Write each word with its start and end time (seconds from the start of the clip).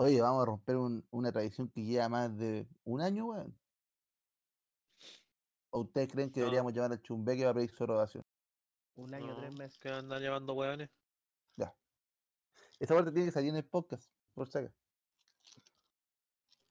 Oye, 0.00 0.18
vamos 0.22 0.42
a 0.42 0.46
romper 0.46 0.76
un- 0.78 1.06
una 1.10 1.30
tradición 1.30 1.68
que 1.68 1.82
lleva 1.84 2.08
más 2.08 2.34
de 2.38 2.66
un 2.84 3.02
año, 3.02 3.26
weón. 3.26 3.54
¿O 5.68 5.80
ustedes 5.80 6.08
creen 6.10 6.30
que 6.32 6.40
No. 6.40 6.46
deberíamos 6.46 6.72
llamar 6.72 6.92
al 6.92 7.02
Chumbeque 7.02 7.42
para 7.42 7.52
pedir 7.52 7.70
su 7.70 7.84
aprobación? 7.84 8.24
Un 8.94 9.12
año, 9.12 9.26
No, 9.26 9.36
tres 9.36 9.58
meses. 9.58 9.78
Que 9.78 9.90
andan 9.90 10.22
llevando 10.22 10.54
hueones. 10.54 10.88
Esa 12.78 12.94
parte 12.94 13.12
tiene 13.12 13.26
que 13.26 13.32
salir 13.32 13.50
en 13.50 13.56
el 13.56 13.66
podcast, 13.66 14.10
por 14.32 14.48
si 14.48 14.56
acaso. 14.56 14.74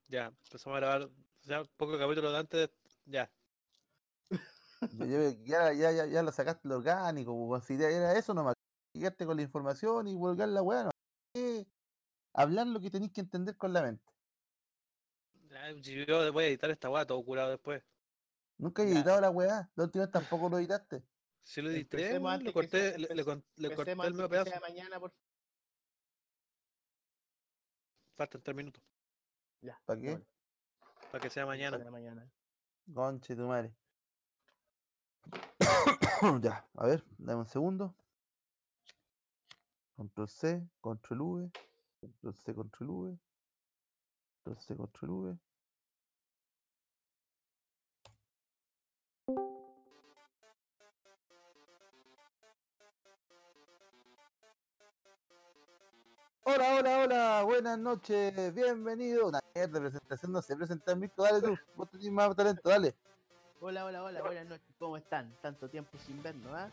Ya, 0.07 0.25
empezamos 0.43 0.77
a 0.77 0.79
grabar. 0.79 1.09
Ya, 1.43 1.63
poco 1.77 1.99
capítulo 1.99 2.31
de 2.31 2.37
antes. 2.39 2.59
de- 2.61 2.71
Ya. 3.05 3.31
Ya, 5.45 5.71
ya, 5.73 5.91
ya, 5.91 6.05
ya 6.07 6.23
lo 6.23 6.31
sacaste 6.31 6.67
lo 6.67 6.77
orgánico, 6.77 7.31
pues, 7.47 7.63
si 7.63 7.75
era 7.75 8.17
eso 8.17 8.33
nomás. 8.33 8.55
Llegarte 8.91 9.23
con 9.27 9.35
la 9.37 9.43
información 9.43 10.07
y 10.07 10.15
volver 10.15 10.49
la 10.49 10.63
weá, 10.63 10.85
no. 10.85 10.89
Hablar 12.39 12.67
lo 12.67 12.79
que 12.79 12.89
tenéis 12.89 13.11
que 13.11 13.19
entender 13.19 13.57
con 13.57 13.73
la 13.73 13.81
mente. 13.81 14.13
Yo 15.81 16.31
voy 16.31 16.45
a 16.45 16.47
editar 16.47 16.69
esta 16.71 16.89
weá, 16.89 17.05
todo 17.05 17.21
curado 17.25 17.49
después. 17.49 17.83
Nunca 18.57 18.81
he 18.81 18.85
Ya. 18.87 18.95
editado 18.95 19.19
la 19.19 19.29
weá. 19.29 19.69
La 19.75 19.83
última 19.83 20.05
vez 20.05 20.11
tampoco 20.13 20.47
lo 20.47 20.57
editaste. 20.57 21.03
Si 21.43 21.61
lo 21.61 21.69
edité, 21.69 22.17
le 22.17 22.53
corté, 22.53 22.91
sea- 22.91 22.97
le, 22.97 23.25
corté 23.75 23.91
el 23.91 24.13
medio 24.13 24.29
pedazo. 24.29 24.51
sea 24.51 24.61
mañana, 24.61 25.01
por 25.01 25.13
Faltan 28.15 28.41
tres 28.41 28.55
minutos. 28.55 28.83
Ya. 29.59 29.77
¿Pa' 29.85 29.97
qué? 29.97 30.21
Para 31.11 31.21
que 31.21 31.29
sea 31.29 31.45
mañana. 31.45 31.77
para 31.77 31.91
mañana. 31.91 32.31
Conche 32.93 33.35
tu 33.35 33.47
madre. 33.47 33.75
ya, 36.41 36.65
a 36.73 36.85
ver, 36.87 37.03
dame 37.17 37.39
un 37.41 37.47
segundo. 37.47 37.93
Control 39.97 40.29
C, 40.29 40.69
Control 40.79 41.21
V, 41.21 41.51
Control 41.99 42.33
C, 42.33 42.53
Control 42.53 42.89
V, 42.89 43.19
Control 44.43 44.63
C, 44.63 44.75
Control 44.75 45.09
V. 45.09 45.37
Hola, 56.43 56.77
hola, 56.77 57.03
hola, 57.03 57.43
buenas 57.43 57.77
noches, 57.77 58.53
bienvenido. 58.55 59.27
Una 59.27 59.41
mierda 59.53 59.73
de 59.73 59.81
presentación, 59.81 60.31
no 60.31 60.41
sé 60.41 60.55
presentar 60.55 60.95
Mirko, 60.95 61.23
dale 61.23 61.41
tú, 61.41 61.57
vos 61.75 61.89
tenés 61.91 62.09
más 62.11 62.33
talento, 62.33 62.69
dale. 62.69 62.95
Hola, 63.59 63.83
hola, 63.83 64.03
hola, 64.03 64.21
buenas 64.21 64.45
noches. 64.45 64.73
¿Cómo 64.79 64.95
están? 64.95 65.35
Tanto 65.41 65.69
tiempo 65.69 65.97
sin 65.99 66.23
vernos, 66.23 66.53
¿ah? 66.53 66.69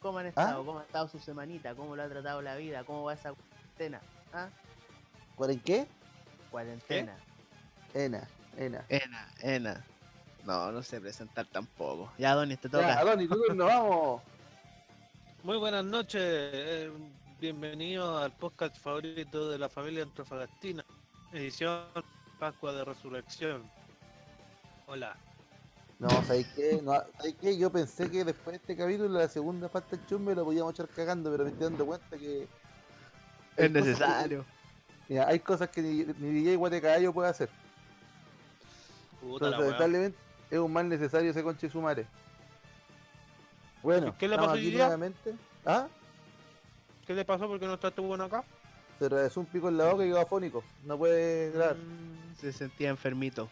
¿Cómo 0.00 0.18
han 0.18 0.26
estado? 0.26 0.64
¿Cómo 0.64 0.78
ha 0.78 0.84
estado 0.84 1.08
su 1.08 1.18
semanita? 1.18 1.74
¿Cómo 1.74 1.96
lo 1.96 2.04
ha 2.04 2.08
tratado 2.08 2.40
la 2.40 2.54
vida? 2.54 2.84
¿Cómo 2.84 3.02
va 3.02 3.14
esa 3.14 3.34
cuarentena? 3.34 4.00
¿Ah? 4.32 4.48
¿Cuál 5.36 5.50
en 5.50 5.60
qué? 5.60 5.86
Cuarentena. 6.50 7.16
Ena, 7.94 8.28
Ena. 8.56 8.84
Ena, 8.88 9.28
Ena. 9.40 9.84
No, 10.44 10.70
no 10.72 10.82
sé 10.82 11.00
presentar 11.00 11.46
tampoco. 11.46 12.12
Ya, 12.18 12.34
Donis, 12.34 12.58
te 12.60 12.68
Ya, 12.68 12.72
toca. 12.72 12.98
Adoni, 13.00 13.26
tu 13.28 13.34
turno, 13.42 13.66
vamos. 13.66 14.22
Muy 15.42 15.56
buenas 15.58 15.84
noches. 15.84 16.20
eh, 16.22 16.90
bienvenido 17.40 18.18
al 18.18 18.32
podcast 18.32 18.76
favorito 18.78 19.50
de 19.50 19.58
la 19.58 19.68
familia 19.68 20.02
Antrofagastina. 20.04 20.84
Edición 21.32 21.84
Pascua 22.38 22.72
de 22.72 22.84
Resurrección. 22.84 23.62
Hola. 24.86 25.16
No, 25.98 26.08
¿sabéis 26.24 26.46
qué? 26.56 26.80
No, 26.82 26.92
¿sabéis 27.16 27.36
qué? 27.40 27.58
Yo 27.58 27.70
pensé 27.70 28.10
que 28.10 28.24
después 28.24 28.52
de 28.52 28.56
este 28.56 28.76
capítulo, 28.76 29.18
la 29.18 29.28
segunda 29.28 29.68
parte 29.68 29.96
del 29.96 30.06
chumbe 30.06 30.34
lo 30.34 30.44
podíamos 30.44 30.72
echar 30.72 30.88
cagando, 30.88 31.30
pero 31.30 31.44
me 31.44 31.50
estoy 31.50 31.64
dando 31.64 31.84
cuenta 31.86 32.16
que. 32.16 32.48
Es 33.64 33.72
que- 33.72 33.80
necesario. 33.80 34.44
mira, 35.08 35.26
hay 35.28 35.40
cosas 35.40 35.68
que 35.68 35.82
ni, 35.82 36.04
ni 36.04 36.30
DJ 36.42 36.56
Guatecayo 36.56 37.12
puede 37.12 37.28
hacer. 37.30 37.48
Puta 39.20 39.46
Entonces, 39.46 39.60
lamentablemente, 39.60 40.18
es 40.50 40.58
un 40.58 40.72
mal 40.72 40.88
necesario 40.88 41.30
ese 41.30 41.42
conche 41.42 41.68
su 41.68 41.80
madre. 41.80 42.06
Bueno, 43.82 44.14
¿Qué 44.18 44.28
le 44.28 44.36
pasó 44.36 44.50
aquí 44.52 44.72
nuevamente. 44.72 45.34
¿Ah? 45.64 45.88
¿Qué 47.06 47.14
le 47.14 47.24
pasó 47.24 47.48
porque 47.48 47.66
no 47.66 47.74
está 47.74 47.90
tu 47.90 48.02
bueno 48.02 48.24
acá? 48.24 48.44
Se 48.98 49.06
atravesó 49.06 49.40
un 49.40 49.46
pico 49.46 49.68
en 49.68 49.78
la 49.78 49.86
boca 49.90 50.04
y 50.04 50.08
quedó 50.08 50.20
afónico. 50.20 50.62
No 50.84 50.98
puede 50.98 51.50
grabar. 51.50 51.76
Mm, 51.76 52.36
Se 52.38 52.52
sentía 52.52 52.90
enfermito. 52.90 53.48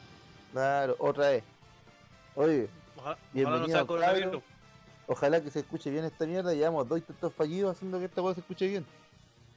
Claro, 0.53 0.97
otra 0.99 1.31
vez. 1.31 1.45
Oye, 2.35 2.69
Ojalá, 2.97 3.13
ojalá 3.13 3.17
no 3.17 3.33
Bienvenido, 3.33 3.67
sea 3.69 3.87
cabro. 4.23 4.43
ojalá 5.07 5.41
que 5.43 5.51
se 5.51 5.61
escuche 5.61 5.91
bien 5.91 6.05
esta 6.05 6.27
mierda. 6.27 6.53
Llevamos 6.53 6.87
dos 6.89 6.99
intentos 6.99 7.33
fallidos 7.35 7.77
haciendo 7.77 7.99
que 7.99 8.05
esta 8.07 8.21
cosa 8.23 8.35
se 8.35 8.41
escuche 8.41 8.67
bien. 8.67 8.87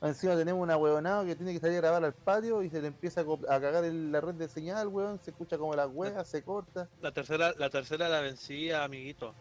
Encima 0.02 0.36
tenemos 0.36 0.64
una 0.64 0.78
huevonada 0.78 1.24
que 1.26 1.36
tiene 1.36 1.54
que 1.54 1.60
salir 1.60 1.78
a 1.78 1.82
grabar 1.82 2.04
al 2.04 2.14
patio 2.14 2.64
y 2.64 2.70
se 2.72 2.82
le 2.82 2.88
empieza 2.88 3.22
a, 3.22 3.60
cagar 3.60 3.84
la 3.84 4.20
red 4.20 4.34
de 4.34 4.48
señal, 4.48 4.88
weón. 4.88 5.20
Se 5.24 5.30
escucha 5.30 5.60
como 5.60 5.76
la 5.76 5.88
hueá, 5.88 6.24
se 6.26 6.44
corta. 6.44 6.90
La 7.02 7.12
tercera, 7.12 7.54
la 7.58 7.70
tercera 7.70 8.10
la 8.10 8.20
vencía, 8.20 8.84
amiguito. 8.84 9.36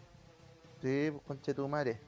Sí, 0.82 1.09
pues 1.12 1.22
conche 1.26 1.54
tu 1.54 1.66
madre. 1.66 1.98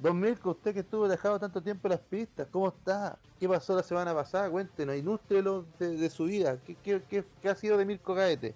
Don 0.00 0.18
Mirko, 0.18 0.50
usted 0.50 0.74
que 0.74 0.80
estuvo 0.80 1.06
dejado 1.06 1.38
tanto 1.38 1.62
tiempo 1.62 1.86
en 1.86 1.90
las 1.90 2.00
pistas, 2.00 2.48
¿cómo 2.50 2.68
está? 2.68 3.18
¿Qué 3.38 3.48
pasó 3.48 3.76
la 3.76 3.82
semana 3.82 4.14
pasada? 4.14 4.50
Cuéntenos, 4.50 4.96
ilústrelo 4.96 5.64
de, 5.78 5.96
de 5.96 6.10
su 6.10 6.24
vida. 6.24 6.58
¿Qué, 6.66 6.74
qué, 6.74 7.02
qué, 7.08 7.24
qué 7.40 7.48
ha 7.50 7.54
sido 7.54 7.76
de 7.76 7.84
Mirko 7.84 8.14
Gaete? 8.14 8.54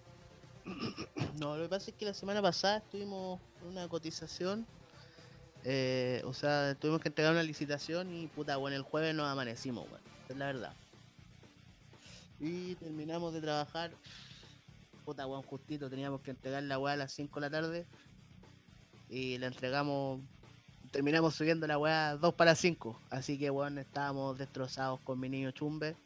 No, 1.38 1.56
lo 1.56 1.64
que 1.64 1.68
pasa 1.68 1.90
es 1.90 1.96
que 1.96 2.06
la 2.06 2.14
semana 2.14 2.40
pasada 2.40 2.78
estuvimos 2.78 3.38
en 3.62 3.68
una 3.68 3.88
cotización. 3.88 4.66
Eh, 5.64 6.22
o 6.24 6.34
sea, 6.34 6.74
tuvimos 6.78 7.00
que 7.00 7.08
entregar 7.08 7.32
una 7.32 7.42
licitación 7.42 8.14
y 8.14 8.26
puta, 8.28 8.56
bueno, 8.58 8.76
el 8.76 8.82
jueves 8.82 9.14
nos 9.14 9.26
amanecimos, 9.26 9.86
weón. 9.88 10.02
Es 10.28 10.36
la 10.36 10.46
verdad. 10.46 10.72
Y 12.38 12.74
terminamos 12.76 13.32
de 13.32 13.40
trabajar. 13.40 13.90
Puta, 15.04 15.26
weón, 15.26 15.42
justito, 15.42 15.88
teníamos 15.88 16.20
que 16.20 16.30
entregar 16.32 16.62
la 16.62 16.78
weá 16.78 16.94
a 16.94 16.96
las 16.96 17.12
5 17.12 17.40
de 17.40 17.40
la 17.40 17.50
tarde. 17.50 17.86
Y 19.08 19.38
la 19.38 19.46
entregamos. 19.46 20.20
Terminamos 20.90 21.34
subiendo 21.34 21.66
la 21.66 21.78
weá 21.78 22.16
2 22.16 22.34
para 22.34 22.54
5. 22.54 23.00
Así 23.10 23.38
que, 23.38 23.50
weón, 23.50 23.78
estábamos 23.78 24.36
destrozados 24.38 25.00
con 25.00 25.18
mi 25.18 25.28
niño 25.28 25.50
chumbe. 25.50 25.96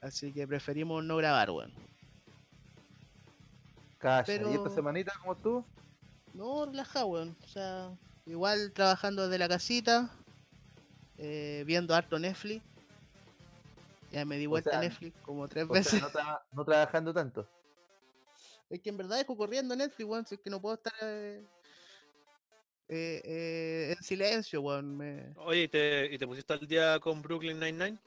Así 0.00 0.32
que 0.32 0.46
preferimos 0.46 1.04
no 1.04 1.16
grabar, 1.16 1.50
weón. 1.50 1.72
Calla. 3.98 4.24
¿Y 4.32 4.36
esta 4.36 4.48
Pero- 4.64 4.74
semanita 4.74 5.12
cómo 5.20 5.32
estuvo? 5.34 5.64
No, 6.34 6.66
relajado, 6.66 7.06
weón. 7.06 7.36
O 7.44 7.48
sea, 7.48 7.90
igual 8.28 8.72
trabajando 8.72 9.24
desde 9.24 9.38
la 9.38 9.48
casita, 9.48 10.10
eh, 11.16 11.64
viendo 11.66 11.94
harto 11.94 12.18
Netflix. 12.18 12.62
Ya 14.10 14.24
me 14.24 14.36
di 14.36 14.46
O 14.46 14.50
vuelta 14.50 14.70
sea, 14.70 14.78
a 14.78 14.82
Netflix 14.82 15.16
como 15.22 15.46
tres 15.48 15.64
O 15.68 15.74
sea, 15.74 15.82
veces. 15.82 16.00
no, 16.00 16.08
tra- 16.10 16.42
no 16.52 16.64
trabajando 16.64 17.12
tanto. 17.12 17.48
Es 18.70 18.80
que 18.82 18.90
en 18.90 18.98
verdad 18.98 19.16
dejo 19.16 19.34
corriendo 19.34 19.74
Netflix, 19.74 20.06
weón. 20.06 20.26
Si 20.26 20.34
es 20.34 20.42
que 20.42 20.50
no 20.50 20.60
puedo 20.60 20.74
estar 20.74 20.92
eh, 21.00 21.42
eh, 22.88 23.22
eh, 23.24 23.94
en 23.96 24.04
silencio, 24.04 24.60
weón. 24.60 24.94
Me, 24.94 25.32
Oye, 25.36 25.62
¿y 25.62 25.68
te, 25.68 26.04
¿y 26.12 26.18
te 26.18 26.26
pusiste 26.26 26.52
al 26.52 26.66
día 26.68 26.98
con 27.00 27.22
Brooklyn 27.22 27.58
Nine-Nine? 27.58 27.98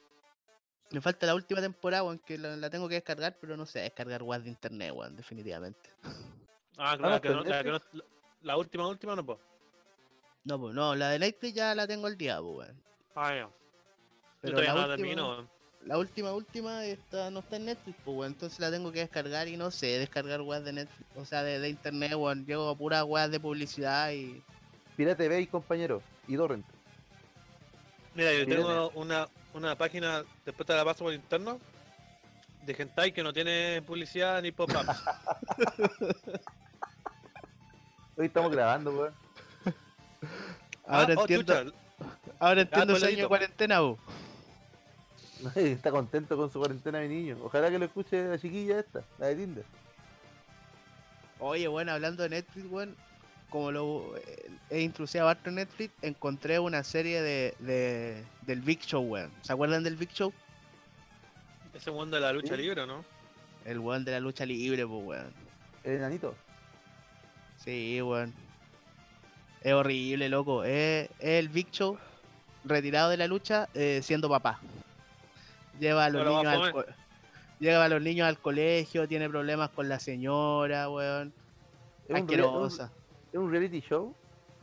me 0.91 1.01
falta 1.01 1.25
la 1.25 1.33
última 1.33 1.61
temporada, 1.61 2.03
weón, 2.03 2.19
que 2.19 2.37
la, 2.37 2.55
la 2.57 2.69
tengo 2.69 2.87
que 2.87 2.95
descargar, 2.95 3.37
pero 3.41 3.57
no 3.57 3.65
sé 3.65 3.79
descargar 3.79 4.21
weón 4.21 4.43
de 4.43 4.49
internet, 4.49 4.91
weón, 4.93 5.15
definitivamente. 5.15 5.89
Ah, 6.77 6.91
no 6.95 6.97
claro, 6.99 7.21
que 7.21 7.29
no, 7.29 7.43
la, 7.43 7.63
que 7.63 7.69
no- 7.71 7.79
la- 8.43 8.57
última, 8.57 8.87
última 8.87 9.15
no, 9.15 9.25
pues. 9.25 9.39
No, 10.43 10.59
pues 10.59 10.73
no, 10.73 10.95
la 10.95 11.09
de 11.09 11.19
Netflix 11.19 11.53
ya 11.53 11.75
la 11.75 11.85
tengo 11.87 12.07
al 12.07 12.17
día, 12.17 12.39
pues, 12.41 12.67
weón. 12.69 12.81
Ah, 13.15 13.29
ya. 13.33 13.41
Yo 13.41 13.49
Pero 14.41 14.53
todavía 14.53 14.73
la 14.73 14.81
no 14.81 14.87
la 14.87 14.93
última- 14.93 14.97
termino. 15.07 15.29
weón. 15.29 15.49
La 15.83 15.97
última, 15.97 16.31
última 16.33 16.85
está, 16.85 17.31
no 17.31 17.39
está 17.39 17.55
en 17.55 17.65
Netflix, 17.65 17.97
pues, 18.05 18.17
weón. 18.17 18.31
Entonces 18.33 18.59
la 18.59 18.69
tengo 18.71 18.91
que 18.91 18.99
descargar 18.99 19.47
y 19.47 19.57
no 19.57 19.71
sé, 19.71 19.97
descargar 19.99 20.41
weas 20.41 20.63
de 20.63 20.73
Netflix. 20.73 21.09
O 21.17 21.25
sea, 21.25 21.43
de, 21.43 21.59
de 21.59 21.69
internet, 21.69 22.13
weón. 22.15 22.45
Llego 22.45 22.69
a 22.69 22.75
puras 22.75 23.03
weas 23.03 23.29
de 23.31 23.39
publicidad 23.39 24.11
y. 24.11 24.41
Pirate 24.97 25.27
Bay, 25.29 25.47
compañero. 25.47 26.01
Y 26.27 26.35
Torrent. 26.37 26.65
Mira, 28.13 28.33
yo 28.33 28.45
tengo 28.45 28.89
una, 28.95 29.27
una 29.53 29.75
página, 29.77 30.23
después 30.45 30.67
te 30.67 30.73
la 30.75 30.83
paso 30.83 31.05
por 31.05 31.13
interno, 31.13 31.59
de 32.65 32.73
hentai 32.77 33.11
que 33.13 33.23
no 33.23 33.31
tiene 33.31 33.81
publicidad 33.87 34.41
ni 34.41 34.51
pop-ups. 34.51 34.85
Hoy 38.17 38.25
estamos 38.27 38.51
grabando, 38.51 38.91
weón. 38.91 39.13
Ahora 40.87 41.13
Ah, 41.13 41.15
oh, 41.17 41.21
entiendo, 41.21 41.53
chucha, 41.63 41.75
ahora 42.39 42.61
entiendo 42.61 42.95
ese 42.95 43.05
año 43.07 43.17
de 43.23 43.27
cuarentena, 43.27 43.81
weón. 43.81 43.97
Está 45.55 45.91
contento 45.91 46.37
con 46.37 46.51
su 46.51 46.59
cuarentena 46.59 46.99
mi 47.01 47.07
niño. 47.07 47.37
Ojalá 47.43 47.69
que 47.69 47.79
lo 47.79 47.85
escuche 47.85 48.23
la 48.25 48.37
chiquilla 48.39 48.79
esta, 48.79 49.03
la 49.17 49.27
de 49.27 49.35
Tinder. 49.35 49.65
Oye, 51.39 51.67
bueno, 51.67 51.91
hablando 51.91 52.23
de 52.23 52.29
Netflix, 52.29 52.65
weón. 52.69 52.95
Como 53.49 53.69
lo 53.71 54.15
eh, 54.15 54.49
he 54.69 54.79
introducido 54.81 55.27
harto 55.27 55.49
en 55.49 55.55
Netflix, 55.55 55.93
encontré 56.01 56.57
una 56.59 56.85
serie 56.85 57.21
de, 57.21 57.53
de 57.59 58.23
del 58.43 58.61
Big 58.61 58.79
Show, 58.81 59.01
weón. 59.03 59.29
¿Se 59.41 59.51
acuerdan 59.51 59.83
del 59.83 59.97
Big 59.97 60.09
Show? 60.13 60.31
Ese 61.73 61.91
mundo 61.91 62.15
de 62.15 62.21
la 62.21 62.31
lucha 62.31 62.55
Sí. 62.55 62.61
libre, 62.61 62.85
¿no? 62.87 63.03
El 63.65 63.79
weón 63.79 64.05
de 64.05 64.11
la 64.11 64.19
lucha 64.21 64.45
libre, 64.45 64.87
pues, 64.87 65.03
weón. 65.05 65.33
El 65.83 65.93
enanito. 65.95 66.33
Sí, 67.57 68.01
weón. 68.01 68.33
Es 69.61 69.73
horrible, 69.73 70.29
loco. 70.29 70.63
Es, 70.63 71.09
es 71.19 71.39
el 71.39 71.49
Big 71.49 71.69
Show 71.71 71.97
retirado 72.63 73.09
de 73.09 73.17
la 73.17 73.27
lucha 73.27 73.69
eh, 73.73 74.01
siendo 74.03 74.29
papá. 74.29 74.59
Lleva 75.79 76.05
a 76.05 76.09
los 76.09 76.21
Pero 76.23 76.37
niños 76.37 76.53
al 76.53 76.57
fome. 76.59 76.71
co- 76.71 76.85
Lleva 77.59 77.85
a 77.85 77.89
los 77.89 78.01
niños 78.01 78.27
al 78.27 78.39
colegio, 78.39 79.07
tiene 79.07 79.29
problemas 79.29 79.69
con 79.69 79.87
la 79.87 79.99
señora, 79.99 80.89
weón. 80.89 81.31
¿Es 82.07 82.15
Asquerosa. 82.15 82.91
¿Es 83.31 83.37
un 83.39 83.51
reality 83.51 83.81
show? 83.81 84.15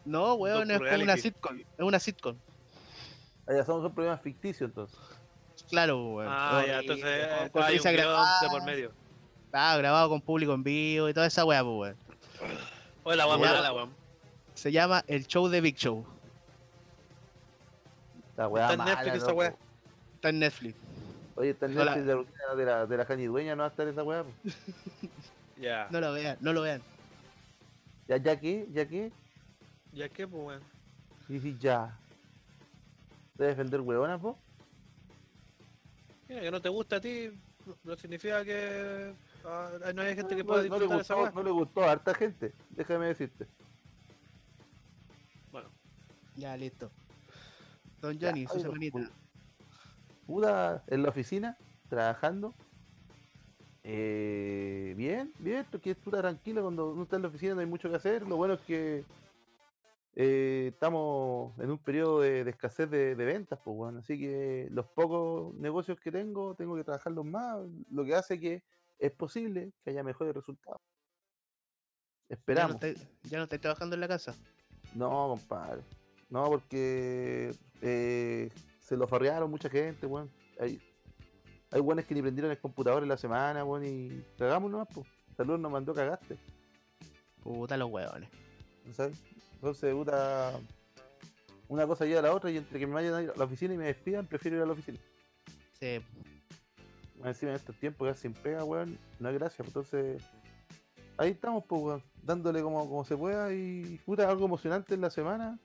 No, 0.05 0.35
weón, 0.35 0.69
es 0.71 0.79
como 0.81 1.03
una 1.05 1.17
sitcom. 1.17 1.59
Es 1.61 1.67
una 1.79 1.99
sitcom. 2.01 2.37
Allá 3.47 3.65
son, 3.65 3.83
son 3.83 3.95
problemas 3.95 4.21
ficticios 4.21 4.69
entonces. 4.69 4.99
Claro, 5.71 6.03
weón. 6.15 6.29
Ah, 6.33 6.65
ya, 6.67 6.81
entonces 6.81 7.05
con- 7.05 7.47
eh, 7.47 7.51
con 7.53 7.63
hay 7.63 7.77
un 7.79 7.83
grabada, 7.85 8.41
de 8.41 8.49
por 8.49 8.65
medio. 8.65 8.93
ah, 9.53 9.77
grabado 9.79 10.09
con 10.09 10.21
público 10.21 10.53
en 10.55 10.65
vivo 10.65 11.09
y 11.09 11.15
toda 11.15 11.27
esa 11.29 11.45
weá, 11.45 11.63
pues, 11.63 11.77
weón. 11.79 11.97
Oye, 13.05 13.17
la 13.17 13.27
weá 13.29 13.39
Ya. 13.39 13.53
mala, 13.55 13.73
weón. 13.73 13.98
Se 14.59 14.73
llama 14.73 15.05
El 15.07 15.25
Show 15.29 15.47
de 15.49 15.61
Big 15.61 15.77
Show. 15.77 16.05
La 18.37 18.49
weá 18.49 18.73
Está 18.73 18.75
en 18.83 18.89
Netflix 18.91 19.23
esa 19.23 19.33
weá. 19.33 19.55
Está 20.17 20.29
en 20.31 20.39
Netflix. 20.41 20.77
Oye, 21.37 21.51
está 21.51 21.67
en 21.67 21.75
No 21.77 21.85
la- 21.85 21.95
Netflix 21.95 22.07
de 22.09 22.47
la 22.49 22.55
de 22.57 22.65
la, 22.65 22.87
de 22.87 22.97
la 22.97 23.05
Jani 23.05 23.27
Dueña, 23.27 23.55
no 23.55 23.61
va 23.63 23.67
a 23.67 23.71
estar 23.71 23.87
esa 23.87 24.03
weá. 24.03 24.25
Ya. 25.61 25.87
No 25.91 26.01
lo 26.01 26.13
vean, 26.13 26.39
no 26.41 26.53
lo 26.53 26.63
vean. 26.63 26.81
Ya, 28.09 28.17
ya 28.17 28.39
que, 28.39 28.67
ya 28.73 28.87
que, 28.89 29.13
¿Ya 29.93 30.09
qué, 30.09 30.27
pues, 30.27 30.43
weón? 30.45 30.63
y 31.29 31.35
decís 31.35 31.59
ya. 31.61 31.97
¿Debes 33.37 33.57
defender 33.57 33.81
huevonas, 33.81 34.21
po? 34.21 34.37
Mira, 36.29 36.41
que 36.43 36.51
no 36.51 36.61
te 36.61 36.69
gusta 36.69 36.97
a 36.97 37.01
ti, 37.01 37.31
no- 37.65 37.77
no 37.85 37.97
significa 37.97 38.45
que 38.45 39.15
ah, 39.45 39.71
no 39.95 40.03
hay 40.03 40.15
gente 40.17 40.35
que 40.37 40.43
No- 40.43 40.47
pueda 40.49 40.63
no, 40.63 40.63
le 40.63 40.69
disfrutar 40.81 41.01
esa 41.01 41.15
gustó, 41.15 41.23
weá. 41.23 41.33
no 41.33 41.43
le 41.45 41.51
gustó 41.51 41.83
a 41.85 41.91
harta 41.93 42.15
gente, 42.15 42.53
déjame 42.71 43.07
decirte. 43.07 43.47
Ya, 46.39 46.57
listo. 46.57 46.91
Don 48.01 48.17
Ya, 48.19 48.29
Johnny, 48.29 48.47
su 48.47 48.55
oye, 48.55 48.63
semanita. 48.63 48.99
pu- 48.99 49.11
Puta, 50.27 50.85
en 50.87 51.03
la 51.03 51.09
oficina, 51.09 51.57
trabajando. 51.89 52.55
Eh, 53.83 54.95
bien, 54.97 55.33
bien, 55.39 55.67
porque 55.71 55.93
es 55.93 55.97
puta 55.97 56.19
tranquilo 56.21 56.63
cuando 56.63 56.91
uno 56.93 57.03
está 57.05 57.17
en 57.17 57.23
la 57.23 57.29
oficina 57.29 57.55
no 57.55 57.61
hay 57.61 57.67
mucho 57.67 57.89
que 57.89 57.97
hacer. 57.97 58.23
Lo 58.27 58.37
bueno 58.37 58.55
es 58.55 58.61
que 58.61 59.05
eh, 60.15 60.69
estamos 60.73 61.59
en 61.59 61.71
un 61.71 61.79
periodo 61.79 62.21
de, 62.21 62.45
de 62.45 62.51
escasez 62.51 62.89
de, 62.89 63.17
de 63.17 63.25
ventas, 63.25 63.59
pues 63.65 63.77
bueno, 63.77 63.99
así 64.01 64.17
que 64.19 64.69
los 64.71 64.87
pocos 64.87 65.55
negocios 65.55 65.99
que 65.99 66.13
tengo, 66.13 66.55
tengo 66.55 66.77
que 66.77 66.85
trabajarlos 66.85 67.25
más, 67.25 67.59
lo 67.91 68.05
que 68.05 68.15
hace 68.15 68.39
que 68.39 68.63
es 68.99 69.11
posible 69.13 69.73
que 69.83 69.91
haya 69.91 70.03
mejores 70.05 70.35
resultados. 70.35 70.81
Ya 70.81 72.35
no, 72.35 72.35
Esperamos. 72.35 72.75
estáis, 72.75 73.09
ya 73.25 73.39
no 73.39 73.45
estáis 73.45 73.63
trabajando 73.63 73.95
en 73.95 74.01
la 74.03 74.09
casa. 74.09 74.35
No, 74.95 75.29
compadre. 75.29 75.83
No, 76.31 76.45
porque 76.47 77.55
eh, 77.81 78.51
se 78.81 78.97
lo 78.97 79.07
farrearon 79.07 79.51
mucha 79.51 79.69
gente, 79.69 80.07
weón. 80.07 80.31
Hay, 80.61 80.81
hay 81.71 81.81
weones 81.81 82.07
que 82.07 82.15
ni 82.15 82.23
prendieron 82.23 82.51
el 82.51 82.59
computador 82.59 83.03
en 83.03 83.09
la 83.09 83.17
semana, 83.17 83.65
weón, 83.65 83.85
y 83.87 84.25
cagamos 84.37 84.71
nomás, 84.71 84.89
pues. 84.93 85.07
Salud 85.37 85.59
nos 85.59 85.71
mandó 85.71 85.95
cagaste, 85.95 86.37
Puta 87.43 87.77
los 87.77 87.91
huevones. 87.91 88.29
¿sabes? 88.93 89.23
Entonces, 89.55 89.95
puta, 89.95 90.59
una 91.69 91.87
cosa 91.87 92.05
lleva 92.07 92.21
a 92.21 92.23
la 92.23 92.35
otra 92.35 92.51
y 92.51 92.57
entre 92.57 92.79
que 92.79 92.87
me 92.87 92.95
vayan 92.95 93.15
a 93.15 93.23
ir 93.23 93.31
a 93.31 93.37
la 93.37 93.45
oficina 93.45 93.75
y 93.75 93.79
me 93.79 93.87
despidan, 93.87 94.27
prefiero 94.27 94.57
ir 94.57 94.63
a 94.63 94.67
la 94.67 94.73
oficina. 94.73 94.99
Sí. 95.79 96.01
Encima 97.25 97.53
en 97.53 97.57
estos 97.57 97.77
tiempos 97.77 98.09
que 98.09 98.19
sin 98.19 98.33
pega, 98.33 98.65
weón, 98.65 98.99
no 99.19 99.29
hay 99.29 99.35
gracia, 99.35 99.65
pues, 99.65 99.69
entonces 99.69 100.23
ahí 101.17 101.31
estamos, 101.31 101.65
pues, 101.69 101.83
weón, 101.83 102.03
dándole 102.23 102.63
como, 102.63 102.89
como 102.89 103.05
se 103.05 103.17
pueda 103.17 103.53
y 103.53 104.01
puta, 104.05 104.29
algo 104.29 104.45
emocionante 104.47 104.95
en 104.95 105.01
la 105.01 105.11
semana. 105.11 105.59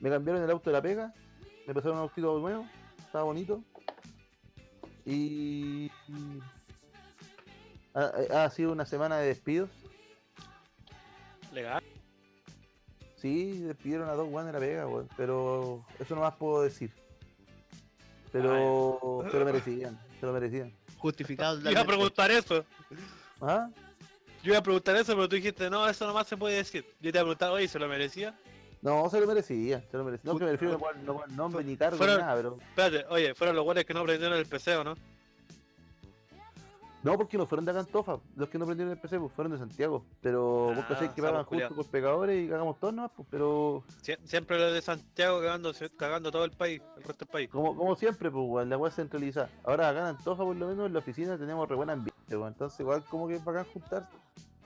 Me 0.00 0.10
cambiaron 0.10 0.42
el 0.42 0.50
auto 0.50 0.70
de 0.70 0.74
la 0.74 0.82
pega, 0.82 1.12
me 1.66 1.74
pasaron 1.74 1.96
un 1.98 2.02
autito 2.04 2.38
nuevo, 2.38 2.66
estaba 2.98 3.24
bonito. 3.24 3.62
Y 5.04 5.90
ha, 7.94 8.10
ha- 8.30 8.44
ha 8.44 8.50
sido 8.50 8.72
una 8.72 8.84
semana 8.86 9.18
de 9.18 9.28
despidos. 9.28 9.70
legal. 11.52 11.82
Sí, 13.16 13.58
despidieron 13.58 14.08
a 14.08 14.12
dos 14.12 14.28
weones 14.30 14.52
de 14.52 14.60
la 14.60 14.64
pega, 14.64 14.86
weón, 14.86 15.08
pero 15.16 15.84
eso 15.98 16.14
no 16.14 16.20
más 16.20 16.34
puedo 16.36 16.62
decir. 16.62 16.92
Pero, 18.30 19.24
pero 19.32 19.44
merecían, 19.46 19.98
se 20.20 20.26
lo 20.26 20.32
merecían. 20.32 20.72
Justificado. 20.98 21.58
Iba 21.70 21.80
a 21.80 21.84
preguntar 21.84 22.30
eso. 22.30 22.64
¿Ah? 23.40 23.68
Yo 24.42 24.50
iba 24.52 24.58
a 24.58 24.62
preguntar 24.62 24.94
eso, 24.94 25.14
pero 25.14 25.28
tú 25.28 25.34
dijiste, 25.34 25.68
no, 25.68 25.88
eso 25.88 26.06
nomás 26.06 26.28
se 26.28 26.36
puede 26.36 26.56
decir. 26.56 26.84
Yo 27.00 27.10
te 27.10 27.18
iba 27.18 27.20
a 27.22 27.24
preguntar, 27.24 27.50
oye, 27.50 27.66
¿se 27.66 27.78
lo 27.78 27.88
merecía? 27.88 28.38
No, 28.82 29.08
se 29.10 29.20
lo 29.20 29.26
merecía, 29.26 29.82
se 29.90 29.96
lo 29.96 30.04
merecía. 30.04 30.32
No, 30.32 30.38
que 30.38 30.44
me 30.44 30.52
refiero 30.52 30.78
a 30.86 30.92
no 31.02 31.20
nombre 31.30 31.64
ni 31.64 31.76
cargo 31.76 31.98
ni 31.98 32.06
nada, 32.16 32.36
pero. 32.36 32.58
Espérate, 32.60 33.06
oye, 33.10 33.34
fueron 33.34 33.56
los 33.56 33.64
buenos 33.64 33.84
que 33.84 33.94
no 33.94 34.04
prendieron 34.04 34.38
el 34.38 34.46
PC, 34.46 34.76
¿o 34.76 34.84
no? 34.84 34.94
No, 37.02 37.16
porque 37.16 37.38
no 37.38 37.46
fueron 37.46 37.64
de 37.64 37.70
Acantofa, 37.70 38.18
los 38.36 38.48
que 38.48 38.58
no 38.58 38.66
prendieron 38.66 38.92
el 38.92 38.98
PC, 38.98 39.20
pues 39.20 39.32
fueron 39.32 39.52
de 39.52 39.58
Santiago. 39.58 40.04
Pero 40.20 40.72
vos 40.74 40.78
Ah, 40.78 40.86
cacháis 40.88 41.10
que 41.12 41.22
sapos 41.22 41.30
pagan 41.30 41.44
justo 41.44 41.74
por 41.76 41.86
pecadores 41.86 42.44
y 42.44 42.48
cagamos 42.48 42.78
todos 42.80 42.92
nomás, 42.92 43.12
pues, 43.16 43.28
pero 43.30 43.84
Sie- 44.02 44.18
siempre 44.24 44.58
los 44.58 44.72
de 44.72 44.82
Santiago 44.82 45.40
cagando, 45.40 45.72
cagando 45.96 46.30
todo 46.32 46.44
el 46.44 46.50
país, 46.50 46.82
el 46.96 47.04
resto 47.04 47.24
del 47.24 47.28
país. 47.32 47.48
como, 47.50 47.76
como 47.76 47.94
siempre, 47.94 48.30
pues 48.32 48.44
weón, 48.48 48.68
la 48.68 48.76
weá 48.76 48.90
centralizada. 48.90 49.48
Ahora 49.64 49.90
acá 49.90 50.00
en 50.00 50.06
Antofa 50.06 50.42
por 50.44 50.56
lo 50.56 50.66
menos 50.66 50.86
en 50.86 50.92
la 50.92 50.98
oficina 50.98 51.38
tenemos 51.38 51.68
re 51.68 51.76
buen 51.76 51.88
ambiente, 51.88 52.36
weón. 52.36 52.48
Entonces 52.48 52.80
igual 52.80 53.04
como 53.04 53.28
que 53.28 53.34
es 53.36 53.44
bacán 53.44 53.64
juntarse. 53.72 54.08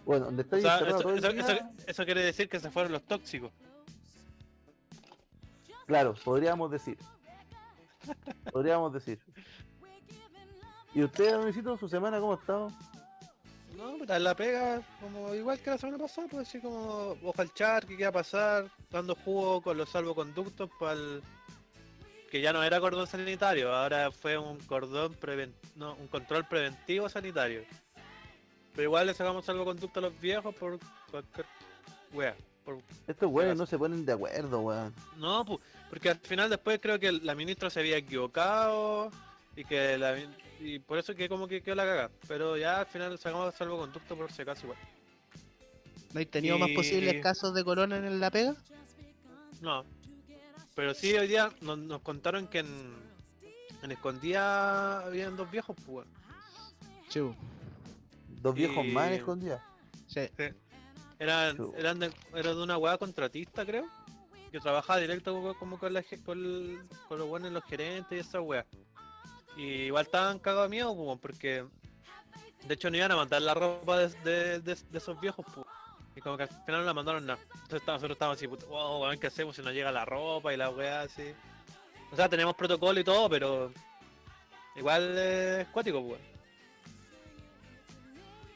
Bueno, 0.07 0.25
donde 0.25 0.43
O 0.43 0.45
estáis 0.45 0.63
sea, 0.63 0.79
eso- 0.79 1.11
eso 1.87 2.05
quiere 2.07 2.25
decir 2.25 2.49
que 2.49 2.59
se 2.61 2.71
fueron 2.71 2.93
los 2.93 3.03
tóxicos. 3.03 3.53
Claro, 5.93 6.15
podríamos 6.25 6.71
decir. 6.71 6.97
podríamos 8.51 8.95
decir. 8.95 9.21
¿Y 10.95 11.03
usted, 11.03 11.33
Donicito, 11.35 11.77
su 11.77 11.87
semana 11.87 12.19
cómo 12.19 12.33
ha 12.33 12.37
estado? 12.37 12.73
No, 13.77 13.99
puta, 13.99 14.19
la 14.19 14.35
pega, 14.35 14.81
como 15.03 15.35
igual 15.35 15.59
que 15.59 15.69
la 15.69 15.77
semana 15.77 15.99
pasada, 15.99 16.29
pues 16.31 16.49
así 16.49 16.61
como 16.61 17.15
ojo 17.23 17.43
al 17.43 17.53
char, 17.53 17.85
qué 17.85 18.07
a 18.07 18.11
pasar, 18.11 18.71
dando 18.89 19.15
jugo 19.17 19.61
con 19.61 19.77
los 19.77 19.91
salvoconductos 19.91 20.71
para 20.81 20.95
el... 20.95 21.23
que 22.31 22.41
ya 22.41 22.55
no 22.55 22.63
era 22.63 22.81
cordón 22.81 23.07
sanitario, 23.07 23.71
ahora 23.75 24.11
fue 24.11 24.39
un 24.39 24.57
cordón 24.61 25.13
preven... 25.13 25.55
no, 25.77 25.95
un 25.97 26.09
control 26.09 26.49
preventivo 26.49 27.11
sanitario. 27.11 27.65
Pero 28.73 28.85
igual 28.85 29.09
le 29.09 29.13
sacamos 29.13 29.45
salvoconducto 29.45 29.99
a 29.99 30.05
los 30.05 30.19
viejos 30.19 30.55
por 30.55 30.79
cualquier 31.11 31.45
wea. 32.15 32.35
Por... 32.65 32.79
Estos 33.07 33.31
weones 33.31 33.57
no 33.57 33.67
se 33.67 33.77
ponen 33.79 34.05
de 34.07 34.13
acuerdo, 34.13 34.61
weón. 34.61 34.95
No, 35.17 35.45
pu- 35.45 35.61
porque 35.91 36.11
al 36.11 36.19
final 36.19 36.49
después 36.51 36.79
creo 36.81 36.99
que 36.99 37.11
la 37.13 37.35
ministra 37.35 37.71
se 37.71 37.81
había 37.81 37.97
equivocado 37.97 39.11
y 39.57 39.65
que 39.65 39.99
la 39.99 40.17
y 40.61 40.79
por 40.79 40.97
eso 40.99 41.15
que 41.15 41.29
como 41.29 41.49
que 41.49 41.61
quedó 41.61 41.75
la 41.75 41.85
caga. 41.85 42.11
Pero 42.29 42.57
ya 42.57 42.81
al 42.81 42.87
final 42.87 43.19
sacamos 43.19 43.55
salvoconducto 43.55 44.17
por 44.17 44.31
si 44.31 44.43
acaso 44.43 44.63
igual. 44.65 44.79
¿No 46.13 46.21
hay 46.21 46.27
tenido 46.27 46.59
más 46.59 46.71
posibles 46.71 47.21
casos 47.23 47.53
de 47.55 47.65
corona 47.65 47.97
en 47.97 48.21
la 48.21 48.31
pega? 48.31 48.55
No. 49.61 49.85
Pero 50.75 50.95
sí, 50.95 51.15
hoy 51.15 51.27
día 51.27 51.51
nos, 51.63 51.79
nos 51.79 52.01
contaron 52.03 52.47
que 52.47 52.61
en, 52.61 52.95
en 53.83 53.91
Escondida 53.93 55.01
habían 55.05 55.37
dos 55.37 55.51
viejos, 55.51 55.77
pues. 55.85 56.07
Dos 58.41 58.55
viejos 58.55 58.85
más 58.87 59.09
en 59.09 59.15
escondidas. 59.15 59.63
Sí. 60.07 60.21
Eran, 61.23 61.57
eran, 61.77 61.99
de, 62.01 62.13
eran 62.35 62.57
de 62.57 62.63
una 62.63 62.79
weá 62.79 62.99
contratista, 62.99 63.65
creo. 63.65 63.87
Que 64.51 64.59
trabajaba 64.61 64.99
directo 64.99 65.55
como, 65.59 65.79
con, 65.79 65.93
la, 65.95 66.03
con, 66.25 66.39
el- 66.39 66.83
con 67.09 67.19
los 67.19 67.29
buenos, 67.29 67.53
los 67.53 67.65
gerentes 67.65 68.17
y 68.17 68.21
esa 68.21 68.41
weá. 68.41 68.67
Y 69.57 69.63
igual 69.85 70.05
estaban 70.05 70.39
cagados 70.39 70.69
de 70.69 70.77
miedo, 70.77 70.95
pues, 70.97 71.19
porque 71.21 71.65
de 72.67 72.75
hecho 72.75 72.91
no 72.91 72.97
iban 72.97 73.13
a 73.13 73.17
mandar 73.17 73.41
la 73.43 73.55
ropa 73.55 73.99
de, 73.99 74.09
de- 74.25 74.61
de- 74.61 74.75
de 74.91 74.99
esos 74.99 75.19
viejos, 75.21 75.47
pues. 75.55 75.67
Y 76.17 76.21
como 76.21 76.37
que 76.37 76.43
al 76.43 76.49
final 76.49 76.81
no 76.81 76.87
la 76.87 76.93
mandaron 76.95 77.25
nada. 77.25 77.39
Entonces 77.63 77.87
nosotros 77.87 78.11
estábamos 78.13 78.37
así, 78.39 78.49
puta, 78.49 78.67
wow, 78.67 79.03
weón, 79.03 79.19
¿qué 79.19 79.29
hacemos 79.29 79.57
si 79.57 79.63
no 79.63 79.71
llega 79.71 79.91
la 79.93 80.05
ropa 80.05 80.53
y 80.53 80.57
la 80.57 80.69
weá 80.71 81.03
así? 81.03 81.33
O 82.11 82.17
sea, 82.17 82.29
tenemos 82.29 82.55
protocolo 82.55 82.99
y 83.01 83.05
todo, 83.05 83.31
pero 83.31 83.73
igual 84.77 85.17
es 85.17 85.69
cuático, 85.69 86.03
pues. 86.07 86.21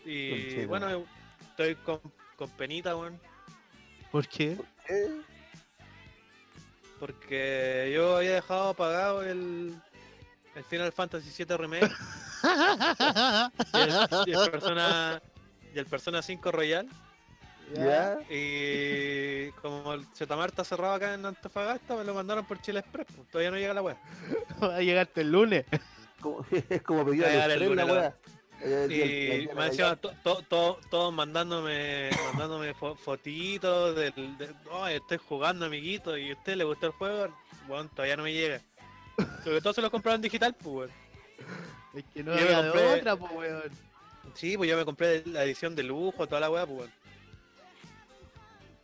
Y 0.04 0.64
bueno, 0.66 1.04
estoy 1.50 1.74
con, 1.76 2.00
con 2.36 2.50
penita, 2.50 2.96
weón. 2.96 3.18
¿Por 4.12 4.26
qué? 4.28 4.56
¿Qué? 4.86 5.10
Porque 6.98 7.90
yo 7.94 8.16
había 8.16 8.34
dejado 8.34 8.70
apagado 8.70 9.22
el, 9.22 9.74
el 10.54 10.64
Final 10.64 10.92
Fantasy 10.92 11.44
VII 11.44 11.56
Remake 11.56 11.90
y 13.74 13.78
el, 13.78 13.92
y 14.26 14.32
el 14.32 14.50
Persona 14.50 15.22
y 15.74 15.78
el 15.78 15.86
Persona 15.86 16.22
5 16.22 16.52
Royal. 16.52 16.88
¿Ya? 17.74 18.16
Y 18.30 19.50
como 19.60 19.92
el 19.94 20.06
Zetamar 20.14 20.50
está 20.50 20.62
cerrado 20.64 20.94
acá 20.94 21.14
en 21.14 21.26
Antofagasta, 21.26 21.96
me 21.96 22.04
lo 22.04 22.14
mandaron 22.14 22.46
por 22.46 22.60
Chile 22.62 22.78
Express. 22.78 23.08
pues, 23.14 23.28
todavía 23.28 23.50
no 23.50 23.56
llega 23.58 23.74
la 23.74 23.82
web. 23.82 23.96
Va 24.62 24.76
a 24.76 24.80
llegarte 24.82 25.22
el 25.22 25.32
lunes. 25.32 25.66
Como- 26.20 26.46
es 26.70 26.82
como 26.82 27.04
pedir 27.04 27.24
a 27.24 27.28
a 27.28 27.30
llegar 27.32 27.48
los 27.48 27.52
el 27.56 27.64
tres 27.66 27.76
la 27.76 27.84
weá. 27.92 28.16
Y 28.64 29.48
me 29.54 29.70
to- 30.22 30.42
todos 30.88 31.12
mandándome 31.12 32.10
mandándome 32.32 32.74
fo- 32.74 32.96
fotitos 32.96 33.94
del, 33.94 34.14
de, 34.38 34.48
"Ay, 34.72 34.96
estoy 34.96 35.18
jugando 35.18 35.66
amiguito 35.66 36.16
y 36.16 36.30
a 36.30 36.34
usted 36.34 36.56
le 36.56 36.64
gustó 36.64 36.86
el 36.86 36.92
juego, 36.92 37.28
bueno, 37.68 37.88
todavía 37.94 38.16
no 38.16 38.22
me 38.22 38.32
llega. 38.32 38.60
Sobre 39.44 39.60
todo 39.60 39.72
se 39.72 39.82
lo 39.82 39.90
compraron 39.90 40.22
digital, 40.22 40.54
pues 40.54 40.74
weón. 40.74 40.90
Es 41.94 42.04
que 42.12 42.22
no 42.22 42.32
había 42.32 42.62
de 42.62 42.94
otra, 42.94 43.16
pues, 43.16 43.32
weón. 43.32 43.62
Sí, 44.34 44.56
pues 44.56 44.68
yo 44.70 44.76
me 44.76 44.84
compré 44.84 45.22
la 45.26 45.44
edición 45.44 45.74
de 45.76 45.82
lujo, 45.82 46.26
toda 46.26 46.40
la 46.40 46.50
weá, 46.50 46.66
pues 46.66 46.78
weón. 46.78 46.92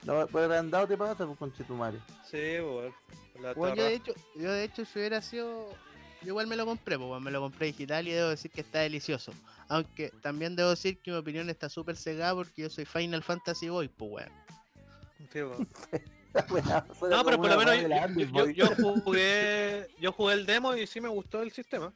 No, 0.04 0.26
por 0.26 0.42
agrandado 0.42 0.86
te 0.86 0.96
pasa 0.96 1.26
pues, 1.26 1.38
con 1.38 1.52
Chetumare. 1.54 1.98
Sí, 2.30 2.56
pues 2.60 2.62
weón. 2.62 2.94
La 3.40 3.54
Bueno, 3.54 3.76
yo 3.76 3.84
de 3.84 3.94
hecho, 3.94 4.12
yo 4.36 4.52
de 4.52 4.64
hecho 4.64 4.84
si 4.84 4.98
hubiera 4.98 5.20
sido. 5.22 5.68
Yo 6.20 6.28
igual 6.28 6.46
me 6.46 6.54
lo 6.56 6.64
compré, 6.66 6.96
pues 6.98 7.20
me 7.20 7.30
lo 7.32 7.40
compré 7.40 7.66
digital 7.68 8.06
y 8.06 8.12
debo 8.12 8.28
decir 8.28 8.50
que 8.50 8.60
está 8.60 8.78
delicioso. 8.80 9.32
Aunque 9.72 10.10
también 10.20 10.54
debo 10.54 10.68
decir 10.70 10.98
que 11.00 11.10
mi 11.10 11.16
opinión 11.16 11.48
está 11.48 11.68
súper 11.68 11.96
cegada 11.96 12.34
porque 12.34 12.62
yo 12.62 12.68
soy 12.70 12.84
Final 12.84 13.22
Fantasy 13.22 13.68
Boy, 13.70 13.88
pues 13.88 14.10
weón. 14.12 14.32
Sí, 15.32 15.38
no, 17.10 17.24
pero 17.24 17.36
por 17.38 17.48
lo 17.50 17.56
menos 17.58 17.74
yo, 17.82 17.88
yo- 18.20 18.26
yo- 18.32 18.50
yo 18.50 18.66
jugué 18.76 19.86
yo 20.00 20.12
jugué 20.12 20.34
el 20.34 20.46
demo 20.46 20.74
y 20.76 20.86
sí 20.86 21.00
me 21.00 21.08
gustó 21.08 21.40
el 21.42 21.52
sistema. 21.52 21.92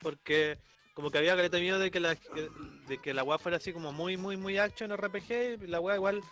Porque 0.00 0.58
como 0.94 1.10
que 1.10 1.18
había 1.18 1.36
caleta 1.36 1.58
miedo 1.58 1.78
de 1.78 1.90
que 1.90 2.00
la 2.00 2.16
de 2.88 2.98
que 2.98 3.12
la 3.12 3.22
weá 3.24 3.38
fuera 3.38 3.58
así 3.58 3.72
como 3.74 3.92
muy 3.92 4.16
muy 4.16 4.36
muy 4.38 4.56
action 4.56 4.90
RPG 4.96 5.62
y 5.64 5.66
la 5.66 5.80
weá 5.80 5.96
igual 5.96 6.22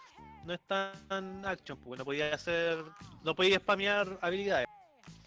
no 0.47 0.55
es 0.55 0.61
tan 0.67 1.45
action, 1.45 1.79
porque 1.79 1.99
no 1.99 2.05
podía 2.07 2.35
hacer 2.35 2.83
no 3.23 3.35
podía 3.35 3.59
spamear 3.59 4.19
habilidades. 4.23 4.67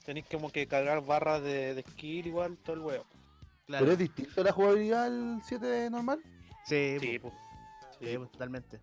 Tenéis 0.04 0.26
como 0.32 0.52
que 0.52 0.66
cargar 0.68 1.06
barras 1.06 1.44
de, 1.44 1.76
de 1.76 1.82
skill 1.84 2.26
igual, 2.28 2.58
todo 2.64 2.76
el 2.76 2.82
weón. 2.82 3.04
Claro. 3.68 3.84
¿Pero 3.86 3.92
es 3.94 4.00
distinto 4.00 4.44
la 4.44 4.52
jugabilidad 4.52 5.06
al 5.06 5.42
7 5.44 5.90
normal? 5.90 6.22
Sí, 6.66 6.98
Sí, 7.00 7.20
pues, 7.20 7.34
sí, 8.00 8.18
pues, 8.18 8.32
totalmente. 8.32 8.80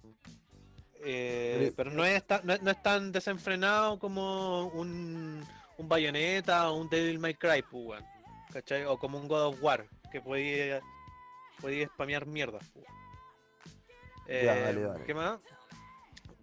Eh, 1.06 1.56
Pero- 1.58 1.74
pero 1.76 1.90
no 1.90 2.04
es, 2.04 2.26
tan, 2.26 2.46
no, 2.46 2.52
es- 2.54 2.62
no 2.62 2.70
es 2.70 2.82
tan 2.82 3.10
desenfrenado 3.12 3.98
como 3.98 4.66
un, 4.68 5.44
un 5.78 5.88
Bayonetta 5.88 6.70
o 6.70 6.76
un 6.80 6.88
Devil 6.88 7.18
May 7.18 7.34
Cry, 7.34 7.62
pues, 7.62 7.84
weón. 7.86 8.04
¿Cachai? 8.52 8.84
O 8.84 8.98
como 8.98 9.18
un 9.18 9.26
God 9.26 9.46
of 9.48 9.62
War, 9.62 9.86
que 10.12 10.20
podía, 10.20 10.80
podía 11.60 11.86
spamear 11.88 12.26
mierda. 12.26 12.58
pues. 12.72 12.86
Eh, 14.26 14.42
Ya, 14.46 14.54
vale, 14.66 14.86
vale. 14.86 15.04
¿Qué 15.04 15.14
más? 15.14 15.40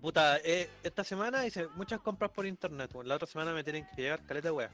Puta, 0.02 0.38
eh, 0.44 0.70
esta 0.84 1.04
semana 1.04 1.46
hice 1.46 1.68
muchas 1.76 2.00
compras 2.02 2.32
por 2.32 2.46
internet, 2.48 2.92
weón. 2.94 3.08
La 3.08 3.16
otra 3.16 3.28
semana 3.28 3.54
me 3.54 3.64
tienen 3.64 3.88
que 3.96 4.02
llegar 4.02 4.24
caleta, 4.26 4.52
weón. 4.52 4.72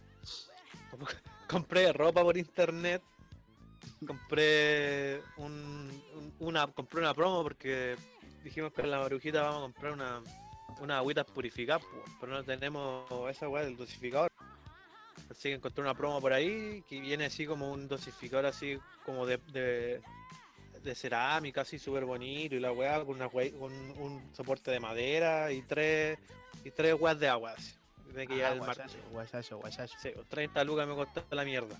Compré 1.50 1.92
ropa 1.94 2.24
por 2.24 2.38
internet. 2.38 3.02
Compré 4.06 5.22
un, 5.38 5.90
un- 6.16 6.34
una 6.40 6.68
compré 6.68 7.00
una 7.00 7.14
promo 7.14 7.44
porque 7.44 7.96
dijimos 8.44 8.72
que 8.74 8.82
en 8.82 8.92
la 8.92 9.00
marujita 9.00 9.42
vamos 9.44 9.58
a 9.58 9.62
comprar 9.64 9.92
una 9.94 10.22
unas 10.80 10.98
agüitas 10.98 11.26
purificadas, 11.26 11.84
pero 12.20 12.34
no 12.34 12.44
tenemos 12.44 13.06
esa 13.32 13.50
weá 13.50 13.64
del 13.64 13.76
dosificador. 13.78 14.30
Así 15.32 15.50
que 15.50 15.56
encontré 15.56 15.82
una 15.82 15.96
promo 15.96 16.22
por 16.22 16.32
ahí 16.34 16.84
que 16.88 17.00
viene 17.02 17.26
así 17.26 17.46
como 17.48 17.72
un 17.72 17.88
dosificador 17.88 18.46
así 18.46 18.78
como 19.04 19.26
de, 19.26 19.38
de, 19.38 20.02
de 20.84 20.96
cerámica, 20.96 21.62
así 21.62 21.80
súper 21.80 22.06
bonito 22.06 22.56
y 22.56 22.60
la 22.60 22.72
weá 22.72 23.04
con, 23.04 23.16
una 23.16 23.28
wea- 23.28 23.52
con 23.58 23.72
un 23.74 24.22
soporte 24.36 24.70
de 24.72 24.80
madera 24.80 25.52
y 25.52 25.62
tres 25.64 26.20
y 26.64 26.70
tres 26.72 26.94
weas 27.00 27.20
de 27.20 27.28
agua. 27.28 27.54
Así. 27.58 27.74
Tiene 28.06 28.28
que 28.28 28.36
llegar 28.36 28.52
Ah, 28.52 28.56
el 28.56 28.62
martes. 28.62 28.98
guayacho, 29.12 29.58
guayacho. 29.58 29.98
Sí, 30.00 30.10
30 30.30 30.64
lucas 30.64 30.88
me 30.88 30.96
costó 30.96 31.24
la 31.32 31.44
mierda. 31.44 31.76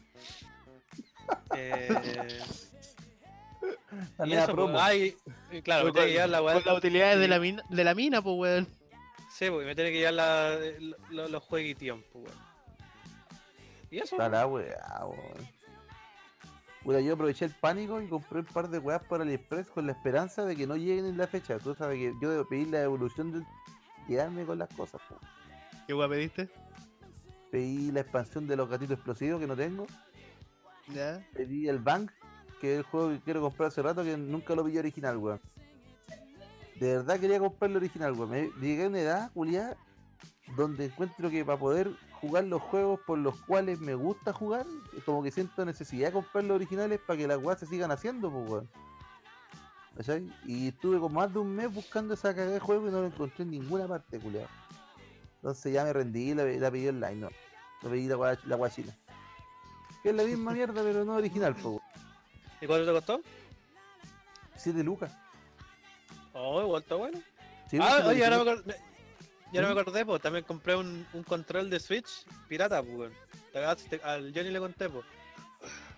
Eh, 1.56 2.40
y 4.26 4.34
eso, 4.34 4.52
promo. 4.54 4.74
pues, 4.74 4.84
ay, 4.84 5.18
y 5.52 5.62
claro, 5.62 5.86
me 5.86 5.92
Con- 5.92 5.94
tiene 5.94 6.08
que 6.08 6.14
llegar 6.14 6.30
la 6.30 6.42
weá. 6.42 6.54
Con 6.56 6.64
las 6.66 6.78
utilidades 6.78 7.20
de 7.20 7.28
la 7.28 7.40
mina, 7.40 7.64
de 7.70 7.84
la 7.84 7.96
mina, 7.96 8.22
pues 8.22 8.36
weón. 8.38 8.68
Sí, 9.34 9.50
porque 9.50 9.66
me 9.66 9.76
tiene 9.76 9.92
que 9.92 9.98
llegar 9.98 10.14
la, 10.14 10.58
lo- 11.10 11.28
los 11.28 11.44
jueguitos, 11.44 12.00
pues 12.12 12.26
weón. 12.26 12.38
Y 13.90 13.98
eso, 14.00 14.16
Está 14.16 14.30
la 14.30 14.46
weá, 14.48 15.06
weón. 15.06 15.48
Puta, 16.84 17.02
yo 17.02 17.14
aproveché 17.14 17.46
el 17.46 17.52
pánico 17.56 18.02
y 18.02 18.08
compré 18.08 18.40
un 18.40 18.46
par 18.46 18.70
de 18.70 18.80
weas 18.80 19.04
por 19.04 19.22
AliExpress 19.22 19.68
con 19.68 19.86
la 19.88 19.92
esperanza 19.94 20.46
de 20.46 20.56
que 20.56 20.66
no 20.68 20.76
lleguen 20.78 21.06
en 21.06 21.18
la 21.18 21.28
fecha. 21.28 21.60
Tú 21.60 21.76
sabes 21.76 21.98
que 21.98 22.14
yo 22.22 22.30
debo 22.32 22.48
pedir 22.48 22.68
la 22.70 22.82
evolución 22.82 23.32
del. 23.34 23.46
quedarme 24.08 24.46
con 24.46 24.58
las 24.60 24.70
cosas, 24.70 25.02
po. 25.10 25.18
¿Qué 25.86 25.94
weón 25.94 26.10
pediste? 26.12 26.50
Pedí 27.52 27.92
la 27.92 28.02
expansión 28.02 28.48
de 28.48 28.56
los 28.56 28.70
gatitos 28.70 28.96
explosivos 28.96 29.40
que 29.40 29.48
no 29.48 29.56
tengo. 29.56 29.86
Pedí 31.34 31.68
el 31.68 31.80
Bank, 31.80 32.12
que 32.62 32.74
es 32.74 32.78
el 32.80 32.84
juego 32.84 33.10
que 33.10 33.20
quiero 33.20 33.42
comprar 33.42 33.68
hace 33.68 33.82
rato 33.82 34.04
que 34.04 34.18
nunca 34.18 34.56
lo 34.56 34.64
pillé 34.64 34.80
original, 34.80 35.18
weón. 35.18 35.42
De 36.80 36.98
verdad 36.98 37.20
quería 37.20 37.40
comprar 37.40 37.72
el 37.72 37.78
original, 37.78 38.14
weón. 38.14 38.30
Me 38.30 38.50
llegué 38.62 38.86
a 38.86 38.88
una 38.88 39.00
edad, 39.00 39.32
Julián, 39.34 39.76
donde 40.56 40.86
encuentro 40.86 41.30
que 41.30 41.44
para 41.44 41.60
poder 41.60 41.92
jugar 42.22 42.46
los 42.46 42.62
juegos 42.62 43.00
por 43.06 43.20
los 43.20 43.36
cuales 43.42 43.80
me 43.80 43.96
gusta 43.96 44.34
jugar, 44.34 44.66
como 45.06 45.24
que 45.24 45.32
siento 45.32 45.66
necesidad 45.66 46.08
de 46.08 46.14
comprar 46.14 46.44
los 46.46 46.56
originales 46.56 47.00
para 47.06 47.18
que 47.18 47.28
las 47.28 47.38
weas 47.38 47.60
se 47.60 47.66
sigan 47.66 47.92
haciendo, 47.92 48.32
pues, 48.32 48.50
weón. 48.50 48.70
¿Cachai? 49.96 50.32
Y 50.46 50.68
estuve 50.70 51.00
como 51.00 51.20
más 51.20 51.34
de 51.34 51.40
un 51.40 51.56
mes 51.56 51.74
buscando 51.74 52.14
esa 52.14 52.34
cagada 52.34 52.54
de 52.54 52.60
juego 52.60 52.88
y 52.88 52.92
no 52.92 53.02
lo 53.02 53.08
encontré 53.08 53.44
en 53.44 53.52
ninguna 53.52 53.88
parte, 53.88 54.20
culiado. 54.20 54.48
Entonces 55.38 55.74
ya 55.74 55.84
me 55.84 55.92
rendí 55.92 56.32
y 56.32 56.34
la, 56.36 56.44
la 56.46 56.72
pedí 56.72 56.88
online, 56.88 57.16
no. 57.16 57.30
Lo 57.82 57.90
pedí 57.90 58.08
la, 58.08 58.38
la. 58.46 58.58
Que 60.08 60.12
es 60.12 60.16
la 60.16 60.24
misma 60.24 60.52
mierda, 60.54 60.82
pero 60.82 61.04
no 61.04 61.16
original, 61.16 61.52
pues, 61.54 61.66
weón. 61.66 61.82
¿y 62.62 62.66
cuánto 62.66 62.86
te 62.86 62.92
costó? 62.94 63.22
7 64.56 64.82
lucas. 64.82 65.12
Oh, 66.32 66.62
igual 66.62 66.82
está 66.82 66.96
bueno. 66.96 67.20
Sí, 67.70 67.78
ah, 67.82 68.04
oye, 68.06 68.24
ahora 68.24 68.38
me, 68.38 68.42
original. 68.44 68.58
acor- 68.60 68.66
me- 68.68 69.52
ya 69.52 69.62
no 69.62 69.68
me 69.76 69.82
acordé, 69.82 70.06
pues 70.06 70.22
también 70.22 70.46
compré 70.46 70.78
un, 70.78 71.06
un 71.12 71.24
control 71.24 71.70
de 71.70 71.82
Switch 71.82 72.24
pirata, 72.48 72.82
pues. 72.82 73.12
al 74.02 74.32
Johnny 74.34 74.50
le 74.52 74.60
conté, 74.60 74.88
pues. 74.90 75.04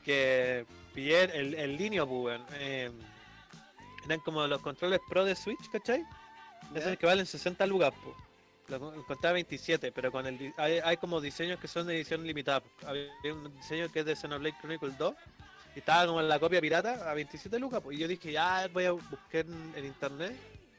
Que 0.04 0.66
pillé 0.96 1.26
el, 1.26 1.54
el 1.54 1.78
linio, 1.78 2.08
pues. 2.08 2.42
Eh, 2.54 2.92
eran 4.06 4.20
como 4.22 4.48
los 4.48 4.60
controles 4.64 5.02
pro 5.08 5.24
de 5.24 5.36
Switch, 5.36 5.70
¿cachai? 5.72 6.04
Esos 6.74 6.98
que 6.98 7.06
valen 7.06 7.28
60 7.28 7.64
lucas, 7.68 7.94
pues. 8.04 8.16
Lo 8.70 8.94
encontré 8.94 9.30
a 9.30 9.34
27, 9.34 9.92
pero 9.92 10.12
con 10.12 10.26
el 10.28 10.54
hay, 10.58 10.80
hay 10.84 10.98
como 10.98 11.20
diseños 11.20 11.60
que 11.60 11.68
son 11.68 11.88
de 11.88 11.96
edición 11.96 12.26
limitada. 12.26 12.62
Había 12.86 13.10
un 13.34 13.54
diseño 13.56 13.92
que 13.92 14.02
es 14.02 14.06
de 14.06 14.16
Xenoblade 14.16 14.56
Chronicle 14.62 14.92
2 14.98 15.14
y 15.76 15.80
estaba 15.80 16.06
como 16.06 16.20
en 16.22 16.30
la 16.30 16.40
copia 16.40 16.62
pirata 16.62 17.10
a 17.10 17.14
27 17.14 17.58
lucas. 17.60 17.82
Pues. 17.84 17.98
Y 17.98 18.02
yo 18.02 18.08
dije, 18.08 18.32
ya 18.32 18.68
voy 18.72 18.86
a 18.86 18.92
buscar 18.92 19.46
en, 19.46 19.74
en 19.76 19.86
internet 19.86 20.36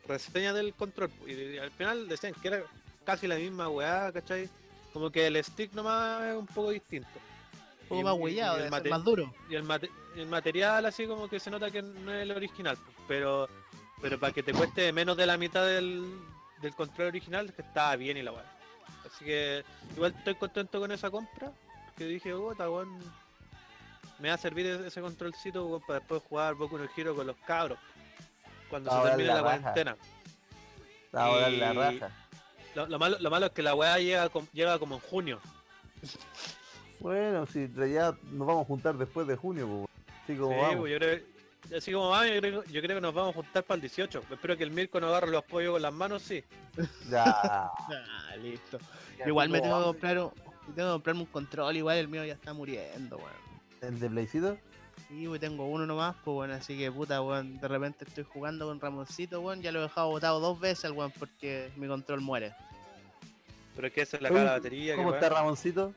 reseña 0.06 0.52
del 0.52 0.72
control. 0.74 1.08
pues, 1.10 1.36
Y, 1.36 1.58
al 1.58 1.70
final 1.72 2.08
decían 2.08 2.32
que 2.40 2.48
era 2.48 2.62
casi 3.04 3.26
la 3.26 3.36
misma 3.36 3.68
weá, 3.68 4.12
¿cachai? 4.12 4.48
Como 4.92 5.10
que 5.10 5.26
el 5.26 5.42
stick 5.44 5.72
nomás 5.72 6.22
es 6.24 6.36
un 6.36 6.46
poco 6.46 6.70
distinto. 6.70 7.08
Un 7.82 7.88
poco 7.88 8.00
Y- 8.00 8.04
más 8.04 8.14
huellado, 8.14 8.70
más 8.88 9.04
duro. 9.04 9.34
y 9.48 9.54
el, 9.56 9.64
mate- 9.64 9.90
el 10.16 10.26
material 10.26 10.86
así 10.86 11.06
como 11.06 11.28
que 11.28 11.40
se 11.40 11.50
nota 11.50 11.70
que 11.70 11.82
no 11.82 12.12
es 12.12 12.22
el 12.22 12.30
original, 12.32 12.76
pues, 12.76 12.96
pero 13.08 13.48
pero 14.00 14.18
para 14.18 14.32
que 14.32 14.42
te 14.42 14.52
cueste 14.54 14.92
menos 14.94 15.14
de 15.16 15.26
la 15.26 15.36
mitad 15.36 15.66
del, 15.66 16.02
del 16.60 16.74
control 16.74 17.08
original, 17.08 17.52
que 17.52 17.62
estaba 17.62 17.96
bien 17.96 18.16
y 18.16 18.22
la 18.22 18.32
weá. 18.32 18.44
Así 19.06 19.24
que 19.24 19.64
igual 19.94 20.14
estoy 20.16 20.34
contento 20.34 20.80
con 20.80 20.92
esa 20.92 21.10
compra, 21.10 21.52
que 21.96 22.04
dije, 22.04 22.32
oh, 22.32 22.52
weón, 22.52 22.98
me 24.18 24.28
va 24.28 24.34
a 24.34 24.38
servir 24.38 24.66
ese 24.66 25.00
controlcito 25.00 25.66
weón, 25.66 25.82
para 25.86 25.98
después 26.00 26.22
jugar 26.28 26.54
Boku 26.54 26.78
no 26.78 26.86
Hero 26.96 27.14
con 27.14 27.26
los 27.26 27.36
cabros, 27.46 27.78
cuando 28.68 28.90
se 28.90 29.08
termine 29.08 29.28
la 29.28 29.34
la, 29.34 29.40
cuarentena. 29.42 29.96
La 31.12 31.50
y- 31.50 31.60
raja. 31.60 32.10
Lo, 32.74 32.86
lo 32.86 32.98
malo, 33.00 33.16
lo 33.18 33.30
malo 33.30 33.46
es 33.46 33.52
que 33.52 33.62
la 33.62 33.74
weá 33.74 33.98
llega, 33.98 34.30
llega 34.52 34.78
como 34.78 34.94
en 34.96 35.00
junio. 35.00 35.40
Bueno, 37.00 37.46
si 37.46 37.66
realidad 37.66 38.14
nos 38.30 38.46
vamos 38.46 38.64
a 38.64 38.66
juntar 38.66 38.96
después 38.96 39.26
de 39.26 39.34
junio, 39.36 39.66
pues. 39.66 40.14
Así 40.22 40.36
como 40.36 40.52
Sí, 40.52 40.60
vamos. 40.60 40.76
pues, 40.80 40.92
yo 40.92 40.98
creo, 40.98 41.20
así 41.76 41.92
como 41.92 42.10
vamos, 42.10 42.28
yo 42.34 42.40
creo, 42.40 42.64
yo 42.64 42.82
creo 42.82 42.96
que 42.96 43.00
nos 43.00 43.14
vamos 43.14 43.30
a 43.30 43.34
juntar 43.34 43.64
para 43.64 43.76
el 43.76 43.80
18. 43.82 44.22
Espero 44.30 44.56
que 44.56 44.64
el 44.64 44.70
Mirko 44.70 45.00
no 45.00 45.08
agarre 45.08 45.30
los 45.30 45.44
pollos 45.44 45.72
con 45.72 45.82
las 45.82 45.92
manos, 45.92 46.22
sí. 46.22 46.42
Ya. 47.08 47.24
Ah, 48.32 48.36
listo. 48.36 48.78
ya 49.18 49.26
Igual 49.26 49.48
me 49.48 49.60
tengo 49.60 49.78
que 49.78 49.84
comprar 49.84 50.18
un, 50.18 50.30
tengo 50.74 50.88
que 50.88 50.92
comprarme 50.92 51.20
un 51.22 51.26
control, 51.26 51.76
igual 51.76 51.98
el 51.98 52.08
mío 52.08 52.24
ya 52.24 52.34
está 52.34 52.52
muriendo, 52.52 53.16
weón. 53.16 53.30
¿El 53.80 53.98
de 53.98 54.08
Playcito? 54.08 54.58
Y 55.10 55.26
weón, 55.26 55.40
tengo 55.40 55.66
uno 55.66 55.86
nomás, 55.86 56.14
pues 56.24 56.34
bueno, 56.34 56.54
así 56.54 56.78
que 56.78 56.90
puta, 56.90 57.20
weón, 57.20 57.58
de 57.58 57.68
repente 57.68 58.04
estoy 58.06 58.24
jugando 58.24 58.66
con 58.66 58.80
Ramoncito, 58.80 59.40
weón, 59.40 59.62
ya 59.62 59.72
lo 59.72 59.80
he 59.80 59.82
dejado 59.82 60.08
botado 60.08 60.40
dos 60.40 60.60
veces 60.60 60.84
al 60.86 60.92
weón 60.92 61.12
porque 61.18 61.70
mi 61.76 61.88
control 61.88 62.20
muere. 62.20 62.54
Pero 63.74 63.88
es 63.88 63.92
que 63.92 64.02
esa 64.02 64.16
es 64.16 64.22
la 64.22 64.28
cara 64.28 64.40
de 64.40 64.46
la 64.46 64.52
batería. 64.52 64.96
¿Cómo 64.96 65.10
que 65.10 65.16
está. 65.16 65.28
Ramoncito? 65.30 65.94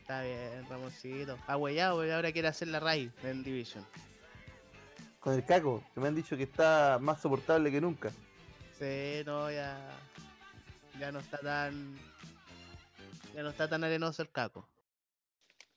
Está 0.00 0.22
bien, 0.22 0.66
Ramoncito. 0.68 1.38
Ha 1.46 1.56
huellado, 1.56 1.98
weón, 1.98 2.12
ahora 2.12 2.32
quiere 2.32 2.48
hacer 2.48 2.68
la 2.68 2.80
raíz 2.80 3.10
en 3.22 3.42
Division. 3.42 3.84
Con 5.20 5.34
el 5.34 5.44
caco, 5.44 5.84
que 5.92 6.00
me 6.00 6.08
han 6.08 6.14
dicho 6.14 6.36
que 6.36 6.44
está 6.44 6.98
más 6.98 7.20
soportable 7.20 7.70
que 7.70 7.80
nunca. 7.80 8.10
Sí, 8.78 9.22
no, 9.26 9.50
ya. 9.50 9.78
Ya 10.98 11.12
no 11.12 11.18
está 11.18 11.38
tan. 11.38 11.98
Ya 13.34 13.42
no 13.42 13.50
está 13.50 13.68
tan 13.68 13.84
arenoso 13.84 14.22
el 14.22 14.30
caco. 14.30 14.66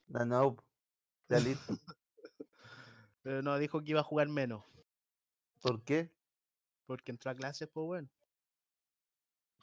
No, 0.08 0.26
no. 0.26 0.58
Ya 1.28 1.40
listo. 1.40 1.74
Pero 3.22 3.42
no, 3.42 3.58
dijo 3.58 3.84
que 3.84 3.92
iba 3.92 4.00
a 4.00 4.06
jugar 4.06 4.30
menos. 4.30 4.64
¿Por 5.62 5.84
qué? 5.84 6.10
Porque 6.86 7.12
entró 7.12 7.32
a 7.32 7.36
clases, 7.36 7.68
pues 7.68 7.86
bueno. 7.86 8.10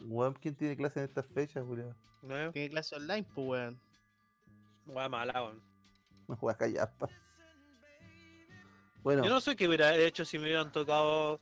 Weón, 0.00 0.34
¿quién 0.34 0.56
tiene 0.56 0.76
clase 0.76 1.00
en 1.00 1.06
estas 1.06 1.26
fechas, 1.26 1.64
Julio? 1.64 1.96
¿No? 2.22 2.52
Tiene 2.52 2.70
clase 2.70 2.96
online, 2.96 3.26
pues 3.34 3.48
weón. 3.48 3.80
Weá 4.86 5.08
mala, 5.08 5.42
weón. 5.42 5.62
No 6.28 6.36
juegas 6.36 6.58
callar, 6.58 6.96
pa. 6.98 7.08
Bueno, 9.02 9.24
Yo 9.24 9.30
no 9.30 9.40
sé 9.40 9.56
qué 9.56 9.66
hubiera 9.66 9.94
hecho 9.96 10.24
si 10.24 10.38
me 10.38 10.44
hubieran 10.44 10.70
tocado 10.72 11.40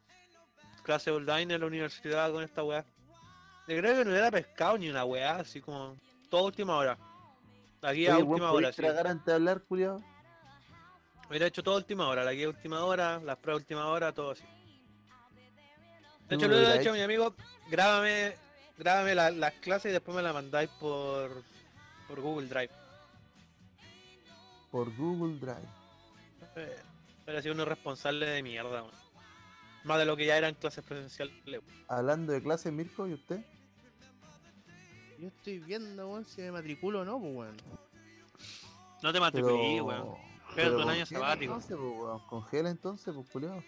clase 0.83 1.11
online 1.11 1.55
en 1.55 1.61
la 1.61 1.67
universidad 1.67 2.31
con 2.33 2.43
esta 2.43 2.63
weá. 2.63 2.85
Yo 3.67 3.77
creo 3.77 3.97
que 3.99 4.05
no 4.05 4.11
hubiera 4.11 4.31
pescado 4.31 4.79
ni 4.79 4.89
una 4.89 5.05
weá, 5.05 5.37
así 5.37 5.61
como 5.61 5.97
toda 6.31 6.45
última 6.45 6.77
hora. 6.77 6.97
Aquí 7.83 8.07
a 8.07 8.17
última 8.19 8.51
¿podéis 8.51 8.67
hora, 8.67 8.73
sí. 8.73 8.83
tragar 8.83 9.07
antes 9.07 9.27
de 9.27 9.33
hablar, 9.35 9.61
culiao? 9.63 10.03
Hubiera 11.29 11.47
hecho 11.47 11.63
todo 11.63 11.77
última 11.77 12.09
hora, 12.09 12.25
la 12.25 12.33
guía 12.33 12.49
última 12.49 12.85
hora, 12.85 13.21
las 13.21 13.37
pruebas 13.37 13.63
última 13.63 13.87
hora, 13.89 14.13
todo 14.13 14.31
así. 14.31 14.45
De 16.29 16.37
hecho, 16.37 16.49
No 16.49 16.55
lo 16.55 16.61
he 16.61 16.79
dicho 16.79 16.91
a 16.91 16.95
mi 16.95 17.01
amigo, 17.03 17.35
grábame, 17.71 18.35
grábame 18.79 19.15
la- 19.15 19.31
las 19.31 19.53
clases 19.55 19.91
y 19.91 19.93
después 19.93 20.17
me 20.17 20.23
las 20.23 20.33
mandáis 20.35 20.71
por, 20.81 21.43
por 22.07 22.21
Google 22.21 22.49
Drive. 22.49 22.71
Por 24.71 24.95
Google 24.97 25.39
Drive. 25.39 25.69
Eh, 26.57 26.77
Pero 27.29 27.43
sido 27.43 27.53
uno 27.53 27.67
responsable 27.67 28.25
de 28.25 28.43
mierda, 28.43 28.83
weón. 28.83 28.95
Más 29.85 29.99
de 29.99 30.07
lo 30.07 30.17
que 30.17 30.25
ya 30.25 30.39
eran 30.39 30.55
clases 30.55 30.83
presenciales. 30.83 31.35
Hablando 31.87 32.33
de 32.33 32.43
clases, 32.43 32.73
Mirko, 32.73 33.07
¿y 33.07 33.13
usted? 33.13 33.45
Yo 35.19 35.29
estoy 35.29 35.59
viendo, 35.59 36.09
weón, 36.09 36.25
si 36.25 36.41
me 36.41 36.53
matriculo 36.53 37.03
o 37.03 37.05
no, 37.05 37.21
pues, 37.21 37.37
weón. 37.37 37.57
No 39.03 39.13
te 39.13 39.21
matriculí, 39.21 39.79
weón. 39.79 40.09
Un 40.09 40.59
año 40.59 40.75
congela 40.79 41.05
sabático. 41.05 41.53
Entonces, 41.53 41.77
pues, 41.77 41.99
weón. 41.99 42.27
Congela 42.29 42.71
entonces, 42.71 43.15
pues, 43.15 43.29
culiao. 43.29 43.63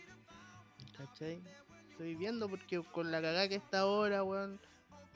¿Cachai? 0.96 1.42
Estoy 1.90 2.14
viendo 2.14 2.48
porque 2.48 2.82
con 2.82 3.10
la 3.10 3.20
cagada 3.20 3.46
que 3.46 3.56
está 3.56 3.80
ahora, 3.80 4.24
weón. 4.24 4.58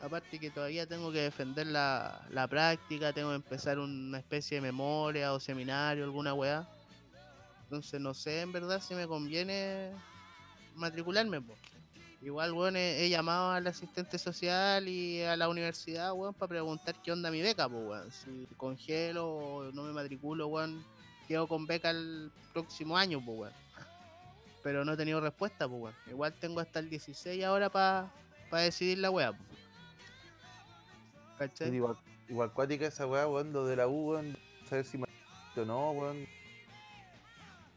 Aparte 0.02 0.38
que 0.38 0.50
todavía 0.50 0.86
tengo 0.86 1.10
que 1.10 1.20
defender 1.20 1.68
la, 1.68 2.26
la 2.28 2.46
práctica, 2.46 3.14
tengo 3.14 3.30
que 3.30 3.36
empezar 3.36 3.78
una 3.78 4.18
especie 4.18 4.56
de 4.56 4.60
memoria 4.60 5.32
o 5.32 5.40
seminario, 5.40 6.04
alguna 6.04 6.34
weá. 6.34 6.68
Entonces 7.64 8.00
no 8.00 8.14
sé 8.14 8.42
en 8.42 8.52
verdad 8.52 8.80
si 8.80 8.94
me 8.94 9.06
conviene 9.06 9.92
matricularme. 10.74 11.42
Igual, 12.22 12.52
weón, 12.52 12.76
he, 12.76 13.08
llamado 13.10 13.50
al 13.50 13.66
asistente 13.66 14.18
social 14.18 14.88
y 14.88 15.20
a 15.22 15.36
la 15.36 15.48
universidad, 15.48 16.12
weón, 16.14 16.32
para 16.32 16.48
preguntar 16.48 16.94
qué 17.02 17.12
onda 17.12 17.30
mi 17.30 17.42
beca, 17.42 17.68
pues, 17.68 17.84
weón. 17.86 18.12
Si 18.12 18.48
congelo 18.56 19.28
o 19.28 19.72
no 19.72 19.82
me 19.82 19.92
matriculo, 19.92 20.46
weón, 20.46 20.82
quedo 21.28 21.46
con 21.46 21.66
beca 21.66 21.90
el 21.90 22.30
próximo 22.52 22.96
año, 22.96 23.22
pues, 23.24 23.38
weón 23.38 23.64
pero 24.64 24.82
no 24.82 24.94
he 24.94 24.96
tenido 24.96 25.20
respuesta, 25.20 25.68
pues, 25.68 25.82
weón. 25.82 25.94
Igual 26.08 26.32
tengo 26.40 26.58
hasta 26.58 26.78
el 26.78 26.88
16 26.88 27.44
ahora 27.44 27.68
para 27.68 28.10
decidir 28.50 28.98
la 28.98 29.10
weá, 29.10 29.32
pues. 29.32 29.48
¿Cachai? 31.38 31.74
Igual, 31.74 31.98
igual 32.30 32.50
cuática 32.50 32.86
esa 32.86 33.06
weá, 33.06 33.28
weón, 33.28 33.52
lo 33.52 33.66
de 33.66 33.76
la 33.76 33.86
U, 33.86 34.12
weón. 34.12 34.38
Saber 34.66 34.86
si 34.86 34.96
me 34.96 35.04
o 35.56 35.64
no, 35.66 35.90
weón. 35.90 36.26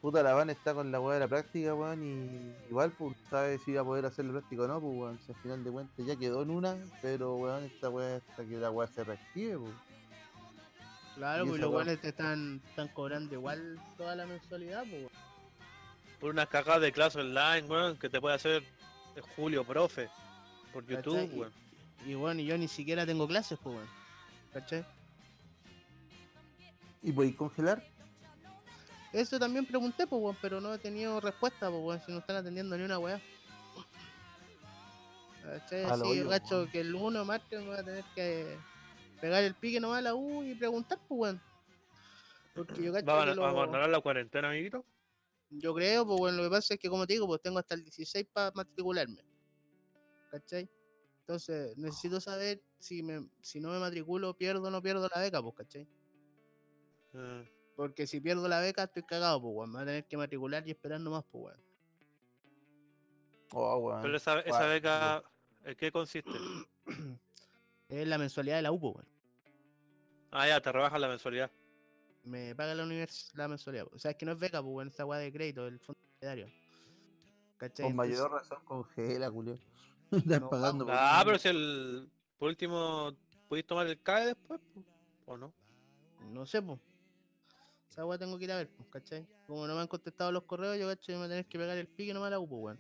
Puta, 0.08 0.24
la 0.24 0.34
van 0.34 0.50
está 0.50 0.74
con 0.74 0.90
la 0.90 1.02
weá 1.02 1.16
de 1.16 1.20
la 1.20 1.28
práctica, 1.28 1.76
weón, 1.76 2.02
y 2.02 2.70
igual, 2.70 2.92
pues, 2.92 3.18
sabe 3.30 3.58
si 3.58 3.74
va 3.74 3.82
a 3.82 3.84
poder 3.84 4.06
hacer 4.06 4.24
la 4.24 4.32
práctica 4.32 4.62
o 4.62 4.68
no, 4.70 4.80
pues, 4.80 4.96
weón. 4.96 5.20
Si 5.20 5.34
al 5.34 5.38
final 5.40 5.64
de 5.66 5.70
cuentas 5.70 6.06
ya 6.06 6.16
quedó 6.16 6.44
en 6.44 6.50
una, 6.50 6.78
pero, 7.02 7.36
weón, 7.36 7.66
esta 7.66 7.90
weá 7.90 8.16
hasta 8.16 8.46
que 8.46 8.56
la 8.56 8.72
weá 8.72 8.88
se 8.88 9.04
reactive, 9.04 9.58
pues. 9.58 9.74
Claro, 11.16 11.44
y 11.44 11.50
pues 11.50 11.60
los 11.60 11.74
weones 11.74 12.00
te 12.00 12.08
están, 12.08 12.62
están 12.70 12.88
cobrando 12.88 13.36
igual 13.36 13.78
toda 13.98 14.16
la 14.16 14.26
mensualidad, 14.26 14.84
pues, 14.84 14.94
weón. 14.94 15.12
Por 16.22 16.32
unas 16.32 16.48
cagadas 16.48 16.84
de 16.84 16.94
clase 16.94 17.20
online, 17.20 17.68
weón, 17.68 17.98
que 17.98 18.08
te 18.10 18.22
puede 18.22 18.36
hacer 18.36 18.64
Julio 19.36 19.66
Profe. 19.66 20.08
Por 20.72 20.86
YouTube, 20.86 21.34
weón. 21.34 21.52
Y 22.06 22.14
bueno, 22.14 22.40
y 22.40 22.46
yo 22.46 22.58
ni 22.58 22.70
siquiera 22.70 23.06
tengo 23.06 23.28
clases, 23.28 23.60
pues, 23.62 23.76
weón. 23.76 23.90
¿Cachai? 24.54 24.86
¿Y 27.04 27.12
podéis 27.12 27.36
congelar? 27.36 27.97
Eso 29.14 29.40
también 29.40 29.66
pregunté, 29.66 30.06
pues, 30.06 30.22
weón, 30.22 30.38
pero 30.42 30.62
no 30.62 30.74
he 30.74 30.78
tenido 30.80 31.20
respuesta, 31.20 31.70
pues, 31.70 31.82
weón, 31.82 32.02
si 32.02 32.12
no 32.12 32.20
están 32.20 32.36
atendiendo 32.38 32.78
ni 32.78 32.84
una 32.84 33.00
weá. 33.00 33.20
¿Cachai? 35.44 35.84
Lo 35.84 35.89
Así, 35.91 36.24
gacho, 36.24 36.67
que 36.72 36.82
el 36.82 36.93
1 36.93 37.20
de 37.20 37.26
martes 37.26 37.60
me 37.62 37.67
voy 37.67 37.78
a 37.78 37.84
tener 37.84 38.04
que 38.15 38.58
pegar 39.22 39.43
el 39.43 39.56
pique 39.56 39.80
nomás 39.80 40.00
a 40.00 40.02
la 40.02 40.15
U 40.15 40.43
y 40.43 40.54
preguntar, 40.56 41.00
pues, 41.08 41.20
weón. 41.20 41.41
Porque 42.54 42.84
yo 42.84 42.91
gacho 42.91 43.06
¿Va 43.08 43.22
a, 43.22 43.26
que 43.26 43.32
a 43.32 43.36
lo- 43.36 43.46
abandonar 43.46 43.89
la 43.89 44.02
cuarentena, 44.02 44.50
amiguito? 44.50 44.84
Yo 45.50 45.74
creo, 45.74 46.06
pues 46.06 46.20
bueno, 46.20 46.38
lo 46.38 46.43
que 46.43 46.50
pasa 46.50 46.74
es 46.74 46.80
que 46.80 46.89
como 46.89 47.08
te 47.08 47.13
digo, 47.13 47.26
pues 47.28 47.41
tengo 47.41 47.60
hasta 47.60 47.76
el 47.76 47.84
16 47.84 48.28
para 48.34 48.52
matricularme. 48.54 49.24
¿Cachai? 50.30 50.70
Entonces, 51.22 51.78
necesito 51.78 52.20
saber 52.20 52.62
si 52.80 53.02
me, 53.02 53.26
si 53.41 53.62
no 53.62 53.70
me 53.70 53.80
matriculo, 53.80 54.34
pierdo 54.34 54.67
o 54.67 54.72
no 54.72 54.82
pierdo 54.82 55.08
la 55.13 55.22
beca, 55.22 55.41
pues, 55.41 55.56
¿cachai? 55.56 55.88
Ah, 57.13 57.43
Porque 57.78 58.08
si 58.08 58.20
pierdo 58.20 58.48
la 58.48 58.60
beca, 58.60 58.86
estoy 58.86 59.04
cagado, 59.04 59.40
pues, 59.40 59.54
weón. 59.56 59.70
Me 59.70 59.76
voy 59.76 59.84
a 59.84 59.86
tener 59.86 60.06
que 60.08 60.18
matricular 60.18 60.68
y 60.68 60.72
esperar 60.72 61.00
nomás, 61.00 61.24
pues, 61.32 61.44
weón. 61.46 61.62
Oh, 63.52 63.78
weón. 63.78 64.02
Pero 64.02 64.18
esa, 64.18 64.36
beca, 64.68 65.24
¿en 65.63 65.76
qué 65.76 65.92
consiste? 65.92 66.32
es 67.90 68.08
la 68.08 68.18
mensualidad 68.18 68.56
de 68.56 68.63
la 68.63 68.72
U, 68.72 68.80
pues, 68.80 68.96
weón. 68.96 69.08
Ah, 70.32 70.48
ya, 70.48 70.60
te 70.60 70.72
rebajas 70.72 71.00
la 71.00 71.08
mensualidad. 71.08 71.52
Me 72.24 72.56
paga 72.56 72.74
la 72.74 72.84
universidad 72.84 73.36
la 73.36 73.48
mensualidad. 73.48 73.84
pues. 73.86 73.96
O 73.96 74.00
sea, 74.00 74.12
es 74.12 74.18
que 74.18 74.26
no 74.26 74.32
es 74.32 74.40
beca, 74.40 74.60
pues, 74.63 74.74
weón. 74.74 74.88
Esta 74.88 75.06
weá 75.06 75.20
de 75.20 75.32
crédito, 75.32 75.68
el 75.68 75.80
fondo 75.80 76.02
solidario. 76.20 76.48
¿Cachai? 77.58 77.86
Con 77.86 77.96
mayor 77.96 78.26
Entonces, 78.26 78.50
razón 78.50 78.66
congela, 78.66 79.30
culio. 79.30 79.54
Estás 79.54 79.62
No, 80.42 80.50
pagando 80.50 80.84
por 80.86 80.96
Ah, 80.98 81.22
pero 81.24 81.38
si 81.38 81.48
el. 81.48 82.10
Por 82.40 82.50
último, 82.50 83.16
¿pudiste 83.48 83.68
tomar 83.68 83.86
el 83.86 84.02
CAE 84.02 84.26
después? 84.28 84.60
po? 84.74 84.84
¿O 85.26 85.38
no? 85.38 85.54
No 86.32 86.44
sé, 86.48 86.60
pues. 86.63 86.80
Esa 87.98 88.06
weá 88.06 88.20
tengo 88.20 88.38
que 88.38 88.44
ir 88.44 88.52
a 88.52 88.58
ver, 88.58 88.70
pues, 88.70 88.88
¿cachai? 88.92 89.26
Como 89.48 89.66
no 89.66 89.74
me 89.74 89.82
han 89.82 89.88
contestado 89.88 90.32
los 90.32 90.44
correos, 90.44 90.78
yo, 90.78 90.88
cacho, 90.88 91.12
me 91.14 91.18
voy 91.18 91.26
a 91.26 91.30
tener 91.30 91.46
que 91.48 91.58
pegar 91.58 91.76
el 91.80 91.88
pique 91.88 92.14
nomás 92.14 92.28
a 92.28 92.30
la 92.30 92.40
U, 92.40 92.48
pues, 92.48 92.78
weón. 92.78 92.80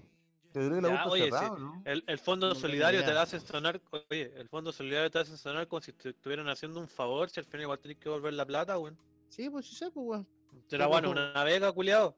Está 0.53 1.07
oye, 1.07 1.23
sí. 1.23 1.29
cerrado, 1.31 1.57
¿no? 1.57 1.81
El, 1.85 2.03
el 2.05 2.19
fondo 2.19 2.49
No 2.49 2.53
solidario 2.53 3.03
te 3.03 3.09
hace 3.09 3.39
sonar. 3.39 3.81
Oye, 4.11 4.31
el 4.35 4.47
fondo 4.47 4.71
solidario 4.71 5.09
te 5.09 5.17
hace 5.17 5.35
sonar 5.35 5.67
como 5.67 5.81
si 5.81 5.91
te 5.93 6.09
estuvieran 6.09 6.47
haciendo 6.49 6.79
un 6.79 6.87
favor, 6.87 7.31
si 7.31 7.39
al 7.39 7.47
final 7.47 7.61
igual 7.63 7.79
tenés 7.79 7.97
que 7.97 8.09
volver 8.09 8.31
la 8.33 8.45
plata, 8.45 8.77
weón. 8.77 8.95
Sí, 9.29 9.49
pues 9.49 9.65
sí 9.65 9.75
sé, 9.75 9.89
pues, 9.89 10.05
weón. 10.05 10.27
Será 10.67 10.85
bueno, 10.85 11.09
como- 11.09 11.19
una 11.19 11.43
beca, 11.43 11.71
culiado. 11.71 12.15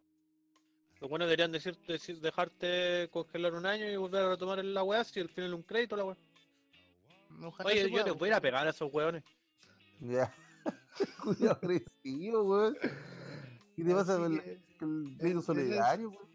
Los 1.00 1.10
buenos 1.10 1.30
deberían 1.30 1.54
decir, 1.54 1.78
decir- 1.88 2.20
dejarte 2.20 3.08
congelar 3.12 3.54
un 3.54 3.66
año 3.66 3.90
y 3.90 3.96
volver 3.96 4.24
a 4.26 4.30
retomar 4.32 4.66
la 4.66 4.84
weá 4.84 5.06
si 5.06 5.22
al 5.22 5.30
final 5.30 5.54
un 5.54 5.64
crédito 5.64 5.96
la 5.96 6.04
weá. 6.04 6.18
Ojalá 7.46 7.70
Oye, 7.70 7.84
yo 7.84 7.90
pueda, 7.92 8.04
te 8.04 8.12
voy 8.12 8.28
a 8.28 8.32
ir 8.32 8.34
a 8.34 8.42
pegar 8.42 8.68
a 8.68 8.72
esos 8.72 8.94
weones. 8.94 9.24
Ya. 10.02 10.34
Julio 11.18 11.52
agresivo, 11.52 12.44
weón. 12.44 12.78
¿Qué 13.76 13.84
te 13.84 13.94
pasa 13.94 14.18
con, 14.18 14.34
el 14.34 15.18
en 15.20 15.42
solidario, 15.42 16.10
weón? 16.10 16.30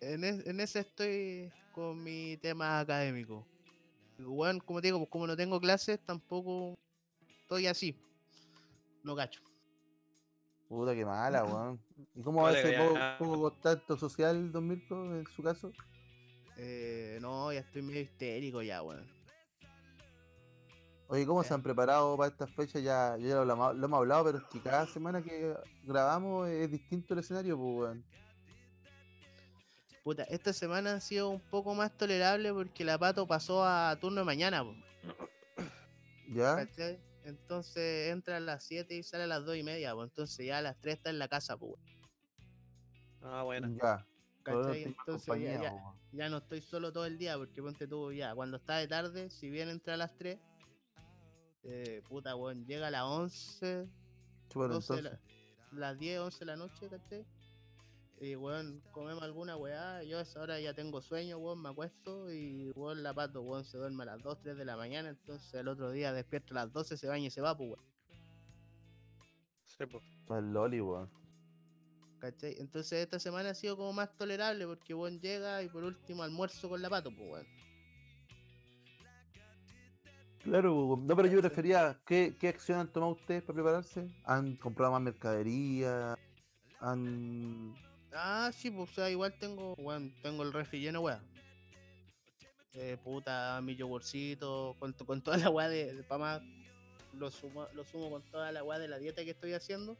en, 0.00 0.24
es- 0.24 0.46
en 0.46 0.60
ese 0.60 0.80
estoy 0.80 1.50
con 1.72 2.02
mi 2.02 2.36
tema 2.38 2.80
académico. 2.80 3.46
Weón, 4.18 4.60
como 4.60 4.80
te 4.80 4.88
digo, 4.88 4.98
pues 4.98 5.10
como 5.10 5.26
no 5.26 5.36
tengo 5.36 5.60
clases, 5.60 6.00
tampoco 6.04 6.74
estoy 7.42 7.66
así. 7.66 7.96
No 9.02 9.16
cacho. 9.16 9.40
Puta, 10.68 10.94
qué 10.94 11.04
mala, 11.04 11.44
weón. 11.44 11.80
¿Y 12.14 12.22
cómo 12.22 12.42
va 12.42 12.52
ese 12.52 12.72
poco, 12.72 12.98
poco 13.18 13.50
contacto 13.50 13.96
social, 13.98 14.52
Don 14.52 14.66
Mirko, 14.68 15.14
en 15.14 15.26
su 15.26 15.42
caso? 15.42 15.72
Eh, 16.56 17.18
no, 17.20 17.52
ya 17.52 17.60
estoy 17.60 17.82
medio 17.82 18.00
histérico 18.00 18.62
ya, 18.62 18.82
weón. 18.82 19.06
Oye, 21.14 21.26
¿cómo 21.26 21.44
se 21.44 21.54
han 21.54 21.62
preparado 21.62 22.16
para 22.16 22.28
estas 22.32 22.50
fechas? 22.50 22.82
Ya, 22.82 23.16
ya 23.20 23.36
lo, 23.36 23.42
hablamos- 23.42 23.76
lo 23.76 23.86
hemos 23.86 23.98
hablado, 23.98 24.24
pero 24.24 24.38
es 24.38 24.44
que 24.50 24.60
cada 24.60 24.84
semana 24.84 25.22
que 25.22 25.54
grabamos 25.84 26.48
es 26.48 26.68
distinto 26.68 27.14
el 27.14 27.20
escenario, 27.20 27.56
pues, 27.56 27.76
weón. 27.76 28.04
Puta, 30.02 30.24
esta 30.24 30.52
semana 30.52 30.94
ha 30.94 31.00
sido 31.00 31.28
un 31.28 31.38
poco 31.38 31.72
más 31.72 31.96
tolerable 31.96 32.52
porque 32.52 32.82
la 32.84 32.98
pato 32.98 33.28
pasó 33.28 33.64
a 33.64 33.96
turno 34.00 34.22
de 34.22 34.24
mañana, 34.24 34.64
po, 34.64 34.74
¿Ya? 36.32 36.56
¿cachai? 36.56 36.98
Entonces 37.22 38.10
entra 38.10 38.38
a 38.38 38.40
las 38.40 38.64
7 38.64 38.96
y 38.96 39.04
sale 39.04 39.22
a 39.22 39.28
las 39.28 39.44
2 39.44 39.56
y 39.56 39.62
media, 39.62 39.94
pues 39.94 40.10
entonces 40.10 40.44
ya 40.44 40.58
a 40.58 40.62
las 40.62 40.76
3 40.80 40.96
está 40.96 41.10
en 41.10 41.20
la 41.20 41.28
casa, 41.28 41.56
pues, 41.56 41.74
Ah, 43.22 43.44
bueno. 43.44 43.68
Ya. 43.80 44.04
¿cachai? 44.42 44.82
Entonces 44.82 45.42
ya, 45.42 45.72
ya 46.10 46.28
no 46.28 46.38
estoy 46.38 46.60
solo 46.60 46.92
todo 46.92 47.06
el 47.06 47.18
día, 47.18 47.38
porque 47.38 47.62
ponte 47.62 47.86
tú 47.86 48.12
ya, 48.12 48.34
cuando 48.34 48.56
está 48.56 48.78
de 48.78 48.88
tarde, 48.88 49.30
si 49.30 49.48
bien 49.48 49.68
entra 49.68 49.94
a 49.94 49.96
las 49.96 50.12
3, 50.18 50.40
eh, 51.64 52.02
puta, 52.08 52.36
weón, 52.36 52.66
llega 52.66 52.86
a 52.88 52.90
las 52.90 53.02
11, 53.04 53.88
Chúpalo, 54.48 54.74
12, 54.74 54.92
entonces. 54.94 55.20
la- 55.72 55.78
las 55.78 55.98
10, 55.98 56.20
11 56.20 56.38
de 56.40 56.44
la 56.46 56.56
noche, 56.56 56.88
¿cachai? 56.88 57.24
Y 58.20 58.36
weón, 58.36 58.80
comemos 58.92 59.22
alguna 59.24 59.56
weá, 59.56 60.02
yo 60.04 60.18
a 60.18 60.22
esa 60.22 60.40
hora 60.40 60.60
ya 60.60 60.72
tengo 60.72 61.02
sueño, 61.02 61.36
weón, 61.38 61.60
me 61.60 61.68
acuesto 61.70 62.32
y 62.32 62.70
weón, 62.76 63.02
la 63.02 63.12
pato, 63.12 63.42
weón, 63.42 63.64
se 63.64 63.76
duerme 63.76 64.04
a 64.04 64.06
las 64.06 64.22
2, 64.22 64.38
3 64.40 64.56
de 64.56 64.64
la 64.64 64.76
mañana, 64.76 65.08
entonces 65.08 65.52
el 65.54 65.66
otro 65.68 65.90
día 65.90 66.12
despierta 66.12 66.52
a 66.52 66.64
las 66.64 66.72
12, 66.72 66.96
se 66.96 67.08
baña 67.08 67.26
y 67.26 67.30
se 67.30 67.40
va, 67.40 67.56
pues, 67.56 67.70
weón, 67.70 67.84
Sí, 69.66 69.86
po. 69.86 70.00
Está 70.20 70.38
el 70.38 70.52
Loli, 70.52 70.80
weón. 70.80 71.10
¿cachai? 72.20 72.54
Entonces 72.58 73.02
esta 73.02 73.18
semana 73.18 73.50
ha 73.50 73.54
sido 73.54 73.76
como 73.76 73.92
más 73.92 74.16
tolerable 74.16 74.66
porque 74.66 74.94
weón 74.94 75.20
llega 75.20 75.62
y 75.62 75.68
por 75.68 75.82
último 75.84 76.22
almuerzo 76.22 76.68
con 76.68 76.80
la 76.80 76.88
pato, 76.88 77.10
pues, 77.10 77.28
weón. 77.28 77.46
Claro, 80.44 80.98
no, 81.02 81.16
pero 81.16 81.26
yo 81.26 81.40
prefería, 81.40 81.98
¿qué, 82.06 82.36
¿qué 82.38 82.48
acción 82.48 82.78
han 82.78 82.92
tomado 82.92 83.12
ustedes 83.12 83.42
para 83.42 83.54
prepararse? 83.54 84.06
¿Han 84.24 84.56
comprado 84.56 84.92
más 84.92 85.00
mercadería? 85.00 86.14
¿Han, 86.80 87.74
Ah, 88.12 88.50
sí, 88.54 88.70
pues, 88.70 88.90
o 88.90 88.94
sea, 88.94 89.10
igual 89.10 89.34
tengo, 89.40 89.74
weón, 89.78 90.14
tengo 90.22 90.42
el 90.42 90.52
refri 90.52 90.80
lleno, 90.80 91.00
weón. 91.00 91.20
Eh, 92.74 92.96
puta, 93.02 93.58
mi 93.62 93.74
yogurcito, 93.74 94.76
con, 94.78 94.92
con 94.92 95.22
toda 95.22 95.36
la 95.38 95.48
weá 95.50 95.68
de, 95.68 95.94
de 95.94 96.02
pa' 96.04 96.18
más, 96.18 96.42
lo 97.14 97.30
sumo, 97.30 97.66
lo 97.74 97.84
sumo 97.84 98.10
con 98.10 98.22
toda 98.30 98.52
la 98.52 98.62
weá 98.62 98.78
de 98.78 98.88
la 98.88 98.98
dieta 98.98 99.24
que 99.24 99.30
estoy 99.30 99.54
haciendo. 99.54 99.96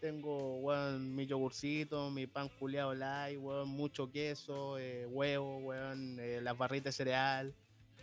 Tengo, 0.00 0.58
weón, 0.60 1.14
mi 1.14 1.26
yogurcito, 1.26 2.10
mi 2.10 2.26
pan 2.26 2.48
culeado 2.58 2.94
light, 2.94 3.38
weón, 3.38 3.68
mucho 3.68 4.10
queso, 4.10 4.78
eh, 4.78 5.04
huevo, 5.06 5.58
weón, 5.58 6.18
eh, 6.18 6.40
las 6.40 6.56
barritas 6.56 6.94
de 6.94 7.04
cereal. 7.04 7.54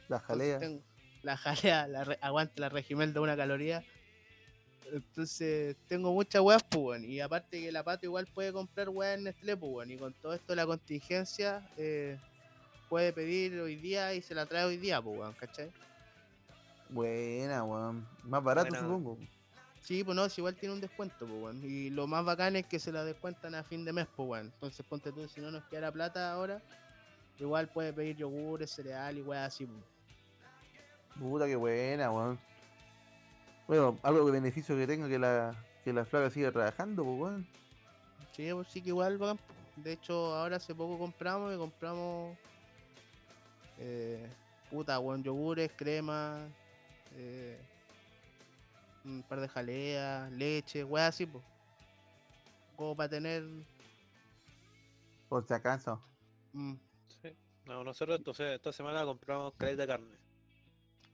La 0.08 0.18
Entonces 0.18 0.28
jalea. 0.28 0.60
tengo- 0.60 0.84
la 1.26 1.36
jalea, 1.38 1.88
la 1.88 2.04
re- 2.04 2.20
aguante 2.22 2.62
la 2.62 2.70
regimel 2.70 3.14
de 3.14 3.20
una 3.20 3.36
caloría. 3.36 3.84
Entonces 4.92 5.76
tengo 5.88 6.14
muchas 6.14 6.42
weas, 6.42 6.64
pues. 6.64 7.04
Y 7.04 7.20
aparte 7.20 7.60
que 7.60 7.72
la 7.72 7.84
pato 7.84 8.06
igual 8.06 8.28
puede 8.28 8.54
comprar 8.54 8.90
weas 8.90 9.18
en 9.18 9.24
Nestlé, 9.26 9.58
pues. 9.58 9.90
Y 9.90 9.98
con 9.98 10.14
todo 10.14 10.34
esto 10.34 10.54
de 10.54 10.56
la 10.58 10.66
contingencia, 10.66 11.68
eh, 11.78 12.18
puede 12.88 13.12
pedir 13.12 13.60
hoy 13.60 13.76
día 13.76 14.14
y 14.14 14.22
se 14.22 14.36
la 14.36 14.46
trae 14.46 14.64
hoy 14.66 14.78
día, 14.78 15.02
pues, 15.02 15.18
weón, 15.20 15.34
¿cachai? 15.34 15.72
Buena, 16.90 17.64
weón. 17.64 18.08
Más 18.24 18.44
barato, 18.44 18.70
Buena. 18.70 18.86
supongo. 18.86 19.18
Sí, 19.82 20.04
pues 20.04 20.16
no, 20.16 20.28
si 20.30 20.42
igual 20.42 20.56
tiene 20.56 20.74
un 20.76 20.82
descuento, 20.82 21.18
pues, 21.26 21.32
weón. 21.32 21.62
Y 21.64 21.90
lo 21.90 22.06
más 22.06 22.24
bacán 22.24 22.56
es 22.56 22.68
que 22.68 22.80
se 22.80 22.92
la 22.92 23.04
descuentan 23.04 23.56
a 23.56 23.64
fin 23.64 23.84
de 23.84 23.92
mes, 23.94 24.08
pues, 24.16 24.30
weón. 24.30 24.46
Entonces 24.54 24.86
ponte 24.88 25.12
tú, 25.12 25.28
si 25.28 25.42
no 25.42 25.50
nos 25.50 25.64
queda 25.66 25.82
la 25.82 25.92
plata 25.92 26.32
ahora, 26.32 26.62
igual 27.40 27.68
puede 27.70 27.92
pedir 27.92 28.16
yogures, 28.18 28.70
cereal 28.72 29.18
y 29.18 29.22
weas 29.24 29.48
así, 29.48 29.66
pues. 29.66 29.95
Puta 31.20 31.46
que 31.46 31.56
buena, 31.56 32.12
weón. 32.12 32.40
Bueno, 33.68 33.98
algo 34.04 34.26
de 34.26 34.32
beneficio 34.34 34.76
que 34.76 34.86
tenga 34.86 35.08
que 35.08 35.18
la, 35.18 35.56
que 35.84 35.94
la 35.94 36.06
flaca 36.06 36.30
siga 36.30 36.52
trabajando, 36.52 37.04
pues, 37.04 37.20
weón. 37.20 37.48
Sí, 38.34 38.50
pues 38.52 38.68
sí 38.68 38.82
que 38.82 38.90
igual, 38.90 39.18
po. 39.18 39.38
De 39.78 39.94
hecho, 39.94 40.36
ahora 40.36 40.58
hace 40.58 40.76
poco 40.76 40.98
compramos 40.98 41.54
y 41.54 41.58
compramos. 41.58 42.38
Eh, 43.80 44.30
puta, 44.70 45.00
weón, 45.00 45.24
yogures, 45.24 45.72
crema, 45.76 46.48
eh, 47.16 47.60
un 49.04 49.24
par 49.24 49.40
de 49.42 49.48
jaleas, 49.48 50.32
leche, 50.32 50.84
weá 50.84 51.08
así, 51.08 51.26
pues. 51.26 51.44
Como 52.76 52.96
para 52.96 53.10
tener. 53.10 53.44
Por 55.30 55.46
si 55.48 55.54
acaso. 55.54 56.02
mm, 56.54 56.74
Sí. 57.22 57.36
No, 57.66 57.84
nosotros 57.84 58.18
entonces 58.18 58.54
esta 58.54 58.72
semana 58.72 59.06
compramos 59.06 59.54
caleta 59.58 59.84
de 59.84 59.88
carne. 59.88 60.25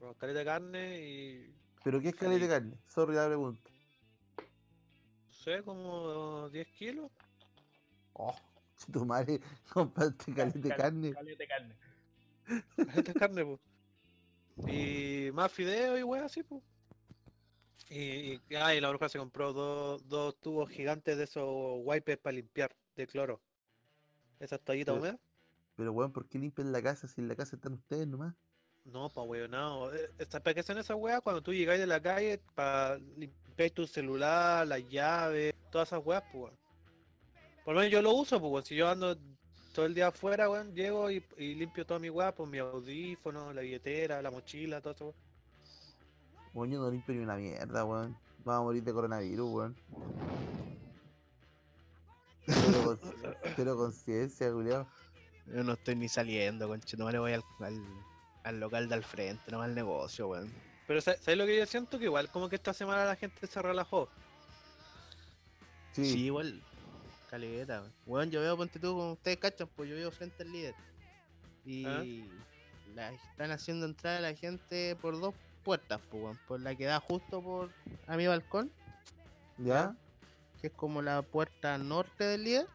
Compramos 0.02 0.18
caleta 0.18 0.40
de 0.40 0.46
carne 0.46 1.00
y. 1.00 1.56
¿Pero 1.84 2.02
qué 2.02 2.10
es 2.10 2.16
caleta 2.16 2.42
de 2.44 2.50
carne? 2.50 2.80
Sorry 2.88 3.14
la 3.14 3.28
pregunta. 3.28 3.70
No 5.28 5.34
sé, 5.34 5.62
como 5.64 6.50
10 6.50 6.68
kilos. 6.70 7.12
Oh, 8.14 8.36
si 8.78 8.92
tu 8.92 9.06
madre 9.06 9.40
compraste 9.72 10.34
caleta 10.34 10.58
de 10.58 10.76
carne. 10.76 11.14
Caleta 11.14 11.38
de 11.38 11.48
carne. 11.48 11.76
Caleta 12.76 13.14
de 13.14 13.20
carne, 13.20 13.46
pues. 13.46 13.60
Y 14.76 15.32
más 15.34 15.52
fideo 15.52 16.00
y 16.00 16.04
weá 16.04 16.26
así, 16.26 16.42
pues. 16.42 16.64
Y, 17.90 18.34
y, 18.34 18.42
ah, 18.56 18.74
y 18.74 18.82
la 18.82 18.90
bruja 18.90 19.08
se 19.08 19.20
compró 19.20 19.54
dos, 19.54 20.08
dos 20.08 20.36
tubos 20.40 20.68
gigantes 20.72 21.16
de 21.18 21.26
esos 21.26 21.80
wipes 21.84 22.18
para 22.18 22.38
limpiar 22.38 22.76
de 22.96 23.06
cloro. 23.06 23.40
Esas 24.40 24.60
toallitas 24.62 24.94
Pero- 24.94 25.00
húmedas. 25.00 25.20
Pero, 25.76 25.92
weón, 25.94 26.12
¿por 26.12 26.28
qué 26.28 26.40
limpian 26.40 26.72
la 26.72 26.82
casa 26.82 27.08
si 27.08 27.22
en 27.22 27.28
la 27.28 27.36
casa 27.36 27.56
están 27.56 27.74
ustedes 27.74 28.08
nomás? 28.08 28.34
No, 28.86 29.10
pa' 29.10 29.22
weonado. 29.22 29.94
Eh, 29.94 30.10
esta- 30.18 30.40
¿Para 30.40 30.54
qué 30.56 30.64
son 30.64 30.78
esas 30.78 30.98
weas? 30.98 31.22
Cuando 31.22 31.42
tú 31.42 31.54
llegáis 31.54 31.80
de 31.80 31.88
la 31.88 32.02
calle, 32.02 32.42
para 32.56 32.98
limpiar 32.98 33.70
tu 33.72 33.86
celular, 33.88 34.66
las 34.68 34.88
llaves, 34.90 35.54
todas 35.72 35.90
esas 35.90 36.02
weas, 36.06 36.24
pues 36.32 36.44
weón. 36.46 36.58
Por 37.64 37.74
lo 37.76 37.80
menos 37.82 37.92
yo 37.94 38.02
lo 38.02 38.14
uso, 38.14 38.40
pues 38.40 38.52
weón. 38.52 38.66
Si 38.66 38.76
yo 38.76 38.90
ando 38.90 39.16
todo 39.74 39.86
el 39.86 39.94
día 39.94 40.08
afuera, 40.08 40.50
weón, 40.50 40.74
llego 40.74 41.10
y, 41.12 41.24
y 41.38 41.56
limpio 41.56 41.86
toda 41.86 42.00
mi 42.00 42.10
weá, 42.10 42.34
pues 42.34 42.50
mi 42.50 42.58
audífono, 42.58 43.54
la 43.54 43.62
billetera, 43.62 44.22
la 44.22 44.32
mochila, 44.32 44.82
todo 44.82 44.94
eso, 44.94 45.06
weón. 45.06 45.16
Weón, 46.54 46.72
yo 46.72 46.80
no 46.82 46.92
limpio 46.92 47.14
ni 47.16 47.22
una 47.22 47.36
mierda, 47.38 47.86
weón. 47.86 48.18
Vamos 48.44 48.62
a 48.62 48.64
morir 48.64 48.84
de 48.84 48.94
coronavirus, 48.94 49.50
weón. 49.52 49.76
Pero, 52.46 52.84
con- 52.84 53.00
pero 53.56 53.78
conciencia, 53.78 54.52
culiao. 54.52 54.88
Yo 55.48 55.64
no 55.64 55.74
estoy 55.74 55.96
ni 55.96 56.10
saliendo, 56.10 56.68
conche, 56.68 56.98
no 56.98 57.10
le 57.12 57.20
voy 57.20 57.34
al, 57.34 57.44
al, 57.60 57.76
al 58.44 58.60
local 58.60 58.88
de 58.90 58.96
al 58.96 59.04
frente, 59.04 59.52
no 59.52 59.62
al 59.62 59.76
negocio, 59.76 60.28
weón. 60.28 60.52
Pero 60.88 61.00
sa- 61.02 61.16
¿sabes 61.18 61.38
lo 61.38 61.46
que 61.46 61.58
yo 61.58 61.66
siento? 61.66 61.98
Que 62.00 62.06
igual 62.06 62.30
como 62.32 62.50
que 62.50 62.56
esta 62.56 62.74
semana 62.74 63.06
la 63.06 63.16
gente 63.16 63.46
se 63.48 63.62
relajó. 63.62 64.10
Sí, 65.94 66.06
Sí, 66.06 66.26
igual. 66.26 66.62
Caleta, 67.30 67.82
weón. 67.82 67.94
Weón, 68.06 68.32
yo 68.32 68.42
veo, 68.42 68.58
ponte 68.58 68.80
tú, 68.80 68.92
como 68.96 69.14
ustedes 69.14 69.38
cachan, 69.38 69.70
pues 69.76 69.90
yo 69.90 69.96
vivo 69.96 70.12
frente 70.12 70.44
al 70.44 70.52
líder. 70.52 70.76
Y 71.66 71.86
Ah. 71.86 72.04
la 72.96 73.12
están 73.12 73.52
haciendo 73.52 73.86
entrar 73.86 74.18
a 74.18 74.22
la 74.22 74.34
gente 74.34 74.96
por 75.02 75.20
dos 75.20 75.34
puertas, 75.64 76.00
pues, 76.10 76.24
weón. 76.24 76.40
Por 76.48 76.60
la 76.62 76.76
que 76.76 76.86
da 76.86 77.00
justo 77.00 77.42
por 77.42 77.72
a 78.08 78.18
mi 78.18 78.28
balcón, 78.28 78.72
¿ya? 79.58 79.96
que 80.60 80.68
es 80.68 80.74
como 80.74 81.02
la 81.02 81.22
puerta 81.24 81.78
norte 81.78 82.24
del 82.24 82.44
líder, 82.44 82.68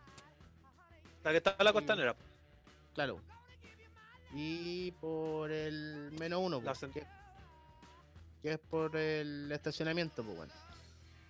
La 1.23 1.31
que 1.33 1.37
está 1.39 1.55
en 1.59 1.65
la 1.65 1.73
costanera. 1.73 2.17
claro. 2.95 3.21
Y 4.35 4.91
por 4.93 5.51
el 5.51 6.13
menos 6.19 6.41
uno, 6.43 6.61
pues, 6.61 6.79
que, 6.93 7.07
que 8.43 8.53
es 8.53 8.59
por 8.59 8.97
el 8.97 9.51
estacionamiento, 9.53 10.25
pues, 10.25 10.39
weón. 10.39 10.51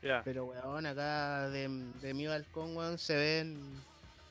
Ya. 0.02 0.22
Pero, 0.24 0.46
weón, 0.46 0.86
acá 0.86 1.48
de, 1.50 1.68
de 2.00 2.14
mi 2.14 2.26
balcón, 2.26 2.76
weón, 2.76 2.98
se 2.98 3.16
ven 3.16 3.58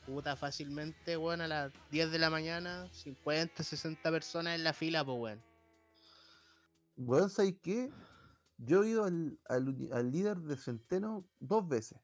puta 0.05 0.35
fácilmente, 0.35 1.17
weón, 1.17 1.41
a 1.41 1.47
las 1.47 1.73
10 1.91 2.11
de 2.11 2.19
la 2.19 2.29
mañana, 2.29 2.87
50, 2.91 3.63
60 3.63 4.11
personas 4.11 4.55
en 4.55 4.63
la 4.63 4.73
fila, 4.73 5.03
pues, 5.05 5.17
weón. 5.19 5.43
Weón, 6.97 7.29
¿sabes 7.29 7.55
qué? 7.61 7.91
Yo 8.57 8.83
he 8.83 8.89
ido 8.89 9.03
al, 9.03 9.37
al 9.49 10.11
líder 10.11 10.37
de 10.37 10.55
Centeno 10.55 11.27
dos 11.39 11.67
veces. 11.67 11.99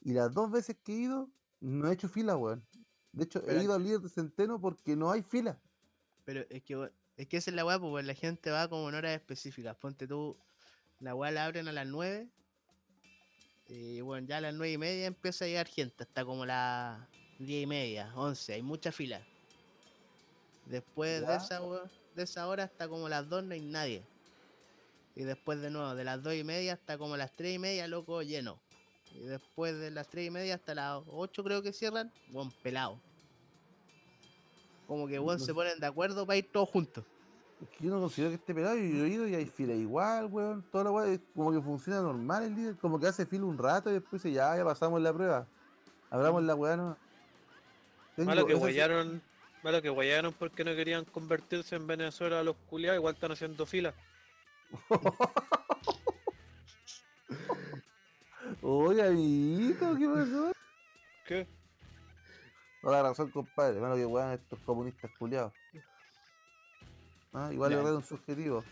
Y 0.00 0.12
las 0.12 0.32
dos 0.32 0.50
veces 0.50 0.76
que 0.82 0.92
he 0.92 0.96
ido, 0.96 1.30
no 1.60 1.88
he 1.88 1.94
hecho 1.94 2.08
fila, 2.08 2.36
weón. 2.36 2.66
De 3.12 3.24
hecho, 3.24 3.42
Pero- 3.44 3.60
he 3.60 3.64
ido 3.64 3.74
al 3.74 3.82
líder 3.82 4.00
de 4.00 4.08
Centeno 4.08 4.60
porque 4.60 4.96
no 4.96 5.10
hay 5.10 5.22
fila. 5.22 5.58
Pero 6.24 6.44
es 6.48 6.62
que, 6.62 6.90
es 7.16 7.26
que 7.28 7.36
esa 7.36 7.50
es 7.50 7.56
la 7.56 7.64
weá, 7.64 7.76
weón, 7.78 8.06
la 8.06 8.14
gente 8.14 8.50
va 8.50 8.68
como 8.68 8.88
en 8.88 8.94
horas 8.94 9.12
específicas. 9.12 9.76
Ponte 9.76 10.06
tú, 10.06 10.36
la 11.00 11.14
weá 11.14 11.30
la 11.30 11.44
abren 11.46 11.68
a 11.68 11.72
las 11.72 11.86
9. 11.86 12.28
Y, 13.68 14.00
bueno, 14.00 14.26
ya 14.26 14.38
a 14.38 14.40
las 14.40 14.54
9 14.54 14.72
y 14.72 14.78
media 14.78 15.06
empieza 15.06 15.44
a 15.44 15.48
llegar 15.48 15.66
gente, 15.66 16.04
hasta 16.04 16.24
como 16.24 16.44
las 16.46 17.00
10 17.38 17.62
y 17.62 17.66
media, 17.66 18.12
11, 18.14 18.54
hay 18.54 18.62
mucha 18.62 18.92
fila. 18.92 19.26
Después 20.66 21.20
de 21.26 21.36
esa, 21.36 21.60
weá- 21.62 21.90
de 22.14 22.22
esa 22.22 22.46
hora 22.48 22.64
hasta 22.64 22.88
como 22.88 23.08
las 23.08 23.28
2 23.28 23.44
no 23.44 23.54
hay 23.54 23.60
nadie. 23.60 24.04
Y 25.14 25.24
después 25.24 25.60
de 25.60 25.70
nuevo, 25.70 25.94
de 25.94 26.04
las 26.04 26.22
2 26.22 26.34
y 26.34 26.44
media 26.44 26.74
hasta 26.74 26.96
como 26.98 27.16
las 27.16 27.32
3 27.32 27.56
y 27.56 27.58
media, 27.58 27.86
loco, 27.88 28.22
lleno. 28.22 28.60
Y 29.14 29.26
después 29.26 29.78
de 29.78 29.90
las 29.90 30.08
3 30.08 30.26
y 30.26 30.30
media 30.30 30.54
hasta 30.54 30.74
las 30.74 31.02
8 31.06 31.44
creo 31.44 31.62
que 31.62 31.72
cierran, 31.72 32.12
weón, 32.32 32.50
pelado. 32.62 32.98
Como 34.86 35.06
que, 35.06 35.18
weón, 35.18 35.38
No 35.38 35.44
se 35.44 35.54
ponen 35.54 35.78
de 35.78 35.86
acuerdo 35.86 36.26
para 36.26 36.36
ir 36.36 36.50
todos 36.50 36.68
juntos. 36.68 37.04
Es 37.62 37.68
que 37.68 37.84
yo 37.84 37.90
no 37.90 38.00
considero 38.00 38.30
que 38.30 38.36
esté 38.36 38.54
pelado. 38.54 38.76
Yo 38.76 39.04
he 39.04 39.08
ido 39.08 39.28
y 39.28 39.34
hay 39.34 39.46
fila 39.46 39.72
igual, 39.72 40.26
weón. 40.26 40.64
Toda 40.72 40.84
la 40.84 40.90
weá 40.90 41.12
es 41.12 41.20
como 41.34 41.52
que 41.52 41.60
funciona 41.60 42.00
normal 42.00 42.42
el 42.44 42.54
líder. 42.56 42.76
Como 42.76 42.98
que 42.98 43.06
hace 43.06 43.24
fila 43.24 43.44
un 43.44 43.56
rato 43.56 43.88
y 43.90 43.94
después 43.94 44.22
dice, 44.22 44.34
ya, 44.34 44.56
ya 44.56 44.64
pasamos 44.64 45.00
la 45.00 45.12
prueba. 45.12 45.46
Abramos 46.10 46.42
la 46.42 46.54
weá 46.54 46.76
no. 46.76 46.96
Malo 48.16 48.44
que 48.46 48.54
guayaron, 48.54 49.22
malo 49.62 49.80
que 49.80 49.88
guayaron 49.88 50.34
porque 50.34 50.64
no 50.64 50.74
querían 50.74 51.04
convertirse 51.06 51.76
en 51.76 51.86
Venezuela 51.86 52.42
los 52.42 52.56
culiados, 52.68 52.98
igual 52.98 53.14
están 53.14 53.32
haciendo 53.32 53.64
fila. 53.64 53.94
Oye, 58.62 59.02
amiguito, 59.02 59.96
¿qué 59.98 60.08
pasó? 60.08 60.52
¿Qué? 61.26 61.46
Toda 62.80 63.02
la 63.02 63.08
razón, 63.08 63.30
compadre. 63.30 63.80
Bueno, 63.80 63.96
que 63.96 64.06
weón 64.06 64.32
estos 64.32 64.60
comunistas 64.60 65.10
culiados. 65.18 65.52
Ah, 67.32 67.50
igual 67.52 67.70
le 67.70 67.92
un 67.92 68.04
subjetivo. 68.04 68.62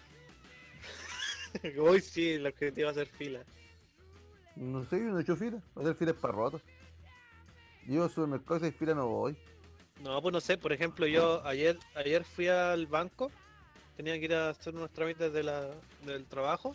Hoy 1.81 2.00
sí, 2.00 2.33
el 2.33 2.46
objetivo 2.46 2.87
va 2.87 2.90
a 2.90 2.92
hacer 2.92 3.09
fila. 3.09 3.40
No 4.55 4.85
sé, 4.85 5.00
yo 5.00 5.07
no 5.07 5.18
he 5.18 5.22
hecho 5.22 5.35
fila. 5.35 5.61
Voy 5.74 5.85
a 5.85 5.88
hacer 5.88 5.96
filas 5.96 6.16
para 6.16 6.35
rotos. 6.35 6.62
Yo 7.87 8.05
al 8.05 8.11
supermercado 8.11 8.66
y 8.66 8.70
fila 8.70 8.94
no 8.94 9.09
voy. 9.09 9.37
No, 10.03 10.22
pues 10.22 10.33
no 10.33 10.40
sé, 10.40 10.57
por 10.57 10.72
ejemplo, 10.72 11.07
yo 11.07 11.44
ayer 11.44 11.79
ayer 11.94 12.24
fui 12.24 12.46
al 12.46 12.87
banco, 12.87 13.31
tenía 13.96 14.18
que 14.18 14.26
ir 14.26 14.35
a 14.35 14.50
hacer 14.50 14.74
unos 14.74 14.90
trámites 14.90 15.33
de 15.33 15.42
la, 15.42 15.68
del 16.05 16.26
trabajo, 16.26 16.74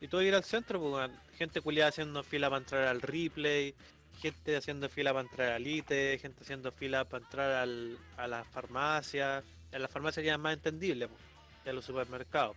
y 0.00 0.08
que 0.08 0.22
ir 0.22 0.34
al 0.34 0.44
centro, 0.44 0.80
pues, 0.80 1.10
gente 1.36 1.60
culiada 1.60 1.88
haciendo 1.90 2.22
fila 2.22 2.48
para 2.50 2.60
entrar 2.60 2.84
al 2.88 3.00
replay, 3.00 3.74
gente 4.20 4.56
haciendo 4.56 4.88
fila 4.88 5.12
para 5.12 5.28
entrar 5.28 5.52
al 5.52 5.66
ITE, 5.66 6.18
gente 6.20 6.42
haciendo 6.42 6.70
fila 6.72 7.04
para 7.04 7.24
entrar 7.24 7.50
al, 7.52 7.98
a 8.16 8.26
la 8.28 8.44
farmacia, 8.44 9.42
en 9.72 9.82
la 9.82 9.88
farmacia 9.88 10.22
ya 10.22 10.34
es 10.34 10.38
más 10.38 10.54
entendible, 10.54 11.08
pues, 11.08 11.20
que 11.64 11.70
a 11.70 11.72
los 11.72 11.84
supermercados. 11.84 12.56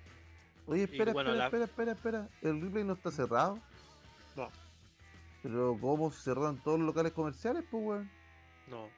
Oye, 0.68 0.84
espera, 0.84 1.12
bueno, 1.14 1.32
espera, 1.32 1.38
la- 1.60 1.66
espera, 1.66 1.66
espera, 1.66 1.92
espera. 1.94 2.30
¿El 2.42 2.62
replay 2.62 2.84
no 2.84 2.94
está 2.94 3.12
cerrado? 3.12 3.60
No. 4.36 4.50
Pero 5.42 5.76
¿cómo 5.82 6.12
se 6.12 6.22
cerraron 6.22 6.62
todos 6.62 6.78
los 6.80 6.86
locales 6.86 7.12
comerciales, 7.14 7.64
pues, 7.70 7.84
weón? 7.84 8.12
No. 8.68 8.90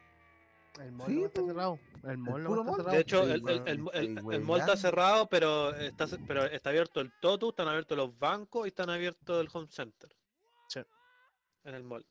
El 0.79 0.91
mall 0.91 1.07
Sí, 1.07 1.19
no 1.19 1.25
está 1.27 1.41
po. 1.41 1.47
cerrado. 1.47 1.79
El 2.03 2.17
mall 2.17 2.43
no 2.43 2.49
está 2.49 2.63
mall. 2.63 2.75
cerrado. 2.77 2.91
De 2.95 2.99
hecho, 3.01 3.23
Sí, 3.25 3.31
el, 3.31 3.49
el, 3.49 3.67
el, 3.93 4.33
el- 4.33 4.41
mall 4.43 4.59
está 4.59 4.75
cerrado, 4.75 5.27
pero 5.29 5.73
está, 5.75 6.07
pero 6.27 6.43
está 6.45 6.69
abierto 6.71 6.99
el 6.99 7.12
Totu, 7.21 7.49
están 7.49 7.67
abiertos 7.67 7.95
los 7.97 8.17
bancos 8.17 8.65
y 8.65 8.69
están 8.69 8.89
abiertos 8.89 9.39
el 9.41 9.49
Home 9.53 9.67
Center. 9.69 10.09
Sí. 10.69 10.79
En 11.63 11.75
el 11.75 11.83
mall. 11.83 12.05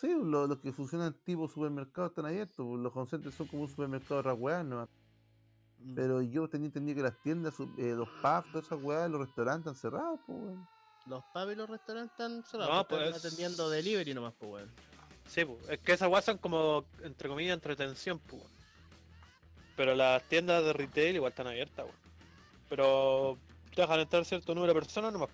Sí, 0.00 0.08
lo- 0.14 0.46
los 0.46 0.58
que 0.58 0.72
funcionan 0.72 1.14
tipo 1.24 1.48
supermercados 1.48 2.10
están 2.10 2.26
abiertos, 2.26 2.56
pues, 2.56 2.80
los 2.80 2.94
home 2.96 3.06
centers 3.06 3.34
son 3.34 3.46
como 3.46 3.62
un 3.62 3.68
supermercado 3.68 4.22
de 4.22 4.32
weas, 4.32 4.64
¿no? 4.64 4.88
Mm. 5.78 5.94
Pero 5.94 6.22
yo 6.22 6.48
tenía 6.48 6.66
entendido 6.66 6.96
que 6.96 7.02
las 7.02 7.20
tiendas, 7.22 7.54
eh, 7.78 7.92
los 7.94 8.08
pubs, 8.08 8.50
todas 8.52 8.66
esas 8.66 8.82
weas, 8.82 9.10
los 9.10 9.20
restaurantes 9.20 9.60
están 9.72 9.76
cerrados, 9.76 10.18
pues, 10.26 10.38
weón. 10.40 10.68
Los 11.06 11.24
pubs 11.32 11.52
y 11.52 11.54
los 11.56 11.68
restaurantes 11.70 12.12
están 12.12 12.44
cerrados. 12.44 12.74
No, 12.74 12.88
porque 12.88 13.04
están 13.06 13.20
pues- 13.20 13.24
atendiendo 13.32 13.68
delivery 13.70 14.14
nomás, 14.14 14.34
pues, 14.38 14.50
weón. 14.52 14.72
Sí, 15.28 15.44
pu, 15.44 15.58
es 15.68 15.78
que 15.80 15.92
esas 15.92 16.08
weas 16.10 16.24
son 16.24 16.38
como, 16.38 16.84
entre 17.02 17.28
comillas, 17.28 17.54
entretención, 17.54 18.18
pu, 18.18 18.36
weón. 18.36 18.50
Pero 19.76 19.94
las 19.94 20.22
tiendas 20.24 20.62
de 20.64 20.72
retail 20.72 21.16
igual 21.16 21.30
están 21.32 21.46
abiertas, 21.46 21.84
weón. 21.86 21.96
Pero 22.68 23.38
te 23.74 23.80
dejan 23.82 24.00
entrar 24.00 24.24
cierto 24.24 24.54
número 24.54 24.74
de 24.74 24.80
personas 24.80 25.12
nomás. 25.12 25.30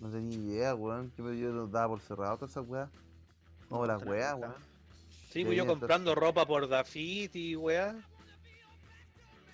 No 0.00 0.10
tenía 0.10 0.36
idea, 0.38 0.74
weón. 0.74 1.10
Que 1.16 1.22
yo 1.38 1.50
los 1.50 1.70
daba 1.70 1.88
por 1.88 2.00
cerrado 2.00 2.36
todas 2.36 2.50
esas 2.50 2.66
weas. 2.66 2.88
No, 3.70 3.86
las 3.86 4.02
weas, 4.04 4.34
weón. 4.34 4.54
Sí, 5.30 5.44
pues 5.44 5.56
yo 5.56 5.64
estar- 5.64 5.78
comprando 5.78 6.14
ropa 6.14 6.46
por 6.46 6.68
Dafiti, 6.68 7.54
weá. 7.54 7.94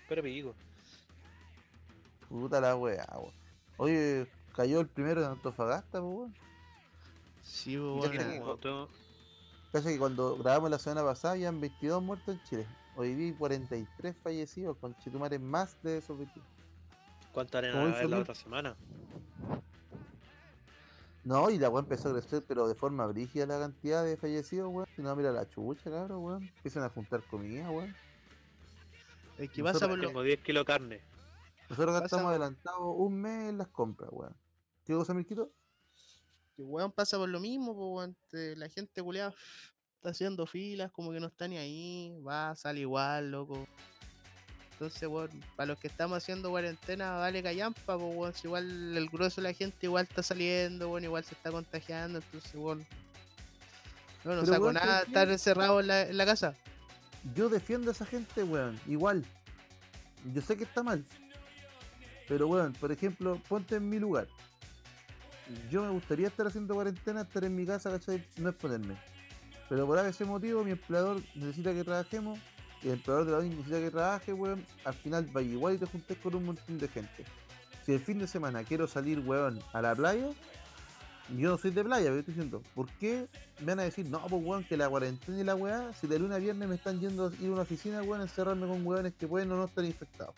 Pero 0.09 0.23
pico. 0.23 0.55
Puta 2.29 2.61
la 2.61 2.77
wea, 2.77 3.07
weón. 3.17 3.33
Oye, 3.77 4.27
cayó 4.55 4.81
el 4.81 4.89
primero 4.89 5.21
de 5.21 5.27
Antofagasta, 5.27 6.01
pues, 6.01 6.15
weón. 6.15 6.35
Sí, 7.43 7.77
pues, 7.77 8.11
weón. 8.65 8.89
Cacha 9.75 9.89
que 9.89 9.99
cuando 9.99 10.37
grabamos 10.37 10.71
la 10.71 10.79
semana 10.79 11.03
pasada 11.03 11.35
habían 11.35 11.61
22 11.61 12.01
muertos 12.01 12.37
en 12.37 12.41
Chile. 12.45 12.67
Hoy 12.95 13.13
vi 13.17 13.33
43 13.33 14.17
fallecidos, 14.23 14.77
con 14.77 14.97
chitumares 14.99 15.41
más 15.41 15.83
de 15.83 15.99
esos 15.99 16.17
22. 16.17 16.47
¿Cuánto 17.33 17.59
harán 17.59 17.73
Como 17.73 17.87
a 17.87 17.99
ver 17.99 18.09
la 18.09 18.19
otra 18.21 18.37
semana? 18.37 18.77
No, 21.25 21.51
y 21.51 21.59
la 21.59 21.71
weá 21.71 21.83
empezó 21.83 22.11
a 22.11 22.13
crecer, 22.13 22.45
pero 22.47 22.69
de 22.69 22.77
forma 22.77 23.05
brígida 23.09 23.47
la 23.47 23.59
cantidad 23.59 24.05
de 24.05 24.17
fallecidos, 24.17 24.73
weón. 24.73 24.87
Si 24.95 25.03
no, 25.03 25.17
mira 25.17 25.33
la 25.33 25.49
chucha, 25.49 25.91
cabrón, 25.91 26.23
weón. 26.23 26.45
Empiezan 26.59 26.85
a 26.85 26.91
juntar 26.91 27.25
comida, 27.25 27.69
weón. 27.69 27.97
Es 29.39 29.51
que 29.51 29.61
pasa 29.65 29.89
por 29.89 29.99
lo... 29.99 30.07
Tengo 30.07 30.23
10 30.23 30.41
kilos 30.43 30.61
de 30.61 30.67
carne. 30.67 31.01
Nosotros 31.69 31.95
Pasa- 31.95 32.01
gastamos 32.03 32.27
adelantado 32.31 32.93
un 32.93 33.21
mes 33.21 33.49
en 33.49 33.59
las 33.59 33.67
compras, 33.67 34.11
weón. 34.13 34.37
¿Qué 34.85 34.95
cosa, 34.95 35.15
Mirquito? 35.15 35.51
Que 36.57 36.63
weón 36.63 36.93
pasa 36.93 37.19
por 37.19 37.29
lo 37.29 37.41
mismo, 37.41 37.73
weón. 37.73 38.17
La 38.33 38.69
gente 38.69 39.03
culiada 39.03 39.35
está 39.97 40.11
haciendo 40.11 40.47
filas, 40.47 40.93
como 40.93 41.13
que 41.13 41.21
no 41.21 41.29
está 41.29 41.49
ni 41.49 41.57
ahí, 41.57 42.15
va, 42.27 42.55
sale 42.57 42.81
igual, 42.81 43.31
loco. 43.31 43.67
Entonces, 44.73 45.09
weón, 45.09 45.31
para 45.57 45.69
los 45.69 45.79
que 45.79 45.87
estamos 45.87 46.19
haciendo 46.19 46.51
cuarentena, 46.51 47.13
vale 47.13 47.43
callampa, 47.43 47.99
pues 47.99 48.17
weón. 48.17 48.35
Si 48.35 48.47
igual 48.47 48.97
el 48.97 49.09
grueso 49.09 49.41
de 49.41 49.49
la 49.49 49.55
gente 49.55 49.79
igual 49.83 50.07
está 50.09 50.23
saliendo, 50.23 50.91
weón, 50.91 51.05
igual 51.05 51.25
se 51.25 51.35
está 51.35 51.51
contagiando, 51.51 52.19
entonces, 52.19 52.55
weón. 52.55 52.87
No, 54.25 54.35
no 54.35 54.47
saco 54.47 54.73
nada 54.73 54.87
¿sabes 54.87 55.01
de 55.01 55.09
estar 55.09 55.29
encerrado 55.31 55.81
en 55.81 55.87
la, 55.87 56.03
en 56.03 56.17
la 56.17 56.27
casa. 56.27 56.55
Yo 57.35 57.49
defiendo 57.49 57.91
a 57.91 57.93
esa 57.93 58.07
gente, 58.07 58.43
weón. 58.43 58.79
Igual. 58.87 59.25
Yo 60.33 60.43
sé 60.43 60.57
que 60.57 60.65
está 60.65 60.83
mal. 60.83 61.05
Pero, 62.29 62.49
weón, 62.49 62.73
por 62.75 62.91
ejemplo, 62.91 63.41
ponte 63.49 63.77
en 63.77 63.89
mi 63.89 63.99
lugar. 63.99 64.27
Yo 65.71 65.83
me 65.83 65.91
gustaría 65.91 66.29
estar 66.29 66.47
haciendo 66.47 66.75
cuarentena, 66.75 67.23
estar 67.23 67.45
en 67.45 67.55
mi 67.55 67.67
casa, 67.67 67.91
¿cachai? 67.91 68.25
No 68.39 68.49
exponerme. 68.49 68.97
Pero 69.69 69.87
por 69.87 69.99
ese 69.99 70.25
motivo, 70.25 70.65
mi 70.65 70.73
empleador 70.73 71.21
necesita 71.35 71.73
que 71.73 71.85
trabajemos. 71.85 72.39
Y 72.83 72.89
el 72.89 72.95
empleador 72.95 73.25
de 73.25 73.33
la 73.33 73.39
ONI 73.39 73.49
necesita 73.51 73.81
que 73.81 73.91
trabaje, 73.91 74.33
weón. 74.33 74.65
Al 74.85 74.95
final 74.95 75.27
vaya 75.33 75.49
igual 75.49 75.75
y 75.75 75.79
te 75.79 75.87
juntes 75.87 76.19
con 76.19 76.35
un 76.35 76.45
montón 76.45 76.79
de 76.79 76.89
gente. 76.89 77.25
Si 77.85 77.93
el 77.93 78.01
fin 78.01 78.19
de 78.19 78.27
semana 78.27 78.63
quiero 78.65 78.87
salir, 78.87 79.21
weón, 79.21 79.59
a 79.73 79.81
la 79.81 79.95
playa, 79.95 80.29
yo 81.37 81.51
no 81.51 81.59
soy 81.59 81.71
de 81.71 81.83
playa, 81.83 82.07
pero 82.07 82.19
estoy 82.19 82.35
diciendo, 82.35 82.63
¿por 82.75 82.89
qué 82.99 83.27
me 83.61 83.67
van 83.67 83.81
a 83.81 83.83
decir, 83.85 84.07
no, 84.07 84.21
pues 84.21 84.45
weón, 84.45 84.65
que 84.65 84.77
la 84.77 84.89
cuarentena 84.89 85.41
y 85.41 85.45
la 85.45 85.55
weá, 85.55 85.93
si 85.95 86.07
de 86.07 86.19
lunes 86.19 86.37
a 86.37 86.41
viernes 86.41 86.69
me 86.69 86.75
están 86.75 87.01
yendo 87.01 87.27
a 87.27 87.43
ir 87.43 87.49
a 87.49 87.53
una 87.53 87.63
oficina, 87.63 88.03
weón, 88.03 88.21
a 88.21 88.25
encerrarme 88.25 88.67
con 88.67 88.87
weones 88.87 89.15
que 89.15 89.27
pueden 89.27 89.51
o 89.53 89.57
no 89.57 89.65
estar 89.65 89.85
infectados? 89.85 90.35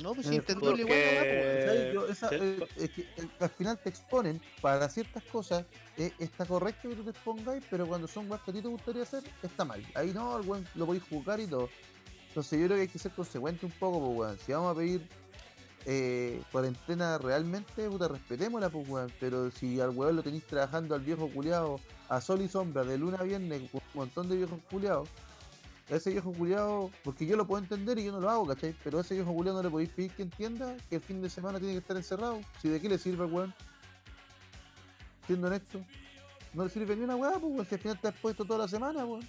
No, 0.00 0.14
pues 0.14 0.26
entendible 0.36 0.82
igual, 0.82 1.00
pues, 1.38 1.64
eh, 2.32 2.56
po- 2.58 2.66
es 2.82 2.90
que, 2.90 3.02
eh, 3.02 3.28
al 3.40 3.50
final 3.50 3.78
te 3.78 3.88
exponen 3.90 4.40
para 4.60 4.88
ciertas 4.88 5.22
cosas, 5.24 5.64
eh, 5.98 6.12
está 6.18 6.46
correcto 6.46 6.88
que 6.88 6.96
tú 6.96 7.04
te 7.04 7.10
expongáis, 7.10 7.62
pero 7.68 7.86
cuando 7.86 8.06
son 8.06 8.30
weas 8.30 8.42
que 8.42 8.50
a 8.52 8.54
ti 8.54 8.62
te 8.62 8.68
gustaría 8.68 9.02
hacer, 9.02 9.22
está 9.42 9.64
mal. 9.64 9.84
Ahí 9.94 10.12
no, 10.12 10.38
el 10.38 10.46
weón 10.48 10.66
lo 10.76 10.86
podéis 10.86 11.04
jugar 11.04 11.40
y 11.40 11.46
todo. 11.46 11.68
Entonces 12.28 12.58
yo 12.60 12.66
creo 12.66 12.76
que 12.76 12.82
hay 12.82 12.88
que 12.88 12.98
ser 12.98 13.12
consecuente 13.12 13.66
un 13.66 13.72
poco, 13.72 14.00
pues 14.00 14.18
weón. 14.18 14.38
Si 14.38 14.52
vamos 14.52 14.74
a 14.74 14.78
pedir 14.78 15.02
eh, 15.84 16.40
cuarentena 16.52 17.18
realmente, 17.18 17.88
puta, 17.90 18.08
respetémosla, 18.08 18.70
pues 18.70 18.88
weón. 18.88 19.12
Pero 19.20 19.50
si 19.50 19.80
al 19.80 19.90
weón 19.90 20.16
lo 20.16 20.22
tenéis 20.22 20.44
trabajando 20.46 20.94
al 20.94 21.02
viejo 21.02 21.28
culiado 21.28 21.80
a 22.08 22.20
sol 22.20 22.40
y 22.40 22.48
sombra 22.48 22.84
de 22.84 22.96
luna 22.98 23.18
a 23.20 23.24
viernes 23.24 23.60
con 23.70 23.80
un 23.82 23.90
montón 23.94 24.28
de 24.28 24.36
viejos 24.36 24.58
culiados, 24.70 25.08
a 25.92 25.96
ese 25.96 26.10
viejo 26.10 26.32
culiado, 26.32 26.90
porque 27.04 27.26
yo 27.26 27.36
lo 27.36 27.46
puedo 27.46 27.62
entender 27.62 27.98
y 27.98 28.04
yo 28.04 28.12
no 28.12 28.20
lo 28.20 28.30
hago, 28.30 28.46
¿cachai? 28.46 28.74
Pero 28.82 28.98
a 28.98 29.00
ese 29.02 29.14
viejo 29.14 29.34
culiado 29.34 29.58
no 29.58 29.62
le 29.62 29.70
podéis 29.70 29.90
pedir 29.90 30.10
que 30.12 30.22
entienda 30.22 30.74
que 30.88 30.96
el 30.96 31.02
fin 31.02 31.20
de 31.20 31.28
semana 31.28 31.58
tiene 31.58 31.74
que 31.74 31.80
estar 31.80 31.96
encerrado. 31.96 32.40
Si 32.62 32.68
de 32.68 32.80
qué 32.80 32.88
le 32.88 32.96
sirve, 32.96 33.26
weón. 33.26 33.54
Siendo 35.26 35.48
honesto, 35.48 35.84
no 36.54 36.64
le 36.64 36.70
sirve 36.70 36.96
ni 36.96 37.02
una 37.04 37.16
weá, 37.16 37.32
pues 37.32 37.52
weón, 37.52 37.66
si 37.66 37.74
al 37.74 37.80
final 37.80 37.96
está 37.96 38.08
expuesto 38.08 38.44
toda 38.44 38.60
la 38.60 38.68
semana, 38.68 39.04
weón. 39.04 39.28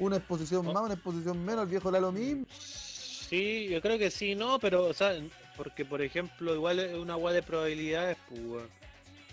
Una 0.00 0.16
exposición 0.16 0.66
más, 0.66 0.82
una 0.82 0.94
exposición 0.94 1.44
menos, 1.44 1.64
el 1.64 1.70
viejo 1.70 1.90
da 1.90 2.00
lo 2.00 2.10
mismo. 2.10 2.46
Sí, 2.50 3.68
yo 3.68 3.80
creo 3.80 3.96
que 3.96 4.10
sí, 4.10 4.34
no, 4.34 4.58
pero, 4.58 4.86
o 4.86 4.92
sea, 4.92 5.12
porque 5.56 5.84
por 5.84 6.02
ejemplo, 6.02 6.52
igual 6.52 6.80
es 6.80 6.94
una 6.94 7.12
agua 7.12 7.32
de 7.32 7.44
probabilidades, 7.44 8.16
pues, 8.28 8.40
weón. 8.40 8.68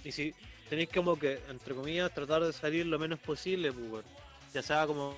Y 0.03 0.11
si 0.11 0.35
tenéis 0.69 0.89
como 0.93 1.17
que, 1.17 1.41
entre 1.49 1.73
comillas, 1.73 2.13
tratar 2.13 2.43
de 2.43 2.53
salir 2.53 2.85
lo 2.85 2.99
menos 2.99 3.17
posible, 3.17 3.71
pues, 3.71 3.91
weón. 3.91 4.05
Ya 4.53 4.61
sea 4.61 4.85
como 4.85 5.15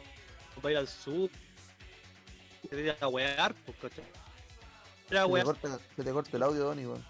para 0.60 0.74
ir 0.74 0.78
al 0.78 0.88
sur, 0.88 1.30
ir 2.72 2.96
a 3.00 3.08
wear, 3.08 3.54
pues, 3.66 3.78
¿cachai? 3.78 4.06
Ir 5.10 5.18
a 5.18 5.26
Se 5.26 5.32
te, 5.34 5.44
corta, 5.44 5.80
se 5.96 6.04
te 6.04 6.12
corta 6.12 6.38
el 6.38 6.44
audio, 6.44 6.64
Donny, 6.66 6.86
weón. 6.86 7.06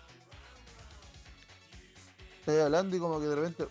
Estás 2.39 2.59
hablando 2.65 2.95
y 2.95 2.99
como 2.99 3.19
que 3.19 3.27
de 3.27 3.35
repente. 3.35 3.67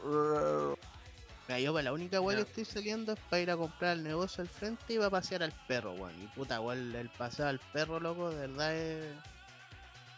Mira, 1.48 1.60
yo 1.60 1.72
para 1.72 1.84
la 1.84 1.92
única 1.94 2.20
weá 2.20 2.36
que 2.36 2.42
estoy 2.42 2.64
saliendo 2.66 3.12
es 3.14 3.20
para 3.30 3.40
ir 3.42 3.50
a 3.50 3.56
comprar 3.56 3.96
el 3.96 4.04
negocio 4.04 4.42
al 4.42 4.48
frente 4.48 4.92
y 4.92 4.98
va 4.98 5.06
a 5.06 5.10
pasear 5.10 5.42
al 5.42 5.52
perro, 5.66 5.94
weón. 5.94 6.22
Y 6.22 6.26
puta, 6.28 6.60
weón, 6.60 6.94
el 6.94 7.08
paseo 7.10 7.46
al 7.48 7.58
perro, 7.72 7.98
loco, 8.00 8.30
de 8.30 8.46
verdad 8.46 8.74
es 8.76 9.14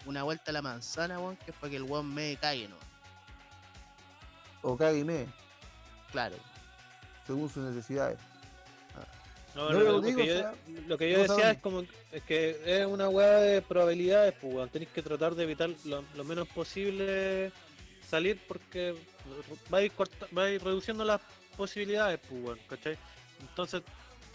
una 0.06 0.24
vuelta 0.24 0.50
a 0.50 0.54
la 0.54 0.62
manzana, 0.62 1.20
weón, 1.20 1.36
que 1.36 1.52
es 1.52 1.56
para 1.56 1.70
que 1.70 1.76
el 1.76 1.84
weón 1.84 2.12
me 2.12 2.36
cague, 2.36 2.68
¿no? 2.68 2.76
O 4.62 4.76
cague 4.76 4.98
y 4.98 5.04
me, 5.04 5.26
Claro. 6.10 6.36
según 7.26 7.48
sus 7.48 7.62
necesidades. 7.64 8.18
No, 9.54 9.64
No, 9.64 9.72
lo, 9.72 9.78
pero 9.78 9.92
lo 9.92 10.00
digo, 10.02 10.16
que 10.18 10.22
o 10.22 10.26
yo, 10.34 10.38
sea, 10.40 10.54
lo 10.86 10.98
que 10.98 11.10
yo 11.10 11.16
no 11.16 11.22
decía 11.22 11.36
saben. 11.38 11.56
es 11.56 11.62
como 11.62 11.82
es 12.12 12.22
que 12.22 12.60
es 12.64 12.86
una 12.86 13.08
weá 13.08 13.38
de 13.40 13.62
probabilidades, 13.62 14.34
pues 14.40 14.54
weón. 14.54 14.68
Tenéis 14.68 14.90
que 14.92 15.02
tratar 15.02 15.34
de 15.34 15.42
evitar 15.44 15.70
lo, 15.84 16.04
lo 16.14 16.24
menos 16.24 16.46
posible 16.48 17.50
salir 18.08 18.38
porque 18.48 18.94
va 19.72 19.78
a 19.78 19.82
ir, 19.82 19.92
corta- 19.92 20.26
va 20.36 20.44
a 20.44 20.50
ir 20.50 20.62
reduciendo 20.62 21.04
las 21.04 21.20
posibilidades, 21.56 22.20
pues 22.28 22.42
weón, 22.44 22.58
¿cachai? 22.68 22.96
Entonces, 23.40 23.82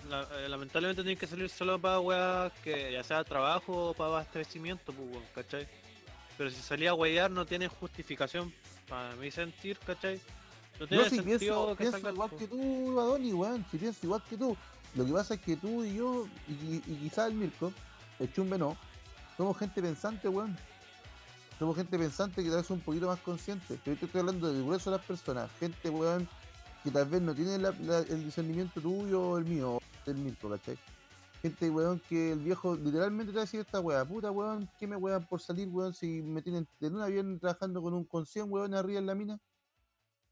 la- 0.09 0.27
eh, 0.39 0.49
lamentablemente 0.49 1.01
tenéis 1.01 1.19
que 1.19 1.27
salir 1.27 1.49
solo 1.49 1.79
para 1.79 1.99
weas 1.99 2.51
que 2.63 2.91
ya 2.91 3.03
sea 3.03 3.23
trabajo 3.23 3.89
o 3.89 3.93
para 3.93 4.09
abastecimiento, 4.09 4.91
pues 4.93 5.09
weón, 5.11 5.23
¿cachai? 5.33 5.67
Pero 6.37 6.49
si 6.49 6.61
salía 6.61 6.89
a 6.89 6.93
weyar 6.93 7.31
no 7.31 7.45
tiene 7.45 7.69
justificación 7.69 8.53
para 8.89 9.15
mi 9.15 9.31
sentir, 9.31 9.79
¿cachai? 9.79 10.19
No 10.77 10.87
tiene 10.87 11.03
No, 11.05 11.09
si 11.09 11.15
sentido 11.15 11.37
pienso, 11.39 11.67
que 11.69 11.75
pienso 11.77 11.91
salga 11.97 12.11
igual 12.11 12.29
pues. 12.31 12.41
que 12.41 12.47
tú, 12.49 12.99
Adoni, 12.99 13.31
weón. 13.33 13.65
Si 13.71 13.77
pienso 13.77 13.99
igual 14.03 14.21
que 14.29 14.35
tú. 14.37 14.57
Lo 14.95 15.05
que 15.05 15.11
pasa 15.11 15.33
es 15.33 15.41
que 15.41 15.57
tú 15.57 15.83
y 15.83 15.95
yo, 15.95 16.25
y, 16.47 16.75
y, 16.75 16.95
quizás 17.01 17.29
el 17.29 17.35
Mirko, 17.35 17.71
el 18.19 18.31
Chumbe 18.31 18.57
no, 18.57 18.77
somos 19.35 19.57
gente 19.57 19.81
pensante, 19.81 20.29
weón. 20.29 20.57
Somos 21.59 21.75
gente 21.75 21.97
pensante 21.97 22.43
que 22.43 22.49
tal 22.49 22.59
vez 22.59 22.69
un 22.69 22.81
poquito 22.81 23.07
más 23.07 23.19
consciente. 23.19 23.79
Pero 23.83 23.95
yo 23.95 23.99
te 23.99 24.05
estoy 24.05 24.21
hablando 24.21 24.51
del 24.51 24.63
grueso 24.63 24.91
de 24.91 24.97
las 24.97 25.05
personas. 25.05 25.49
Gente, 25.59 25.89
weón, 25.89 26.27
que 26.83 26.91
tal 26.91 27.05
vez 27.07 27.21
no 27.21 27.33
tiene 27.33 27.55
el 27.55 28.23
discernimiento 28.23 28.81
tuyo 28.81 29.21
o 29.21 29.37
el 29.37 29.45
mío, 29.45 29.79
del 30.05 30.17
Mirko, 30.17 30.49
¿cachai? 30.49 30.77
Gente, 31.41 31.69
weón, 31.69 32.01
que 32.07 32.31
el 32.31 32.39
viejo 32.39 32.75
literalmente 32.75 33.31
te 33.31 33.37
va 33.37 33.43
a 33.43 33.61
esta 33.61 33.79
weá, 33.79 34.05
puta 34.05 34.31
weón, 34.31 34.69
¿qué 34.79 34.87
me 34.87 34.95
wean 34.95 35.25
por 35.27 35.41
salir, 35.41 35.67
weón, 35.69 35.93
si 35.93 36.21
me 36.21 36.41
tienen 36.41 36.67
de 36.79 36.89
luna 36.89 37.07
viernes 37.07 37.39
trabajando 37.39 37.81
con 37.81 37.93
un 37.93 38.05
con 38.05 38.25
100 38.25 38.51
weón 38.51 38.73
arriba 38.73 38.99
en 38.99 39.05
la 39.05 39.15
mina? 39.15 39.39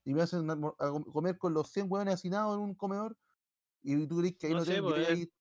y 0.05 0.13
me 0.13 0.21
hacen 0.21 0.47
comer 1.11 1.37
con 1.37 1.53
los 1.53 1.69
100 1.69 1.87
hueones 1.89 2.15
hacinados 2.15 2.55
en 2.55 2.61
un 2.61 2.75
comedor 2.75 3.15
y 3.83 4.07
tú 4.07 4.17
crees 4.19 4.35
que 4.37 4.47
ahí 4.47 4.53
No 4.53 4.59
no, 4.59 4.65
sé, 4.65 4.73
tengo 4.75 4.89
pues, 4.89 5.07
que 5.07 5.13
ahí 5.13 5.31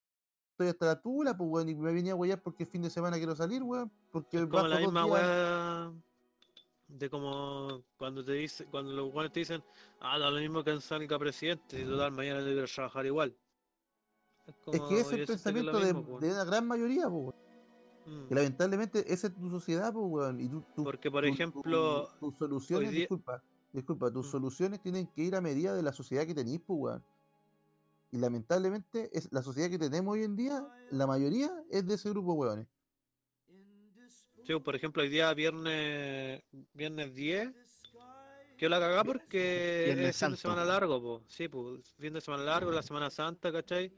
estoy 0.50 0.68
hasta 0.68 0.86
la 0.86 1.00
tula, 1.00 1.36
pues 1.36 1.48
weón, 1.50 1.68
y 1.68 1.74
me 1.74 1.92
venía 1.92 2.12
a 2.12 2.16
huear 2.16 2.42
porque 2.42 2.64
el 2.64 2.68
fin 2.68 2.82
de 2.82 2.90
semana 2.90 3.16
quiero 3.16 3.34
salir, 3.36 3.62
weón, 3.62 3.90
porque 4.10 4.38
Es 4.38 4.46
como 4.46 4.66
la 4.68 4.78
misma 4.80 5.04
días- 5.04 5.12
weá. 5.12 5.92
De 6.88 7.08
como 7.08 7.82
cuando 7.96 8.22
te 8.22 8.32
dice, 8.32 8.66
cuando 8.66 8.92
los 8.92 9.10
guanes 9.10 9.32
te 9.32 9.40
dicen, 9.40 9.62
ah, 10.00 10.18
da 10.18 10.30
lo 10.30 10.38
mismo 10.38 10.62
que 10.62 10.78
salga 10.80 11.18
presidente, 11.18 11.80
y 11.80 11.84
total 11.84 12.12
mañana 12.12 12.42
debe 12.42 12.66
trabajar 12.66 13.06
igual. 13.06 13.34
Es 14.46 14.54
como, 14.64 14.88
que 14.88 14.94
ese 15.00 15.06
es 15.08 15.12
el 15.12 15.20
es 15.20 15.26
pensamiento 15.28 15.78
de, 15.80 15.94
po. 15.94 16.18
de 16.20 16.30
una 16.30 16.44
gran 16.44 16.66
mayoría, 16.66 17.08
weón. 17.08 17.34
Mm. 18.04 18.26
Que 18.28 18.34
lamentablemente 18.34 19.12
esa 19.12 19.28
es 19.28 19.34
tu 19.34 19.48
sociedad, 19.48 19.90
pues, 19.92 20.04
weón. 20.06 20.40
Y 20.40 20.48
tú, 20.48 20.62
tú- 20.76 20.84
Porque, 20.84 21.10
por 21.10 21.24
ejemplo, 21.24 22.10
tus 22.20 22.36
soluciones, 22.36 22.90
día- 22.90 23.00
disculpa, 23.00 23.42
disculpa, 23.72 24.10
tus 24.12 24.26
Mm. 24.26 24.30
soluciones 24.30 24.82
tienen 24.82 25.06
que 25.06 25.22
ir 25.22 25.34
a 25.34 25.40
medida 25.40 25.74
de 25.74 25.82
la 25.82 25.92
sociedad 25.92 26.26
que 26.26 26.34
tenéis, 26.34 26.60
pues, 26.66 26.78
weón. 26.78 27.04
Y 28.12 28.18
lamentablemente, 28.18 29.10
es 29.12 29.32
la 29.32 29.42
sociedad 29.42 29.70
que 29.70 29.78
tenemos 29.78 30.12
hoy 30.12 30.22
en 30.22 30.36
día, 30.36 30.62
la 30.90 31.06
mayoría 31.06 31.50
es 31.70 31.86
de 31.86 31.94
ese 31.94 32.10
grupo, 32.10 32.34
weones. 32.34 32.68
Sí, 34.44 34.54
por 34.62 34.76
ejemplo, 34.76 35.02
hoy 35.02 35.08
día 35.08 35.32
viernes 35.32 36.42
viernes 36.74 37.14
10 37.14 37.54
que 38.58 38.68
la 38.68 38.78
cagá 38.78 39.02
porque 39.02 39.82
Viernes 39.86 40.10
es 40.10 40.18
fin 40.20 40.30
de 40.30 40.36
semana 40.36 40.64
largo, 40.64 41.02
po. 41.02 41.24
Sí, 41.26 41.48
pues, 41.48 41.94
fin 41.98 42.12
de 42.12 42.20
semana 42.20 42.44
largo, 42.44 42.70
la 42.70 42.82
Semana 42.82 43.10
Santa, 43.10 43.50
¿cachai? 43.50 43.92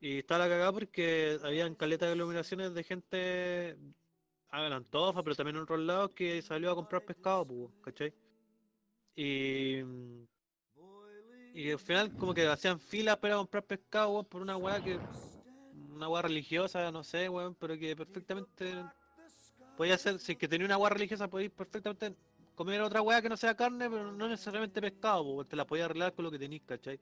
Y 0.00 0.18
está 0.18 0.38
la 0.38 0.48
cagá 0.48 0.70
porque 0.70 1.38
habían 1.42 1.74
caletas 1.74 2.08
de 2.08 2.14
iluminaciones 2.14 2.72
de 2.72 2.84
gente 2.84 3.70
en 3.70 4.72
Antofa, 4.72 5.24
pero 5.24 5.34
también 5.34 5.56
en 5.56 5.62
otros 5.62 5.80
lados 5.80 6.12
que 6.14 6.40
salió 6.40 6.70
a 6.70 6.76
comprar 6.76 7.04
pescado, 7.04 7.44
pues, 7.46 7.70
¿cachai? 7.82 8.14
Y, 9.16 9.80
y 11.52 11.70
al 11.70 11.78
final 11.78 12.14
como 12.16 12.34
que 12.34 12.46
hacían 12.46 12.78
filas 12.80 13.16
para 13.18 13.36
comprar 13.36 13.64
pescado, 13.64 14.10
weón, 14.10 14.24
por 14.26 14.42
una 14.42 14.56
weá 14.56 14.80
que 14.80 15.00
una 15.72 16.08
weá 16.08 16.22
religiosa, 16.22 16.90
no 16.90 17.04
sé, 17.04 17.28
weón, 17.28 17.54
pero 17.54 17.78
que 17.78 17.94
perfectamente 17.96 18.72
podía 19.76 19.98
ser, 19.98 20.18
si 20.18 20.32
es 20.32 20.38
que 20.38 20.48
tenía 20.48 20.66
una 20.66 20.78
weá 20.78 20.90
religiosa, 20.90 21.28
podéis 21.28 21.50
perfectamente 21.50 22.14
comer 22.54 22.80
otra 22.82 23.02
weá 23.02 23.22
que 23.22 23.28
no 23.28 23.36
sea 23.36 23.54
carne, 23.56 23.88
pero 23.90 24.12
no 24.12 24.28
necesariamente 24.28 24.80
pescado, 24.80 25.24
pues, 25.34 25.48
te 25.48 25.56
la 25.56 25.66
podías 25.66 25.86
arreglar 25.86 26.14
con 26.14 26.24
lo 26.24 26.30
que 26.30 26.38
tenéis, 26.38 26.62
¿cachai? 26.66 27.00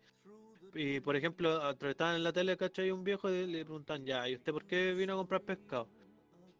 Y 0.74 1.00
por 1.00 1.16
ejemplo, 1.16 1.70
estaban 1.70 2.16
en 2.16 2.22
la 2.24 2.32
tele, 2.32 2.56
¿cachai? 2.56 2.90
Un 2.90 3.04
viejo 3.04 3.28
le 3.28 3.64
preguntan, 3.64 4.04
ya, 4.04 4.28
¿y 4.28 4.37
usted 4.37 4.52
por 4.52 4.64
qué 4.66 4.92
vino 4.94 5.14
a 5.14 5.16
comprar 5.16 5.42
pescado? 5.42 5.88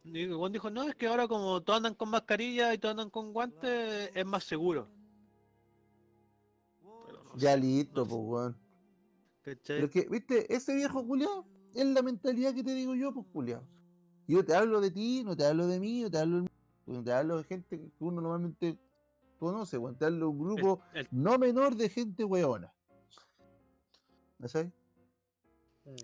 Y 0.05 0.27
weón 0.27 0.53
dijo, 0.53 0.71
no, 0.71 0.89
es 0.89 0.95
que 0.97 1.07
ahora 1.07 1.29
como 1.29 1.63
todos 1.63 1.79
andan 1.79 1.95
con 1.95 2.11
mascarilla 2.11 2.75
y 2.75 2.79
todos 2.79 2.93
andan 2.93 3.11
con 3.11 3.33
guantes, 3.33 4.11
es 4.15 4.27
más 4.27 4.45
seguro. 4.45 4.91
Ya 7.39 7.57
listo, 7.57 8.07
pues, 8.07 8.21
weón. 8.23 8.57
¿cachai? 9.43 9.77
Pero 9.77 9.91
que, 9.91 10.09
viste, 10.09 10.53
ese 10.55 10.75
viejo 10.75 11.07
culiao 11.07 11.47
es 11.75 11.87
la 11.87 12.03
mentalidad 12.03 12.55
que 12.55 12.65
te 12.65 12.75
digo 12.75 12.95
yo, 12.95 13.13
pues, 13.13 13.27
culiao. 13.33 13.63
Yo 14.27 14.45
te 14.45 14.55
hablo 14.55 14.81
de 14.81 14.91
ti, 14.91 15.23
no 15.25 15.37
te 15.37 15.47
hablo 15.47 15.67
de 15.67 15.81
mí, 15.81 16.03
no 16.03 16.11
te 16.11 16.19
hablo, 16.19 16.47
no 16.87 17.05
te 17.05 17.13
hablo 17.13 17.39
de 17.39 17.45
gente 17.45 17.79
que 17.79 17.91
uno 18.01 18.21
normalmente 18.21 18.79
conoce, 19.39 19.79
weón. 19.79 19.97
Te 19.97 20.07
hablo 20.07 20.19
de 20.19 20.25
un 20.33 20.39
grupo 20.39 20.81
El- 20.93 21.01
el- 21.01 21.09
no 21.11 21.39
menor 21.39 21.77
de 21.77 21.89
gente 21.89 22.25
weona. 22.25 22.73
¿Sabes? 24.47 24.71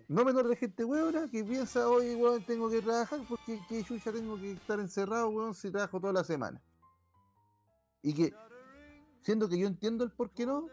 No 0.08 0.24
menor 0.24 0.48
de 0.48 0.56
gente 0.56 0.84
weona 0.84 1.28
que 1.30 1.44
piensa, 1.44 1.88
oye, 1.88 2.16
weón, 2.16 2.42
tengo 2.44 2.70
que 2.70 2.80
trabajar 2.80 3.20
porque 3.28 3.60
que 3.68 3.82
yo 3.82 3.96
ya 3.96 4.12
tengo 4.12 4.40
que 4.40 4.52
estar 4.52 4.80
encerrado, 4.80 5.28
weón, 5.28 5.54
si 5.54 5.70
trabajo 5.70 6.00
toda 6.00 6.12
la 6.12 6.24
semana. 6.24 6.60
Y 8.02 8.14
que, 8.14 8.34
siendo 9.22 9.48
que 9.48 9.58
yo 9.58 9.66
entiendo 9.66 10.04
el 10.04 10.10
por 10.10 10.30
qué 10.30 10.46
no, 10.46 10.70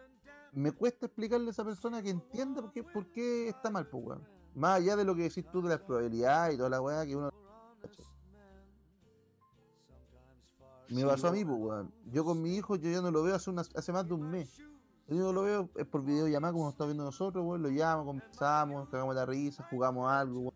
me 0.53 0.71
cuesta 0.71 1.05
explicarle 1.05 1.47
a 1.47 1.51
esa 1.51 1.63
persona 1.63 2.01
que 2.01 2.09
entienda 2.09 2.61
por 2.61 2.71
qué, 2.71 2.83
por 2.83 3.05
qué 3.11 3.49
está 3.49 3.69
mal, 3.69 3.87
pues, 3.87 4.03
weón. 4.05 4.27
Más 4.53 4.79
allá 4.79 4.95
de 4.97 5.05
lo 5.05 5.15
que 5.15 5.23
decís 5.23 5.45
tú 5.51 5.61
de 5.61 5.69
las 5.69 5.79
probabilidades 5.79 6.55
y 6.55 6.57
toda 6.57 6.69
la 6.69 6.81
weá 6.81 7.05
que 7.05 7.15
uno. 7.15 7.29
Me 10.89 11.05
pasó 11.05 11.29
a 11.29 11.31
mí, 11.31 11.45
pues, 11.45 11.57
weón. 11.57 11.93
Yo 12.11 12.25
con 12.25 12.41
mi 12.41 12.55
hijo, 12.55 12.75
yo 12.75 12.89
ya 12.91 13.01
no 13.01 13.11
lo 13.11 13.23
veo 13.23 13.35
hace, 13.35 13.49
unas- 13.49 13.73
hace 13.75 13.93
más 13.93 14.05
de 14.07 14.13
un 14.13 14.29
mes. 14.29 14.61
Único 15.07 15.27
que 15.27 15.33
lo 15.33 15.41
veo 15.43 15.69
es 15.75 15.85
por 15.87 16.03
videollamada, 16.03 16.51
como 16.51 16.65
nos 16.65 16.73
está 16.73 16.85
viendo 16.85 17.03
nosotros, 17.05 17.45
weón. 17.45 17.61
Lo 17.61 17.69
llamo, 17.69 18.05
conversamos, 18.05 18.89
cagamos 18.89 19.15
la 19.15 19.25
risa, 19.25 19.65
jugamos 19.69 20.11
algo, 20.11 20.39
weón. 20.39 20.53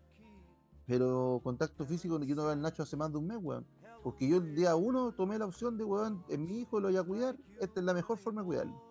Pero 0.86 1.40
contacto 1.42 1.84
físico, 1.86 2.18
yo 2.20 2.36
no 2.36 2.42
veo 2.42 2.52
al 2.52 2.60
Nacho 2.60 2.82
hace 2.82 2.96
más 2.96 3.10
de 3.10 3.18
un 3.18 3.26
mes, 3.26 3.38
weón. 3.40 3.66
Porque 4.02 4.28
yo 4.28 4.36
el 4.36 4.54
día 4.54 4.76
uno 4.76 5.10
tomé 5.12 5.38
la 5.38 5.46
opción 5.46 5.76
de, 5.78 5.84
weón, 5.84 6.22
en 6.28 6.46
mi 6.46 6.60
hijo 6.60 6.80
lo 6.80 6.88
voy 6.88 6.96
a 6.98 7.02
cuidar. 7.02 7.36
Esta 7.60 7.80
es 7.80 7.86
la 7.86 7.94
mejor 7.94 8.18
forma 8.18 8.42
de 8.42 8.46
cuidarlo. 8.46 8.85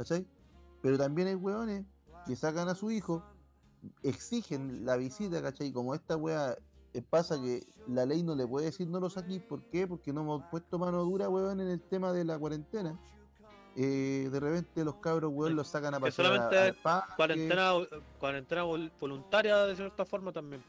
¿Cachai? 0.00 0.26
Pero 0.80 0.96
también 0.96 1.28
hay 1.28 1.34
weones 1.34 1.84
que 2.26 2.34
sacan 2.34 2.68
a 2.70 2.74
su 2.74 2.90
hijo, 2.90 3.22
exigen 4.02 4.86
la 4.86 4.96
visita, 4.96 5.42
¿cachai? 5.42 5.72
Como 5.72 5.94
esta 5.94 6.16
wea 6.16 6.56
eh, 6.94 7.02
pasa 7.02 7.38
que 7.38 7.66
la 7.86 8.06
ley 8.06 8.22
no 8.22 8.34
le 8.34 8.46
puede 8.46 8.66
decir 8.66 8.88
no 8.88 8.98
lo 8.98 9.10
saquís. 9.10 9.42
¿Por 9.42 9.62
qué? 9.64 9.86
Porque 9.86 10.10
no 10.14 10.22
hemos 10.22 10.42
puesto 10.50 10.78
mano 10.78 11.02
dura, 11.04 11.28
weón, 11.28 11.60
en 11.60 11.68
el 11.68 11.82
tema 11.82 12.12
de 12.14 12.24
la 12.24 12.38
cuarentena. 12.38 12.98
Eh, 13.76 14.30
de 14.32 14.40
repente 14.40 14.82
los 14.84 14.96
cabros, 14.96 15.30
weón, 15.34 15.52
Es 15.52 15.56
los 15.56 15.68
sacan 15.68 15.94
a 15.94 16.00
pasear 16.00 16.26
a- 16.26 16.30
solamente 16.30 16.58
al 16.58 16.74
parque, 16.76 17.12
Cuarentena, 17.16 17.72
cuarentena 18.18 18.64
vol- 18.64 18.90
voluntaria 18.98 19.56
de 19.66 19.76
cierta 19.76 20.06
forma 20.06 20.32
también. 20.32 20.62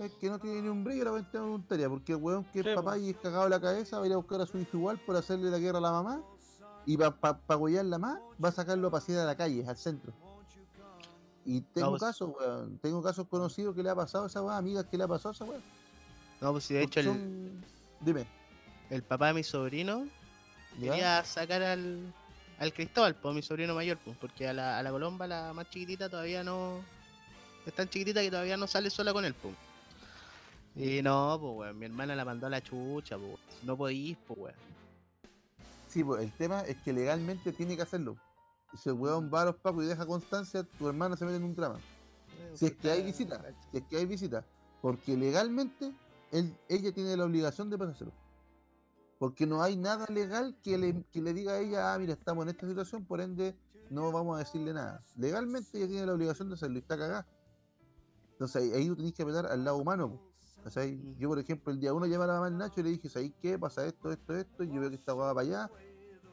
Es 0.00 0.10
que 0.14 0.28
no 0.28 0.40
tiene 0.40 0.60
ni 0.62 0.68
un 0.68 0.82
brillo 0.82 1.04
la 1.04 1.10
cuarentena 1.10 1.44
voluntaria, 1.44 1.88
porque 1.88 2.12
el 2.14 2.18
weón 2.18 2.44
que 2.52 2.60
es 2.60 2.74
papá 2.74 2.98
y 2.98 3.10
es 3.10 3.16
cagado 3.18 3.48
la 3.48 3.60
cabeza 3.60 3.98
va 3.98 4.04
a 4.04 4.06
ir 4.08 4.12
a 4.12 4.16
buscar 4.16 4.40
a 4.40 4.46
su 4.46 4.58
hijo 4.58 4.76
igual 4.76 4.98
por 5.06 5.14
hacerle 5.14 5.50
la 5.50 5.58
guerra 5.58 5.78
a 5.78 5.82
la 5.82 5.92
mamá 5.92 6.24
y 6.86 6.96
para 6.96 7.10
pa, 7.12 7.38
pa 7.38 7.58
más 7.58 8.18
va 8.42 8.48
a 8.48 8.52
sacarlo 8.52 8.88
a 8.88 8.90
pasear 8.90 9.20
a 9.20 9.24
la 9.24 9.36
calle, 9.36 9.64
al 9.66 9.76
centro. 9.76 10.12
Y 11.44 11.60
tengo 11.60 11.90
pues- 11.90 12.02
casos, 12.02 12.30
weón, 12.38 12.78
tengo 12.78 13.02
casos 13.02 13.26
conocidos 13.28 13.74
que 13.74 13.82
le 13.82 13.90
ha 13.90 13.94
pasado 13.94 14.24
a 14.24 14.26
esa 14.28 14.42
weá, 14.42 14.56
amigas 14.56 14.86
que 14.86 14.96
le 14.96 15.04
ha 15.04 15.08
pasado 15.08 15.30
a 15.30 15.32
esa 15.32 15.44
weá. 15.44 15.60
No, 16.40 16.52
pues 16.52 16.64
si 16.64 16.74
de 16.74 16.82
hecho 16.82 17.00
el, 17.00 17.60
Dime. 18.00 18.26
el 18.90 19.02
papá 19.02 19.28
de 19.28 19.34
mi 19.34 19.44
sobrino 19.44 20.06
¿ya? 20.78 20.90
quería 20.92 21.24
sacar 21.24 21.62
al, 21.62 22.12
al 22.58 22.72
Cristóbal, 22.72 23.14
pues 23.14 23.34
mi 23.34 23.42
sobrino 23.42 23.74
mayor, 23.74 23.98
pues, 24.04 24.16
porque 24.18 24.48
a 24.48 24.52
la, 24.52 24.78
a 24.78 24.82
la 24.82 24.90
Colomba, 24.90 25.26
la 25.26 25.52
más 25.52 25.68
chiquitita, 25.70 26.08
todavía 26.08 26.42
no. 26.44 26.80
Es 27.66 27.74
tan 27.74 27.88
chiquitita 27.88 28.20
que 28.22 28.30
todavía 28.30 28.56
no 28.56 28.66
sale 28.66 28.90
sola 28.90 29.12
con 29.12 29.24
él, 29.24 29.34
pues. 29.34 29.54
Y 30.74 31.02
no, 31.02 31.38
pues 31.40 31.52
weón, 31.56 31.78
mi 31.78 31.86
hermana 31.86 32.16
la 32.16 32.24
mandó 32.24 32.46
a 32.46 32.50
la 32.50 32.60
chucha, 32.60 33.18
pues. 33.18 33.38
No 33.62 33.76
podís, 33.76 34.16
pues 34.26 34.38
weón. 34.38 34.72
Sí, 35.92 36.02
pues 36.02 36.22
el 36.22 36.32
tema 36.32 36.62
es 36.62 36.78
que 36.78 36.90
legalmente 36.90 37.52
tiene 37.52 37.76
que 37.76 37.82
hacerlo. 37.82 38.16
Si 38.74 38.88
el 38.88 38.94
weón 38.94 39.30
va 39.32 39.42
a 39.42 39.44
los 39.44 39.56
pacos 39.56 39.84
y 39.84 39.88
deja 39.88 40.06
constancia, 40.06 40.62
tu 40.62 40.88
hermana 40.88 41.18
se 41.18 41.26
mete 41.26 41.36
en 41.36 41.44
un 41.44 41.54
drama. 41.54 41.78
Si 42.54 42.64
es 42.64 42.72
que 42.76 42.90
hay 42.90 43.02
visita, 43.02 43.44
si 43.70 43.76
es 43.76 43.84
que 43.84 43.98
hay 43.98 44.06
visita, 44.06 44.42
porque 44.80 45.14
legalmente 45.18 45.92
él, 46.30 46.56
ella 46.70 46.92
tiene 46.92 47.14
la 47.14 47.26
obligación 47.26 47.68
de 47.68 47.76
pasárselo. 47.76 48.10
Porque 49.18 49.46
no 49.46 49.62
hay 49.62 49.76
nada 49.76 50.06
legal 50.08 50.56
que 50.62 50.78
le, 50.78 51.04
que 51.12 51.20
le 51.20 51.34
diga 51.34 51.52
a 51.52 51.58
ella, 51.58 51.92
ah, 51.92 51.98
mira, 51.98 52.14
estamos 52.14 52.44
en 52.44 52.48
esta 52.48 52.66
situación, 52.66 53.04
por 53.04 53.20
ende 53.20 53.54
no 53.90 54.10
vamos 54.12 54.36
a 54.36 54.38
decirle 54.38 54.72
nada. 54.72 55.04
Legalmente 55.18 55.76
ella 55.76 55.88
tiene 55.88 56.06
la 56.06 56.14
obligación 56.14 56.48
de 56.48 56.54
hacerlo 56.54 56.76
y 56.76 56.80
está 56.80 56.96
cagada. 56.96 57.26
Entonces 58.30 58.62
ahí, 58.62 58.72
ahí 58.72 58.88
tú 58.88 58.96
tenés 58.96 59.12
que 59.12 59.24
apelar 59.24 59.44
al 59.44 59.62
lado 59.62 59.76
humano. 59.76 60.31
Mm. 60.64 61.18
Yo, 61.18 61.28
por 61.28 61.38
ejemplo, 61.38 61.72
el 61.72 61.80
día 61.80 61.92
uno 61.92 62.06
llamé 62.06 62.24
a 62.24 62.26
la 62.28 62.32
mamá 62.34 62.46
del 62.46 62.58
Nacho 62.58 62.80
y 62.80 62.82
le 62.84 62.90
dije, 62.90 63.08
¿sabes 63.08 63.32
qué? 63.40 63.58
Pasa 63.58 63.84
esto, 63.86 64.12
esto, 64.12 64.36
esto, 64.36 64.64
y 64.64 64.68
yo 64.68 64.80
veo 64.80 64.90
que 64.90 64.96
esta 64.96 65.14
va 65.14 65.34
para 65.34 65.46
allá. 65.46 65.70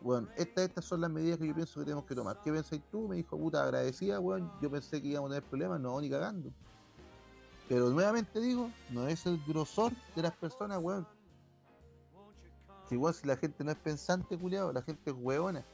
Bueno, 0.01 0.29
estas, 0.37 0.65
estas 0.65 0.85
son 0.85 1.01
las 1.01 1.11
medidas 1.11 1.39
que 1.39 1.47
yo 1.47 1.53
pienso 1.53 1.79
que 1.79 1.85
tenemos 1.85 2.05
que 2.05 2.15
tomar. 2.15 2.39
¿Qué 2.41 2.51
pensáis 2.51 2.81
tú? 2.89 3.07
Me 3.07 3.17
dijo, 3.17 3.37
puta, 3.37 3.63
agradecida, 3.63 4.19
weón. 4.19 4.51
Yo 4.61 4.71
pensé 4.71 5.01
que 5.01 5.09
íbamos 5.09 5.31
a 5.31 5.35
tener 5.35 5.49
problemas, 5.49 5.79
no, 5.81 5.99
ni 5.99 6.09
cagando. 6.09 6.51
Pero 7.67 7.89
nuevamente 7.89 8.39
digo, 8.39 8.71
no 8.91 9.07
es 9.07 9.25
el 9.25 9.41
grosor 9.45 9.91
de 10.15 10.21
las 10.21 10.35
personas, 10.37 10.79
weón. 10.81 11.07
Que 12.87 12.95
igual 12.95 13.13
si 13.13 13.27
la 13.27 13.35
gente 13.35 13.63
no 13.63 13.71
es 13.71 13.77
pensante, 13.77 14.37
culiado, 14.37 14.71
la 14.71 14.81
gente 14.81 15.11
es 15.11 15.15
hueona. 15.19 15.65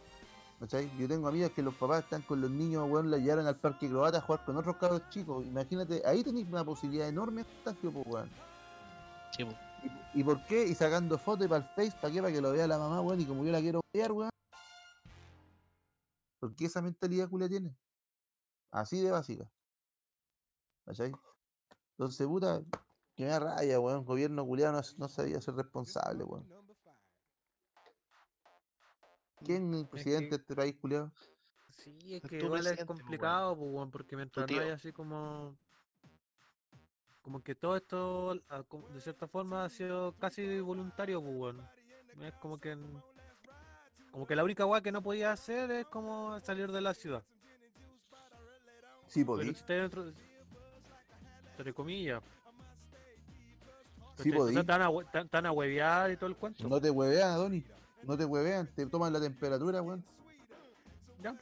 ¿Cachai? 0.60 0.90
Yo 0.98 1.08
tengo 1.08 1.28
amigas 1.28 1.52
que 1.52 1.62
los 1.62 1.76
papás 1.76 2.04
están 2.04 2.22
con 2.22 2.40
los 2.40 2.50
niños, 2.50 2.90
weón, 2.90 3.12
la 3.12 3.18
llevaron 3.18 3.46
al 3.46 3.60
parque 3.60 3.90
croata 3.90 4.20
a 4.20 4.22
jugar 4.22 4.46
con 4.46 4.56
otros 4.56 4.78
cabros 4.78 5.10
chicos. 5.10 5.46
Imagínate, 5.46 6.02
ahí 6.06 6.24
tenéis 6.24 6.48
una 6.48 6.64
posibilidad 6.64 7.10
enorme 7.10 7.44
de 7.44 7.50
contagio, 7.54 7.92
pues, 7.92 8.08
weón. 8.08 8.30
Sí. 9.36 9.44
¿Y, 10.14 10.22
y 10.22 10.24
por 10.24 10.46
qué? 10.46 10.66
Y 10.66 10.74
sacando 10.74 11.18
fotos 11.18 11.48
para 11.48 11.66
el 11.66 11.70
Face, 11.76 11.98
¿para 12.02 12.14
qué? 12.14 12.22
Para 12.22 12.34
que 12.34 12.42
lo 12.42 12.52
vea 12.54 12.68
la 12.68 12.78
mamá, 12.78 13.02
weón, 13.02 13.20
y 13.20 13.26
como 13.26 13.44
yo 13.44 13.52
la 13.52 13.60
quiero 13.60 13.82
ver, 13.94 14.12
weón. 14.14 14.30
¿Por 16.40 16.56
qué 16.56 16.66
esa 16.66 16.82
mentalidad 16.82 17.30
culia 17.30 17.50
tiene? 17.50 17.76
Así 18.72 19.02
de 19.02 19.12
básica. 19.12 19.52
¿Cachai? 20.86 21.12
Entonces, 21.98 22.28
puta, 22.28 22.64
que 23.16 23.24
me 23.24 23.30
da 23.30 23.40
raya, 23.40 23.80
weón. 23.80 24.06
Gobierno 24.06 24.46
culiado 24.46 24.72
no, 24.72 24.82
no 24.98 25.10
sabía 25.10 25.42
ser 25.42 25.56
responsable, 25.56 26.24
weón. 26.24 26.65
¿Quién 29.46 29.74
es 29.74 29.82
el 29.82 29.88
presidente 29.88 30.30
de 30.30 30.36
este 30.38 30.56
país, 30.56 30.76
culiado? 30.76 31.12
Sí, 31.70 32.16
es 32.16 32.22
que 32.24 32.38
igual 32.40 32.66
es 32.68 32.74
pues, 32.76 32.86
complicado, 32.86 33.58
pues, 33.58 33.90
porque 33.92 34.16
mientras 34.16 34.50
no 34.50 34.60
hay 34.60 34.70
así 34.70 34.92
como. 34.92 35.56
Como 37.22 37.42
que 37.42 37.56
todo 37.56 37.76
esto, 37.76 38.40
ah, 38.50 38.64
de 38.94 39.02
cierta 39.02 39.28
forma, 39.28 39.66
ha 39.66 39.70
sido 39.70 40.14
casi 40.20 40.60
voluntario, 40.60 41.22
pues, 41.22 41.36
weón. 41.36 41.68
Es 42.22 42.34
como 42.36 42.60
que. 42.60 42.78
Como 44.12 44.26
que 44.26 44.36
la 44.36 44.44
única 44.44 44.66
weá 44.66 44.82
que 44.82 44.92
no 44.92 45.02
podía 45.02 45.32
hacer 45.32 45.70
es 45.72 45.86
como 45.88 46.40
salir 46.40 46.72
de 46.72 46.82
la 46.82 46.94
ciudad. 46.94 47.24
Sí, 49.08 49.24
Pero 49.24 49.26
podí. 49.26 49.46
si 49.48 49.52
está 49.52 49.74
dentro. 49.74 50.06
Entre 51.58 51.74
comillas. 51.74 52.24
Sí, 54.18 54.30
¿cachai? 54.30 54.32
O 54.32 54.36
podí. 54.38 54.54
sea, 54.54 54.64
Tan 54.64 54.82
a, 54.82 54.90
tan- 55.12 55.30
tan 55.30 55.46
a 55.46 55.52
huevear 55.52 56.12
y 56.12 56.18
todo 56.18 56.30
el 56.30 56.36
cuento. 56.38 56.68
No 56.68 56.80
te 56.80 56.90
hueveas, 56.90 57.36
Donny. 57.36 57.66
No 58.06 58.18
te 58.18 58.26
huevean, 58.26 58.68
te 58.76 58.86
toman 58.86 59.12
la 59.14 59.20
temperatura, 59.20 59.82
weón. 59.82 60.04
Ya. 61.24 61.36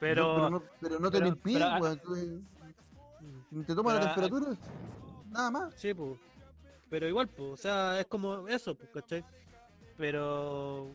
Pero. 0.00 0.50
No, 0.50 0.50
pero, 0.50 0.50
no, 0.50 0.62
pero 0.80 1.00
no 1.00 1.10
te 1.10 1.18
pero- 1.18 1.24
lo 1.26 1.28
impiden, 1.36 1.62
pero- 1.62 1.80
weón. 1.82 1.98
tú- 2.00 3.64
Te 3.66 3.74
toman 3.74 3.94
la 3.96 4.00
temperatura, 4.14 4.56
nada 5.30 5.50
más. 5.50 5.74
Sí, 5.76 5.92
pues. 5.94 6.18
Pero 6.90 7.06
igual, 7.08 7.28
pues, 7.28 7.52
o 7.52 7.56
sea, 7.56 8.00
es 8.00 8.06
como 8.06 8.46
eso, 8.48 8.74
pues, 8.74 8.90
¿cachai? 8.90 9.24
Pero. 9.96 10.92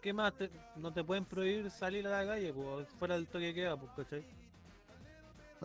¿Qué 0.00 0.12
más? 0.12 0.32
Te- 0.34 0.50
no 0.76 0.92
te 0.92 1.02
pueden 1.02 1.24
prohibir 1.24 1.70
salir 1.70 2.06
a 2.06 2.22
la 2.22 2.26
calle, 2.26 2.52
pues, 2.52 2.88
fuera 2.98 3.14
del 3.16 3.26
toque 3.26 3.46
que 3.48 3.54
queda, 3.54 3.76
pues, 3.76 3.90
¿cachai? 3.96 4.24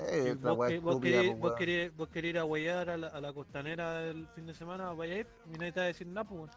Eh, 0.08 0.36
vos, 0.42 0.58
que- 0.68 0.68
querés, 0.68 0.82
po, 0.82 0.86
vos, 0.88 1.02
weón. 1.04 1.56
querés, 1.56 1.96
vos 1.96 2.10
querés 2.10 2.30
ir 2.32 2.40
a 2.40 2.46
huellar 2.46 2.90
a 2.90 2.98
la, 2.98 3.08
a 3.10 3.22
la 3.22 3.32
costanera 3.32 4.04
el 4.08 4.28
fin 4.30 4.48
de 4.48 4.56
semana, 4.56 4.92
vaya 4.94 5.14
a 5.14 5.18
ir 5.20 5.28
y 5.54 5.58
nadie 5.58 5.72
te 5.72 5.80
va 5.82 5.84
a 5.84 5.88
decir 5.88 6.08
nada, 6.08 6.28
pues. 6.28 6.50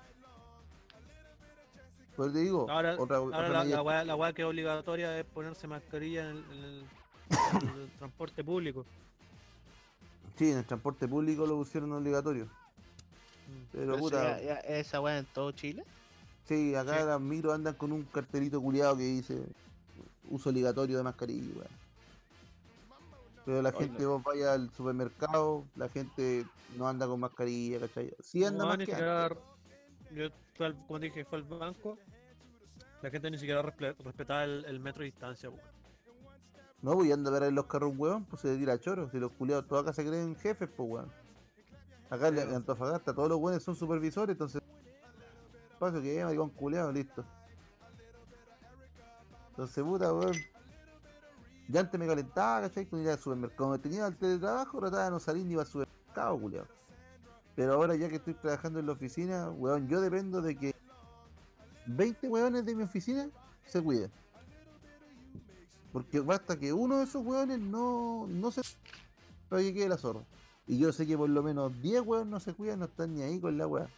Pero 2.17 2.33
te 2.33 2.39
digo, 2.39 2.71
Ahora, 2.71 2.97
otra, 2.99 3.17
ahora 3.19 3.39
otra 3.39 3.49
la, 3.49 3.64
la, 3.64 3.83
weá, 3.83 4.05
la 4.05 4.17
weá 4.17 4.33
que 4.33 4.43
es 4.43 4.49
obligatoria 4.49 5.19
es 5.19 5.25
ponerse 5.27 5.67
mascarilla 5.67 6.31
en 6.31 6.37
el, 6.37 6.45
en 6.53 6.64
el- 6.64 6.85
en 7.62 7.69
el 7.81 7.91
transporte 7.99 8.43
público. 8.45 8.85
Sí, 10.39 10.51
en 10.51 10.59
el 10.59 10.64
transporte 10.64 11.07
público 11.09 11.47
lo 11.47 11.57
pusieron 11.57 11.93
obligatorio. 11.93 12.45
Mm. 12.45 12.49
Pero 13.73 13.87
Pero 13.87 13.99
puta, 13.99 14.41
ya- 14.41 14.43
ya- 14.43 14.61
esa 14.61 15.01
weá 15.01 15.19
en 15.19 15.27
todo 15.27 15.53
Chile. 15.53 15.85
sí, 16.47 16.75
acá 16.75 17.01
Sí. 17.01 17.07
las 17.07 17.21
micros 17.21 17.55
andan 17.55 17.75
con 17.75 17.93
un 17.93 18.03
cartelito 18.05 18.61
culiado 18.61 18.97
que 18.97 19.03
dice 19.05 19.43
uso 20.31 20.51
obligatorio 20.51 20.97
de 20.97 21.03
mascarilla. 21.03 21.64
Pero 23.45 23.62
la 23.62 23.71
gente, 23.73 24.05
vos 24.07 24.23
vaya 24.25 24.55
al 24.55 24.71
supermercado, 24.73 25.64
la 25.77 25.89
gente 25.89 26.45
no 26.77 26.89
anda 26.89 27.07
con 27.07 27.21
mascarilla, 27.21 27.79
¿cachai? 27.79 28.12
Sí 28.21 28.45
anda 28.45 28.64
No, 28.64 28.69
más 28.71 28.79
ni 28.79 28.87
que 28.87 28.91
siquiera, 28.93 29.27
antes. 29.27 29.39
Yo 30.13 30.65
al- 30.65 30.87
como 30.87 30.99
dije, 30.99 31.25
fue 31.25 31.39
al 31.39 31.45
banco. 31.45 31.99
La 33.03 33.11
gente 33.11 33.31
ni 33.31 33.39
siquiera 33.39 33.63
respe- 33.63 33.97
respetaba 33.99 34.45
el, 34.45 34.65
el 34.65 34.81
metro 34.81 35.01
de 35.01 35.07
distancia, 35.07 35.51
weón. 35.51 35.63
No, 36.83 36.95
voy 36.95 37.11
a 37.11 37.15
andar 37.15 37.35
a 37.35 37.41
ver 37.41 37.53
los 37.53 37.67
carros, 37.67 37.93
weón, 37.97 38.25
pues 38.25 38.43
se 38.43 38.57
tira 38.57 38.79
choro. 38.79 39.11
Si 39.11 39.19
los 39.19 39.33
culiados 39.33 39.67
todos 39.67 39.83
acá 39.83 39.93
se 39.93 40.07
creen 40.07 40.37
jefes, 40.37 40.69
pues, 40.77 40.89
weón. 40.89 41.13
Acá 42.11 42.29
en. 42.29 42.39
Antofagasta 42.55 43.15
todos 43.15 43.29
los 43.29 43.39
weones 43.39 43.63
son 43.63 43.75
supervisores, 43.77 44.35
entonces. 44.35 44.63
Paso 45.79 46.01
que 46.01 46.19
es, 46.19 46.25
maricón 46.25 46.51
culiado, 46.51 46.91
listo. 46.93 47.25
Entonces, 49.51 49.83
puta, 49.85 50.13
weón. 50.13 50.35
Ya 51.69 51.81
antes 51.81 51.99
me 51.99 52.07
calentaba, 52.07 52.63
¿cachai? 52.63 52.87
Con 52.87 53.01
ir 53.01 53.09
al 53.11 53.19
supermercado. 53.19 53.69
Cuando 53.69 53.81
tenía 53.81 54.07
el 54.07 54.17
teletrabajo, 54.17 54.79
trataba 54.79 55.05
de 55.07 55.11
no 55.11 55.19
salir 55.19 55.45
ni 55.45 55.53
iba 55.53 55.63
al 55.63 55.69
supermercado, 55.69 56.39
culiado. 56.39 56.69
Pero 57.57 57.73
ahora 57.73 57.97
ya 57.97 58.09
que 58.09 58.17
estoy 58.17 58.35
trabajando 58.35 58.79
en 58.79 58.87
la 58.87 58.93
oficina, 58.93 59.51
weón, 59.51 59.89
yo 59.89 60.01
dependo 60.03 60.43
de 60.43 60.57
que 60.57 60.75
20 61.87 62.29
weones 62.29 62.65
de 62.67 62.75
mi 62.75 62.83
oficina 62.83 63.29
se 63.65 63.83
cuiden. 63.83 64.11
Porque 65.93 66.21
basta 66.21 66.59
que 66.59 66.75
uno 66.75 66.99
de 66.99 67.05
esos 67.05 67.25
weones 67.25 67.59
no, 67.59 68.27
no 68.29 68.51
se 68.51 68.61
para 69.49 69.63
que 69.63 69.73
quede 69.73 69.89
la 69.89 69.97
zorra. 69.97 70.21
Y 70.67 70.79
yo 70.79 70.93
sé 70.93 71.07
que 71.07 71.17
por 71.17 71.31
lo 71.31 71.43
menos 71.43 71.81
10 71.81 72.03
weones 72.03 72.29
no 72.29 72.41
se 72.41 72.53
cuidan, 72.53 72.81
no 72.81 72.85
están 72.85 73.15
ni 73.15 73.23
ahí 73.23 73.41
con 73.41 73.57
la 73.57 73.67
weá. 73.67 73.89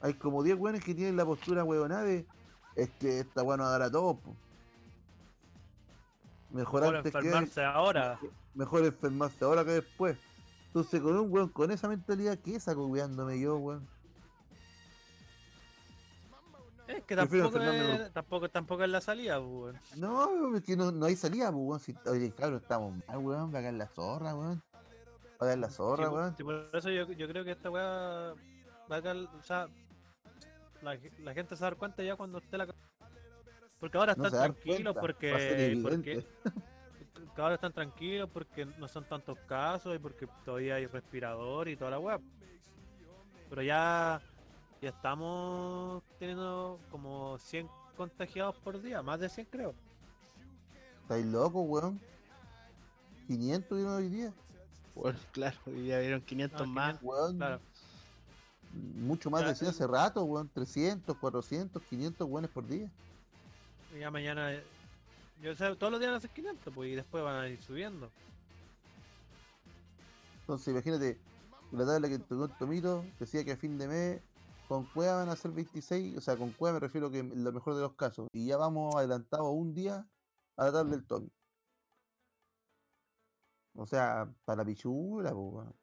Hay 0.00 0.14
como 0.14 0.42
10 0.42 0.58
weones 0.58 0.82
que 0.82 0.94
tienen 0.94 1.16
la 1.16 1.24
postura 1.24 1.62
weonada 1.62 2.02
de 2.02 2.26
es 2.74 2.90
que 2.98 3.20
esta 3.20 3.42
weá 3.44 3.56
nos 3.56 3.68
dará 3.68 3.84
a 3.84 3.90
todos. 3.90 4.18
po". 4.18 4.34
Mejor 6.50 6.82
Por 6.82 6.96
antes 6.96 7.12
que 7.12 7.18
enfermarse 7.18 7.62
ahora. 7.62 8.18
mejor 8.54 8.84
enfermarse 8.84 9.44
ahora 9.44 9.64
que 9.64 9.72
después. 9.72 10.16
Entonces 10.70 11.00
con 11.00 11.16
un 11.16 11.32
weón 11.32 11.48
con 11.48 11.70
esa 11.72 11.88
mentalidad, 11.88 12.38
¿qué 12.38 12.60
saco 12.60 12.86
cuidándome 12.88 13.40
yo, 13.40 13.56
weón? 13.56 13.88
Es 16.86 17.04
que 17.04 17.16
tampoco 17.16 17.58
es, 17.58 18.12
tampoco, 18.12 18.48
tampoco 18.48 18.84
es 18.84 18.90
la 18.90 19.00
salida, 19.00 19.38
pues, 19.38 19.50
weón. 19.50 19.80
No, 19.96 20.56
es 20.56 20.62
que 20.62 20.76
no, 20.76 20.92
no 20.92 21.06
hay 21.06 21.16
salida, 21.16 21.50
pues, 21.50 21.64
weón. 21.64 21.80
Si, 21.80 21.94
oye, 22.06 22.32
cabrón, 22.32 22.60
estamos 22.62 22.94
mal, 23.08 23.18
weón. 23.18 23.50
Pagar 23.50 23.74
la 23.74 23.88
zorra, 23.88 24.34
weón. 24.34 24.62
Pagar 25.38 25.58
la 25.58 25.70
zorra, 25.70 26.06
Sí, 26.08 26.14
weón. 26.14 26.36
sí, 26.36 26.44
por 26.44 26.70
eso 26.72 26.90
yo, 26.90 27.10
yo 27.12 27.28
creo 27.28 27.44
que 27.44 27.50
esta 27.52 27.68
weá 27.70 28.34
va 28.90 28.96
a 28.96 29.02
cal- 29.02 29.28
o 29.38 29.42
sea, 29.42 29.68
la, 30.82 30.96
ge- 30.98 31.12
la 31.18 31.34
gente 31.34 31.56
se 31.56 31.62
va 31.62 31.66
a 31.68 31.70
dar 31.70 31.78
cuenta 31.78 32.02
ya 32.04 32.14
cuando 32.16 32.38
esté 32.38 32.58
la 32.58 32.68
porque 33.80 33.96
ahora 33.98 34.14
No 34.14 34.26
están 34.26 34.52
tranquilos 34.54 34.76
cuenta, 34.76 34.92
va 34.92 34.98
a 34.98 35.00
porque 35.00 35.30
que 37.34 37.40
ahora 37.42 37.54
están 37.56 37.72
tranquilos 37.72 38.28
porque 38.32 38.64
no 38.64 38.88
son 38.88 39.04
tantos 39.04 39.38
casos 39.46 39.94
y 39.94 39.98
porque 39.98 40.26
todavía 40.44 40.76
hay 40.76 40.86
respirador 40.86 41.68
y 41.68 41.76
toda 41.76 41.90
la 41.92 41.98
weá. 41.98 42.20
Pero 43.48 43.62
ya 43.62 44.20
ya 44.80 44.88
estamos 44.90 46.02
teniendo 46.18 46.80
como 46.90 47.38
100 47.38 47.68
contagiados 47.96 48.56
por 48.56 48.80
día, 48.80 49.02
más 49.02 49.20
de 49.20 49.28
100 49.28 49.46
creo. 49.50 49.74
Estáis 51.02 51.26
locos, 51.26 51.62
weón. 51.66 52.00
500 53.26 53.76
vieron 53.76 53.94
hoy 53.94 54.08
día. 54.08 54.32
Bueno, 54.94 55.18
claro, 55.32 55.56
y 55.66 55.86
ya 55.88 55.98
vieron 55.98 56.20
500 56.22 56.60
Ah, 56.62 56.66
más. 56.66 56.98
Weón. 57.02 57.36
Claro. 57.36 57.60
Mucho 58.96 59.30
más 59.30 59.42
Ya, 59.42 59.48
de 59.48 59.54
100 59.56 59.70
hace 59.70 59.86
rato, 59.86 60.24
weón. 60.24 60.48
300, 60.48 61.16
400, 61.16 61.82
500 61.82 62.28
weones 62.28 62.50
por 62.50 62.66
día. 62.66 62.88
Y 63.94 63.98
ya 64.00 64.10
mañana 64.10 64.52
yo 65.42 65.54
sé, 65.54 65.74
todos 65.76 65.90
los 65.90 66.00
días 66.00 66.10
van 66.10 66.18
a 66.18 66.20
ser 66.20 66.30
500 66.30 66.74
pues, 66.74 66.90
y 66.90 66.94
después 66.94 67.24
van 67.24 67.36
a 67.36 67.48
ir 67.48 67.62
subiendo. 67.62 68.10
Entonces, 70.40 70.68
imagínate, 70.68 71.18
la 71.72 71.86
tabla 71.86 72.08
que 72.08 72.14
entregó 72.14 72.44
el 72.44 72.56
Tomito 72.58 73.04
decía 73.18 73.44
que 73.44 73.52
a 73.52 73.56
fin 73.56 73.78
de 73.78 73.86
mes 73.88 74.20
con 74.68 74.84
Cueva 74.86 75.16
van 75.16 75.28
a 75.28 75.36
ser 75.36 75.52
26, 75.52 76.16
o 76.16 76.20
sea, 76.20 76.36
con 76.36 76.50
Cueva 76.52 76.74
me 76.74 76.80
refiero 76.80 77.10
que 77.10 77.20
en 77.20 77.44
lo 77.44 77.52
mejor 77.52 77.74
de 77.74 77.80
los 77.82 77.94
casos. 77.94 78.28
Y 78.32 78.46
ya 78.46 78.56
vamos 78.56 78.94
adelantado 78.94 79.50
un 79.50 79.74
día 79.74 80.06
a 80.56 80.64
la 80.64 80.72
tabla 80.72 80.92
del 80.92 81.06
Tommy. 81.06 81.30
O 83.74 83.86
sea, 83.86 84.32
para 84.44 84.58
la 84.58 84.64
pichula, 84.64 85.34
weón. 85.34 85.74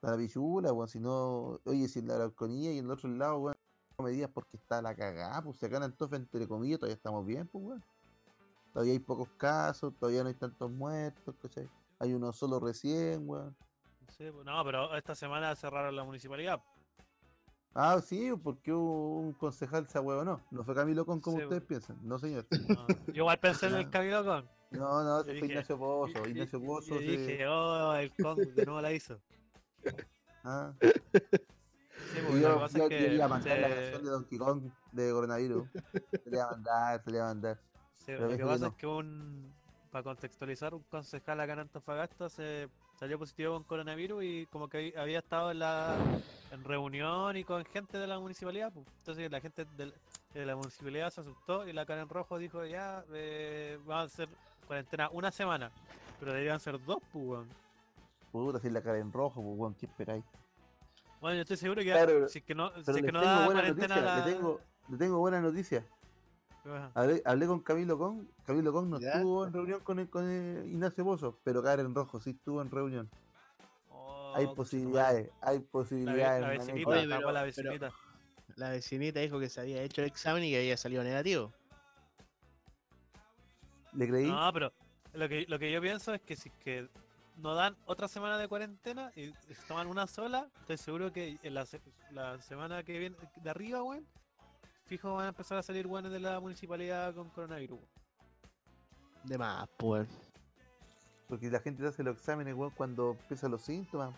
Para 0.00 0.16
la 0.16 0.18
pichula, 0.22 0.72
weón. 0.72 0.88
Si 0.88 0.98
no, 1.00 1.60
oye, 1.64 1.88
si 1.88 2.00
en 2.00 2.08
la 2.08 2.16
Araucanía 2.16 2.72
y 2.72 2.78
en 2.78 2.86
el 2.86 2.90
otro 2.90 3.08
lado, 3.08 3.38
weón, 3.38 3.56
no 3.98 4.04
medidas 4.04 4.30
porque 4.30 4.56
está 4.56 4.82
la 4.82 4.94
cagada, 4.94 5.42
pues 5.42 5.62
acá 5.62 5.76
en 5.76 5.84
Antofa, 5.84 6.16
entre 6.16 6.48
comillas, 6.48 6.80
todavía 6.80 6.96
estamos 6.96 7.24
bien, 7.26 7.46
pues, 7.48 7.64
weón. 7.64 7.84
Todavía 8.72 8.92
hay 8.94 8.98
pocos 9.00 9.28
casos, 9.36 9.94
todavía 9.98 10.22
no 10.22 10.28
hay 10.28 10.34
tantos 10.34 10.70
muertos, 10.70 11.34
¿cachai? 11.40 11.68
Hay 11.98 12.14
uno 12.14 12.32
solo 12.32 12.58
recién, 12.58 13.28
weón. 13.28 13.54
Sí, 14.16 14.30
pues, 14.32 14.44
no, 14.44 14.64
pero 14.64 14.94
esta 14.96 15.14
semana 15.14 15.54
cerraron 15.54 15.94
la 15.94 16.04
municipalidad. 16.04 16.60
Ah, 17.74 18.00
sí, 18.04 18.30
porque 18.42 18.72
un 18.72 19.32
concejal 19.34 19.88
se 19.88 19.98
huevo 19.98 20.24
no. 20.24 20.40
No 20.50 20.62
fue 20.64 20.74
Camilo 20.74 21.06
Con 21.06 21.20
como 21.20 21.38
Sí, 21.38 21.42
ustedes 21.44 21.62
piensan. 21.64 21.98
No, 22.02 22.18
señor. 22.18 22.46
No, 22.50 22.86
yo 23.06 23.14
igual 23.14 23.38
pensé 23.38 23.66
en 23.68 23.74
el. 23.76 23.90
Camilo 23.90 24.24
con. 24.24 24.48
No, 24.72 25.02
no, 25.04 25.24
fue 25.24 25.38
Ignacio 25.38 25.78
Pozo. 25.78 26.26
Ignacio 26.28 26.60
Pozo 26.62 26.98
se- 26.98 27.04
dije, 27.04 27.46
oh, 27.46 27.94
el 27.94 28.12
con 28.14 28.36
de 28.38 28.64
nuevo 28.64 28.80
la 28.80 28.92
hizo. 28.92 29.18
Ah, 30.44 30.72
Sí, 30.80 32.18
porque 32.26 32.28
lo 32.28 32.32
que 32.32 32.40
yo, 32.40 32.58
pasa 32.60 32.78
yo 32.78 32.84
es 32.84 32.90
que. 32.90 32.98
quería 32.98 33.28
mandar 33.28 33.58
la 33.58 33.68
se- 33.68 33.74
canción 33.74 34.04
de 34.04 34.10
Donkey 34.10 34.38
Kong 34.38 34.62
de 34.92 35.10
coronavirus. 35.12 35.68
Se 36.24 36.30
le 36.30 36.36
iba 36.36 36.44
a 36.44 36.50
mandar, 36.50 37.02
se 37.04 37.10
le 37.10 37.16
iba 37.16 37.24
a 37.24 37.28
mandar. 37.34 37.60
Sí, 38.04 38.12
lo 38.12 38.28
que 38.36 38.44
pasa 38.44 38.64
no. 38.66 38.70
es 38.70 38.74
que 38.74 38.86
un. 38.86 39.52
Para 39.90 40.04
contextualizar, 40.04 40.72
un 40.74 40.82
concejal 40.84 41.38
acá 41.40 41.52
en 41.52 41.58
Antofagasta 41.60 42.30
se 42.30 42.68
salió 42.98 43.18
positivo 43.18 43.52
con 43.54 43.64
coronavirus 43.64 44.24
y 44.24 44.46
como 44.46 44.66
que 44.68 44.78
habí- 44.78 44.96
había 44.96 45.18
estado 45.18 45.50
en 45.50 45.58
la 45.58 45.98
en 46.50 46.64
reunión 46.64 47.36
y 47.36 47.44
con 47.44 47.62
gente 47.66 47.98
de 47.98 48.06
la 48.06 48.18
municipalidad. 48.18 48.72
pues. 48.72 48.86
Entonces 49.00 49.30
la 49.30 49.40
gente 49.40 49.66
de 49.76 50.46
la 50.46 50.56
municipalidad 50.56 51.10
se 51.10 51.20
asustó 51.20 51.68
y 51.68 51.74
la 51.74 51.84
cara 51.84 52.00
en 52.02 52.08
rojo 52.08 52.38
dijo 52.38 52.64
ya 52.64 53.04
eh, 53.12 53.78
van 53.84 53.98
a 53.98 54.02
hacer 54.02 54.28
cuarentena 54.66 55.10
una 55.10 55.30
semana. 55.30 55.70
Pero 56.18 56.32
deberían 56.32 56.58
ser 56.60 56.82
dos, 56.84 56.98
pues, 57.12 57.24
weón. 57.26 57.48
Puta, 58.30 58.60
si 58.60 58.70
la 58.70 58.80
cara 58.80 58.98
en 58.98 59.12
rojo, 59.12 59.42
pues, 59.42 59.58
weón, 59.58 59.74
¿qué 59.74 59.84
esperáis? 59.86 60.24
Bueno, 61.20 61.36
yo 61.36 61.42
estoy 61.42 61.56
seguro 61.58 61.82
que 61.82 61.90
Claro, 61.90 62.28
si 62.28 62.38
es 62.38 62.44
que 62.44 62.54
no, 62.54 62.70
si 62.82 62.90
es 62.92 63.02
que 63.02 63.12
no 63.12 63.20
da 63.20 63.44
cuarentena 63.44 64.00
la... 64.00 64.24
le 64.26 64.32
tengo, 64.32 64.60
le 64.88 64.96
tengo 64.96 65.18
buena 65.18 65.40
noticia. 65.40 65.84
Hablé, 66.94 67.22
hablé 67.24 67.46
con 67.46 67.60
Camilo 67.60 67.98
Con, 67.98 68.28
Camilo 68.46 68.72
Con 68.72 68.88
no 68.90 69.00
¿Ya? 69.00 69.12
estuvo 69.14 69.44
en 69.46 69.52
reunión 69.52 69.80
con, 69.80 69.98
el- 69.98 70.08
con 70.08 70.28
el 70.28 70.66
Ignacio 70.66 71.04
Pozo, 71.04 71.38
pero 71.42 71.62
cara 71.62 71.82
en 71.82 71.94
rojo 71.94 72.20
sí 72.20 72.30
estuvo 72.30 72.62
en 72.62 72.70
reunión. 72.70 73.10
Oh, 73.88 74.32
hay 74.36 74.46
posibilidades, 74.54 75.30
hay 75.40 75.58
posibilidades. 75.60 76.40
la 76.42 76.48
vecinita, 76.48 76.88
Oye, 76.90 77.08
tapó 77.08 77.20
pero- 77.20 77.32
la 77.32 77.40
pero- 77.40 77.46
vecinita. 77.46 77.90
La 78.56 78.68
vecinita 78.70 79.20
dijo 79.20 79.40
que 79.40 79.48
se 79.48 79.60
había 79.60 79.82
hecho 79.82 80.02
el 80.02 80.06
examen 80.08 80.44
y 80.44 80.50
que 80.50 80.58
había 80.58 80.76
salido 80.76 81.02
negativo. 81.02 81.52
¿Le 83.94 84.08
creí? 84.08 84.28
No, 84.30 84.50
pero 84.52 84.72
lo 85.14 85.28
que, 85.28 85.44
lo 85.48 85.58
que 85.58 85.72
yo 85.72 85.80
pienso 85.80 86.14
es 86.14 86.20
que 86.22 86.36
si 86.36 86.48
es 86.48 86.54
que 86.56 86.88
no 87.36 87.54
dan 87.54 87.76
otra 87.86 88.08
semana 88.08 88.38
de 88.38 88.48
cuarentena 88.48 89.10
y 89.16 89.32
se 89.32 89.54
toman 89.66 89.86
una 89.86 90.06
sola, 90.06 90.48
estoy 90.60 90.76
seguro 90.76 91.12
que 91.12 91.38
en 91.42 91.54
la, 91.54 91.66
se- 91.66 91.80
la 92.10 92.40
semana 92.40 92.82
que 92.84 92.98
viene 92.98 93.16
de 93.42 93.50
arriba, 93.50 93.82
weón, 93.82 94.06
fijo 94.86 95.14
van 95.14 95.26
a 95.26 95.28
empezar 95.28 95.58
a 95.58 95.62
salir 95.62 95.86
weones 95.86 96.12
de 96.12 96.20
la 96.20 96.38
municipalidad 96.40 97.14
con 97.14 97.28
coronavirus. 97.30 97.80
De 99.24 99.38
más, 99.38 99.68
pues. 99.76 100.08
Porque 101.28 101.50
la 101.50 101.60
gente 101.60 101.82
te 101.82 101.88
hace 101.88 102.02
los 102.02 102.16
exámenes, 102.18 102.54
weón, 102.54 102.72
cuando 102.76 103.12
empiezan 103.12 103.50
los 103.52 103.62
síntomas. 103.62 104.14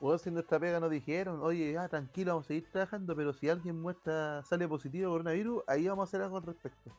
Weón, 0.00 0.18
si 0.18 0.30
nuestra 0.30 0.58
pega 0.58 0.80
nos 0.80 0.90
dijeron, 0.90 1.40
oye, 1.40 1.78
ah, 1.78 1.88
tranquilo, 1.88 2.32
vamos 2.32 2.46
a 2.46 2.48
seguir 2.48 2.70
trabajando, 2.70 3.14
pero 3.16 3.32
si 3.32 3.48
alguien 3.48 3.80
muestra, 3.80 4.42
sale 4.42 4.68
positivo 4.68 5.12
coronavirus, 5.12 5.62
ahí 5.66 5.88
vamos 5.88 6.06
a 6.06 6.08
hacer 6.10 6.20
algo 6.22 6.36
al 6.36 6.42
respecto. 6.42 6.90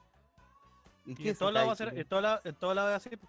Y 1.06 1.28
en 1.30 1.38
todos 1.38 1.54
lados 1.54 1.70
va 1.70 1.74
a 1.74 1.76
ser, 1.76 1.96
en 1.96 2.08
todos 2.08 2.24
lados, 2.24 2.42
en 2.46 2.56
lados 2.62 2.92
va 2.92 2.96
a 2.96 3.00
ser. 3.00 3.20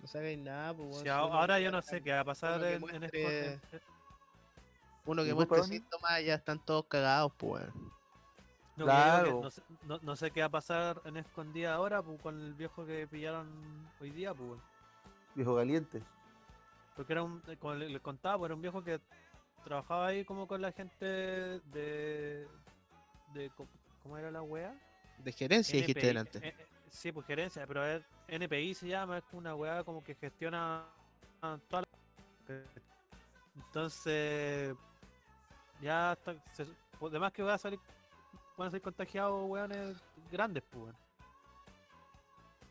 No 0.00 0.08
sabéis 0.08 0.38
nada, 0.40 0.74
pues, 0.74 0.88
weón. 0.88 1.02
Si 1.02 1.08
ahora 1.08 1.60
yo 1.60 1.70
no 1.70 1.76
muestra- 1.78 1.98
sé 1.98 2.02
qué 2.02 2.12
va 2.12 2.20
a 2.20 2.24
pasar 2.24 2.54
uno 2.58 2.62
que 2.64 2.74
en, 2.74 2.80
muestre- 2.82 3.52
en- 3.72 3.80
Uno 5.04 5.22
que 5.22 5.28
¿Y 5.28 5.32
de 5.32 5.34
dónde? 5.62 5.62
síntomas 5.78 6.24
ya 6.24 6.34
están 6.34 6.64
todos 6.64 6.86
cagados, 6.86 7.32
pues, 7.36 7.62
weón. 7.62 7.92
No, 8.76 8.84
Claro. 8.84 9.40
no, 9.42 9.50
sé, 9.50 9.62
no- 9.84 9.98
no 10.02 10.16
sé 10.16 10.30
qué 10.30 10.40
va 10.40 10.46
a 10.46 10.50
pasar 10.50 11.00
en 11.04 11.16
escondida 11.16 11.74
ahora 11.74 12.02
pues, 12.02 12.20
con 12.20 12.38
el 12.38 12.54
viejo 12.54 12.84
que 12.84 13.06
pillaron 13.06 13.48
hoy 14.00 14.10
día, 14.10 14.34
pues. 14.34 14.60
Viejo 15.34 15.56
caliente. 15.56 16.02
Porque 16.94 17.12
era 17.14 17.22
un, 17.22 17.42
eh, 17.46 17.56
como 17.56 17.74
le, 17.74 17.88
le 17.88 18.00
contaba, 18.00 18.38
pues 18.38 18.48
era 18.48 18.54
un 18.54 18.62
viejo 18.62 18.82
que 18.84 19.00
trabajaba 19.64 20.08
ahí 20.08 20.24
como 20.24 20.46
con 20.46 20.60
la 20.60 20.72
gente 20.72 21.04
de. 21.06 22.46
de 23.32 23.50
¿Cómo 24.02 24.16
era 24.18 24.30
la 24.30 24.42
wea? 24.42 24.74
De 25.18 25.32
gerencia 25.32 25.78
dijiste 25.80 26.06
delante. 26.06 26.38
eh, 26.38 26.54
eh, 26.58 26.66
sí, 26.90 27.10
pues 27.12 27.26
gerencia, 27.26 27.66
pero 27.66 27.84
es 27.84 28.02
NPI 28.28 28.74
se 28.74 28.88
llama, 28.88 29.18
es 29.18 29.24
una 29.32 29.54
weá 29.54 29.82
como 29.84 30.04
que 30.04 30.14
gestiona 30.14 30.86
toda 31.68 31.82
la... 32.48 32.62
Entonces, 33.56 34.76
ya 35.80 36.12
está, 36.12 36.34
se, 36.52 36.66
pues, 36.98 37.12
además 37.12 37.32
que 37.32 37.42
va 37.42 37.54
a 37.54 37.58
salir, 37.58 37.80
van 38.56 38.68
a 38.68 38.70
ser 38.70 38.82
contagiados 38.82 39.48
weones 39.48 39.96
grandes, 40.30 40.62
pues. 40.70 40.84
weón. 40.84 40.96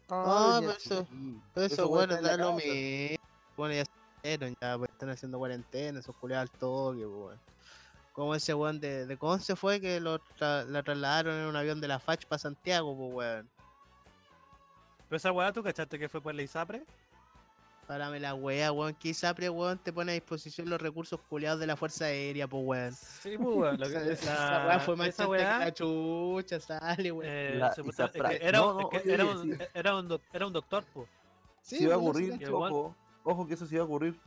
Ah, 0.09 0.57
pero 0.59 0.71
eso-. 0.73 1.07
Pero 1.53 1.65
eso, 1.65 1.75
Esos 1.75 1.89
weones 1.89 2.21
bueno, 2.21 2.27
da 2.37 2.37
lo 2.37 2.53
mismo. 2.53 3.17
Bueno, 3.57 3.73
ya 3.73 3.83
ya 4.61 4.77
pues, 4.77 4.89
están 4.91 5.09
haciendo 5.09 5.37
cuarentena, 5.37 5.99
esos 5.99 6.15
culiados 6.15 6.49
al 6.49 6.57
toque, 6.59 6.99
pues, 7.01 7.09
weón. 7.11 7.39
Como 8.13 8.33
ese 8.33 8.53
weón 8.53 8.79
de, 8.79 9.05
de 9.05 9.17
Conce 9.17 9.55
fue 9.55 9.81
que 9.81 9.99
lo 9.99 10.19
tra- 10.39 10.65
la 10.65 10.81
trasladaron 10.83 11.35
en 11.35 11.45
un 11.47 11.55
avión 11.55 11.81
de 11.81 11.87
la 11.87 11.99
FACH 11.99 12.25
para 12.25 12.39
Santiago, 12.39 12.95
pues, 12.95 13.13
weón. 13.13 13.49
Pero 15.09 15.17
esa 15.17 15.31
weá, 15.31 15.51
¿tú 15.53 15.61
cachaste 15.61 15.99
que 15.99 16.09
fue 16.09 16.21
por 16.21 16.33
la 16.33 16.41
ISAPRE? 16.41 16.83
Párame 17.87 18.19
la 18.19 18.33
wea, 18.33 18.71
weón. 18.71 18.95
Que 18.95 19.09
ISAPRE, 19.09 19.49
weón, 19.49 19.77
te 19.77 19.93
pone 19.93 20.11
a 20.11 20.15
disposición 20.15 20.67
los 20.69 20.81
recursos 20.81 21.19
culiados 21.29 21.59
de 21.59 21.67
la 21.67 21.75
Fuerza 21.75 22.05
Aérea, 22.05 22.47
pues, 22.47 22.63
weón. 22.65 22.93
Sí, 22.93 23.37
pues 23.37 23.55
weón. 23.55 23.79
lo 23.79 23.87
que- 23.89 23.95
Esa, 23.95 24.11
esa 24.11 24.59
la- 24.59 24.67
weá 24.67 24.79
fue 24.79 24.95
más 24.95 25.07
esa 25.09 25.25
que 25.29 25.37
la 25.37 25.73
chucha, 25.73 26.59
sale, 26.59 27.11
weón. 27.11 27.31
eh, 27.31 27.55
La 27.57 27.73
se 27.73 27.83
puta- 27.83 28.05
es 28.05 28.11
que 28.11 28.17
ISAPRE. 28.17 28.47
era, 28.47 28.57
No, 28.59 28.65
un- 28.73 28.77
es 28.79 28.83
no, 28.83 28.89
que 28.89 28.97
oye, 28.97 29.13
era 29.13 29.23
oye, 29.25 29.33
un, 29.39 29.51
sí. 29.57 29.63
era 29.73 29.95
un 29.95 30.07
doc- 30.07 30.21
era 30.33 30.47
un 30.47 30.53
doctor, 30.53 30.83
pues. 30.93 31.07
Sí, 31.61 31.77
Sí 31.77 31.85
va 31.85 31.93
a 31.95 31.97
ocurrir, 31.97 32.37
sí, 32.37 32.45
ojo, 32.45 32.95
ojo 33.23 33.47
que 33.47 33.53
eso 33.53 33.65
sí 33.67 33.75
va 33.75 33.81
a 33.81 33.85
ocurrir. 33.85 34.19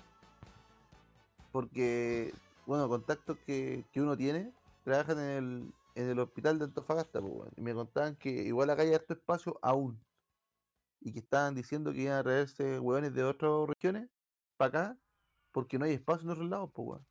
Porque, 1.53 2.33
bueno, 2.67 2.89
contactos 2.89 3.37
que, 3.47 3.85
que 3.93 4.01
uno 4.01 4.17
tiene 4.17 4.53
trabajan 4.85 5.19
en 5.19 5.31
el, 5.31 5.73
en 5.95 6.11
el 6.11 6.19
hospital 6.21 6.59
de 6.59 6.67
Antofagasta, 6.67 7.21
pues, 7.21 7.33
weón, 7.33 7.51
y 7.57 7.61
me 7.61 7.75
contaban 7.75 8.15
que 8.17 8.31
igual 8.31 8.71
acá 8.71 8.83
hay 8.83 8.95
harto 8.95 9.15
espacio 9.15 9.59
aún. 9.63 9.99
Y 11.01 11.13
que 11.13 11.21
estaban 11.21 11.55
diciendo 11.55 11.93
que 11.93 12.01
iban 12.03 12.17
a 12.19 12.23
traerse 12.23 12.79
hueones 12.81 13.15
de 13.15 13.23
otras 13.25 13.69
regiones 13.69 14.09
para 14.57 14.69
acá, 14.69 14.99
porque 15.53 15.79
no 15.79 15.85
hay 15.85 15.93
espacio 15.93 16.25
en 16.25 16.31
otros 16.31 16.49
lados, 16.49 16.71
pues, 16.75 16.89
weón. 16.89 17.07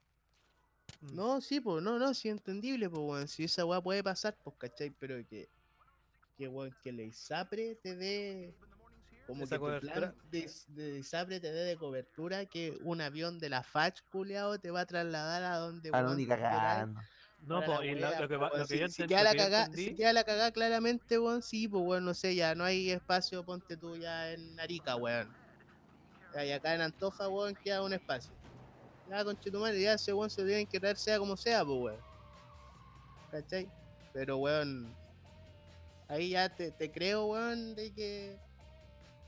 Mm. 1.02 1.16
No, 1.16 1.42
sí, 1.42 1.60
pues, 1.60 1.82
no, 1.84 1.98
no, 2.00 2.14
sí, 2.14 2.30
entendible, 2.30 2.90
pues, 2.90 3.02
weón. 3.02 3.28
Si 3.28 3.44
esa 3.46 3.66
weá 3.66 3.82
puede 3.82 4.04
pasar, 4.04 4.36
pues, 4.44 4.56
¿cachai? 4.58 4.90
Pero 4.92 5.16
que, 5.28 5.50
que 6.38 6.48
weón, 6.48 6.76
que 6.84 6.92
la 6.92 7.04
ISAPRE 7.04 7.76
te 7.76 7.96
dé. 7.96 8.56
Como 9.26 9.44
Esa 9.44 9.56
que 9.56 9.60
tu 9.60 9.66
cobertura. 9.66 9.94
plan 9.94 10.16
de, 10.32 10.40
is- 10.40 10.66
de 10.70 11.00
ISAPRE 11.00 11.40
te 11.42 11.52
dé 11.52 11.64
de 11.66 11.76
cobertura 11.78 12.46
que 12.46 12.78
un 12.82 13.02
avión 13.02 13.40
de 13.40 13.50
la 13.50 13.62
FACH, 13.62 14.02
culiao, 14.10 14.58
te 14.60 14.72
va 14.72 14.82
a 14.82 14.86
trasladar 14.86 15.44
a 15.44 15.58
donde, 15.58 15.92
no, 15.92 15.98
weón, 15.98 16.96
No, 17.48 17.64
pues, 17.66 17.80
wea, 17.80 18.20
lo 18.20 18.28
que, 18.28 18.36
va- 18.36 18.50
lo 18.50 18.68
que 18.68 18.74
si, 18.76 18.80
yo 18.80 18.88
si 18.90 19.08
queda 19.08 19.20
lo 19.20 19.24
la 19.24 19.32
que 19.32 19.38
cagá, 19.38 19.66
entendí- 19.68 19.86
si 19.86 19.96
queda 19.96 20.14
la 20.14 20.24
cagá 20.24 20.52
claramente, 20.52 21.18
weón, 21.18 21.42
sí, 21.42 21.68
pues 21.68 21.84
weón, 21.86 22.06
no 22.06 22.14
sé, 22.14 22.36
ya 22.36 22.56
no 22.56 22.64
hay 22.66 22.92
espacio, 22.92 23.44
ponte 23.46 23.78
tú 23.78 23.96
ya 23.96 24.32
en 24.34 24.60
Arica, 24.60 24.96
weón. 24.98 25.34
Ya, 26.34 26.46
y 26.46 26.52
acá 26.52 26.76
en 26.76 26.82
Antoja, 26.82 27.30
weón, 27.30 27.56
queda 27.64 27.82
un 27.84 27.94
espacio. 27.94 28.36
Ya, 29.06 29.24
con 29.24 29.38
Chetumare, 29.38 29.80
ya 29.80 29.94
ese 29.94 30.14
weón 30.14 30.30
se 30.30 30.42
lo 30.42 30.48
tienen 30.48 30.68
que 30.68 30.80
traer 30.80 30.98
sea 30.98 31.18
como 31.20 31.38
sea, 31.38 31.64
pues 31.64 31.78
weón. 31.80 32.02
¿Cachai? 33.32 33.70
Pero 34.14 34.38
weón, 34.38 34.94
ahí 36.10 36.32
ya 36.32 36.50
te, 36.50 36.72
te 36.72 36.92
creo, 36.92 37.28
weón, 37.28 37.76
de 37.76 37.94
que 37.94 38.38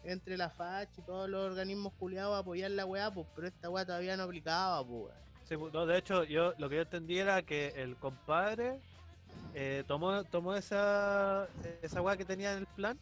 entre 0.03 0.35
la 0.37 0.49
FACH 0.49 0.97
y 0.97 1.01
todos 1.03 1.29
los 1.29 1.41
organismos 1.45 1.93
culiados 1.93 2.35
a 2.35 2.39
apoyar 2.39 2.71
la 2.71 2.85
weá, 2.85 3.11
pues, 3.13 3.27
pero 3.35 3.47
esta 3.47 3.69
weá 3.69 3.85
todavía 3.85 4.17
no 4.17 4.23
aplicaba, 4.23 4.85
pues 4.85 5.13
weón. 5.13 5.28
Sí, 5.49 5.57
no, 5.57 5.87
de 5.87 5.97
hecho, 5.97 6.23
yo 6.25 6.53
lo 6.59 6.69
que 6.69 6.75
yo 6.75 6.81
entendí 6.83 7.17
era 7.17 7.41
que 7.41 7.69
el 7.75 7.95
compadre 7.97 8.79
eh, 9.55 9.83
tomó, 9.87 10.23
tomó 10.23 10.53
esa, 10.53 11.47
esa 11.81 12.03
weá 12.03 12.15
que 12.15 12.23
tenía 12.23 12.51
en 12.53 12.59
el 12.59 12.67
plan, 12.67 12.99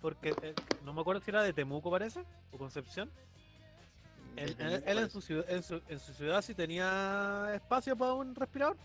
porque 0.00 0.36
eh, 0.42 0.54
no 0.84 0.92
me 0.92 1.00
acuerdo 1.00 1.20
si 1.20 1.32
era 1.32 1.42
de 1.42 1.52
Temuco, 1.52 1.90
parece, 1.90 2.24
o 2.52 2.56
Concepción. 2.56 3.10
Él, 4.36 4.54
él- 4.60 4.98
en, 4.98 5.10
su 5.10 5.20
ciudad, 5.20 5.44
en, 5.48 5.60
su, 5.64 5.82
en 5.88 5.98
su 5.98 6.12
ciudad 6.14 6.40
sí 6.40 6.54
tenía 6.54 7.50
espacio 7.52 7.96
para 7.96 8.12
un 8.14 8.32
respirador, 8.32 8.76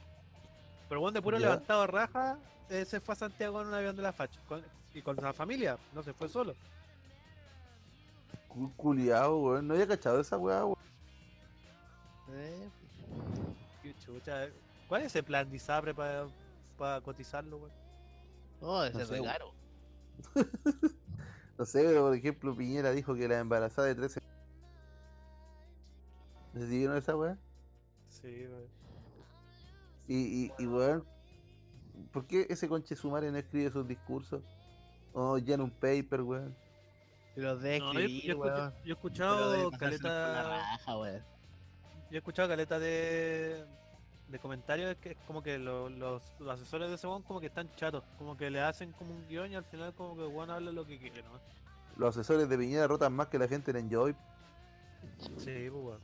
pero 0.89 0.99
bueno, 0.99 1.14
de 1.14 1.22
puro 1.22 1.38
Ya. 1.38 1.49
levantado 1.49 1.86
raja, 1.86 2.39
eh, 2.72 2.84
se 2.84 2.99
fue 2.99 3.14
a 3.14 3.18
Santiago 3.18 3.61
en 3.61 3.68
un 3.68 3.76
avión 3.76 3.95
de 3.95 4.01
la 4.01 4.11
facha, 4.14 4.39
con- 4.47 4.66
y 4.91 5.03
con 5.03 5.16
la 5.18 5.34
familia, 5.34 5.78
no 5.93 6.01
se 6.01 6.14
fue 6.14 6.28
solo. 6.30 6.55
Cu- 8.47 8.74
Culiao, 8.76 9.38
weón. 9.38 9.68
No 9.68 9.76
había 9.76 9.88
cachado 9.88 10.20
esa 10.20 10.36
weá, 10.39 10.66
weón. 10.66 10.74
Eh, 12.36 12.70
chucha, 14.05 14.47
¿Cuál 14.87 15.01
es 15.01 15.07
ese 15.07 15.23
plan 15.23 15.49
de 15.49 15.55
ISAPRE 15.55 15.93
para 16.77 17.01
cotizarlo, 17.01 17.57
weón? 17.57 17.71
No, 18.61 18.83
ese 18.83 18.93
No 18.97 18.99
es 19.01 19.07
sé, 19.09 19.21
caro. 19.23 19.53
No 21.57 21.65
sé, 21.65 21.83
pero 21.83 22.01
por 22.07 22.15
ejemplo, 22.15 22.55
Piñera 22.55 22.91
dijo 22.91 23.13
que 23.15 23.27
la 23.27 23.39
embarazada 23.39 23.87
de 23.87 23.95
13. 23.95 24.19
¿No 26.53 26.59
sé 26.61 26.67
si 26.67 26.77
vieron 26.79 26.97
esa 26.97 27.15
weá? 27.15 27.37
Sí, 28.09 28.45
weón. 28.47 28.67
Y, 30.07 30.45
y, 30.45 30.51
y 30.57 30.67
weón, 30.67 31.05
¿por 32.11 32.25
qué 32.25 32.45
ese 32.49 32.67
conche 32.67 32.95
sumare 32.95 33.31
no 33.31 33.37
escribe 33.37 33.71
sus 33.71 33.87
discursos? 33.87 34.43
O 35.13 35.37
llena 35.37 35.63
un 35.63 35.71
paper, 35.71 36.21
weón. 36.21 36.55
Los 37.35 37.61
de 37.61 37.79
No, 37.79 37.93
yo, 37.93 37.99
escuché- 37.99 38.73
he 38.85 38.91
escuchado 38.91 39.69
la 39.71 39.77
caleta. 39.77 40.43
raja, 40.43 40.97
weón. 40.97 41.21
Yo 42.09 42.15
he 42.15 42.17
escuchado 42.17 42.49
caleta 42.49 42.79
de, 42.79 43.65
de 44.34 44.39
comentarios 44.39 44.95
que 44.97 45.11
es 45.11 45.17
como 45.27 45.41
que 45.43 45.57
lo- 45.57 45.88
los, 45.89 46.21
los 46.39 46.49
asesores 46.49 46.89
de 46.89 46.95
ese 46.95 47.07
weón 47.07 47.21
como 47.21 47.39
que 47.39 47.45
están 47.47 47.69
chatos, 47.75 48.03
como 48.17 48.36
que 48.36 48.49
le 48.49 48.59
hacen 48.61 48.91
como 48.93 49.13
un 49.13 49.27
guion 49.27 49.51
y 49.51 49.55
al 49.55 49.63
final 49.63 49.93
como 49.93 50.15
que 50.17 50.23
el 50.25 50.34
weón 50.34 50.49
habla 50.49 50.71
lo 50.71 50.86
que 50.86 50.97
quiere, 50.97 51.21
¿no? 51.23 51.39
Los 51.95 52.17
asesores 52.17 52.49
de 52.49 52.57
Piñera 52.57 52.88
rotan 52.88 53.13
más 53.13 53.27
que 53.27 53.38
la 53.38 53.47
gente 53.47 53.71
en 53.71 53.77
Enjoy. 53.77 54.15
Sí, 55.38 55.69
pues 55.69 55.71
weón. 55.71 55.99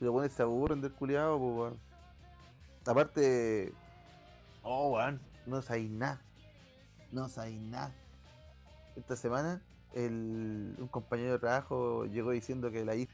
Y 0.00 0.04
los 0.04 0.12
weones 0.14 0.32
se 0.32 0.42
aburren 0.42 0.80
del 0.80 0.92
culiado, 0.92 1.38
pues 1.38 1.52
weón. 1.56 1.80
Aparte. 2.84 3.72
Oh, 4.62 4.88
weón. 4.90 5.20
No 5.46 5.62
sabéis 5.62 5.90
nada. 5.90 6.20
No 7.12 7.28
sabéis 7.28 7.60
nada. 7.60 7.92
Esta 8.96 9.14
semana, 9.14 9.62
el, 9.94 10.74
un 10.78 10.88
compañero 10.88 11.32
de 11.32 11.38
trabajo 11.38 12.06
llegó 12.06 12.32
diciendo 12.32 12.70
que 12.70 12.84
la 12.84 12.96
hija. 12.96 13.12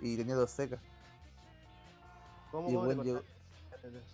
Y 0.00 0.16
tenía 0.16 0.34
dos 0.36 0.50
secas. 0.50 0.80
¿Cómo, 2.54 2.70
Y 2.70 2.74
cómo 2.74 3.02
llegó-? 3.02 3.22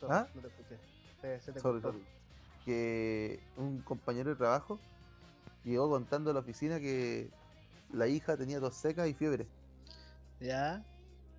Sorry, 0.00 0.14
¿Ah? 0.14 0.26
No 0.34 0.40
te 0.40 0.48
escuché. 0.48 0.78
Se, 1.20 1.40
se 1.40 1.52
te 1.52 1.60
Sorry, 1.60 1.82
que 2.64 3.38
un 3.58 3.82
compañero 3.82 4.30
de 4.30 4.36
trabajo 4.36 4.80
llegó 5.62 5.90
contando 5.90 6.30
a 6.30 6.32
la 6.32 6.40
oficina 6.40 6.80
que 6.80 7.30
la 7.92 8.08
hija 8.08 8.38
tenía 8.38 8.58
dos 8.58 8.74
secas 8.74 9.08
y 9.08 9.14
fiebre. 9.14 9.46
Ya. 10.40 10.82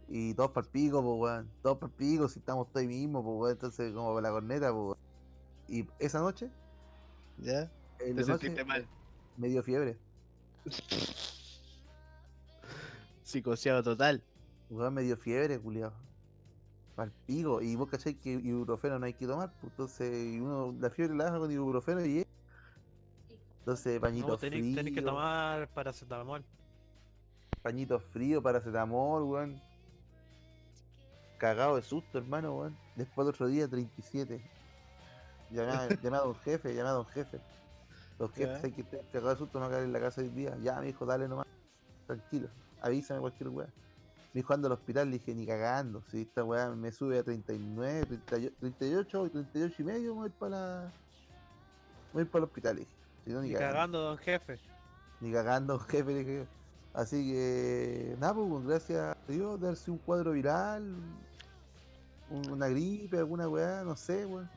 Y 0.07 0.35
todos 0.35 0.51
para 0.51 0.67
el 0.67 0.71
pico, 0.71 1.01
pues 1.01 1.19
weón. 1.19 1.49
Todos 1.63 1.79
para 1.79 1.91
el 1.91 1.97
pico, 1.97 2.29
si 2.29 2.37
estamos 2.37 2.67
todos 2.67 2.81
ahí 2.81 2.87
mismo, 2.87 3.23
pues 3.23 3.35
weón. 3.35 3.51
Entonces, 3.53 3.93
como 3.95 4.13
para 4.13 4.27
la 4.27 4.31
corneta, 4.31 4.71
pues 4.71 4.83
weón. 4.83 4.97
Y 5.67 5.87
esa 5.97 6.19
noche, 6.19 6.51
Ya. 7.37 7.71
Te 7.97 8.13
noche, 8.13 8.25
sentiste 8.25 8.63
mal. 8.63 8.87
me 9.37 9.47
dio 9.47 9.63
fiebre. 9.63 9.97
Psicoseado 13.23 13.81
total. 13.81 14.23
Weón, 14.69 14.93
me 14.93 15.01
dio 15.01 15.17
fiebre, 15.17 15.59
culiado. 15.59 16.10
Para 16.95 17.07
el 17.07 17.11
pico. 17.25 17.61
Y 17.61 17.75
vos 17.75 17.89
cacháis 17.89 18.17
que 18.17 18.31
ibuprofeno 18.31 18.99
no 18.99 19.05
hay 19.05 19.13
que 19.13 19.25
tomar, 19.27 19.51
pues 19.59 19.71
entonces 19.71 20.33
y 20.33 20.39
uno 20.39 20.75
la 20.79 20.89
fiebre 20.89 21.15
la 21.15 21.25
baja 21.25 21.39
con 21.39 21.51
ibuprofeno 21.51 22.05
y 22.05 22.25
entonces 23.59 23.99
pañito 23.99 24.29
No, 24.29 24.37
frío. 24.37 24.51
tenéis 24.75 24.95
que 24.95 25.01
tomar 25.01 25.67
paracetamol. 25.69 26.43
Pañito 27.61 27.99
frío, 27.99 28.41
paracetamol, 28.41 29.23
weón. 29.23 29.61
Cagado 31.37 31.75
de 31.75 31.81
susto, 31.83 32.17
hermano, 32.17 32.55
weón. 32.55 32.77
Después 32.95 33.25
del 33.25 33.33
otro 33.35 33.47
día, 33.47 33.67
37. 33.67 34.41
Llamé 35.51 35.71
a, 35.73 35.89
llamé 36.01 36.17
a 36.17 36.21
don 36.21 36.35
jefe, 36.35 36.73
llamé 36.73 36.89
a 36.89 36.93
don 36.93 37.05
jefe. 37.05 37.39
Don 38.17 38.29
jefe, 38.29 38.51
Ya. 38.53 38.59
sé 38.59 38.71
que 38.73 38.83
cagado 39.11 39.29
de 39.29 39.35
susto, 39.37 39.63
a 39.63 39.67
quedar 39.69 39.83
en 39.83 39.93
la 39.93 39.99
casa 39.99 40.21
hoy 40.21 40.29
día. 40.29 40.57
Ya, 40.61 40.79
me 40.79 40.87
dijo, 40.87 41.05
dale 41.05 41.27
nomás. 41.27 41.45
Tranquilo, 42.07 42.49
avísame 42.81 43.19
cualquier 43.21 43.49
weón. 43.49 43.71
Me 44.33 44.39
dijo 44.39 44.53
ando 44.53 44.67
al 44.67 44.73
hospital, 44.73 45.09
le 45.11 45.17
dije 45.17 45.35
ni 45.35 45.45
cagando. 45.45 46.01
Si 46.09 46.21
esta 46.21 46.43
weá 46.43 46.69
me 46.69 46.91
sube 46.91 47.19
a 47.19 47.23
39, 47.23 48.05
38, 48.05 48.55
38 48.59 49.25
y 49.25 49.29
38 49.29 49.75
y 49.77 49.83
medio, 49.83 50.15
voy 50.15 50.29
para 50.29 50.49
la. 50.49 50.91
Voy 52.13 52.23
para 52.25 52.39
el 52.39 52.43
hospital, 52.45 52.75
le 52.75 52.81
dije. 52.81 52.91
Si 53.25 53.31
no, 53.33 53.41
ni 53.41 53.51
cagando. 53.51 53.73
cagando, 53.73 54.01
don 54.03 54.17
jefe. 54.17 54.59
Ni 55.19 55.31
cagando, 55.33 55.79
jefe, 55.79 56.11
le 56.13 56.19
dije. 56.19 56.47
Así 56.93 57.31
que, 57.31 58.15
nada, 58.19 58.33
pues, 58.33 58.65
gracias 58.65 58.99
a 58.99 59.17
Dios, 59.31 59.59
darse 59.59 59.91
un 59.91 59.97
cuadro 59.97 60.31
viral, 60.31 60.95
un- 62.29 62.49
una 62.51 62.67
gripe, 62.69 63.17
alguna 63.17 63.47
weá, 63.49 63.83
no 63.83 63.95
sé, 63.95 64.25
weón. 64.25 64.49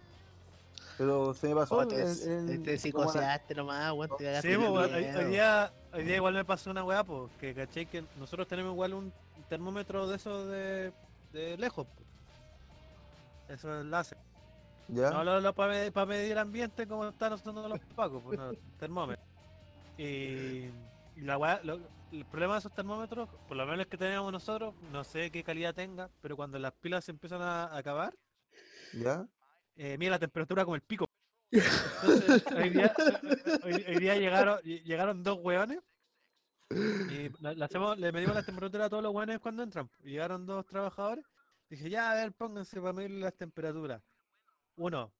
Pero 0.97 1.35
se 1.35 1.49
me 1.49 1.55
pasó. 1.57 1.79
Oh, 1.79 1.87
te, 1.89 2.01
en- 2.01 2.49
en- 2.51 2.63
te 2.63 2.71
a 2.71 2.73
la- 2.75 2.79
psicoseaste 2.79 3.55
nomás, 3.57 3.93
weón. 3.93 4.11
Te 4.17 4.25
cagaste 4.25 4.51
Sí, 4.51 4.57
pues, 4.57 4.71
weón, 4.71 4.95
hoy, 4.95 5.05
hoy 5.05 5.25
día, 5.27 5.73
hoy 5.93 6.05
día 6.05 6.17
igual 6.17 6.35
me 6.35 6.45
pasó 6.45 6.71
una 6.71 6.85
weá, 6.85 7.03
pues, 7.05 7.31
que 7.41 7.55
caché 7.55 7.87
que 7.87 8.05
nosotros 8.17 8.47
tenemos 8.49 8.73
igual 8.73 8.95
un 8.95 9.13
termómetro 9.55 10.09
de 10.09 10.17
esos 10.17 10.49
de, 10.49 10.93
de 11.33 11.57
lejos. 11.57 11.87
po. 11.87 12.03
Eso 13.53 13.79
es 13.81 13.87
láser. 13.87 14.19
¿Ya? 14.89 15.11
No 15.11 15.23
lo, 15.41 15.53
para 15.55 16.07
medir 16.07 16.33
el 16.33 16.39
ambiente 16.39 16.87
como 16.89 17.07
están 17.09 17.33
usando 17.35 17.69
los 17.69 17.79
pacos, 17.95 18.21
pues 18.25 18.37
no, 18.39 18.51
termómetro. 18.79 19.25
Y, 19.97 20.03
y 21.17 21.21
la 21.21 21.61
lo- 21.63 21.81
el 22.11 22.25
problema 22.27 22.55
de 22.55 22.59
esos 22.61 22.75
termómetros, 22.75 23.29
por 23.47 23.57
lo 23.57 23.65
menos 23.67 23.87
que 23.87 23.97
teníamos 23.97 24.33
nosotros, 24.33 24.75
no 24.93 25.05
sé 25.05 25.31
qué 25.31 25.45
calidad 25.45 25.73
tenga, 25.75 26.11
pero 26.21 26.35
cuando 26.37 26.59
las 26.59 26.73
pilas 26.73 27.05
se 27.05 27.13
empiezan 27.13 27.43
a, 27.43 27.65
a 27.67 27.79
acabar, 27.79 28.13
¿Ya? 28.93 29.27
eh, 29.77 29.97
mira 29.99 30.13
la 30.13 30.19
temperatura 30.19 30.65
como 30.65 30.75
el 30.75 30.83
pico. 30.83 31.07
Entonces, 31.53 32.45
hoy 32.57 32.71
día, 32.71 32.93
hoy- 33.63 33.85
hoy 33.89 33.99
día 34.01 34.17
llegaron, 34.17 34.59
llegaron 34.63 35.23
dos 35.23 35.39
hueones 35.41 35.79
y 36.75 37.31
le, 37.41 37.65
hacemos, 37.65 37.99
le 37.99 38.11
medimos 38.13 38.35
la 38.35 38.43
temperatura 38.43 38.87
a 38.87 38.89
todos 38.91 39.03
los 39.03 39.13
hueones 39.15 39.39
cuando 39.41 39.63
entran. 39.63 39.89
Llegaron 40.03 40.45
dos 40.47 40.67
trabajadores. 40.67 41.25
Dije, 41.69 41.89
ya, 41.91 42.11
a 42.11 42.15
ver, 42.15 42.33
pónganse 42.33 42.81
para 42.81 42.93
medir 42.93 43.11
las 43.13 43.35
temperaturas. 43.35 44.03
Uno, 44.77 45.13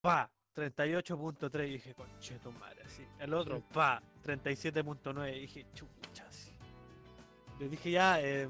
pa, 0.00 0.30
38.3. 0.54 1.68
Y 1.68 1.72
dije, 1.72 1.94
conche 1.94 2.38
tu 2.38 2.52
madre, 2.52 2.82
así. 2.84 3.04
El 3.18 3.34
otro, 3.34 3.60
pa, 3.72 4.02
37.9. 4.24 5.36
Y 5.36 5.40
dije, 5.40 5.66
chucha, 5.74 6.26
así. 6.28 6.52
Le 7.58 7.68
dije, 7.68 7.90
ya, 7.90 8.20
eh, 8.20 8.48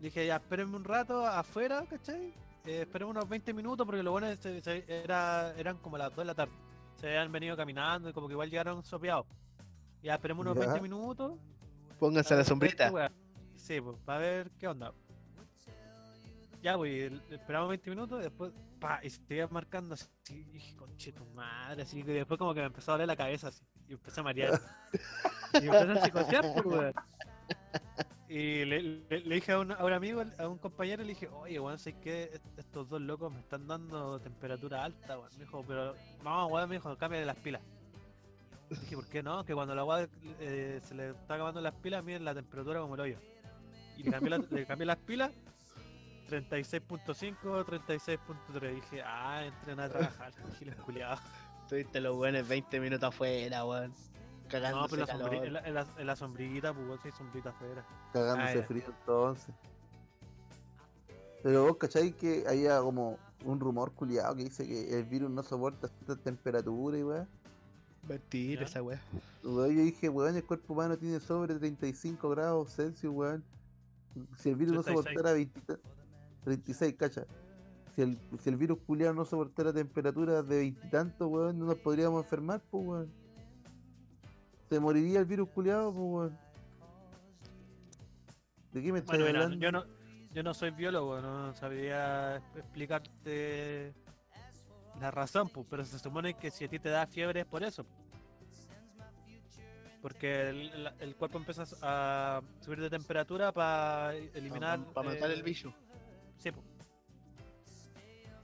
dije, 0.00 0.26
ya, 0.26 0.36
espérenme 0.36 0.76
un 0.76 0.84
rato 0.84 1.26
afuera, 1.26 1.84
¿cachai? 1.88 2.32
Eh, 2.64 2.82
esperemos 2.82 3.14
unos 3.16 3.28
20 3.28 3.52
minutos 3.54 3.86
porque 3.86 4.02
lo 4.02 4.12
bueno 4.12 4.26
es 4.28 4.38
que 4.38 4.60
se- 4.60 4.84
era, 4.88 5.52
eran 5.56 5.78
como 5.78 5.96
las 5.98 6.10
2 6.10 6.18
de 6.18 6.24
la 6.24 6.34
tarde. 6.34 6.52
Se 6.96 7.08
habían 7.08 7.30
venido 7.32 7.56
caminando 7.56 8.08
y 8.08 8.12
como 8.12 8.26
que 8.28 8.32
igual 8.34 8.50
llegaron 8.50 8.82
sopeados. 8.84 9.26
Ya, 10.06 10.14
esperemos 10.14 10.46
unos 10.46 10.54
Ya. 10.56 10.66
20 10.72 10.80
minutos. 10.82 11.36
Pónganse 11.98 12.32
a 12.34 12.36
la 12.36 12.44
sombrita. 12.44 12.92
Sí, 13.56 13.80
pues, 13.80 13.96
para 14.04 14.20
ver 14.20 14.50
qué 14.56 14.68
onda. 14.68 14.92
Ya, 16.62 16.76
pues, 16.76 17.12
esperamos 17.28 17.68
20 17.70 17.90
minutos 17.90 18.20
y 18.20 18.22
después, 18.22 18.52
pa, 18.78 19.00
y 19.02 19.10
se 19.10 19.20
iba 19.34 19.48
marcando 19.48 19.94
así. 19.94 20.06
y 20.28 20.44
dije, 20.44 20.76
conche 20.76 21.12
tu 21.12 21.24
madre, 21.26 21.82
así 21.82 22.04
que 22.04 22.12
después 22.12 22.38
como 22.38 22.54
que 22.54 22.60
me 22.60 22.66
empezó 22.66 22.92
a 22.92 22.94
doler 22.94 23.08
la 23.08 23.16
cabeza 23.16 23.48
así. 23.48 23.64
Y 23.88 23.94
empecé 23.94 24.20
a 24.20 24.22
marear. 24.22 24.60
y 25.54 25.66
empecé 25.66 25.92
a 25.98 26.04
psicosear, 26.04 26.52
pues, 26.54 26.64
weón. 26.66 26.94
Y 28.28 28.64
le, 28.64 28.82
le- 28.82 29.20
le 29.20 29.34
dije 29.36 29.52
a 29.52 29.58
un, 29.58 29.72
a 29.72 29.84
un 29.84 29.92
amigo, 29.92 30.22
a 30.38 30.48
un 30.48 30.58
compañero, 30.58 31.02
le 31.02 31.08
dije, 31.10 31.26
oye, 31.28 31.58
weón, 31.58 31.78
sé 31.80 31.98
que 31.98 32.40
estos 32.56 32.88
dos 32.88 33.00
locos 33.00 33.32
me 33.32 33.40
están 33.40 33.66
dando 33.66 34.20
temperatura 34.20 34.84
alta, 34.84 35.18
weón. 35.18 35.30
Me 35.36 35.44
dijo, 35.44 35.64
pero, 35.66 35.94
no, 36.22 36.46
weón, 36.46 36.68
me 36.68 36.76
dijo, 36.76 36.96
cámbiale 36.96 37.26
las 37.26 37.36
pilas. 37.38 37.62
Dije, 38.70 38.96
¿por 38.96 39.06
qué 39.06 39.22
no? 39.22 39.44
Que 39.44 39.54
cuando 39.54 39.74
la 39.74 39.84
weá 39.84 40.08
eh, 40.40 40.80
se 40.82 40.94
le 40.94 41.10
está 41.10 41.34
acabando 41.34 41.60
las 41.60 41.74
pilas, 41.74 42.02
miren 42.04 42.24
la 42.24 42.34
temperatura 42.34 42.80
como 42.80 42.94
el 42.94 43.00
hoyo. 43.00 43.18
Y 43.96 44.02
le 44.02 44.10
cambié, 44.10 44.30
la- 44.30 44.38
le 44.50 44.66
cambié 44.66 44.86
las 44.86 44.96
pilas, 44.98 45.30
36.5, 46.28 47.64
36.3. 47.64 48.74
Dije, 48.74 49.02
ah, 49.04 49.44
entren 49.44 49.80
a 49.80 49.88
trabajar, 49.88 50.32
giles 50.58 50.74
culiados. 50.76 51.20
Tuviste 51.68 52.00
los 52.00 52.16
buenos 52.16 52.46
20 52.46 52.80
minutos 52.80 53.08
afuera, 53.08 53.64
weón. 53.64 53.92
Cagando 54.48 54.82
No, 54.82 54.88
pero 54.88 55.06
la 55.06 55.12
en, 55.44 55.52
la, 55.52 55.60
en, 55.66 55.74
la, 55.74 55.86
en 55.98 56.06
la 56.06 56.16
sombrillita, 56.16 56.72
pues, 56.74 56.86
weón, 56.86 57.12
sombrita 57.16 57.50
afuera. 57.50 57.84
Cagándose 58.12 58.62
frío 58.64 58.84
entonces. 58.86 59.54
Pero 61.42 61.64
vos 61.66 61.76
cachai 61.76 62.12
que 62.12 62.44
había 62.48 62.80
como 62.80 63.18
un 63.44 63.60
rumor 63.60 63.92
culiado 63.92 64.34
que 64.34 64.44
dice 64.44 64.66
que 64.66 64.98
el 64.98 65.04
virus 65.04 65.30
no 65.30 65.42
soporta 65.42 65.88
cierta 65.88 66.16
temperatura 66.16 66.98
y 66.98 67.02
weá. 67.04 67.26
Mentira 68.08 68.60
¿Ya? 68.62 68.66
esa 68.66 68.82
weá. 68.82 69.00
Weón, 69.42 69.74
Yo 69.76 69.82
dije, 69.82 70.08
weón, 70.08 70.36
el 70.36 70.44
cuerpo 70.44 70.72
humano 70.74 70.96
tiene 70.96 71.18
sobre 71.20 71.54
35 71.56 72.30
grados 72.30 72.74
Celsius, 72.74 73.12
weón. 73.12 73.44
Si 74.38 74.48
el 74.50 74.56
virus 74.56 74.74
no 74.76 74.82
36. 74.82 75.06
soportara 75.14 75.34
20 75.34 75.60
ta- 75.62 75.78
36, 76.44 76.94
cacha. 76.94 77.26
Si 77.94 78.02
el, 78.02 78.18
si 78.40 78.50
el 78.50 78.56
virus 78.56 78.78
culiado 78.86 79.14
no 79.14 79.24
soportara 79.24 79.72
temperaturas 79.72 80.46
de 80.46 80.58
veintitantos, 80.58 81.28
weón, 81.28 81.58
no 81.58 81.66
nos 81.66 81.76
podríamos 81.76 82.22
enfermar, 82.24 82.62
pues, 82.70 82.86
weón. 82.86 83.12
Se 84.68 84.80
moriría 84.80 85.20
el 85.20 85.26
virus 85.26 85.48
culiado, 85.50 85.92
pues, 85.92 86.04
weón. 86.04 86.38
¿De 88.72 88.82
qué 88.82 88.92
me 88.92 88.98
estás 88.98 89.16
Bueno, 89.16 89.26
mira, 89.32 89.44
hablando? 89.44 89.64
yo 89.64 89.72
no, 89.72 89.84
yo 90.32 90.42
no 90.42 90.52
soy 90.54 90.70
biólogo, 90.70 91.20
no 91.20 91.54
sabría 91.54 92.36
explicarte 92.54 93.94
la 95.00 95.10
razón, 95.10 95.48
pues, 95.48 95.66
pero 95.68 95.84
se 95.84 95.98
supone 95.98 96.34
que 96.34 96.50
si 96.50 96.64
a 96.64 96.68
ti 96.68 96.78
te 96.78 96.88
da 96.88 97.06
fiebre 97.06 97.40
es 97.40 97.46
por 97.46 97.62
eso. 97.62 97.84
Porque 100.02 100.48
el, 100.50 100.84
la- 100.84 100.94
el 101.00 101.16
cuerpo 101.16 101.38
empieza 101.38 101.64
a 101.82 102.40
subir 102.60 102.80
de 102.80 102.90
temperatura 102.90 103.52
para 103.52 104.14
eliminar. 104.14 104.78
Para 104.92 105.10
matar 105.10 105.30
eh, 105.30 105.34
el 105.34 105.42
bicho. 105.42 105.72
Sí, 106.38 106.50
pues. 106.52 106.64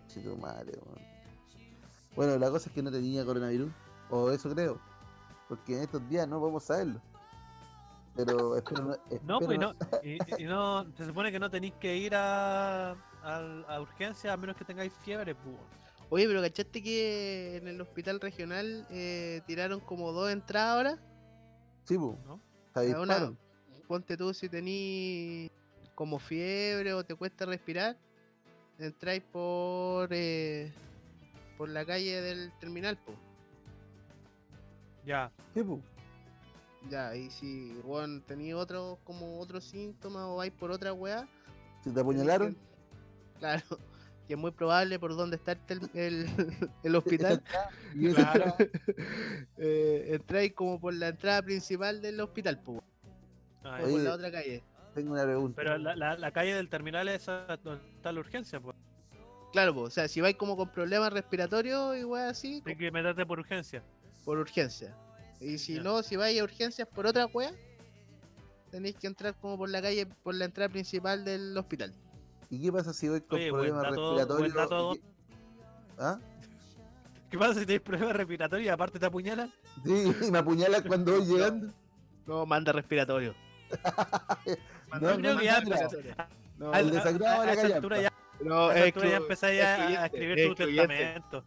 Che, 0.09 0.21
tu 0.21 0.37
madre, 0.37 0.73
weón. 0.85 1.13
Bueno, 2.17 2.39
la 2.39 2.51
cosa 2.51 2.69
es 2.69 2.75
que 2.75 2.83
no 2.83 2.91
tenía 2.91 3.25
coronavirus, 3.25 3.73
o 4.11 4.31
eso 4.31 4.51
creo, 4.51 4.79
porque 5.49 5.77
en 5.77 5.83
estos 5.85 6.07
días 6.09 6.29
no 6.29 6.41
podemos 6.41 6.65
saberlo. 6.65 7.01
Pero 8.15 8.57
espero 8.59 8.85
no. 8.85 8.97
No, 9.23 9.39
pues 9.41 9.59
no. 9.59 9.75
Y, 10.03 10.19
y 10.43 10.45
no, 10.45 10.85
se 10.97 11.07
supone 11.07 11.31
que 11.33 11.39
no 11.39 11.49
tenéis 11.49 11.75
que 11.81 11.97
ir 11.97 12.15
a, 12.15 12.91
a, 12.91 12.95
a 13.69 13.81
urgencia 13.81 14.33
a 14.33 14.37
menos 14.37 14.57
que 14.57 14.65
tengáis 14.65 14.93
fiebre, 15.05 15.35
pues. 15.35 15.57
Oye, 16.15 16.27
pero 16.27 16.43
¿cachaste 16.43 16.83
que 16.83 17.57
en 17.57 17.69
el 17.69 17.81
hospital 17.81 18.21
regional 18.21 18.87
eh, 18.91 19.41
tiraron 19.47 19.81
como 19.81 20.13
dos 20.13 20.31
entradas 20.31 20.77
ahora? 20.77 20.99
Sí, 21.85 21.97
pues, 21.97 22.19
¿no? 22.27 22.39
una-. 23.01 23.33
Ponte 23.89 24.19
tú 24.19 24.35
si 24.35 24.51
tenís 24.51 25.51
como 25.95 26.19
fiebre 26.19 26.93
o 26.93 27.03
te 27.03 27.15
cuesta 27.15 27.47
respirar, 27.47 27.97
entráis 28.79 29.23
por 29.23 30.11
eh, 30.11 30.71
por 31.57 31.71
la 31.71 31.83
calle 31.87 32.21
del 32.21 32.53
terminal, 32.61 32.99
po. 32.99 33.15
Ya. 35.07 35.33
Sí, 35.55 35.63
pues. 35.63 35.81
Ya, 36.91 37.17
y 37.17 37.31
si 37.31 37.73
bueno, 37.87 38.21
tenéis 38.27 38.53
otros 38.53 38.99
como 39.05 39.41
otros 39.41 39.65
síntomas 39.65 40.25
o 40.25 40.37
vais 40.37 40.53
por 40.53 40.73
otra 40.73 40.93
weá, 40.93 41.27
Si 41.83 41.91
te 41.91 42.01
apuñalaron, 42.01 42.55
Claro, 43.41 43.65
que 44.33 44.37
es 44.37 44.41
muy 44.41 44.51
probable 44.51 44.99
por 44.99 45.15
donde 45.15 45.37
está 45.37 45.53
el, 45.69 45.91
el, 45.93 46.27
el 46.85 46.97
hospital. 46.97 47.43
Claro. 48.15 48.55
eh, 49.59 50.07
entráis 50.15 50.55
como 50.55 50.81
por 50.81 50.95
la 50.95 51.09
entrada 51.09 51.43
principal 51.43 52.01
del 52.01 52.19
hospital, 52.19 52.59
Ah, 53.63 53.79
ya. 53.83 53.89
por 53.91 54.01
la 54.01 54.15
otra 54.15 54.31
calle. 54.33 54.63
tengo 54.95 55.13
una 55.13 55.25
pregunta. 55.25 55.55
Pero 55.63 55.77
la, 55.77 55.95
la, 55.95 56.17
la 56.17 56.31
calle 56.33 56.55
del 56.55 56.71
terminal 56.71 57.09
es 57.09 57.23
esa 57.25 57.59
donde 57.63 57.87
está 57.95 58.11
la 58.11 58.21
urgencia, 58.21 58.59
pues. 58.59 58.75
Claro, 59.53 59.79
o 59.79 59.91
sea, 59.91 60.09
si 60.09 60.23
vais 60.23 60.37
como 60.37 60.57
con 60.57 60.71
problemas 60.73 61.13
respiratorios 61.13 61.99
y 61.99 62.05
weá 62.05 62.31
así, 62.31 62.63
Hay 62.65 62.75
que 62.77 62.91
meterte 62.91 63.27
por 63.27 63.39
urgencia. 63.39 63.83
por 64.25 64.39
urgencia. 64.39 64.97
Y 65.41 65.59
si 65.59 65.75
Ya. 65.75 65.83
no, 65.83 66.03
si 66.03 66.17
vais 66.17 66.41
a 66.41 66.45
urgencias 66.45 66.89
por 66.89 67.07
otra 67.07 67.27
weá, 67.27 67.53
tenéis 68.71 68.97
que 68.97 69.09
entrar 69.09 69.35
como 69.35 69.59
por 69.59 69.69
la 69.69 69.83
calle, 69.83 70.07
por 70.07 70.35
la 70.35 70.47
entrada 70.47 70.71
principal 70.71 71.23
del 71.23 71.55
hospital. 71.59 71.93
¿Y 72.53 72.61
qué 72.61 72.71
pasa 72.71 72.93
si 72.93 73.09
voy 73.09 73.23
con 73.23 73.39
Oye, 73.39 73.51
buen 73.51 73.63
problemas 73.73 73.83
dato- 73.85 74.15
respiratorios? 74.19 74.53
buen 74.55 74.69
dato. 74.69 74.93
y 74.95 74.99
que- 74.99 75.05
¿Ah? 75.99 76.19
¿Qué 77.31 77.39
pasa 77.39 77.55
si 77.61 77.65
tienes 77.65 77.83
problemas 77.83 78.15
respiratorios 78.15 78.67
y 78.67 78.69
aparte 78.69 78.99
te 78.99 79.07
apuñalan? 79.07 79.51
Sí, 79.85 80.13
y 80.23 80.31
me 80.31 80.39
apuñalan 80.39 80.83
cuando 80.83 81.13
voy 81.13 81.25
llegando. 81.25 81.73
No, 82.27 82.45
manda 82.47 82.73
respiratorio. 82.73 83.35
No, 85.01 85.01
Yo 85.01 85.17
creo 85.17 85.33
no, 85.33 85.41
que 85.41 85.45
ya 85.47 85.61
no, 85.63 85.71
no. 85.71 86.67
No, 86.71 86.75
el 86.75 86.91
desagrado 86.91 87.43
de 87.47 87.57
la 87.69 87.77
altura 87.77 88.03
ya, 88.03 88.13
no, 88.45 88.67
a 88.69 88.77
es 88.77 88.85
altura 88.85 89.09
ya 89.09 89.17
empezáis 89.17 89.63
a, 89.63 89.75
excluyente, 89.75 90.05
escribir 90.05 90.39
es 90.39 90.45
tu 90.45 90.53
excluyente. 90.53 90.97
testamento. 90.97 91.45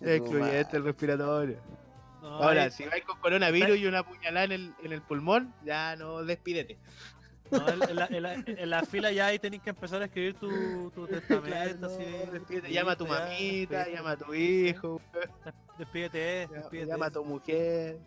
Es 0.00 0.08
excluyente 0.20 0.76
el 0.78 0.84
respiratorio. 0.84 1.58
No, 2.22 2.28
Ahora, 2.28 2.62
ahí- 2.62 2.70
si 2.70 2.84
vais 2.86 3.04
con 3.04 3.18
coronavirus 3.20 3.76
y 3.76 3.84
una 3.86 4.02
puñalada 4.02 4.44
en 4.46 4.52
el, 4.52 4.74
en 4.82 4.92
el 4.92 5.02
pulmón, 5.02 5.54
ya 5.66 5.96
no 5.96 6.24
despídete. 6.24 6.78
No, 7.50 7.68
en, 7.68 7.96
la, 7.96 8.06
en 8.06 8.22
la- 8.22 8.34
en 8.34 8.70
la 8.70 8.82
fila 8.82 9.10
ya 9.12 9.26
ahí 9.26 9.38
tenéis 9.38 9.62
que 9.62 9.70
empezar 9.70 10.00
a 10.02 10.04
escribir 10.06 10.34
tu, 10.34 10.90
tu 10.90 11.06
testamento. 11.08 11.48
Claro, 11.48 11.86
así, 11.86 12.06
no, 12.26 12.32
despídete. 12.32 12.72
Llama 12.72 12.92
a 12.92 12.96
tu 12.96 13.06
mamita, 13.06 13.30
despídete, 13.78 13.92
llama 13.92 14.10
a 14.12 14.16
tu 14.16 14.34
hijo, 14.34 15.00
Despídete, 15.78 16.42
llama- 16.46 16.56
despídete. 16.60 16.86
llama 16.90 17.06
a 17.06 17.10
tu 17.10 17.24
mujer, 17.24 17.98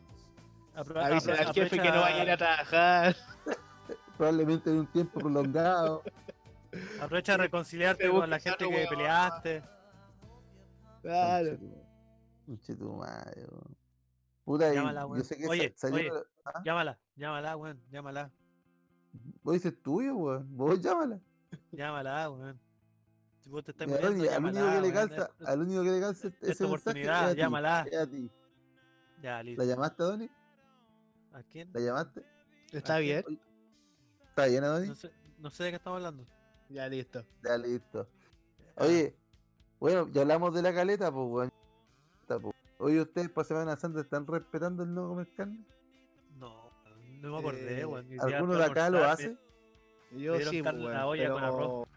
Apro- 0.75 1.01
apro- 1.03 1.39
al 1.39 1.53
jefe 1.53 1.79
que 1.79 1.91
no 1.91 2.01
vaya 2.01 2.21
a 2.21 2.23
ir 2.23 2.31
a 2.31 2.37
trabajar. 2.37 3.15
probablemente 4.17 4.69
en 4.69 4.77
un 4.79 4.87
tiempo 4.87 5.19
prolongado. 5.19 6.03
Aprovecha 7.01 7.33
de 7.33 7.37
reconciliarte 7.39 8.03
Te 8.05 8.09
con 8.09 8.29
la 8.29 8.39
gente 8.39 8.67
que 8.69 8.85
peleaste. 8.89 9.63
Claro. 11.01 11.57
Conche 12.45 12.75
tu 12.75 12.93
madre. 12.93 13.45
Puta, 14.45 14.73
Llámala, 14.73 15.01
yo 15.01 15.07
weón. 15.07 15.23
sé 15.23 15.37
que 15.37 15.47
Oye, 15.47 15.73
salió- 15.77 16.11
oye. 16.13 16.23
¿Ah? 16.45 16.61
Llámala, 16.65 16.97
llámala, 17.15 17.55
weón, 17.55 17.81
llámala. 17.91 18.31
Vos 19.43 19.53
dices 19.53 19.81
tuyo, 19.81 20.15
weón. 20.15 20.47
Vos 20.57 20.79
llámala. 20.81 21.19
Llámala, 21.71 22.29
weón. 22.29 22.59
Si 23.41 23.49
vos 23.49 23.63
te 23.63 23.71
estás 23.71 23.87
Mira, 23.87 23.99
muriendo, 24.09 24.23
Ronnie, 24.23 24.35
al 24.35 24.43
único 24.45 24.65
que 24.65 24.81
le 24.81 24.81
weón. 24.81 24.93
calza, 25.09 25.31
Es- 25.39 25.47
al 25.47 25.61
único 25.61 25.83
que 25.83 25.91
le 25.91 25.99
calza 25.99 26.27
ese 26.27 26.35
mensaje 26.45 26.65
oportunidad, 26.65 27.23
es 27.25 27.27
a 27.31 27.33
ti, 27.33 27.37
llámala. 27.39 27.87
es 27.91 27.97
a 27.97 28.07
ti. 28.09 28.31
Ya, 29.21 29.43
listo. 29.43 29.61
¿La 29.63 29.67
llamaste, 29.69 30.03
Donny? 30.03 30.29
¿A 31.33 31.43
quién? 31.43 31.69
¿La 31.73 31.79
llamaste? 31.81 32.25
Está 32.71 32.95
¿A 32.95 32.99
bien. 32.99 33.23
quién? 33.23 33.39
¿Está 34.29 34.45
bien, 34.47 34.63
Donny? 34.63 34.87
No 34.87 34.95
sé, 34.95 35.11
no 35.39 35.49
sé 35.49 35.63
de 35.65 35.69
qué 35.71 35.75
estamos 35.77 35.97
hablando. 35.97 36.25
Ya 36.69 36.87
listo. 36.87 37.25
Ya 37.43 37.57
listo. 37.57 38.07
Oye, 38.77 39.15
bueno, 39.79 40.07
ya 40.11 40.21
hablamos 40.21 40.53
de 40.55 40.61
la 40.61 40.73
caleta, 40.73 41.11
pues, 41.11 41.27
weón. 41.29 41.51
Está, 42.21 42.39
pues. 42.39 42.53
Oye, 42.79 43.01
¿ustedes 43.01 43.29
para 43.29 43.45
Semana 43.47 43.75
Santa 43.77 44.01
están 44.01 44.25
respetando 44.25 44.83
el 44.83 44.93
no 44.93 45.07
comer 45.09 45.29
carne? 45.35 45.63
No, 47.23 47.31
me 47.31 47.39
acordé, 47.39 47.79
Eh, 47.79 47.85
weón. 47.85 48.05
¿Alguno 48.19 48.55
de 48.55 48.65
acá 48.65 48.89
lo 48.89 49.05
hace? 49.05 49.37
Yo 50.11 50.37
sí, 50.41 50.61
pues, 50.61 50.75
weón, 50.75 50.93
la 50.93 51.07
olla 51.07 51.23
pero... 51.23 51.33
con 51.35 51.43
arroz. 51.43 51.87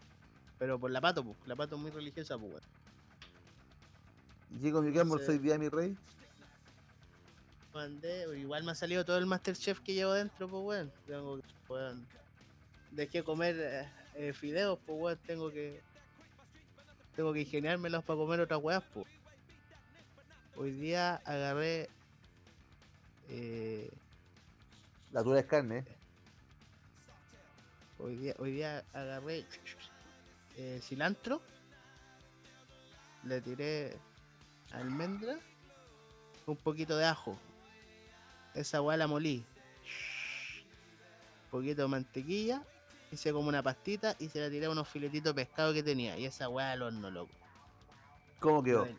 pero 0.57 0.79
por 0.79 0.89
la 0.89 1.01
pato, 1.01 1.25
pues. 1.25 1.37
La 1.45 1.55
pato 1.57 1.75
es 1.75 1.81
muy 1.81 1.91
religiosa, 1.91 2.37
pues, 2.37 2.53
weón. 2.53 2.63
Llego 4.61 4.81
mi 4.81 4.93
Sí. 5.19 5.25
soy 5.25 5.37
día 5.39 5.57
mi 5.57 5.67
rey. 5.67 5.97
Mandé, 7.73 8.39
igual 8.39 8.63
me 8.63 8.71
ha 8.71 8.75
salido 8.75 9.03
todo 9.03 9.17
el 9.17 9.25
Masterchef 9.25 9.81
que 9.81 9.93
llevo 9.93 10.13
dentro, 10.13 10.47
pues, 10.47 10.63
weón. 10.63 10.91
Tengo 11.05 11.37
que, 11.37 11.43
weón. 11.67 12.07
Dejé 12.91 13.21
comer 13.21 13.55
eh, 13.59 13.89
eh, 14.15 14.31
fideos, 14.31 14.79
pues, 14.85 14.97
weón. 14.97 15.19
Tengo 15.27 15.51
que. 15.51 15.81
Tengo 17.17 17.33
que 17.33 17.41
ingeniármelos 17.41 18.01
para 18.05 18.17
comer 18.17 18.39
otras 18.39 18.63
weas, 18.63 18.83
pues. 18.93 19.07
Hoy 20.55 20.71
día 20.71 21.15
agarré. 21.25 21.89
Eh, 23.27 23.91
La 25.11 25.23
dura 25.23 25.39
es 25.39 25.45
carne, 25.45 25.79
¿eh? 25.79 25.85
hoy, 27.99 28.15
día, 28.17 28.35
hoy 28.39 28.51
día 28.51 28.83
agarré 28.93 29.45
eh, 30.57 30.79
cilantro. 30.83 31.41
Le 33.23 33.41
tiré 33.41 33.97
almendra. 34.71 35.37
Un 36.45 36.55
poquito 36.57 36.95
de 36.97 37.05
ajo. 37.05 37.37
Esa 38.53 38.81
weá 38.81 38.95
la 38.97 39.07
molí. 39.07 39.43
Un 41.45 41.51
poquito 41.51 41.81
de 41.83 41.87
mantequilla. 41.87 42.63
Hice 43.11 43.31
como 43.31 43.47
una 43.49 43.63
pastita 43.63 44.15
y 44.19 44.29
se 44.29 44.39
la 44.39 44.49
tiré 44.49 44.65
a 44.65 44.69
unos 44.69 44.87
filetitos 44.87 45.33
de 45.35 45.45
pescado 45.45 45.73
que 45.73 45.83
tenía. 45.83 46.17
Y 46.17 46.25
esa 46.25 46.49
weá 46.49 46.71
al 46.73 46.81
horno, 46.83 47.09
loco. 47.09 47.31
¿Cómo 48.39 48.61
quedó? 48.63 48.83
Del- 48.85 48.97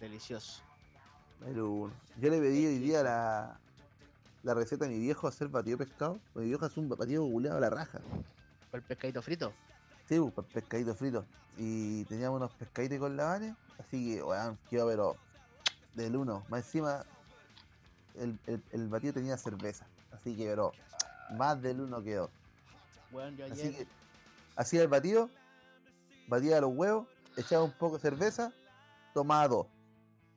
Delicioso. 0.00 0.62
Yo 1.40 1.90
le 2.30 2.38
pedí 2.40 2.66
hoy 2.66 2.78
día 2.78 3.02
la, 3.02 3.60
la 4.42 4.54
receta 4.54 4.86
a 4.86 4.88
mi 4.88 4.98
viejo 4.98 5.26
hacer 5.26 5.48
batido 5.48 5.78
de 5.78 5.86
pescado. 5.86 6.20
Mi 6.34 6.44
viejo 6.44 6.64
hace 6.64 6.80
un 6.80 6.88
batido 6.88 7.24
guleado 7.24 7.58
a 7.58 7.60
la 7.60 7.70
raja. 7.70 8.00
Por 8.70 8.80
el 8.80 8.86
pescadito 8.86 9.22
frito. 9.22 9.52
Sí, 10.08 10.18
pues, 10.18 10.32
para 10.32 10.48
pescadito 10.48 10.94
frito. 10.94 11.24
Y 11.56 12.04
teníamos 12.04 12.36
unos 12.36 12.54
pescaditos 12.54 12.98
con 12.98 13.16
lavanes. 13.16 13.54
Así 13.78 14.14
que, 14.14 14.22
weón, 14.22 14.58
quedó 14.70 14.86
pero 14.86 15.16
del 15.94 16.16
uno. 16.16 16.44
Más 16.48 16.64
encima, 16.64 17.04
el, 18.14 18.38
el, 18.46 18.62
el 18.72 18.88
batido 18.88 19.14
tenía 19.14 19.36
cerveza. 19.36 19.86
Así 20.12 20.36
que, 20.36 20.46
pero 20.46 20.72
más 21.36 21.60
del 21.60 21.80
uno 21.80 22.02
quedó. 22.02 22.30
Yo 23.12 23.20
Así 23.20 23.62
ayer. 23.62 23.74
que, 23.74 23.86
hacía 24.56 24.82
el 24.82 24.88
batido, 24.88 25.30
batía 26.26 26.60
los 26.60 26.74
huevos, 26.74 27.06
echaba 27.36 27.64
un 27.64 27.72
poco 27.72 27.96
de 27.96 28.02
cerveza, 28.02 28.52
tomaba 29.14 29.48
dos. 29.48 29.66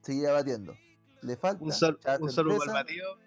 Seguía 0.01 0.31
batiendo. 0.31 0.75
Le 1.21 1.35
falta. 1.35 1.63
Un, 1.63 1.71
echaba 1.71 2.17
un 2.19 2.31
cerveza, 2.31 2.63
al 2.63 2.73
batido. 2.73 3.17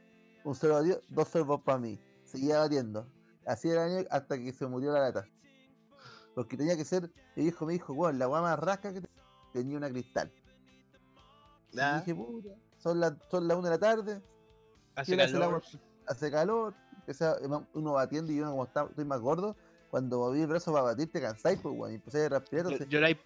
Un 0.44 0.54
sorbo 0.54 0.74
batido, 0.76 1.00
dos 1.08 1.28
sorbos 1.28 1.60
para 1.62 1.78
mí. 1.78 1.98
Seguía 2.24 2.58
batiendo. 2.60 3.06
Así 3.46 3.68
era 3.68 3.86
el 3.86 3.98
año 3.98 4.06
hasta 4.10 4.38
que 4.38 4.52
se 4.52 4.66
murió 4.66 4.92
la 4.92 5.00
lata. 5.00 5.26
Porque 6.34 6.56
tenía 6.56 6.76
que 6.76 6.84
ser, 6.84 7.10
mi 7.36 7.44
hijo 7.44 7.66
me 7.66 7.74
dijo, 7.74 7.92
weón, 7.92 8.18
la 8.18 8.28
weá 8.28 8.40
más 8.40 8.58
rasca 8.58 8.92
que 8.92 9.00
te- 9.02 9.08
tenía 9.52 9.76
una 9.76 9.88
cristal. 9.90 10.32
Y 11.72 11.76
dije, 12.00 12.14
puta, 12.14 12.48
son 12.78 13.00
las 13.00 13.14
son 13.30 13.48
las 13.48 13.56
1 13.56 13.64
de 13.64 13.70
la 13.70 13.78
tarde, 13.78 14.22
hace 14.94 15.10
¿quién 15.12 15.20
hace 15.20 15.34
el 15.34 15.40
calor. 15.40 15.54
agua? 15.56 15.80
hace 16.06 16.30
calor, 16.30 16.74
uno 17.72 17.92
batiendo 17.92 18.30
y 18.32 18.40
uno 18.40 18.50
como 18.50 18.64
está, 18.64 18.84
estoy 18.84 19.04
más 19.04 19.20
gordo, 19.20 19.56
cuando 19.90 20.18
moví 20.18 20.40
el 20.42 20.46
brazo 20.48 20.72
para 20.72 20.84
batir 20.84 21.10
te 21.10 21.20
cansáis, 21.20 21.58
pues 21.60 21.74
weón, 21.76 21.92
y 21.92 21.94
empecé 21.96 22.26
a 22.26 22.28
respirar, 22.28 22.66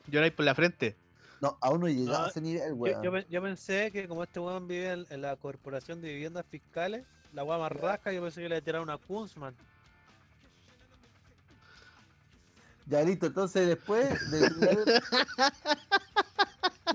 lloráis 0.06 0.32
por 0.34 0.44
la 0.44 0.54
frente. 0.54 0.96
No, 1.40 1.56
aún 1.60 1.80
no 1.80 1.88
llegaba 1.88 2.18
No, 2.18 2.24
a 2.24 2.28
ese 2.28 2.40
nivel, 2.40 2.72
weón. 2.72 3.02
yo, 3.02 3.18
yo 3.18 3.42
pensé 3.42 3.90
que 3.92 4.08
como 4.08 4.24
este 4.24 4.40
weón 4.40 4.66
vive 4.66 4.92
en, 4.92 5.06
en 5.10 5.22
la 5.22 5.36
Corporación 5.36 6.00
de 6.00 6.08
Viviendas 6.08 6.44
Fiscales, 6.50 7.04
la 7.32 7.44
weá 7.44 7.58
más 7.58 7.72
rasca, 7.72 8.12
yo 8.12 8.22
pensé 8.22 8.40
que 8.42 8.48
le 8.48 8.56
iba 8.56 8.60
a 8.60 8.64
tirar 8.64 8.80
una 8.80 8.98
Kunzman. 8.98 9.54
Ya 12.86 13.02
listo, 13.02 13.26
entonces 13.26 13.68
después 13.68 14.30
de 14.30 14.40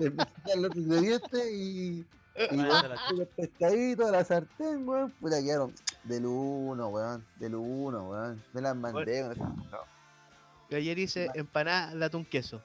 de 0.00 0.10
mezclar 0.10 0.58
los 0.58 0.74
ingredientes 0.76 1.52
y, 1.52 2.04
los 2.50 3.28
pescaditos, 3.36 4.10
la 4.10 4.24
sartén, 4.24 4.88
weón, 4.88 5.12
puta 5.12 5.40
quedaron 5.40 5.72
del 6.02 6.26
uno, 6.26 6.88
weón, 6.88 7.24
del 7.38 7.54
uno, 7.54 8.10
weón. 8.10 8.42
Me 8.52 8.60
las 8.60 8.74
mandé, 8.76 9.22
weón. 9.22 9.64
Yo 10.68 10.76
ayer 10.76 10.98
hice 10.98 11.30
empanada 11.34 11.94
de 11.94 12.04
atún 12.04 12.24
queso. 12.24 12.60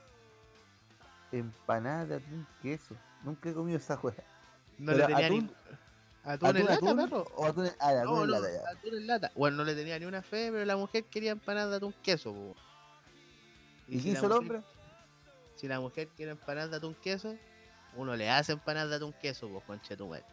Empanada 1.31 2.05
de 2.05 2.15
atún 2.15 2.47
queso. 2.61 2.95
Nunca 3.23 3.49
he 3.49 3.53
comido 3.53 3.77
esa 3.77 3.99
weá. 3.99 4.15
No 4.77 4.93
Pero 4.93 4.97
le 4.97 5.13
tenía 5.15 5.27
atún- 5.29 5.43
ni. 5.43 5.53
Atún, 6.23 6.57
en 6.57 6.65
lata, 6.65 6.95
perro. 6.95 7.27
O 7.35 7.45
atún 7.45 7.69
ah, 7.79 7.89
atún 7.89 8.03
No, 8.03 8.23
en 8.23 8.29
no, 8.29 8.39
lata, 8.39 8.47
ya. 8.51 8.69
atún 8.69 8.93
en 8.95 9.07
lata. 9.07 9.31
Bueno, 9.35 9.57
no 9.57 9.63
le 9.63 9.75
tenía 9.75 9.97
ni 9.99 10.05
una 10.05 10.21
fe, 10.21 10.49
pero 10.51 10.65
la 10.65 10.75
mujer 10.77 11.05
quería 11.05 11.31
empanada 11.31 11.69
de 11.71 11.75
atún 11.77 11.93
queso. 12.03 12.33
po. 12.33 12.55
¿Y 13.87 13.95
si 13.97 14.01
quién 14.03 14.13
la 14.13 14.19
hizo 14.19 14.25
el 14.27 14.31
hombre? 14.33 14.61
Si 15.55 15.67
la 15.67 15.79
mujer 15.79 16.07
quiere 16.15 16.31
empanadas 16.31 16.71
de 16.71 16.77
atún 16.77 16.95
queso, 16.95 17.35
uno 17.95 18.15
le 18.15 18.29
hace 18.29 18.51
empanadas 18.53 18.89
de 18.89 18.95
atún 18.97 19.13
queso, 19.13 19.49
pues, 19.49 19.63
conche 19.65 19.95
tu 19.97 20.07
madre. 20.07 20.25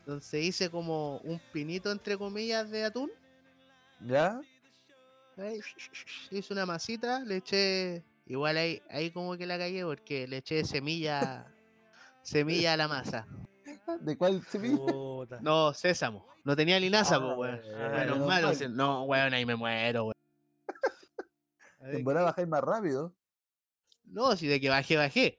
Entonces 0.00 0.44
hice 0.44 0.70
como 0.70 1.18
un 1.18 1.40
pinito, 1.52 1.90
entre 1.90 2.18
comillas, 2.18 2.70
de 2.70 2.84
atún. 2.84 3.10
¿Ya? 4.00 4.40
Ahí, 5.38 5.60
Hice 6.30 6.52
una 6.52 6.66
masita, 6.66 7.20
le 7.20 7.36
eché. 7.36 8.02
Igual 8.26 8.56
ahí, 8.56 8.82
ahí 8.90 9.10
como 9.10 9.36
que 9.36 9.46
la 9.46 9.58
cagué 9.58 9.84
porque 9.84 10.26
le 10.26 10.38
eché 10.38 10.64
semilla. 10.64 11.46
semilla 12.22 12.72
a 12.72 12.76
la 12.76 12.88
masa. 12.88 13.26
¿De 14.00 14.16
cuál 14.16 14.42
semilla? 14.46 14.76
Puta. 14.78 15.40
No, 15.42 15.74
sésamo. 15.74 16.26
No 16.44 16.56
tenía 16.56 16.78
linaza, 16.80 17.18
pues, 17.20 17.36
weón. 17.36 17.60
Ah, 17.74 17.88
Menos 17.90 18.00
menos 18.16 18.26
mal, 18.26 18.44
o 18.44 18.46
mal. 18.48 18.56
sea, 18.56 18.68
no, 18.68 19.04
weón, 19.04 19.34
ahí 19.34 19.44
me 19.46 19.56
muero, 19.56 20.04
weón. 20.04 20.14
En 21.80 22.02
volar 22.02 22.24
bajáis 22.24 22.48
más 22.48 22.62
rápido. 22.62 23.14
No, 24.04 24.34
si 24.36 24.46
de 24.46 24.58
que 24.60 24.68
bajé, 24.70 24.96
bajé. 24.96 25.36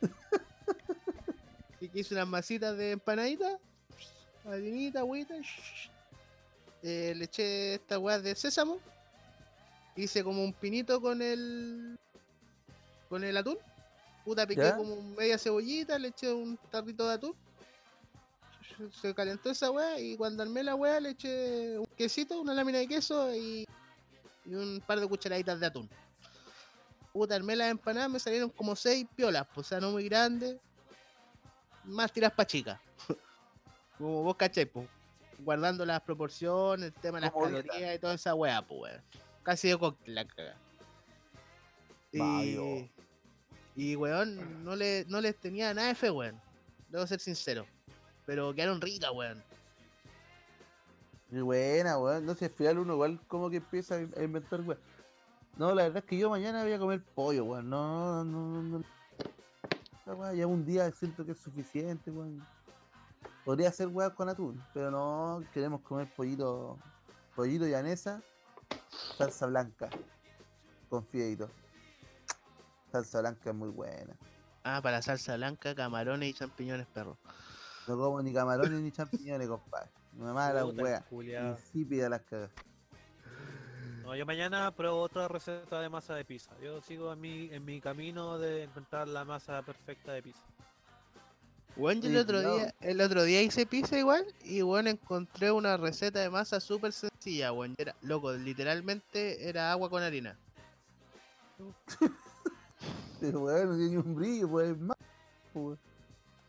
Así 1.76 1.88
que 1.88 2.00
hice 2.00 2.14
unas 2.14 2.28
masitas 2.28 2.76
de 2.76 2.92
empanadita, 2.92 3.58
harinita, 4.44 5.00
agüita, 5.00 5.34
eh, 6.82 7.12
le 7.16 7.24
eché 7.24 7.74
esta 7.74 7.98
weá 7.98 8.18
de 8.20 8.34
sésamo, 8.34 8.78
hice 9.96 10.24
como 10.24 10.42
un 10.42 10.52
pinito 10.52 11.00
con 11.00 11.22
el 11.22 11.98
con 13.08 13.24
el 13.24 13.36
atún, 13.36 13.58
puta 14.24 14.46
piqué 14.46 14.62
¿Ya? 14.62 14.76
como 14.76 14.96
media 15.16 15.38
cebollita, 15.38 15.98
le 15.98 16.08
eché 16.08 16.32
un 16.32 16.56
tarrito 16.70 17.06
de 17.06 17.14
atún, 17.14 17.34
se 19.00 19.14
calentó 19.14 19.50
esa 19.50 19.70
weá 19.70 20.00
y 20.00 20.16
cuando 20.16 20.42
armé 20.42 20.62
la 20.62 20.74
weá 20.74 20.98
le 21.00 21.10
eché 21.10 21.78
un 21.78 21.86
quesito, 21.96 22.40
una 22.40 22.54
lámina 22.54 22.78
de 22.78 22.88
queso 22.88 23.34
y, 23.34 23.66
y 24.46 24.54
un 24.54 24.82
par 24.86 24.98
de 24.98 25.06
cucharaditas 25.06 25.60
de 25.60 25.66
atún 25.66 25.88
puta, 27.12 27.34
armé 27.34 27.54
las 27.54 27.70
empanadas, 27.70 28.10
me 28.10 28.18
salieron 28.18 28.50
como 28.50 28.74
seis 28.74 29.06
piolas, 29.14 29.46
pues, 29.54 29.66
o 29.66 29.68
sea, 29.68 29.80
no 29.80 29.90
muy 29.90 30.08
grandes, 30.08 30.56
más 31.84 32.12
tiras 32.12 32.32
pa' 32.32 32.46
chicas. 32.46 32.80
como 33.98 34.22
vos 34.22 34.36
cachai, 34.36 34.66
pues, 34.66 34.88
guardando 35.38 35.84
las 35.84 36.00
proporciones, 36.00 36.86
el 36.86 36.94
tema 36.94 37.18
de 37.18 37.26
las 37.26 37.32
calorías 37.32 37.94
y 37.94 37.98
toda 37.98 38.14
esa 38.14 38.34
weá, 38.34 38.62
pues, 38.62 38.80
weón. 38.80 39.02
Casi 39.42 39.68
de 39.68 39.78
cóctel 39.78 40.14
la 40.14 40.26
caga. 40.26 40.56
Y, 42.12 42.90
y 43.74 43.96
weón, 43.96 44.64
no, 44.64 44.76
le, 44.76 45.04
no 45.08 45.20
les 45.20 45.36
tenía 45.36 45.72
nada 45.74 45.88
de 45.88 45.94
fe, 45.94 46.10
weón. 46.10 46.40
Debo 46.88 47.06
ser 47.06 47.20
sincero. 47.20 47.66
Pero 48.26 48.54
quedaron 48.54 48.80
ricas, 48.80 49.10
weón. 49.12 49.42
Y 51.30 51.40
buena, 51.40 51.98
weón. 51.98 52.26
No 52.26 52.34
sé, 52.34 52.46
al 52.46 52.50
final 52.52 52.78
uno 52.78 52.92
igual 52.94 53.18
como 53.26 53.48
que 53.50 53.56
empieza 53.56 53.94
a 53.96 54.00
in- 54.02 54.14
a 54.16 54.22
inventar, 54.22 54.60
weón. 54.60 54.78
No, 55.56 55.74
la 55.74 55.84
verdad 55.84 55.98
es 55.98 56.04
que 56.04 56.18
yo 56.18 56.30
mañana 56.30 56.62
voy 56.62 56.72
a 56.72 56.78
comer 56.78 57.02
pollo, 57.02 57.44
weón. 57.44 57.68
No, 57.70 58.24
no, 58.24 58.62
no. 58.62 58.78
no. 58.78 60.34
Ya 60.34 60.46
un 60.46 60.64
día 60.66 60.90
siento 60.92 61.24
que 61.24 61.32
es 61.32 61.38
suficiente, 61.38 62.10
weón. 62.10 62.44
Podría 63.44 63.70
hacer 63.70 63.88
weá 63.88 64.10
con 64.10 64.28
atún, 64.28 64.62
pero 64.74 64.90
no 64.90 65.42
queremos 65.52 65.80
comer 65.80 66.08
pollito 66.14 66.78
Pollito 67.34 67.66
llanesa, 67.66 68.22
salsa 69.18 69.46
blanca. 69.46 69.90
Con 70.88 71.06
fideito. 71.06 71.48
Salsa 72.90 73.20
blanca 73.20 73.50
es 73.50 73.56
muy 73.56 73.70
buena. 73.70 74.16
Ah, 74.64 74.80
para 74.82 75.02
salsa 75.02 75.36
blanca, 75.36 75.74
camarones 75.74 76.28
y 76.30 76.34
champiñones, 76.34 76.86
perro. 76.88 77.16
No 77.88 77.96
como 77.96 78.22
ni 78.22 78.32
camarones 78.32 78.80
ni 78.80 78.92
champiñones, 78.92 79.48
compadre. 79.48 79.90
Me 80.12 80.32
mala 80.32 80.52
la 80.54 80.64
Puta, 80.66 80.82
wea. 80.82 81.00
culiao. 81.08 81.50
Insípida 81.52 82.08
las 82.08 82.20
cagas. 82.22 82.50
No, 84.04 84.14
yo 84.16 84.26
mañana 84.26 84.70
pruebo 84.72 85.00
otra 85.00 85.28
receta 85.28 85.80
de 85.80 85.88
masa 85.88 86.14
de 86.14 86.24
pizza. 86.24 86.50
Yo 86.60 86.80
sigo 86.80 87.12
en 87.12 87.20
mi, 87.20 87.48
en 87.52 87.64
mi 87.64 87.80
camino 87.80 88.36
de 88.38 88.64
encontrar 88.64 89.08
la 89.08 89.24
masa 89.24 89.62
perfecta 89.62 90.12
de 90.12 90.22
pizza. 90.22 90.42
Bueno, 91.76 92.02
yo 92.02 92.10
el 92.10 92.16
otro 92.18 92.40
día, 92.40 92.74
el 92.80 93.00
otro 93.00 93.22
día 93.24 93.40
hice 93.42 93.64
pizza 93.64 93.98
igual 93.98 94.26
y 94.44 94.60
bueno 94.60 94.90
encontré 94.90 95.50
una 95.50 95.76
receta 95.76 96.20
de 96.20 96.28
masa 96.28 96.60
súper 96.60 96.92
sencilla, 96.92 97.50
bueno, 97.50 97.74
era, 97.78 97.94
loco, 98.02 98.32
literalmente 98.32 99.48
era 99.48 99.72
agua 99.72 99.88
con 99.88 100.02
harina. 100.02 100.36
Pero 103.20 103.40
weón, 103.40 103.68
no 103.70 103.76
tiene 103.76 103.90
ni 103.90 103.96
un 103.96 104.14
brillo, 104.14 104.48
pues 104.48 104.78
más. 104.78 104.96
pues, 105.52 105.78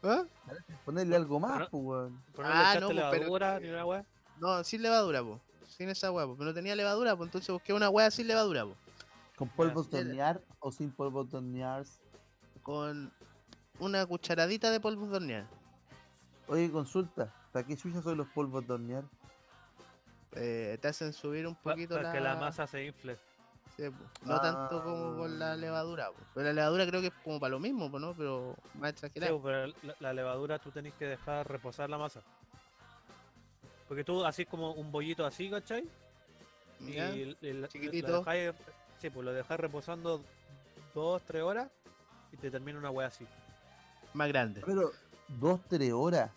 ¿Ah? 0.02 0.26
Ponerle 0.84 1.16
algo 1.16 1.40
más, 1.40 1.70
pues 1.70 1.84
weón. 1.84 2.22
Ah, 2.40 2.78
no, 2.80 2.88
pues, 2.88 3.00
pero- 3.12 3.24
levadura 3.24 3.60
ni 3.60 3.70
una 3.70 3.86
weá. 3.86 4.06
No, 4.40 4.64
sin 4.64 4.82
levadura, 4.82 5.24
po. 5.24 5.40
Sin 5.68 5.90
esa 5.90 6.12
hueá, 6.12 6.26
po. 6.26 6.36
Pero 6.36 6.50
no 6.50 6.54
tenía 6.54 6.76
levadura, 6.76 7.16
pues 7.16 7.28
entonces 7.28 7.50
busqué 7.50 7.74
una 7.74 7.90
hueá 7.90 8.10
sin 8.12 8.28
levadura, 8.28 8.66
po. 8.66 8.76
Con 9.36 9.50
de 9.90 10.00
hornear 10.00 10.42
o 10.60 10.72
sin 10.72 10.92
polvos 10.92 11.32
de 11.32 11.38
hornear. 11.38 11.86
Con 12.62 13.12
una 13.80 14.06
cucharadita 14.06 14.72
de 14.72 14.80
polvo 14.80 15.08
de 15.08 15.16
hornear. 15.18 15.46
Oye, 16.48 16.70
consulta, 16.72 17.34
¿para 17.52 17.66
qué 17.66 17.76
chucha 17.76 18.02
son 18.02 18.18
los 18.18 18.28
polvos 18.28 18.66
de 18.68 18.74
hornear? 18.74 19.04
Eh, 20.34 20.78
te 20.82 20.88
hacen 20.88 21.14
subir 21.14 21.48
un 21.48 21.56
poquito 21.56 21.96
Para 21.96 22.10
la... 22.10 22.14
que 22.14 22.20
la 22.22 22.36
masa 22.36 22.68
se 22.68 22.86
infle. 22.86 23.18
Sí. 23.78 23.84
No 24.26 24.40
tanto 24.40 24.84
como 24.84 25.18
con 25.18 25.40
la 25.40 25.54
Ah. 25.54 25.56
levadura. 25.56 26.12
Pero 26.34 26.46
la 26.48 26.54
levadura 26.54 26.86
creo 26.86 27.02
que 27.02 27.08
es 27.08 27.14
como 27.24 27.40
para 27.40 27.52
lo 27.52 27.60
mismo, 27.60 27.88
¿no? 28.00 28.14
Pero 28.14 28.56
más 28.76 28.92
Sí, 28.92 29.06
exagerado. 29.08 29.42
pero 29.42 29.68
la, 29.84 29.96
la 30.00 30.14
levadura 30.14 30.60
tú 30.60 30.70
tenés 30.72 30.94
que 30.96 31.06
dejar 31.06 31.48
reposar 31.50 31.90
la 31.90 31.98
masa. 31.98 32.22
Porque 33.88 34.04
tú 34.04 34.24
así 34.26 34.46
como 34.46 34.72
un 34.74 34.92
bollito 34.92 35.26
así, 35.26 35.50
¿cachai? 35.50 35.88
Y 36.80 36.94
¿Ya? 36.94 37.10
el- 37.10 37.38
el- 37.42 37.62
lo 37.62 37.68
Chiquitito. 37.68 38.20
dejáis, 38.20 38.52
sí, 39.00 39.10
pues 39.10 39.26
lo 39.26 39.34
dejáis 39.34 39.60
reposando 39.60 40.24
dos, 40.94 41.22
tres 41.24 41.42
horas 41.42 41.70
y 42.32 42.38
te 42.38 42.52
termina 42.52 42.78
una 42.80 42.90
wea 42.92 43.08
así. 43.08 43.26
Más 44.14 44.28
grande. 44.28 44.62
Pero, 44.66 44.92
dos, 45.28 45.60
tres 45.68 45.92
horas. 45.94 46.32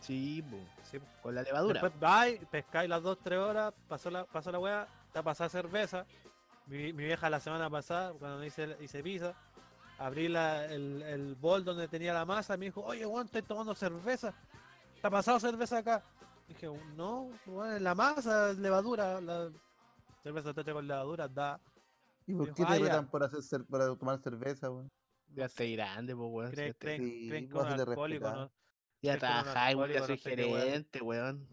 Sí. 0.00 0.44
Sí. 0.90 0.98
Con 1.22 1.34
la 1.34 1.42
levadura. 1.42 1.80
Después 1.80 1.98
vais, 2.00 2.40
pescáis 2.50 2.88
las 2.88 3.02
dos, 3.02 3.18
tres 3.22 3.38
horas, 3.38 3.72
pasó 3.88 4.10
la, 4.10 4.24
pasó 4.24 4.52
la 4.52 4.58
wea, 4.58 4.86
te 5.12 5.22
pasada 5.22 5.48
cerveza. 5.48 6.04
Mi, 6.66 6.92
mi 6.92 7.04
vieja 7.04 7.28
la 7.30 7.40
semana 7.40 7.68
pasada, 7.70 8.12
cuando 8.12 8.44
hice, 8.44 8.76
hice 8.80 9.02
pizza, 9.02 9.34
abrí 9.98 10.28
la, 10.28 10.64
el, 10.66 11.02
el 11.02 11.34
bol 11.34 11.64
donde 11.64 11.88
tenía 11.88 12.14
la 12.14 12.24
masa, 12.24 12.56
me 12.56 12.66
dijo, 12.66 12.82
oye, 12.82 13.04
weón, 13.06 13.26
estoy 13.26 13.42
tomando 13.42 13.74
cerveza. 13.74 14.32
¿Te 15.00 15.06
ha 15.06 15.10
pasado 15.10 15.38
cerveza 15.40 15.78
acá? 15.78 16.02
Dije, 16.48 16.68
no, 16.96 17.30
weón, 17.46 17.82
la 17.82 17.94
masa, 17.94 18.50
es 18.50 18.58
levadura, 18.58 19.20
la 19.20 19.50
cerveza 20.22 20.54
te 20.54 20.72
con 20.72 20.86
levadura, 20.86 21.28
da. 21.28 21.58
¿Y 22.26 22.34
por 22.34 22.54
qué 22.54 22.62
"Ah, 22.66 22.72
te 22.72 22.78
ya". 22.78 22.84
retan 22.84 23.06
por 23.08 23.22
hacer 23.24 23.40
cer- 23.40 23.66
para 23.66 23.94
tomar 23.96 24.18
cerveza, 24.20 24.70
weón? 24.70 24.90
Ya 25.34 25.46
estoy 25.46 25.74
grande, 25.74 26.14
po, 26.14 26.26
weón. 26.28 26.50
Creen, 26.52 26.74
creen, 26.78 27.02
sí, 27.02 27.28
creen 27.28 27.48
que 27.48 27.54
un 27.54 27.66
alcohólico, 27.66 28.24
respetar. 28.24 28.36
¿no? 28.36 28.52
ya 29.02 29.18
trabajáis, 29.18 29.76
weón, 29.76 29.90
ya 29.92 30.06
soy 30.06 30.16
no 30.16 30.22
gerente, 30.22 31.02
weón. 31.02 31.48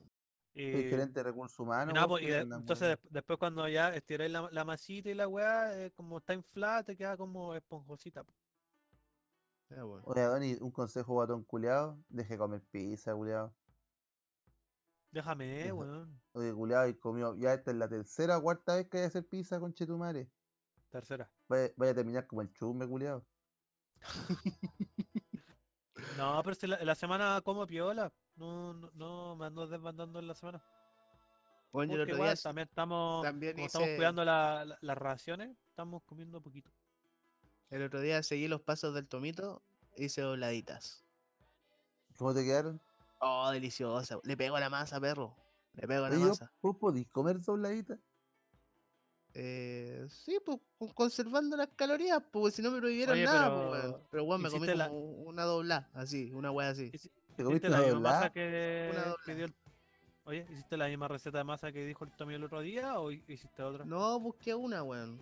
Y, 0.54 0.72
Soy 0.72 0.84
gerente 0.84 1.20
de 1.20 1.24
recursos 1.24 1.60
humanos. 1.60 1.94
weón, 1.94 2.08
pues, 2.10 2.24
y 2.24 2.26
¿qué 2.26 2.32
de- 2.34 2.40
andan, 2.40 2.60
entonces 2.60 2.88
weón? 2.88 3.00
después 3.10 3.40
cuando 3.40 3.68
ya 3.68 3.94
estiráis 3.96 4.32
la, 4.32 4.50
la 4.52 4.66
masita 4.66 5.10
y 5.10 5.14
la 5.14 5.28
weá, 5.28 5.78
eh, 5.78 5.92
como 5.92 6.18
está 6.18 6.34
inflada, 6.34 6.84
te 6.84 6.96
queda 6.96 7.18
como 7.18 7.56
esponjosita. 7.56 8.24
po. 8.24 8.34
Ya, 9.70 9.86
weón. 9.86 10.04
Oye, 10.06 10.22
Donny, 10.24 10.58
un 10.62 10.72
consejo 10.72 11.14
guatón 11.14 11.44
culiado, 11.44 11.98
deje 12.10 12.34
de 12.34 12.38
comer 12.38 12.62
pizza, 12.70 13.14
culiado. 13.16 13.56
Déjame, 15.12 15.72
weón. 15.74 16.22
Oye, 16.34 16.54
culiado, 16.54 16.88
y 16.88 16.94
comió, 16.98 17.36
ya 17.36 17.54
esta 17.54 17.72
es 17.72 17.78
la 17.78 17.90
tercera 17.90 18.38
o 18.38 18.42
cuarta 18.42 18.76
vez 18.76 18.88
que 18.88 18.98
hay 18.98 19.04
que 19.04 19.08
hacer 19.08 19.28
pizza 19.28 19.60
con 19.60 19.74
Chetumare. 19.74 20.30
Tercera. 20.90 21.30
Vaya, 21.48 21.70
vaya 21.78 21.92
a 21.92 21.96
terminar 21.96 22.28
como 22.28 22.42
el 22.42 22.52
chumbe, 22.54 22.88
culiado. 22.88 23.26
No, 26.18 26.42
pero 26.44 26.56
si 26.56 26.68
la, 26.68 26.84
la 26.84 26.96
semana 26.96 27.42
como 27.42 27.66
piola. 27.66 28.12
No, 28.36 28.74
no, 28.74 28.90
no 28.94 29.36
me 29.36 29.46
ando 29.46 29.68
desbandando 29.68 30.20
en 30.20 30.28
la 30.28 30.36
semana. 30.36 30.64
Bueno, 31.72 31.94
Porque 31.94 32.04
otro 32.04 32.16
igual 32.16 32.34
día 32.34 32.42
también 32.42 32.68
estamos, 32.68 33.22
también 33.24 33.54
como 33.54 33.66
estamos 33.68 33.90
cuidando 33.96 34.26
la- 34.26 34.66
la- 34.66 34.78
las 34.82 34.98
raciones, 34.98 35.58
estamos 35.70 36.04
comiendo 36.04 36.42
poquito. 36.42 36.70
El 37.70 37.84
otro 37.84 38.02
día 38.02 38.22
seguí 38.24 38.48
los 38.48 38.62
pasos 38.62 38.94
del 38.94 39.08
tomito, 39.08 39.62
hice 39.96 40.22
dobladitas. 40.22 41.06
¿Cómo 42.18 42.34
te 42.34 42.44
quedaron? 42.44 42.82
Oh, 43.20 43.50
deliciosa. 43.52 44.20
Le 44.24 44.36
pego 44.36 44.58
a 44.58 44.60
la 44.60 44.70
masa, 44.70 45.00
perro. 45.00 45.36
Le 45.74 45.88
pego 45.88 46.06
a 46.06 46.10
la 46.10 46.16
Oye, 46.18 46.28
masa. 46.28 46.52
¿vos 46.62 46.76
podís 46.78 47.08
comer 47.08 47.40
dobladitas? 47.40 48.00
Eh, 49.34 50.06
sí, 50.10 50.38
pues 50.46 50.60
con- 50.78 50.90
conservando 50.90 51.56
las 51.56 51.70
calorías, 51.76 52.22
pues 52.32 52.54
si 52.56 52.62
no 52.62 52.70
me 52.72 52.80
prohibieran 52.80 53.16
Oye, 53.16 53.24
nada, 53.26 53.50
pero 53.50 53.70
pues, 53.70 53.84
weón. 53.84 54.02
Pero 54.12 54.24
weón, 54.26 54.42
me 54.42 54.50
comí 54.50 54.58
hiciste 54.66 54.76
la- 54.78 54.90
como 54.90 55.00
una 55.02 55.44
doblada, 55.44 55.90
así, 55.94 56.32
una 56.34 56.52
wea 56.52 56.70
así. 56.70 56.92
Hici- 56.92 56.92
¿Te 56.92 57.44
¿Hiciste 57.44 57.44
comiste 57.46 57.70
la 57.70 57.78
una 57.78 57.86
misma 57.86 58.00
masa 58.02 58.14
doblada? 58.16 58.34
que, 58.34 58.90
Una 58.92 59.04
que 59.04 59.10
doblada. 59.10 59.36
dio 59.36 59.46
el... 59.46 59.56
Oye, 60.26 60.48
¿hiciste 60.52 60.78
la 60.78 60.88
misma 60.88 61.08
receta 61.08 61.38
de 61.40 61.44
masa 61.46 61.72
que 61.72 61.86
dijo 61.86 62.04
el 62.06 62.12
Tommy 62.12 62.34
el 62.36 62.44
otro 62.44 62.60
día 62.62 63.00
o 63.00 63.10
hi- 63.12 63.24
hiciste 63.28 63.64
otra? 63.64 63.86
No, 63.86 64.20
busqué 64.20 64.54
una, 64.54 64.84
weón. 64.84 65.20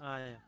Ah, 0.00 0.18
ya. 0.20 0.44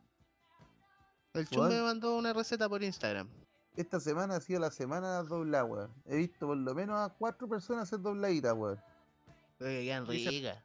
El 1.35 1.49
chumbe 1.49 1.75
me 1.77 1.83
mandó 1.83 2.17
una 2.17 2.33
receta 2.33 2.69
por 2.69 2.83
Instagram. 2.83 3.29
Esta 3.77 4.01
semana 4.01 4.37
ha 4.37 4.41
sido 4.41 4.61
la 4.61 4.71
semana 4.71 5.23
dobladas, 5.23 5.69
weón. 5.71 5.91
He 6.07 6.17
visto 6.17 6.47
por 6.47 6.57
lo 6.57 6.75
menos 6.75 6.99
a 6.99 7.11
cuatro 7.15 7.47
personas 7.49 7.85
hacer 7.85 8.01
dobladitas, 8.01 8.55
weón. 8.55 8.81
Que 9.59 9.85
quedan 9.85 10.07
ricas. 10.07 10.59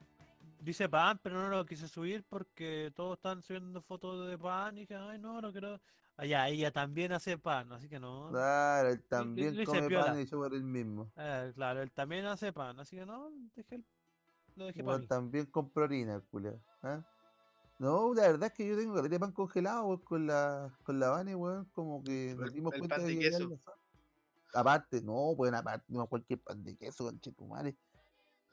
Dice 0.68 0.90
pan, 0.90 1.18
pero 1.24 1.42
no 1.42 1.48
lo 1.48 1.66
quise 1.66 1.88
subir 1.88 2.26
porque 2.28 2.92
todos 2.94 3.16
están 3.16 3.42
subiendo 3.42 3.82
fotos 3.82 4.28
de 4.28 4.38
pan 4.38 4.78
y 4.78 4.82
dije, 4.82 4.96
ay, 4.98 5.18
no, 5.18 5.40
no 5.40 5.50
quiero. 5.54 5.80
Allá, 6.18 6.50
ella 6.50 6.74
también 6.74 7.14
hace 7.14 7.38
pan, 7.38 7.72
así 7.72 7.88
que 7.88 8.02
no. 8.02 8.28
Claro, 8.32 8.90
él 8.90 9.02
también 9.04 9.56
le 9.56 9.66
come 9.66 9.88
piola. 9.88 10.08
pan 10.08 10.20
y 10.20 10.26
yo 10.26 10.38
por 10.38 10.54
él 10.54 10.64
mismo. 10.64 11.10
Eh, 11.16 11.54
claro, 11.56 11.82
él 11.82 11.90
también 11.92 12.26
hace 12.26 12.52
pan, 12.52 12.78
así 12.82 12.98
que 12.98 13.06
no, 13.06 13.30
dejé 13.56 13.76
el- 13.76 13.86
lo 14.58 14.66
dejé 14.66 14.84
mí. 14.84 15.08
también 15.08 15.46
compro 15.46 15.86
harina, 15.86 16.20
culiao. 16.30 16.60
¿ah? 16.84 17.02
No, 17.80 18.14
la 18.14 18.24
verdad 18.24 18.50
es 18.50 18.54
que 18.54 18.68
yo 18.68 18.76
tengo 18.76 18.94
caleta 18.94 19.16
de 19.16 19.20
pan 19.22 19.32
congelado, 19.32 19.86
weón, 19.86 20.02
con 20.02 20.28
la, 20.28 20.78
con 20.84 21.00
la 21.00 21.12
Vane, 21.12 21.34
weón, 21.34 21.64
como 21.74 22.04
que 22.04 22.36
nos 22.38 22.52
dimos 22.52 22.74
el 22.74 22.80
cuenta 22.80 22.98
pan 22.98 23.06
de 23.06 23.14
que 23.14 23.20
queso. 23.22 23.58
Aparte, 24.54 25.02
no, 25.02 25.34
pues 25.38 25.54
aparte, 25.54 25.86
no 25.88 26.08
cualquier 26.08 26.42
pan 26.42 26.62
de 26.62 26.76
queso, 26.76 27.06
conchetumare. 27.06 27.78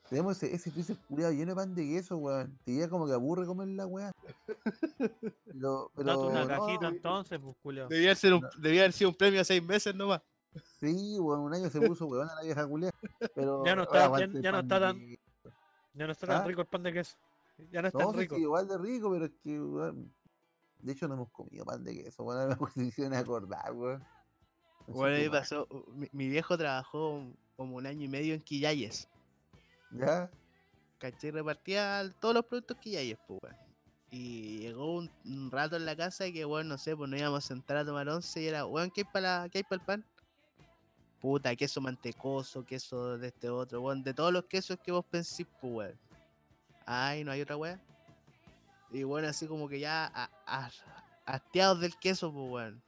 Tenemos 0.08 0.36
ese, 0.42 0.54
ese 0.54 0.70
freezer 0.70 0.96
culiado 1.08 1.32
lleno 1.32 1.52
de 1.52 1.56
pan 1.56 1.74
de 1.74 1.82
queso, 1.88 2.16
weón. 2.18 2.58
Te 2.64 2.72
llega 2.72 2.88
como 2.88 3.06
que 3.06 3.12
aburre 3.14 3.46
comer 3.46 3.68
la 3.68 3.86
weá. 3.86 4.12
Pero, 5.46 5.90
pero 5.94 6.06
Date 6.08 6.18
una 6.18 6.42
no, 6.44 6.48
cajita 6.66 6.88
entonces, 6.88 7.38
pues, 7.38 7.56
culio. 7.62 7.88
Debía, 7.88 8.14
ser 8.14 8.34
un, 8.34 8.40
No. 8.40 8.48
debía 8.58 8.82
haber 8.82 8.92
sido 8.92 9.10
un 9.10 9.16
premio 9.16 9.40
a 9.40 9.44
seis 9.44 9.62
meses 9.62 9.94
nomás. 9.94 10.20
Sí, 10.80 11.16
weón, 11.18 11.40
un 11.40 11.54
año 11.54 11.70
se 11.70 11.80
puso 11.80 12.06
weón 12.06 12.28
a 12.28 12.34
la 12.34 12.42
vieja 12.42 12.66
culia. 12.66 12.90
Pero 13.34 13.64
Ya 13.64 13.74
no 13.76 13.82
ahora 13.84 14.24
está- 14.24 14.40
ya- 14.40 14.52
no 14.52 14.58
está 14.60 14.80
tan-. 14.80 15.16
Ya 15.94 16.06
no 16.06 16.12
está 16.12 16.26
tan 16.26 16.42
¿Ah? 16.42 16.44
rico 16.44 16.60
el 16.60 16.66
pan 16.66 16.82
de 16.82 16.92
queso. 16.92 17.16
Ya 17.70 17.80
no 17.82 17.88
es 17.88 17.94
No, 17.94 18.00
tan 18.00 18.14
rico. 18.14 18.34
sí, 18.34 18.42
igual 18.42 18.66
de 18.68 18.78
rico, 18.78 19.10
pero 19.12 19.24
es 19.26 19.32
que, 19.42 19.60
weón, 19.60 20.12
de 20.80 20.92
hecho 20.92 21.06
no 21.08 21.14
hemos 21.14 21.30
comido 21.30 21.64
pan 21.64 21.82
de 21.84 21.94
queso, 22.02 22.24
weón, 22.24 22.40
ahora 22.52 22.58
me 22.74 22.84
hicieron 22.84 23.14
acordar, 23.14 23.72
weón. 23.72 24.04
Bueno, 24.88 25.30
pasó. 25.32 25.66
Mi, 25.94 26.08
mi 26.12 26.28
viejo 26.28 26.58
trabajó 26.58 27.22
como 27.56 27.76
un 27.76 27.86
año 27.86 28.04
y 28.04 28.08
medio 28.08 28.34
en 28.34 28.40
Quillayes. 28.42 29.08
¿Ya? 29.90 30.30
¿Cachai? 30.98 31.30
Repartía 31.30 32.10
todos 32.20 32.34
los 32.34 32.44
productos 32.46 32.76
Quillayes, 32.78 33.18
pues, 33.26 33.40
weón. 33.42 33.56
Y 34.10 34.58
llegó 34.60 34.94
un, 34.96 35.10
un 35.24 35.50
rato 35.50 35.76
en 35.76 35.84
la 35.86 35.96
casa 35.96 36.30
que, 36.30 36.44
weón, 36.44 36.68
no 36.68 36.78
sé, 36.78 36.96
pues 36.96 37.10
nos 37.10 37.18
íbamos 37.18 37.44
a 37.44 37.48
sentar 37.48 37.76
a 37.78 37.84
tomar 37.84 38.08
once 38.08 38.40
y 38.40 38.46
era, 38.46 38.64
weón, 38.66 38.90
¿qué 38.90 39.00
hay 39.02 39.08
para 39.12 39.48
¿qué 39.50 39.58
hay 39.58 39.64
para 39.64 39.80
el 39.80 39.86
pan? 39.86 40.04
Puta, 41.20 41.54
queso 41.56 41.80
mantecoso, 41.80 42.64
queso 42.64 43.18
de 43.18 43.28
este 43.28 43.48
otro, 43.50 43.80
weón, 43.80 44.02
de 44.04 44.14
todos 44.14 44.32
los 44.32 44.44
quesos 44.44 44.78
que 44.82 44.92
vos 44.92 45.04
pensís, 45.04 45.46
pues, 45.60 45.72
weón. 45.74 45.98
Ay, 46.86 47.24
no 47.24 47.32
hay 47.32 47.40
otra 47.40 47.56
weón. 47.56 47.80
Y 48.92 49.02
bueno, 49.02 49.26
así 49.28 49.46
como 49.48 49.68
que 49.68 49.80
ya 49.80 50.06
a- 50.14 50.30
a- 50.46 50.70
hastiados 51.26 51.80
del 51.80 51.96
queso, 51.98 52.32
pues, 52.32 52.50
weón. 52.50 52.82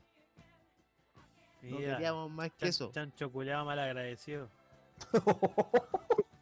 No 1.63 1.79
queríamos 1.79 2.31
más 2.31 2.49
chan- 2.51 2.59
queso. 2.59 2.91
chancho 2.93 3.33
culiado 3.33 3.65
mal 3.65 3.79
agradecido. 3.81 4.49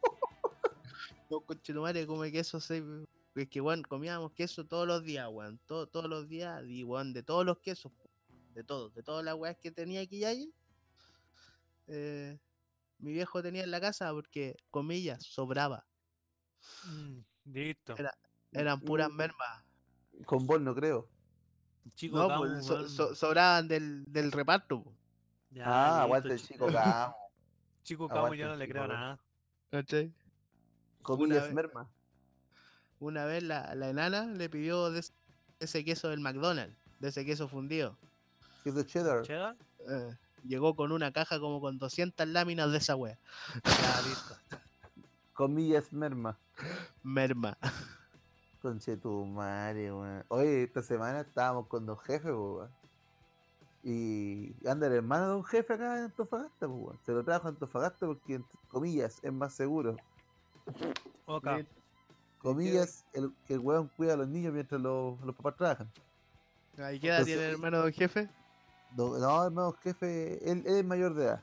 No, 1.30 1.40
conchetumare, 1.40 2.06
come 2.06 2.30
queso, 2.30 2.58
es 2.58 3.48
que, 3.48 3.60
weón, 3.60 3.82
comíamos 3.82 4.32
queso 4.32 4.64
todos 4.66 4.86
los 4.86 5.02
días, 5.02 5.28
weón, 5.30 5.58
todo- 5.66 5.86
todos 5.88 6.08
los 6.08 6.28
días, 6.28 6.62
y, 6.66 6.84
weón, 6.84 7.12
de 7.12 7.22
todos 7.22 7.44
los 7.44 7.58
quesos, 7.58 7.92
de 8.54 8.62
todos, 8.62 8.94
de 8.94 9.02
todas 9.02 9.24
las 9.24 9.34
weas 9.34 9.56
que 9.56 9.70
tenía 9.72 10.00
aquí 10.02 10.18
y 10.18 10.24
allí, 10.24 10.54
eh, 11.88 12.38
mi 12.98 13.12
viejo 13.12 13.42
tenía 13.42 13.64
en 13.64 13.70
la 13.70 13.80
casa 13.80 14.12
porque, 14.12 14.56
comillas, 14.70 15.22
sobraba. 15.24 15.86
Mm, 16.86 17.18
listo. 17.52 17.96
Era- 17.96 18.14
Eran 18.52 18.80
puras 18.80 19.10
mermas. 19.10 19.64
Con 20.26 20.46
vos 20.46 20.60
no 20.60 20.74
creo. 20.76 21.08
Chico 21.96 22.16
No, 22.18 22.38
pues, 22.38 22.64
so- 22.64 22.74
weón. 22.76 22.88
so- 22.88 23.14
sobraban 23.16 23.66
del, 23.66 24.04
del 24.06 24.30
reparto. 24.30 24.84
Ya, 25.50 25.64
ah, 25.66 25.88
listo, 25.88 26.02
aguante 26.02 26.28
el 26.32 26.40
chico 26.40 26.66
Camo. 26.72 27.16
Chico 27.82 28.04
aguante 28.10 28.38
yo 28.38 28.46
no 28.48 28.56
le 28.56 28.68
creo 28.68 28.86
nada. 28.86 29.20
¿Cachai? 29.70 30.14
Comillas 31.04 31.44
vez- 31.44 31.54
merma. 31.54 31.88
Una 33.00 33.24
vez 33.26 33.42
la, 33.42 33.74
la 33.74 33.90
enana 33.90 34.26
le 34.26 34.48
pidió 34.48 34.90
de 34.90 35.04
ese- 35.60 35.84
queso 35.84 36.08
del 36.08 36.20
McDonald's, 36.20 36.76
de 37.00 37.08
ese 37.08 37.24
queso 37.24 37.48
fundido. 37.48 37.96
Queso 38.62 38.82
cheddar. 38.82 39.22
¿Cheddar? 39.22 39.56
Eh, 39.88 40.16
llegó 40.44 40.74
con 40.74 40.90
una 40.92 41.12
caja 41.12 41.38
como 41.38 41.60
con 41.60 41.78
200 41.78 42.26
láminas 42.28 42.70
de 42.72 42.78
esa 42.78 42.96
wea. 42.96 43.18
Comillas 45.34 45.92
merma. 45.92 46.36
Merma. 47.02 47.56
Conche 48.62 48.96
tu 48.96 49.24
madre, 49.26 49.92
weón. 49.92 50.24
Oye, 50.28 50.62
esta 50.62 50.82
semana 50.82 51.20
estábamos 51.20 51.66
con 51.66 51.84
dos 51.84 52.00
jefes, 52.02 52.30
weón. 52.32 52.70
Y 53.82 54.54
anda 54.66 54.86
el 54.86 54.94
hermano 54.94 55.28
de 55.28 55.36
un 55.36 55.44
jefe 55.44 55.74
acá 55.74 55.98
en 55.98 56.04
Antofagasta, 56.04 56.66
weón. 56.68 56.98
Se 57.04 57.12
lo 57.12 57.22
trajo 57.24 57.48
a 57.48 57.50
Antofagasta 57.50 58.06
porque, 58.06 58.36
entre 58.36 58.58
comillas, 58.68 59.18
es 59.22 59.32
más 59.32 59.52
seguro. 59.52 59.96
Ok. 61.26 61.44
Bien. 61.44 61.68
Comillas, 62.38 63.04
el, 63.14 63.32
que 63.46 63.54
el 63.54 63.60
weón 63.60 63.88
cuida 63.96 64.12
a 64.12 64.16
los 64.16 64.28
niños 64.28 64.52
mientras 64.52 64.78
los, 64.80 65.18
los 65.22 65.34
papás 65.34 65.56
trabajan. 65.56 65.90
¿Y 66.74 66.76
qué 66.76 67.08
edad 67.08 67.20
Entonces, 67.20 67.24
tiene 67.24 67.46
el 67.46 67.52
hermano 67.52 67.82
del 67.82 67.92
jefe? 67.92 68.28
No, 68.96 69.18
no, 69.18 69.44
hermano 69.44 69.72
jefe, 69.82 70.50
él, 70.50 70.62
él 70.66 70.76
es 70.76 70.84
mayor 70.84 71.14
de 71.14 71.24
edad. 71.24 71.42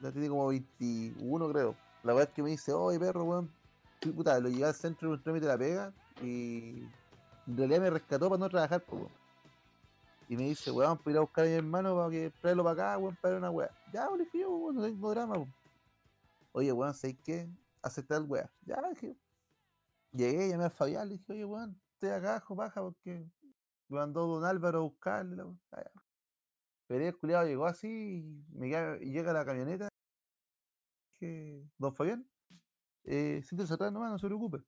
Ya 0.00 0.12
tiene 0.12 0.28
como 0.28 0.48
21, 0.48 1.48
creo. 1.50 1.74
La 2.02 2.12
verdad 2.12 2.28
es 2.28 2.34
que 2.34 2.42
me 2.42 2.50
dice, 2.50 2.72
oye 2.72 2.98
perro, 2.98 3.24
weón. 3.24 3.50
Puta, 4.14 4.38
lo 4.38 4.50
llevé 4.50 4.66
al 4.66 4.74
centro 4.74 5.08
de 5.08 5.14
un 5.14 5.22
trámite 5.22 5.46
de 5.46 5.52
la 5.52 5.58
pega 5.58 5.92
y 6.22 6.82
en 7.46 7.56
realidad 7.56 7.80
me 7.80 7.90
rescató 7.90 8.28
para 8.28 8.38
no 8.38 8.50
trabajar, 8.50 8.82
po, 8.82 8.96
weón. 8.96 9.12
Y 10.28 10.36
me 10.36 10.42
dice, 10.44 10.70
weón, 10.70 10.98
para 10.98 11.10
ir 11.12 11.16
a 11.16 11.20
buscar 11.20 11.46
a 11.46 11.48
mi 11.48 11.54
hermano 11.54 11.96
para 11.96 12.10
que 12.10 12.30
traerlo 12.42 12.64
para 12.64 12.90
acá, 12.92 12.98
weón, 12.98 13.16
para 13.16 13.38
una 13.38 13.50
weá. 13.50 13.70
Ya, 13.92 14.06
weón, 14.08 14.18
le 14.18 14.24
dije 14.26 14.46
weón, 14.46 14.74
no 14.74 14.82
tengo 14.82 15.10
drama, 15.10 15.34
weón. 15.36 15.54
Oye, 16.52 16.72
weón, 16.72 16.92
¿sabes 16.92 17.16
qué? 17.24 17.48
Aceptar 17.84 18.22
el 18.22 18.28
weá. 18.28 18.50
Ya, 18.62 18.80
dije. 18.90 19.16
Llegué, 20.12 20.48
llamé 20.48 20.64
a 20.64 20.70
Fabián, 20.70 21.08
le 21.08 21.14
dije, 21.18 21.32
oye, 21.32 21.44
weón, 21.44 21.80
estoy 21.94 22.10
acá, 22.10 22.30
abajo, 22.36 22.54
baja, 22.54 22.80
porque 22.82 23.30
me 23.88 23.98
mandó 23.98 24.26
don 24.26 24.44
Álvaro 24.44 24.78
a 24.78 24.82
buscarle. 24.82 25.36
La 25.36 25.46
weá. 25.46 25.58
Ah. 25.72 26.02
Pero 26.86 27.04
el 27.06 27.16
culiado 27.18 27.46
llegó 27.46 27.66
así 27.66 27.88
y, 27.88 28.56
me 28.56 28.68
queda- 28.68 28.98
y 29.02 29.10
llega 29.12 29.32
la 29.32 29.44
camioneta. 29.44 29.88
Dije, 31.12 31.68
don 31.78 31.94
Fabián, 31.94 32.28
eh, 33.04 33.42
siéntese 33.44 33.74
atrás 33.74 33.92
nomás, 33.92 34.10
no 34.12 34.18
se 34.18 34.26
preocupe. 34.26 34.58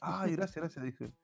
Ay, 0.00 0.32
gracias, 0.36 0.56
gracias, 0.56 0.84
dije. 0.84 1.14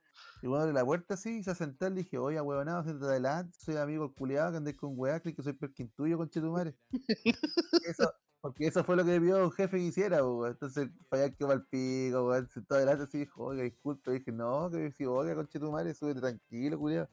Y 0.42 0.46
bueno, 0.46 0.62
abre 0.62 0.74
la 0.74 0.84
puerta 0.84 1.14
así, 1.14 1.38
y 1.38 1.42
se 1.44 1.54
sentar, 1.54 1.92
le 1.92 2.02
dije, 2.02 2.18
oye, 2.18 2.40
huevonado, 2.40 2.82
siéntate 2.82 3.10
adelante, 3.12 3.56
soy 3.60 3.76
amigo 3.76 4.04
del 4.06 4.14
culiado 4.14 4.50
que 4.52 4.56
andé 4.58 4.76
con 4.76 4.92
weá, 4.96 5.20
que 5.20 5.34
soy 5.42 5.52
perkin 5.52 5.90
tuyo, 5.92 6.16
conchetumare. 6.18 6.76
Eso, 7.86 8.12
porque 8.40 8.66
eso 8.66 8.84
fue 8.84 8.96
lo 8.96 9.04
que 9.04 9.20
pidió 9.20 9.44
un 9.44 9.50
jefe 9.50 9.78
que 9.78 9.84
hiciera, 9.84 10.24
weón. 10.24 10.52
Entonces, 10.52 10.88
Fabián 11.10 11.34
quedó 11.34 11.50
al 11.50 11.64
pico, 11.66 12.28
weón, 12.28 12.48
sentado 12.48 12.78
adelante 12.78 13.04
así, 13.04 13.18
dijo, 13.18 13.44
oiga, 13.44 13.64
disculpe, 13.64 14.12
dije, 14.12 14.30
no, 14.30 14.70
que 14.70 14.90
dijo, 14.96 15.12
oiga, 15.12 15.34
conchetumare, 15.34 15.94
súbete 15.94 16.20
tranquilo, 16.20 16.78
culiado. 16.78 17.08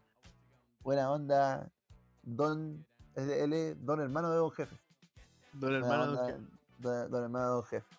Buena 0.82 1.12
onda, 1.12 1.72
don, 2.22 2.86
él, 3.16 3.54
es 3.54 3.86
don 3.86 4.02
hermano 4.02 4.30
de 4.30 4.38
don 4.38 4.52
jefe. 4.52 4.78
Don 5.54 5.74
hermano 5.74 6.04
del 6.04 6.10
onda, 6.12 6.26
jefe. 6.28 6.40
don, 6.80 7.12
don 7.12 7.24
hermano 7.24 7.46
de 7.46 7.54
don 7.54 7.64
jefe. 7.64 7.96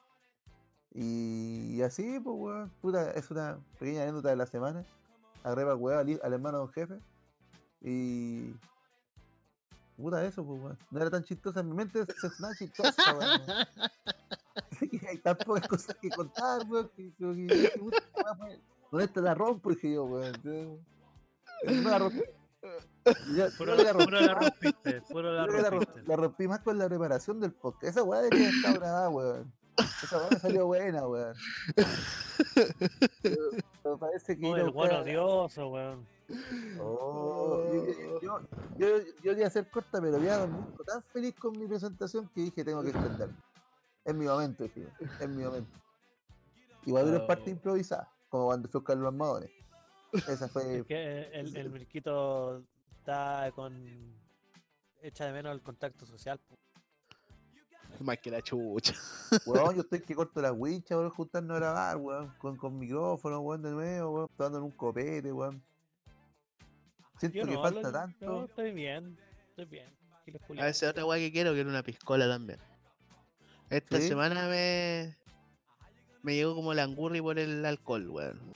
Y, 0.92 1.82
así, 1.82 2.20
pues, 2.20 2.36
weón, 2.38 2.70
puta, 2.80 3.10
es 3.10 3.30
una 3.30 3.58
pequeña 3.78 4.02
anécdota 4.02 4.30
de 4.30 4.36
la 4.36 4.46
semana. 4.46 4.84
Agarré 5.42 5.64
para 5.64 5.74
weón 5.74 5.98
al, 5.98 6.20
al 6.22 6.32
hermano 6.32 6.58
de 6.58 6.64
don 6.64 6.72
jefe. 6.72 7.00
Y. 7.80 8.54
Puta, 9.96 10.24
eso, 10.24 10.44
pues, 10.44 10.60
weón. 10.62 10.78
No 10.90 11.00
era 11.00 11.10
tan 11.10 11.24
chistosa. 11.24 11.60
En 11.60 11.68
mi 11.70 11.74
mente 11.74 12.00
es, 12.00 12.24
es 12.24 12.40
nada 12.40 12.54
chistosa, 12.54 13.14
weón. 13.14 13.40
Hay 15.08 15.18
tan 15.18 15.36
pocas 15.38 15.66
cosas 15.68 15.96
que 16.00 16.10
contar, 16.10 16.62
weón. 16.68 16.90
Que, 16.96 17.12
que, 17.16 17.72
puta, 17.78 17.98
weón, 18.38 18.60
Con 18.90 19.00
esta 19.00 19.20
la 19.20 19.34
rompo, 19.34 19.70
dije 19.70 19.94
yo, 19.94 20.04
weón. 20.04 20.34
Entonces, 20.34 21.82
No 21.82 21.90
la 21.90 21.98
rompí. 21.98 22.20
Ya- 23.36 23.48
Puro, 23.56 23.76
la 23.76 23.92
puro 23.92 24.20
la 24.20 24.34
rompí 24.34 24.34
más- 24.34 24.50
rompiste. 24.50 25.00
Puro 25.02 25.32
la 25.32 25.46
rompiste. 25.70 26.02
la 26.06 26.16
rompí 26.16 26.48
más 26.48 26.60
con 26.60 26.78
la 26.78 26.88
preparación 26.88 27.40
del 27.40 27.52
podcast. 27.52 27.96
Esa 27.96 28.02
weá 28.02 28.20
debería 28.22 28.48
estar 28.48 28.74
grabada, 28.74 29.08
weón. 29.08 29.52
Esa 30.02 30.18
weá 30.18 30.28
me 30.30 30.38
salió 30.40 30.66
buena, 30.66 31.06
weón. 31.06 31.34
Pero, 33.98 34.10
parece 34.10 34.38
que. 34.38 34.46
Oh, 34.46 34.54
a 34.54 34.60
el 34.60 34.96
a- 34.96 35.00
odioso, 35.02 35.68
weón. 35.68 36.06
Oh, 36.80 37.62
yo, 37.72 38.20
yo, 38.20 38.40
yo, 38.78 38.98
yo 39.22 39.30
quería 39.32 39.46
hacer 39.46 39.70
corta, 39.70 40.00
pero 40.00 40.18
dormido 40.38 40.66
tan 40.84 41.02
feliz 41.02 41.34
con 41.34 41.58
mi 41.58 41.66
presentación 41.66 42.28
que 42.34 42.40
dije 42.42 42.64
tengo 42.64 42.82
que 42.82 42.90
extenderme. 42.90 43.36
Es 44.04 44.14
mi 44.14 44.26
momento, 44.26 44.64
dije 44.64 44.88
es 45.20 45.28
mi 45.28 45.42
momento. 45.44 45.78
Igual 46.84 47.06
parte 47.26 47.44
Oh. 47.50 47.54
improvisada, 47.54 48.12
como 48.28 48.46
cuando 48.46 48.68
fue 48.68 48.82
Carlos 48.84 49.06
Armadores. 49.08 49.50
Esa 50.28 50.48
fue. 50.48 50.78
Es 50.78 50.86
que 50.86 51.22
el, 51.32 51.56
el 51.56 51.70
Mirquito 51.70 52.62
está 52.98 53.50
con. 53.54 54.16
echa 55.02 55.26
de 55.26 55.32
menos 55.32 55.52
el 55.52 55.62
contacto 55.62 56.06
social. 56.06 56.38
po. 56.48 56.56
Más 58.04 58.18
que 58.18 58.30
la 58.30 58.42
chucha. 58.42 58.94
Weón, 59.46 59.74
yo 59.74 59.80
estoy 59.82 60.00
que 60.00 60.14
corto 60.14 60.40
la 60.40 60.52
wincha, 60.52 60.96
weón, 60.96 61.10
juntarnos 61.10 61.56
a 61.56 61.60
grabar, 61.60 61.96
weón, 61.96 62.34
con, 62.38 62.56
con 62.56 62.78
micrófono, 62.78 63.40
weón, 63.40 63.62
de 63.62 63.70
nuevo, 63.70 64.10
weón, 64.10 64.28
dando 64.38 64.58
en 64.58 64.64
un 64.64 64.70
copete, 64.72 65.32
weón. 65.32 65.62
Siento 67.18 67.38
Yo 67.38 67.46
que 67.46 67.52
no, 67.52 67.62
falta 67.62 67.92
tanto. 67.92 68.26
yo 68.26 68.44
estoy 68.44 68.72
bien, 68.72 69.18
estoy 69.48 69.64
bien. 69.64 69.96
A 70.58 70.64
veces 70.64 70.88
otra 70.88 71.04
weá 71.06 71.18
que 71.18 71.32
quiero, 71.32 71.52
quiero 71.52 71.70
una 71.70 71.82
piscola 71.82 72.28
también. 72.28 72.58
Esta 73.70 74.00
¿Sí? 74.00 74.08
semana 74.08 74.48
me. 74.48 75.16
Me 76.22 76.34
llegó 76.34 76.56
como 76.56 76.74
la 76.74 76.82
angurri 76.82 77.20
por 77.20 77.38
el 77.38 77.64
alcohol, 77.64 78.10
weón. 78.10 78.52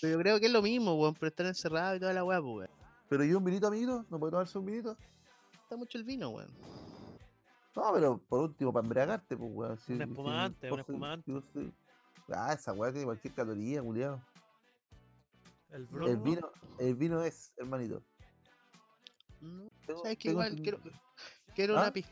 Pero 0.00 0.12
yo 0.12 0.18
creo 0.20 0.40
que 0.40 0.46
es 0.46 0.52
lo 0.52 0.62
mismo, 0.62 0.94
weón, 0.94 1.14
por 1.14 1.28
estar 1.28 1.46
encerrado 1.46 1.96
y 1.96 2.00
toda 2.00 2.12
la 2.12 2.22
weá, 2.24 2.40
pues, 2.40 2.54
weón. 2.54 2.70
Pero 3.08 3.24
¿y 3.24 3.32
un 3.32 3.42
vinito, 3.42 3.66
amiguito? 3.66 4.04
¿No 4.10 4.18
puede 4.18 4.32
tomarse 4.32 4.58
un 4.58 4.66
vinito? 4.66 4.96
Está 5.62 5.76
mucho 5.76 5.96
el 5.98 6.04
vino, 6.04 6.28
weón. 6.30 6.50
No, 7.78 7.92
pero 7.92 8.18
por 8.28 8.40
último, 8.40 8.72
para 8.72 8.84
embriagarte, 8.84 9.36
pues, 9.36 9.50
weón. 9.52 9.78
si- 9.78 9.92
Un 9.92 10.02
espumante, 10.02 10.66
un 10.66 10.70
soy- 10.72 10.80
espumante. 10.80 11.32
Ah, 12.34 12.52
esa 12.52 12.72
weá 12.72 12.90
tiene 12.90 13.04
cualquier 13.06 13.34
caloría, 13.34 13.80
culiado. 13.82 14.20
El, 15.70 15.86
El 16.06 16.16
vino, 16.18 16.50
el 16.78 16.94
vino 16.96 17.22
es, 17.22 17.52
hermanito. 17.56 18.02
No, 19.40 19.70
Tengo- 19.86 20.02
¿Sabes 20.02 20.18
que 20.18 20.30
igual 20.30 20.56
quiero, 20.60 20.80
quiero 21.54 21.78
¿Ah? 21.78 21.82
una, 21.82 21.92
pis- 21.92 22.10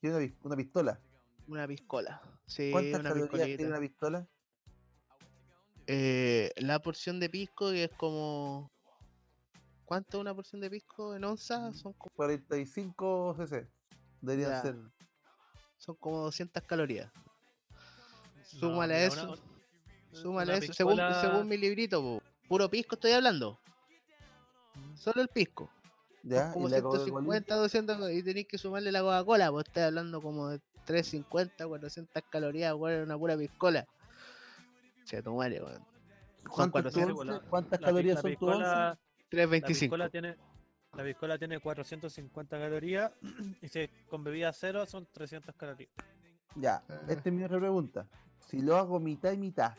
Tiene 0.00 0.16
una, 0.16 0.26
pis- 0.26 0.36
una 0.42 0.56
pistola. 0.56 1.00
una 1.46 1.66
piscola? 1.68 2.22
Sí, 2.46 2.70
¿Cuántas 2.72 3.00
una 3.00 3.10
calorías 3.10 3.46
tiene 3.46 3.66
una 3.66 3.78
pistola? 3.80 4.26
Eh, 5.86 6.50
la 6.56 6.78
porción 6.80 7.20
de 7.20 7.28
pisco 7.28 7.70
que 7.70 7.84
es 7.84 7.90
como. 7.98 8.70
¿Cuánto 9.84 10.16
es 10.18 10.20
una 10.22 10.34
porción 10.34 10.60
de 10.62 10.70
pisco 10.70 11.14
en 11.14 11.24
onzas? 11.24 11.76
Son 11.76 11.92
como, 11.94 12.10
45 12.14 13.34
cc. 13.36 13.68
Deberían 14.20 14.50
Ya. 14.52 14.62
ser. 14.62 14.76
son 15.78 15.94
como 15.96 16.18
200 16.20 16.62
calorías. 16.64 17.10
no, 17.74 18.58
Súmale 18.60 18.94
a 18.94 18.96
mira, 18.98 19.06
eso. 19.22 19.32
una- 19.32 19.40
Súmale 20.20 20.52
una 20.56 20.64
eso. 20.64 20.72
Según, 20.74 20.96
piscola- 20.96 21.20
según 21.20 21.48
mi 21.48 21.56
librito, 21.56 22.02
po. 22.02 22.22
puro 22.48 22.68
pisco 22.68 22.96
estoy 22.96 23.12
hablando. 23.12 23.58
Solo 24.96 25.22
el 25.22 25.28
pisco. 25.28 25.70
Ya, 26.22 26.52
como 26.52 26.68
y 26.68 26.70
la 26.72 26.82
Coca-Colita, 26.82 27.04
150, 27.04 27.54
200 27.54 28.10
y 28.10 28.22
tenéis 28.22 28.46
que 28.48 28.58
sumarle 28.58 28.92
la 28.92 29.00
Coca-Cola, 29.00 29.50
pues 29.50 29.66
estoy 29.68 29.84
hablando 29.84 30.20
como 30.20 30.48
de 30.48 30.60
350, 30.84 31.66
400 31.66 32.22
calorías, 32.28 32.74
weón, 32.74 33.02
una 33.04 33.16
pura 33.16 33.36
piscola. 33.38 33.86
Se 35.04 35.22
tu 35.22 35.34
madre, 35.34 35.62
weón. 35.62 35.78
Son 36.42 36.70
¿Cuántas, 36.70 36.92
tu 36.92 37.00
400, 37.00 37.26
la- 37.26 37.34
once? 37.36 37.46
¿Cuántas 37.48 37.72
la 37.72 37.78
pi- 37.78 37.84
calorías 37.86 38.14
la 38.16 38.20
son 38.22 38.36
tu 38.36 38.46
once? 38.46 38.58
piscola- 38.58 38.88
La 38.90 38.98
325. 39.30 39.80
piscola 39.94 40.08
tiene, 40.10 40.36
la 40.96 41.04
piscola 41.04 41.38
tiene 41.38 41.60
450 41.60 42.58
calorías 42.58 43.12
y 43.62 43.68
si 43.68 43.88
con 44.08 44.24
bebida 44.24 44.52
cero 44.52 44.86
son 44.86 45.06
300 45.12 45.54
calorías. 45.54 45.90
Ya, 46.56 46.82
esta 47.08 47.28
es 47.28 47.32
mi 47.32 47.44
otra 47.44 47.58
pregunta. 47.58 48.06
Si 48.48 48.60
lo 48.60 48.76
hago 48.76 48.98
mitad 48.98 49.32
y 49.32 49.36
mitad, 49.36 49.74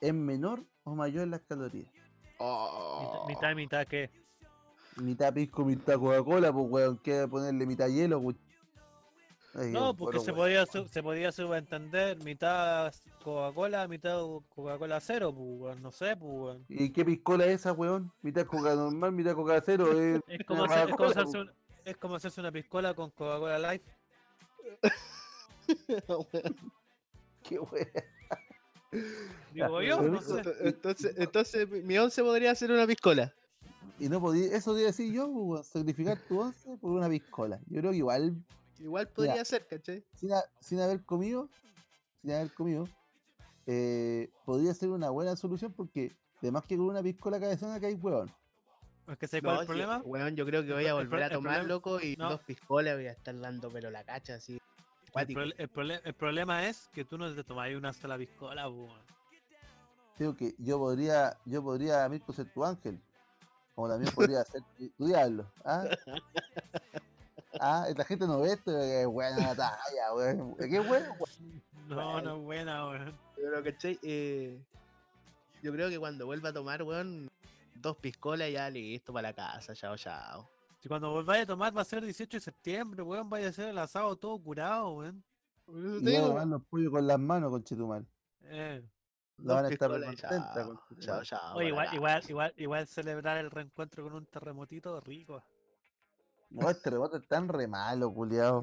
¿es 0.00 0.14
menor 0.14 0.64
o 0.84 0.94
mayor 0.94 1.28
las 1.28 1.42
calorías? 1.42 1.90
Oh. 2.38 3.26
Mitad, 3.28 3.50
y 3.50 3.54
mitad 3.54 3.86
que 3.86 4.10
Mitad 4.96 5.32
pisco, 5.32 5.64
mitad 5.64 5.98
Coca-Cola, 5.98 6.52
pues 6.52 6.66
weón, 6.68 6.98
que 6.98 7.26
ponerle 7.28 7.66
mitad 7.66 7.88
hielo, 7.88 8.20
pues. 8.20 8.36
Ay, 9.54 9.70
No, 9.70 9.80
weón, 9.86 9.96
porque 9.96 10.18
se 10.20 10.32
weón. 10.32 10.36
podía, 10.36 10.66
se 10.66 11.02
podía 11.02 11.30
subentender 11.32 12.16
mitad 12.24 12.92
Coca-Cola, 13.22 13.86
mitad 13.86 14.20
Coca-Cola 14.54 15.00
cero, 15.00 15.32
pues, 15.34 15.48
weón, 15.60 15.82
no 15.82 15.92
sé, 15.92 16.16
pues, 16.16 16.32
weón. 16.32 16.64
¿Y 16.68 16.90
qué 16.90 17.04
piscola 17.04 17.44
es 17.46 17.60
esa, 17.60 17.72
weón? 17.72 18.10
Mitad 18.22 18.46
Coca 18.46 18.74
normal, 18.74 19.12
mitad 19.12 19.34
Coca 19.34 19.60
cero. 19.64 19.86
eh, 19.94 20.20
Es 20.28 20.44
como, 20.46 20.64
una 20.64 20.74
hacer- 20.74 20.88
es, 20.90 20.96
como 20.96 21.08
Coca-Cola, 21.08 21.20
hacerse 21.22 21.38
un- 21.40 21.52
es 21.84 21.96
como 21.96 22.14
hacerse 22.14 22.40
una 22.40 22.52
piscola 22.52 22.94
con 22.94 23.10
Coca-Cola 23.10 23.58
Light. 23.58 23.82
Qué 27.42 27.58
wea. 27.58 27.86
Digo 29.52 29.82
yo, 29.82 30.02
no 30.02 30.20
sé. 30.20 30.42
Entonces, 30.60 31.14
entonces 31.16 31.68
mi 31.84 31.98
once 31.98 32.22
podría 32.22 32.54
ser 32.54 32.70
una 32.72 32.86
piscola. 32.86 33.32
Y 33.98 34.08
no 34.08 34.20
podía, 34.20 34.56
eso 34.56 34.74
debe 34.74 34.88
decir 34.88 35.12
yo, 35.12 35.26
weón, 35.26 35.64
sacrificar 35.64 36.18
tu 36.28 36.40
once 36.40 36.76
por 36.80 36.92
una 36.92 37.08
piscola. 37.08 37.58
Yo 37.68 37.80
creo 37.80 37.90
que 37.92 37.98
igual, 37.98 38.34
Igual 38.78 39.08
podría 39.08 39.44
ser, 39.44 39.66
¿cachai? 39.66 40.04
sin, 40.14 40.32
ha- 40.32 40.44
sin 40.60 40.80
haber 40.80 41.04
comido, 41.04 41.48
sin 42.20 42.32
haber 42.32 42.52
comido, 42.54 42.88
eh, 43.66 44.30
podría 44.44 44.74
ser 44.74 44.90
una 44.90 45.10
buena 45.10 45.36
solución 45.36 45.72
porque 45.72 46.12
además 46.40 46.64
que 46.64 46.76
con 46.76 46.86
una 46.86 47.02
piscola 47.02 47.38
cabezona 47.38 47.78
que 47.78 47.86
hay 47.86 47.94
huevón. 47.94 48.32
Es 49.08 49.18
que 49.18 49.26
¿sabes 49.28 49.42
cuál 49.42 49.54
es 49.56 49.60
el 49.62 49.66
problema? 49.66 50.02
Weón, 50.04 50.36
yo 50.36 50.46
creo 50.46 50.64
que 50.64 50.72
voy 50.72 50.86
a 50.86 50.94
volver 50.94 51.10
pro- 51.10 51.24
a 51.24 51.28
tomar, 51.28 51.52
problema- 51.60 51.68
loco, 51.68 52.00
y 52.00 52.16
no. 52.16 52.30
dos 52.30 52.40
piscolas 52.42 52.94
voy 52.96 53.06
a 53.06 53.12
estar 53.12 53.38
dando 53.38 53.70
pero 53.70 53.90
la 53.90 54.04
cacha 54.04 54.36
así. 54.36 54.58
El, 55.14 55.26
prole- 55.28 55.54
el 55.58 55.68
prole- 55.70 56.00
el 56.04 56.14
problema 56.14 56.66
es 56.68 56.88
que 56.94 57.04
tú 57.04 57.18
no 57.18 57.32
te 57.34 57.44
tomáis 57.44 57.76
una 57.76 57.92
sola 57.92 58.16
piscola, 58.16 58.68
weón. 58.68 59.00
Digo 60.18 60.36
que 60.36 60.54
yo 60.58 60.78
podría, 60.78 61.36
yo 61.46 61.62
podría, 61.62 62.08
Mirko, 62.08 62.32
ser 62.32 62.46
tu 62.52 62.64
ángel. 62.64 63.00
Como 63.74 63.88
también 63.88 64.12
podría 64.14 64.44
ser 64.44 64.62
tu, 64.78 64.88
tu 64.90 65.06
diablo. 65.06 65.50
¿Ah? 65.64 65.84
ah, 67.60 67.86
esta 67.88 68.04
gente 68.04 68.26
no 68.26 68.40
ve 68.40 68.52
esto, 68.52 68.72
que 68.72 69.02
es 69.02 69.06
buena 69.06 69.38
la 69.38 69.54
talla, 69.54 70.14
weón. 70.14 70.56
¿Qué 70.56 70.80
bueno? 70.80 71.14
No, 71.88 72.20
no 72.20 72.36
es 72.36 72.42
buena, 72.42 72.88
weón. 72.88 73.18
Pero, 73.36 73.62
¿cachai? 73.62 73.98
Eh, 74.02 74.58
yo 75.62 75.72
creo 75.72 75.88
que 75.88 75.98
cuando 75.98 76.26
vuelva 76.26 76.50
a 76.50 76.52
tomar, 76.52 76.82
weón, 76.82 77.30
dos 77.74 77.96
piscolas 77.96 78.50
ya 78.50 78.70
listo 78.70 79.12
para 79.12 79.28
la 79.28 79.34
casa, 79.34 79.74
chao, 79.74 79.96
chao. 79.96 80.48
Si 80.80 80.88
cuando 80.88 81.10
volváis 81.10 81.44
a 81.44 81.46
tomar 81.46 81.76
va 81.76 81.82
a 81.82 81.84
ser 81.84 82.00
el 82.00 82.06
18 82.06 82.36
de 82.36 82.40
septiembre, 82.40 83.02
weón, 83.02 83.28
vaya 83.30 83.48
a 83.48 83.52
ser 83.52 83.68
el 83.68 83.78
asado 83.78 84.16
todo 84.16 84.38
curado, 84.42 84.92
weón. 84.94 85.22
Y 85.68 85.72
van 85.72 86.06
a 86.06 86.10
digo, 86.10 86.26
tomar 86.28 86.46
los 86.46 86.62
pollos 86.64 86.90
con 86.90 87.06
las 87.06 87.18
manos, 87.18 87.50
con 87.50 87.62
Chetumal. 87.62 88.06
Eh. 88.44 88.82
La 89.38 89.54
van 89.54 89.64
a 89.64 89.68
dos 89.68 89.72
estar 89.72 89.90
Oye, 91.54 91.68
para 91.68 91.68
igual, 91.68 91.86
la 91.86 91.94
igual, 91.94 92.22
igual, 92.28 92.54
igual 92.56 92.86
celebrar 92.86 93.38
el 93.38 93.50
reencuentro 93.50 94.04
con 94.04 94.14
un 94.14 94.26
terremotito 94.26 95.00
rico. 95.00 95.42
No, 96.52 96.68
este 96.70 96.90
rebote 96.90 97.16
es 97.16 97.26
tan 97.26 97.48
re 97.48 97.66
malo, 97.66 98.12
culiao. 98.12 98.62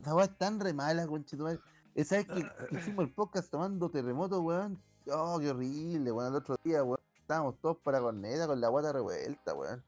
Esa 0.00 0.14
weá 0.14 0.24
es 0.24 0.36
tan 0.38 0.58
re 0.60 0.72
mala, 0.72 1.06
conchetumal. 1.06 1.60
Esa 1.94 2.16
vez 2.16 2.26
que, 2.26 2.66
que 2.68 2.76
hicimos 2.78 3.04
el 3.04 3.12
podcast 3.12 3.50
tomando 3.50 3.90
terremoto, 3.90 4.40
weón. 4.40 4.80
Oh, 5.12 5.38
qué 5.38 5.50
horrible, 5.50 6.10
weón. 6.10 6.28
El 6.32 6.36
otro 6.36 6.56
día, 6.64 6.82
weón. 6.82 7.00
Estábamos 7.16 7.58
todos 7.60 7.76
para 7.78 8.00
corneta 8.00 8.46
con 8.46 8.60
la 8.60 8.68
guata 8.68 8.92
revuelta, 8.92 9.54
weón. 9.54 9.84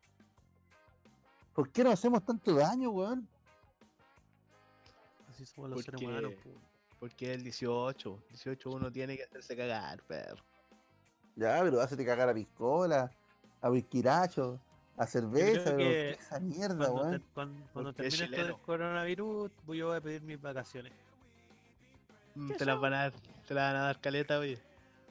¿Por 1.55 1.71
qué 1.71 1.83
nos 1.85 1.95
hacemos 1.95 2.25
tanto 2.25 2.55
daño, 2.55 2.91
weón? 2.91 3.29
Así 5.31 5.45
somos 5.47 5.71
los 5.71 5.85
seres 5.85 6.01
humanos, 6.01 6.33
Porque- 6.35 6.51
po. 6.51 6.61
Porque 7.01 7.31
es 7.33 7.37
el 7.39 7.43
18. 7.43 8.23
18 8.29 8.71
uno 8.71 8.93
tiene 8.93 9.17
que 9.17 9.25
hacerse 9.25 9.57
cagar, 9.57 10.01
perro. 10.05 10.41
Ya, 11.35 11.61
pero 11.63 11.81
hacete 11.81 12.05
cagar 12.07 12.29
a 12.29 12.35
piscola, 12.35 13.11
a 13.61 13.71
whiskyracho, 13.71 14.61
a 14.97 15.07
cerveza, 15.07 15.61
pero 15.65 15.77
que 15.79 15.85
¿qué 15.85 16.11
es 16.11 16.21
esa 16.21 16.41
mierda, 16.41 16.77
Cuando, 16.87 16.95
weón. 17.03 17.21
te- 17.21 17.27
cuando, 17.35 17.67
cuando 17.73 17.93
termine 17.93 18.25
esto 18.25 18.37
del 18.45 18.57
coronavirus, 18.59 19.51
voy 19.67 19.79
yo 19.79 19.89
voy 19.89 19.97
a 19.97 20.01
pedir 20.01 20.23
mis 20.23 20.41
vacaciones. 20.41 20.93
Mm, 22.35 22.49
¿Qué 22.49 22.55
Te 22.55 22.65
las 22.65 22.81
van 22.81 22.93
a 22.95 22.97
dar, 23.05 23.13
te 23.47 23.55
las 23.55 23.73
van 23.73 23.77
a 23.83 23.85
dar 23.87 24.01
caleta, 24.01 24.39
oye. 24.39 24.59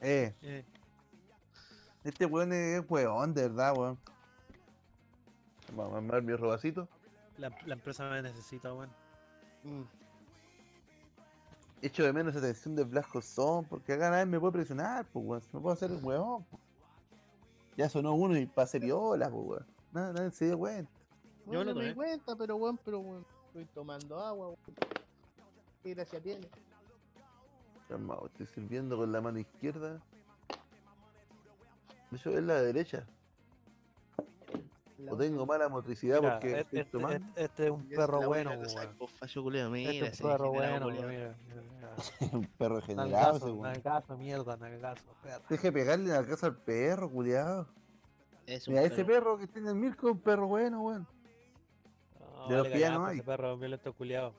Eh, 0.02 0.34
Eh, 0.42 0.64
este 2.04 2.26
weón 2.26 2.54
es 2.54 2.84
weón, 2.90 3.34
de 3.34 3.44
verdad, 3.50 3.74
weón. 3.78 3.98
Vamos 5.76 5.94
a 5.94 5.98
armar 5.98 6.22
mi 6.22 6.34
robacito. 6.36 6.88
la, 7.38 7.50
la 7.66 7.74
empresa 7.74 8.10
me 8.10 8.22
necesita, 8.22 8.74
weón. 8.74 8.90
Mm. 9.64 9.84
Echo 11.84 12.04
de 12.04 12.14
menos 12.14 12.36
esa 12.36 12.46
atención 12.46 12.76
de 12.76 12.84
Blas 12.84 13.06
Son, 13.24 13.66
porque 13.66 13.94
acá 13.94 14.10
nadie 14.12 14.26
me 14.28 14.40
puede 14.40 14.54
presionar, 14.54 15.06
pues, 15.06 15.26
weón. 15.26 15.42
Si 15.42 15.48
no 15.54 15.62
puedo 15.62 15.74
hacer 15.74 15.90
el 15.92 16.04
weón, 16.04 16.44
po. 16.44 16.60
Ya 17.78 17.90
sonó 17.90 18.14
uno 18.14 18.38
y 18.38 18.46
pasé 18.46 18.80
viola, 18.80 19.30
pues, 19.30 19.46
weón. 19.46 19.66
Nada, 19.92 20.14
nadie 20.14 20.32
se 20.32 20.46
dio 20.46 20.58
cuenta. 20.58 20.92
Yo 21.46 21.64
No, 21.64 21.74
no 21.74 21.76
me 21.76 21.88
di 21.88 21.94
cuenta, 21.94 22.36
pero 22.36 22.56
weón, 22.56 22.78
pero 22.84 23.00
weón. 23.00 23.26
Estoy 23.48 23.66
tomando 23.74 24.20
agua, 24.20 24.48
weón. 24.48 24.58
¿Qué 25.84 25.94
gracia 25.94 26.20
tiene? 26.22 26.48
Calmado, 27.88 28.28
estoy 28.28 28.46
sirviendo 28.48 28.98
con 28.98 29.12
la 29.12 29.20
mano 29.20 29.40
izquierda. 29.40 30.02
Eso 32.12 32.30
es 32.30 32.44
la 32.44 32.62
derecha. 32.62 33.06
O 35.10 35.18
tengo 35.18 35.45
mala 35.45 35.70
motricidad 35.70 36.20
Mira, 36.20 36.34
porque 36.39 36.60
este, 36.60 36.80
este- 36.82 36.97
este- 36.97 37.43
este 37.43 37.66
es 37.66 37.72
un 37.72 37.88
perro 37.88 38.22
bueno, 38.28 38.52
weón. 38.52 38.62
Este 38.62 40.06
es 40.08 40.22
un 40.22 40.30
perro 40.30 40.52
bueno, 40.52 40.88
mira. 40.89 41.08
mira, 41.08 41.36
un 42.34 42.45
perro 42.58 42.82
generado 42.82 43.38
ese 43.38 43.54
Nalgazo, 43.62 44.18
mierda, 44.18 44.58
nalgazo, 44.58 45.04
perro. 45.24 45.43
Deje 45.49 45.68
de 45.68 45.72
pegarle 45.72 46.10
la 46.10 46.26
casa 46.26 46.47
al 46.47 46.56
perro, 46.58 47.10
culiado. 47.10 47.68
Es 48.45 48.68
Mira, 48.68 48.84
ese 48.84 49.06
perro. 49.06 49.38
que 49.38 49.47
tiene 49.47 49.70
el 49.70 49.76
Mirko 49.76 50.08
es 50.10 50.14
un 50.14 50.20
perro 50.20 50.47
bueno, 50.47 50.82
weón. 50.82 51.08
No, 52.20 52.47
De 52.47 52.56
los 52.58 52.64
vale 52.70 52.82
callampa, 52.82 53.10
hay. 53.10 53.18
ese 53.18 53.26
perro 53.26 53.58
violento 53.58 53.93
culiado. 53.93 54.34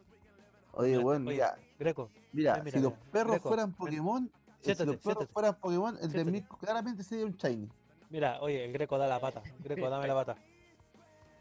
Oye, 0.73 0.93
Mira, 0.93 1.01
weón, 1.05 1.27
oye, 1.29 1.35
mira, 1.37 1.59
Greco, 1.79 2.11
mira, 2.33 2.57
mira, 2.63 2.77
si 2.79 2.83
los 2.83 2.93
perros 3.13 3.33
Greco, 3.33 3.49
fueran 3.49 3.73
Pokémon, 3.75 4.25
eh, 4.25 4.31
si 4.63 4.69
los 4.71 4.79
perros 4.79 5.01
siéntate. 5.03 5.27
fueran 5.33 5.55
Pokémon, 5.57 5.95
el 5.97 6.01
del 6.01 6.11
Siéntate. 6.11 6.31
Mirko 6.33 6.57
claramente 6.57 7.03
sería 7.05 7.27
un 7.27 7.33
Shiny. 7.37 7.69
mira, 8.11 8.41
oye, 8.41 8.65
el 8.65 8.73
Greco 8.73 8.97
da 8.99 9.07
la 9.07 9.21
pata. 9.21 9.43
Greco, 9.61 9.89
dame 9.91 10.07
la 10.09 10.15
pata. 10.15 10.37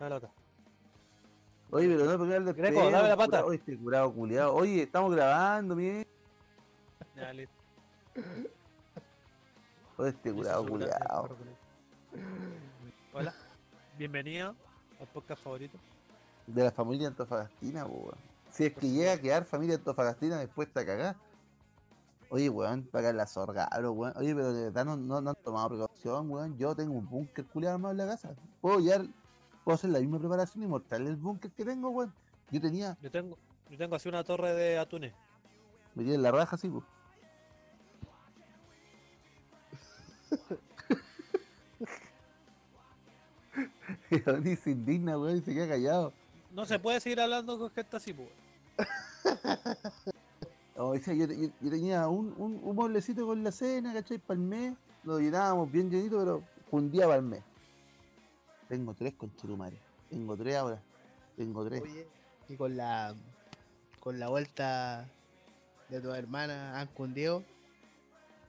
Dame 0.02 0.16
la 0.16 0.20
pata. 0.20 0.34
Oye, 1.70 1.88
pero 1.88 2.06
no 2.06 2.26
pegarle 2.26 2.54
Greco, 2.54 2.90
dame 2.90 3.08
la 3.08 3.16
pata. 3.16 3.28
curado, 3.28 3.46
Oye, 3.46 3.58
este 3.58 3.78
curado 3.78 4.12
culiado. 4.12 4.56
Oye, 4.56 4.82
estamos 4.82 5.14
grabando, 5.14 5.76
bien. 5.76 6.08
Ya, 7.16 7.32
listo. 7.32 7.54
Oye, 9.98 10.10
este 10.10 10.34
curado 10.34 10.66
culiado. 10.66 11.38
Hola, 13.14 13.32
bienvenido 13.96 14.56
al 15.00 15.08
podcast 15.14 15.44
favorito. 15.44 15.78
De 16.48 16.64
la 16.64 16.72
familia 16.72 17.08
Antofagastina, 17.08 17.86
weón. 17.86 18.18
Si 18.50 18.66
es 18.66 18.74
que 18.74 18.90
llega 18.90 19.14
a 19.14 19.18
quedar 19.20 19.46
familia 19.46 19.76
Antofagastina 19.76 20.40
después 20.40 20.68
está 20.68 20.84
cagada. 20.84 21.16
Oye, 22.32 22.50
weón, 22.50 22.88
pagar 22.92 23.14
la 23.14 23.28
zorga, 23.28 23.70
weón. 23.80 24.14
Oye, 24.16 24.34
pero 24.34 24.52
de 24.52 24.64
verdad 24.64 24.84
no, 24.84 24.98
no, 24.98 25.22
no 25.22 25.30
han 25.30 25.36
tomado 25.36 25.70
precaución, 25.70 26.32
weón. 26.32 26.58
Yo 26.58 26.76
tengo 26.76 26.94
un 26.94 27.08
búnker 27.08 27.46
culiado 27.46 27.76
armado 27.76 27.92
en 27.92 27.98
la 28.00 28.08
casa. 28.08 28.34
Puedo 28.62 28.80
llevar, 28.80 29.06
puedo 29.64 29.76
hacer 29.76 29.90
la 29.90 30.00
misma 30.00 30.20
preparación 30.20 30.64
y 30.64 30.68
mostrarle 30.68 31.10
el 31.10 31.16
búnker 31.18 31.52
que 31.52 31.66
tengo, 31.66 31.90
weón. 31.90 32.14
Yo 32.50 32.60
tenía, 32.62 32.98
Yo 33.02 33.10
tengo, 33.12 33.38
yo 33.70 33.78
tengo 33.78 33.96
así 33.96 34.10
una 34.10 34.24
torre 34.24 34.54
de 34.54 34.78
atunes. 34.78 35.14
me 35.96 36.04
tiene 36.04 36.16
en 36.16 36.22
la 36.24 36.32
raja 36.32 36.56
así, 36.56 36.70
pues. 36.70 36.84
Y 44.10 44.30
Oni 44.30 44.56
se 44.56 44.72
indigna, 44.72 45.18
weón, 45.18 45.38
y 45.38 45.42
se 45.42 45.54
queda 45.54 45.68
callado. 45.70 46.14
No 46.54 46.66
se 46.66 46.80
puede 46.80 47.00
seguir 47.00 47.20
hablando 47.22 47.58
con 47.58 47.70
gente 47.72 47.98
así, 47.98 48.14
pues. 48.14 48.30
O 50.78 50.98
sea, 50.98 51.14
yo, 51.14 51.26
yo- 51.28 51.50
yo 51.62 51.70
tenía 51.70 52.08
un, 52.08 52.34
un, 52.38 52.60
un 52.64 52.76
mueblecito 52.76 53.26
con 53.28 53.44
la 53.44 53.52
cena, 53.52 53.94
¿cachai? 53.94 54.18
Para 54.18 54.40
el 54.40 54.46
mes. 54.46 54.74
Lo 55.04 55.20
llenábamos 55.20 55.72
bien 55.72 55.92
llenito, 55.92 56.18
pero 56.18 56.44
un 56.72 56.90
día 56.90 57.04
para 57.06 57.18
el 57.18 57.24
mes. 57.24 57.44
Tengo 58.72 58.94
tres 58.94 59.14
con 59.16 59.36
Chetumare. 59.36 59.78
Tengo 60.10 60.38
tres 60.38 60.56
ahora. 60.56 60.82
Tengo 61.36 61.66
tres. 61.66 61.82
Oye, 61.82 62.08
y 62.48 62.56
con 62.56 62.78
la 62.78 63.14
con 64.00 64.18
la 64.18 64.30
vuelta 64.30 65.10
de 65.90 66.00
tu 66.00 66.10
hermana 66.14 66.80
han 66.80 66.88
cundido. 66.88 67.44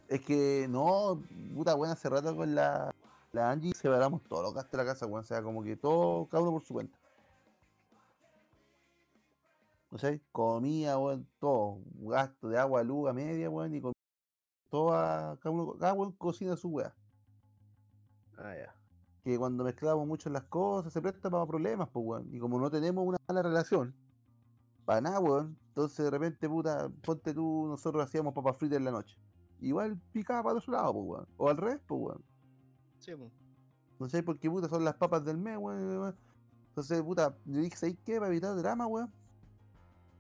Es 0.07 0.21
que 0.21 0.69
no, 0.71 1.21
puta 1.57 1.75
buena, 1.75 1.95
hace 1.95 2.09
rato 2.09 2.37
con 2.37 2.55
la, 2.55 2.95
la 3.33 3.51
Angie 3.51 3.75
separamos 3.75 4.23
todos 4.23 4.45
los 4.45 4.55
gastos 4.55 4.71
de 4.71 4.79
la 4.79 4.85
casa, 4.85 5.07
weón. 5.07 5.25
O 5.25 5.27
sea, 5.27 5.43
como 5.43 5.65
que 5.65 5.75
todo, 5.75 6.27
cada 6.27 6.41
uno 6.45 6.53
por 6.53 6.63
su 6.63 6.75
cuenta. 6.75 6.97
¿No 9.91 9.99
sé? 9.99 10.21
Comida, 10.31 10.99
weón, 10.99 11.27
todo. 11.41 11.81
Gasto 11.97 12.49
de 12.49 12.61
agua, 12.61 12.85
luz, 12.85 13.11
a 13.11 13.13
media, 13.13 13.51
weón, 13.51 13.75
y 13.75 13.81
con 13.81 13.93
toda, 14.71 15.37
cada 15.39 15.51
uno, 15.51 15.77
cada 15.77 15.95
weón 15.95 16.13
cocina 16.13 16.57
su 16.57 16.69
weá. 16.69 16.95
Ah, 18.39 18.55
ya. 18.55 18.82
Que 19.23 19.39
cuando 19.39 19.65
mezclamos 19.65 20.07
mucho 20.07 20.29
las 20.31 20.45
cosas 20.45 20.93
se 20.93 21.01
presta 21.01 21.31
para 21.31 21.47
problemas, 21.47 21.89
pues, 21.91 22.05
weón. 22.05 22.35
Y 22.35 22.39
como 22.39 22.59
no 22.59 22.71
tenemos 22.71 23.07
una 23.07 23.19
mala 23.29 23.43
relación, 23.43 23.95
para 24.85 25.01
nada, 25.01 25.21
weón. 25.21 25.57
Entonces 25.69 26.05
de 26.05 26.11
repente, 26.11 26.49
puta, 26.49 26.89
ponte 27.03 27.33
tú, 27.33 27.67
nosotros 27.69 28.05
hacíamos 28.05 28.35
papas 28.35 28.57
fritas 28.57 28.79
en 28.79 28.85
la 28.85 28.91
noche. 28.91 29.17
Igual 29.61 29.97
picaba 30.13 30.43
para 30.43 30.59
otro 30.59 30.73
lado, 30.73 30.93
pues, 30.93 31.07
weón. 31.07 31.29
O 31.37 31.49
al 31.49 31.57
revés, 31.57 31.81
pues, 31.87 32.01
weón. 32.01 32.25
Sí, 32.99 33.15
po. 33.15 33.31
No 33.99 34.09
sé 34.09 34.23
por 34.23 34.39
qué, 34.39 34.51
puta, 34.51 34.69
son 34.69 34.85
las 34.85 34.97
papas 34.97 35.25
del 35.25 35.39
mes, 35.39 35.57
weón. 35.57 35.89
weón. 35.89 36.17
Entonces, 36.69 37.01
puta, 37.03 37.37
yo 37.45 37.61
dije, 37.61 37.77
¿sabéis 37.77 37.99
qué? 38.05 38.19
Para 38.19 38.29
evitar 38.29 38.57
drama, 38.57 38.87
weón. 38.87 39.13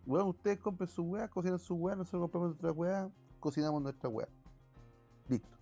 Weón, 0.06 0.28
ustedes 0.28 0.58
compren 0.58 0.88
su 0.88 1.02
weá, 1.02 1.28
cocinan 1.28 1.58
su 1.58 1.74
weá, 1.74 1.96
nosotros 1.96 2.22
compramos 2.22 2.48
nuestra 2.50 2.72
weá, 2.72 3.10
cocinamos 3.40 3.82
nuestra 3.82 4.08
weá. 4.08 4.28
Listo. 5.28 5.56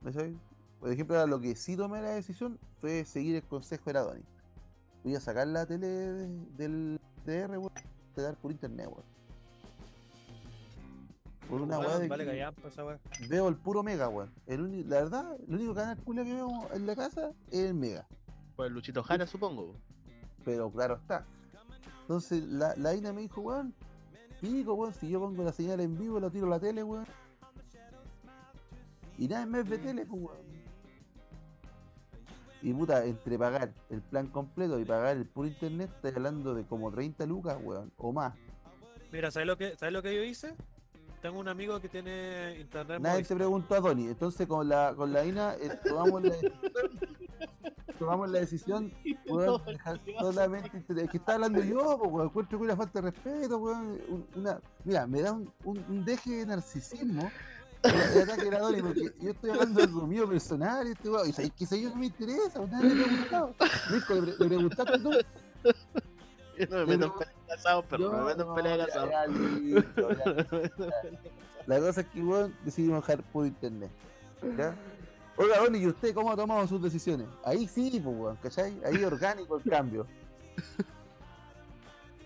¿Me 0.00 0.12
sabes? 0.12 0.36
Por 0.80 0.92
ejemplo, 0.92 1.16
ahora 1.16 1.28
lo 1.28 1.40
que 1.40 1.54
sí 1.56 1.76
tomé 1.76 2.00
la 2.00 2.10
decisión 2.10 2.58
fue 2.80 3.04
seguir 3.04 3.36
el 3.36 3.42
consejo 3.42 3.84
de 3.86 3.92
Radoni. 3.94 4.22
Voy 5.04 5.14
a 5.16 5.20
sacar 5.20 5.46
la 5.46 5.66
tele 5.66 5.86
de- 5.86 6.28
del 6.56 7.00
DR, 7.24 7.58
weón, 7.58 7.72
te 8.14 8.22
dar 8.22 8.36
por 8.36 8.52
internet, 8.52 8.86
weón. 8.88 9.04
Por 11.48 11.62
una 11.62 11.78
Weón, 11.78 11.90
weá 11.90 11.98
de 11.98 12.08
Vale 12.08 12.24
que 12.26 13.26
veo 13.28 13.48
el 13.48 13.56
puro 13.56 13.82
Mega, 13.82 14.08
weón. 14.08 14.30
La 14.46 14.96
verdad, 14.96 15.36
el 15.48 15.54
único 15.54 15.74
canal 15.74 15.96
culia 16.04 16.24
que 16.24 16.34
veo 16.34 16.48
en 16.74 16.86
la 16.86 16.94
casa 16.94 17.32
es 17.50 17.58
el 17.60 17.74
Mega. 17.74 18.06
Pues 18.54 18.70
Luchito 18.70 19.02
Jara, 19.02 19.26
supongo. 19.26 19.72
po. 19.72 19.74
Pero 20.44 20.70
claro 20.70 20.96
está. 20.96 21.24
Entonces 22.02 22.44
la, 22.44 22.74
la 22.76 22.94
Ina 22.94 23.12
me 23.12 23.22
dijo, 23.22 23.40
weón, 23.40 23.74
pico, 24.40 24.74
weón, 24.74 24.92
si 24.94 25.08
yo 25.08 25.20
pongo 25.20 25.42
la 25.42 25.52
señal 25.52 25.80
en 25.80 25.96
vivo, 25.98 26.20
lo 26.20 26.30
tiro 26.30 26.46
a 26.46 26.50
la 26.50 26.60
tele, 26.60 26.82
weón. 26.82 27.06
Y 29.16 29.26
nada 29.26 29.46
más 29.46 29.68
ve 29.68 29.78
tele, 29.78 30.04
pues, 30.06 30.22
weón. 30.22 30.57
Y 32.62 32.72
puta, 32.72 33.04
entre 33.04 33.38
pagar 33.38 33.72
el 33.88 34.02
plan 34.02 34.26
completo 34.28 34.78
y 34.80 34.84
pagar 34.84 35.16
el 35.16 35.26
puro 35.26 35.46
internet, 35.48 35.90
estoy 35.94 36.12
hablando 36.16 36.54
de 36.54 36.64
como 36.64 36.90
30 36.90 37.24
lucas, 37.26 37.56
weón, 37.62 37.92
o 37.96 38.12
más. 38.12 38.34
Mira, 39.12 39.30
¿sabes 39.30 39.46
lo 39.46 39.56
que, 39.56 39.76
¿sabes 39.76 39.92
lo 39.92 40.02
que 40.02 40.14
yo 40.14 40.22
hice? 40.22 40.54
Tengo 41.22 41.38
un 41.40 41.48
amigo 41.48 41.80
que 41.80 41.88
tiene 41.88 42.58
internet 42.60 43.00
Nadie 43.00 43.24
te 43.24 43.34
preguntó 43.34 43.74
a 43.74 43.80
Donny. 43.80 44.06
Entonces 44.08 44.46
con 44.46 44.68
la 44.68 44.94
con 44.96 45.12
la 45.12 45.24
Ina 45.24 45.54
eh, 45.54 45.70
tomamos 45.84 46.22
la 46.22 46.30
decisión, 46.30 47.00
tomamos 47.98 48.30
la 48.30 48.38
decisión, 48.40 48.92
weón, 49.28 49.60
solamente 50.20 50.70
es 50.78 51.10
que 51.10 51.16
está 51.16 51.34
hablando 51.34 51.62
yo, 51.64 51.96
weón, 51.96 52.26
encuentro 52.28 52.58
que 52.58 52.64
una 52.64 52.76
falta 52.76 53.00
de 53.00 53.10
respeto, 53.10 53.58
weón, 53.58 53.98
un- 54.08 54.26
una, 54.36 54.60
mira, 54.84 55.06
me 55.06 55.22
da 55.22 55.32
un, 55.32 55.50
un, 55.64 55.78
un 55.88 56.04
deje 56.04 56.36
de 56.36 56.46
narcisismo 56.46 57.30
ataque 57.82 58.82
porque 58.82 59.12
yo 59.20 59.30
estoy 59.30 59.50
hablando 59.50 59.80
de 59.80 59.86
lo 59.86 60.06
mío 60.06 60.28
personal, 60.28 60.86
y 60.88 60.92
este 60.92 61.08
weón, 61.10 61.28
y 61.28 61.32
sabes 61.32 61.52
que 61.52 61.64
eso 61.64 61.76
yo 61.76 61.90
no 61.90 61.96
me 61.96 62.06
interesa, 62.06 62.58
weón, 62.60 62.70
nadie 62.70 62.94
le 62.94 63.02
ha 63.02 63.06
preguntado. 63.06 63.54
Mirko, 63.90 64.14
le, 64.14 64.20
pre- 64.22 64.32
le 64.38 64.46
preguntaste 64.46 64.98
tú. 64.98 65.10
Yo 66.58 66.66
no 66.70 66.76
me 66.76 66.86
meto 66.86 67.04
en 67.06 67.12
peleas 67.12 67.36
de 67.36 67.46
casados, 67.54 67.84
pero 67.88 68.12
me 68.12 68.24
meto 68.24 68.48
en 68.48 68.54
peleas 68.54 68.78
de 68.78 68.92
ya, 69.10 69.26
listo, 69.26 70.10
ya. 70.10 70.90
La 71.66 71.78
cosa 71.80 72.00
es 72.00 72.06
que, 72.08 72.22
weón, 72.22 72.54
decidimos 72.64 73.06
dejar 73.06 73.22
por 73.30 73.46
internet. 73.46 73.90
¿Ya? 74.56 74.74
Oiga, 75.36 75.58
Donny, 75.58 75.78
¿y 75.78 75.86
usted 75.86 76.14
cómo 76.14 76.32
ha 76.32 76.36
tomado 76.36 76.66
sus 76.66 76.82
decisiones? 76.82 77.28
Ahí 77.44 77.68
sí, 77.68 78.00
pues, 78.02 78.16
weón, 78.16 78.36
¿cachai? 78.42 78.76
Ahí 78.84 79.04
orgánico 79.04 79.56
el 79.58 79.70
cambio. 79.70 80.06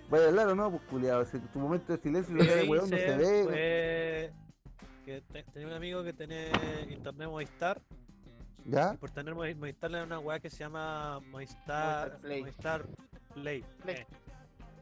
¿Vaya 0.08 0.24
a 0.24 0.28
hablar 0.28 0.48
o 0.48 0.54
no? 0.54 0.70
Pues, 0.70 0.82
culiado, 0.90 1.24
si 1.26 1.38
tu 1.38 1.58
momento 1.58 1.92
de 1.92 1.98
silencio, 2.02 2.34
Lo 2.34 2.42
lo 2.42 2.48
que 2.48 2.60
que 2.62 2.68
weón 2.68 2.90
no 2.90 2.96
se 2.96 3.16
ve. 3.16 3.44
fue 3.44 4.32
que 5.12 5.20
te- 5.32 5.42
tenía 5.52 5.68
un 5.68 5.74
amigo 5.74 6.02
que 6.02 6.12
tiene 6.12 6.50
internet 6.88 7.28
Movistar 7.28 7.80
¿Ya? 8.64 8.92
y 8.94 8.96
por 8.96 9.10
tener 9.10 9.34
Movi- 9.34 9.54
Movistar 9.56 9.90
le 9.90 9.98
da 9.98 10.04
una 10.04 10.18
weá 10.18 10.40
que 10.40 10.48
se 10.48 10.58
llama 10.58 11.20
Movistar 11.30 12.08
Movistar 12.08 12.20
Play. 12.20 12.40
Movistar 12.40 12.86
Play. 13.34 13.64
Play. 13.82 13.96
eh. 13.96 14.06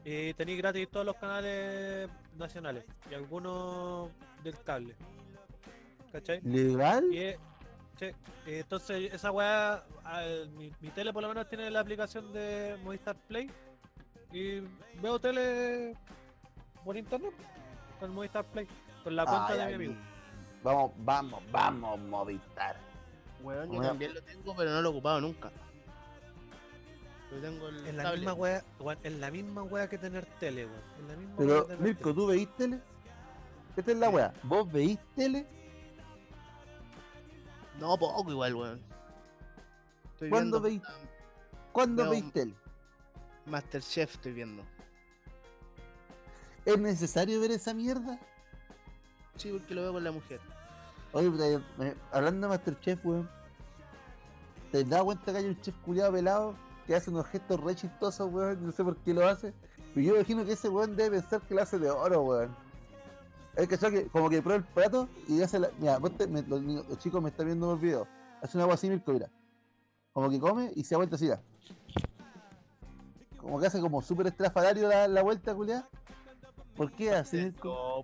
Y 0.03 0.33
tenéis 0.33 0.57
gratis 0.59 0.89
todos 0.89 1.05
los 1.05 1.15
canales 1.17 2.09
nacionales 2.37 2.85
y 3.09 3.13
algunos 3.13 4.09
del 4.43 4.57
cable. 4.63 4.95
¿Cachai? 6.11 6.41
¿Legal? 6.41 7.05
Y 7.13 7.19
eh, 7.19 7.37
entonces 8.47 9.13
esa 9.13 9.31
weá, 9.31 9.83
al- 10.03 10.49
mi, 10.51 10.71
mi 10.79 10.89
tele 10.89 11.13
por 11.13 11.21
lo 11.21 11.29
menos 11.29 11.47
tiene 11.49 11.69
la 11.69 11.81
aplicación 11.81 12.31
de 12.33 12.77
Movistar 12.83 13.15
Play 13.27 13.49
y 14.31 14.61
veo 15.01 15.19
tele 15.19 15.95
por 16.83 16.97
internet 16.97 17.33
con 17.99 18.13
Movistar 18.13 18.43
Play, 18.45 18.67
con 19.03 19.15
la 19.15 19.25
cuenta 19.25 19.47
Ay, 19.49 19.57
de 19.59 19.65
mi 19.67 19.73
amigo. 19.85 19.93
Vamos, 20.63 20.91
vamos, 20.99 21.41
vamos, 21.51 21.99
Movistar. 21.99 22.77
Weón, 23.41 23.71
yo 23.71 23.81
también 23.81 24.13
lo 24.13 24.21
tengo, 24.21 24.55
pero 24.55 24.69
no 24.71 24.81
lo 24.81 24.89
he 24.89 24.91
ocupado 24.91 25.21
nunca. 25.21 25.51
Yo 27.31 27.39
tengo 27.39 27.69
el 27.69 27.87
Es 27.87 27.95
la 27.95 28.11
misma 28.11 28.33
weá, 28.33 28.63
weón, 28.79 28.99
es 29.03 29.13
la 29.13 29.31
misma 29.31 29.63
weá 29.63 29.89
que 29.89 29.97
tener 29.97 30.25
tele, 30.39 30.65
weón. 30.65 30.81
Es 30.99 31.07
la 31.07 31.15
misma 31.15 31.35
weá 31.35 31.47
Pero, 31.47 31.65
tener 31.65 31.79
Mirko, 31.81 32.01
tele. 32.03 32.13
¿tú 32.15 32.27
veís 32.27 32.55
tele? 32.57 32.79
Esta 33.77 33.91
es 33.91 33.97
la 33.97 34.09
weá. 34.09 34.33
¿Vos 34.43 34.71
veís 34.71 34.99
tele? 35.15 35.47
No, 37.79 37.97
poco 37.97 38.29
igual, 38.29 38.53
weón. 38.55 38.81
Estoy 40.13 40.29
¿Cuándo 40.29 40.61
viendo 40.61 40.85
veis? 40.85 40.99
¿Cuándo 41.71 42.03
No. 42.03 42.09
veis 42.11 42.31
tele? 42.33 42.53
Masterchef, 43.47 44.13
estoy 44.13 44.33
viendo. 44.33 44.63
¿Es 46.65 46.77
necesario 46.77 47.41
ver 47.41 47.49
esa 47.51 47.73
mierda? 47.73 48.19
Sí, 49.41 49.51
porque 49.51 49.73
lo 49.73 49.81
veo 49.81 49.93
con 49.93 50.03
la 50.03 50.11
mujer. 50.11 50.39
Oye, 51.13 51.59
hablando 52.11 52.47
de 52.47 52.49
Masterchef, 52.49 53.03
weón. 53.05 53.29
¿Te 54.71 54.83
das 54.85 55.03
cuenta 55.03 55.31
que 55.31 55.37
hay 55.39 55.45
un 55.45 55.59
chef 55.61 55.75
culiado 55.83 56.13
pelado 56.13 56.55
que 56.87 56.95
hace 56.95 57.09
unos 57.09 57.25
gestos 57.27 57.59
re 57.59 57.75
chistosos, 57.75 58.31
weón? 58.31 58.65
No 58.65 58.71
sé 58.71 58.83
por 58.83 58.95
qué 58.97 59.13
lo 59.13 59.27
hace. 59.27 59.53
Pero 59.93 60.07
yo 60.07 60.15
imagino 60.15 60.45
que 60.45 60.53
ese 60.53 60.69
weón 60.69 60.95
debe 60.95 61.19
pensar 61.19 61.41
que 61.41 61.55
lo 61.55 61.61
hace 61.63 61.79
de 61.79 61.89
oro, 61.89 62.21
weón. 62.21 62.55
Es 63.55 63.67
que, 63.67 63.77
que 63.77 64.07
como 64.07 64.29
que 64.29 64.41
prueba 64.41 64.59
el 64.59 64.63
plato 64.63 65.09
y 65.27 65.41
hace 65.41 65.59
la. 65.59 65.69
Mira, 65.79 65.97
vos 65.97 66.15
te- 66.15 66.27
me- 66.27 66.43
los, 66.43 66.61
los 66.61 66.97
chicos 66.99 67.21
me 67.21 67.29
están 67.29 67.47
viendo 67.47 67.73
el 67.73 67.79
video. 67.79 68.07
Hace 68.41 68.57
una 68.57 68.63
agua 68.63 68.75
así, 68.75 68.89
Mirko, 68.89 69.11
mira. 69.11 69.29
Como 70.13 70.29
que 70.29 70.39
come 70.39 70.71
y 70.75 70.83
se 70.83 70.93
da 70.95 70.97
vuelta 70.99 71.15
así, 71.15 71.25
mira. 71.25 71.41
Como 73.37 73.59
que 73.59 73.65
hace 73.67 73.81
como 73.81 74.01
súper 74.01 74.27
estrafalario 74.27 74.87
la, 74.87 75.07
la 75.07 75.23
vuelta, 75.23 75.53
culiada. 75.55 75.89
¿Por 76.75 76.91
qué 76.93 77.23
Mirko? 77.33 78.03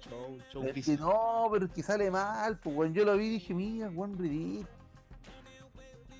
show, 0.00 0.38
show 0.50 0.64
Es 0.64 0.84
que 0.86 0.96
no, 0.96 1.48
pero 1.50 1.66
es 1.66 1.72
que 1.72 1.82
sale 1.82 2.10
mal, 2.10 2.58
pues 2.58 2.74
weón. 2.76 2.94
Yo 2.94 3.04
lo 3.04 3.16
vi 3.16 3.26
y 3.26 3.30
dije, 3.30 3.54
mira, 3.54 3.88
weón, 3.90 4.16
ridículo. 4.18 4.68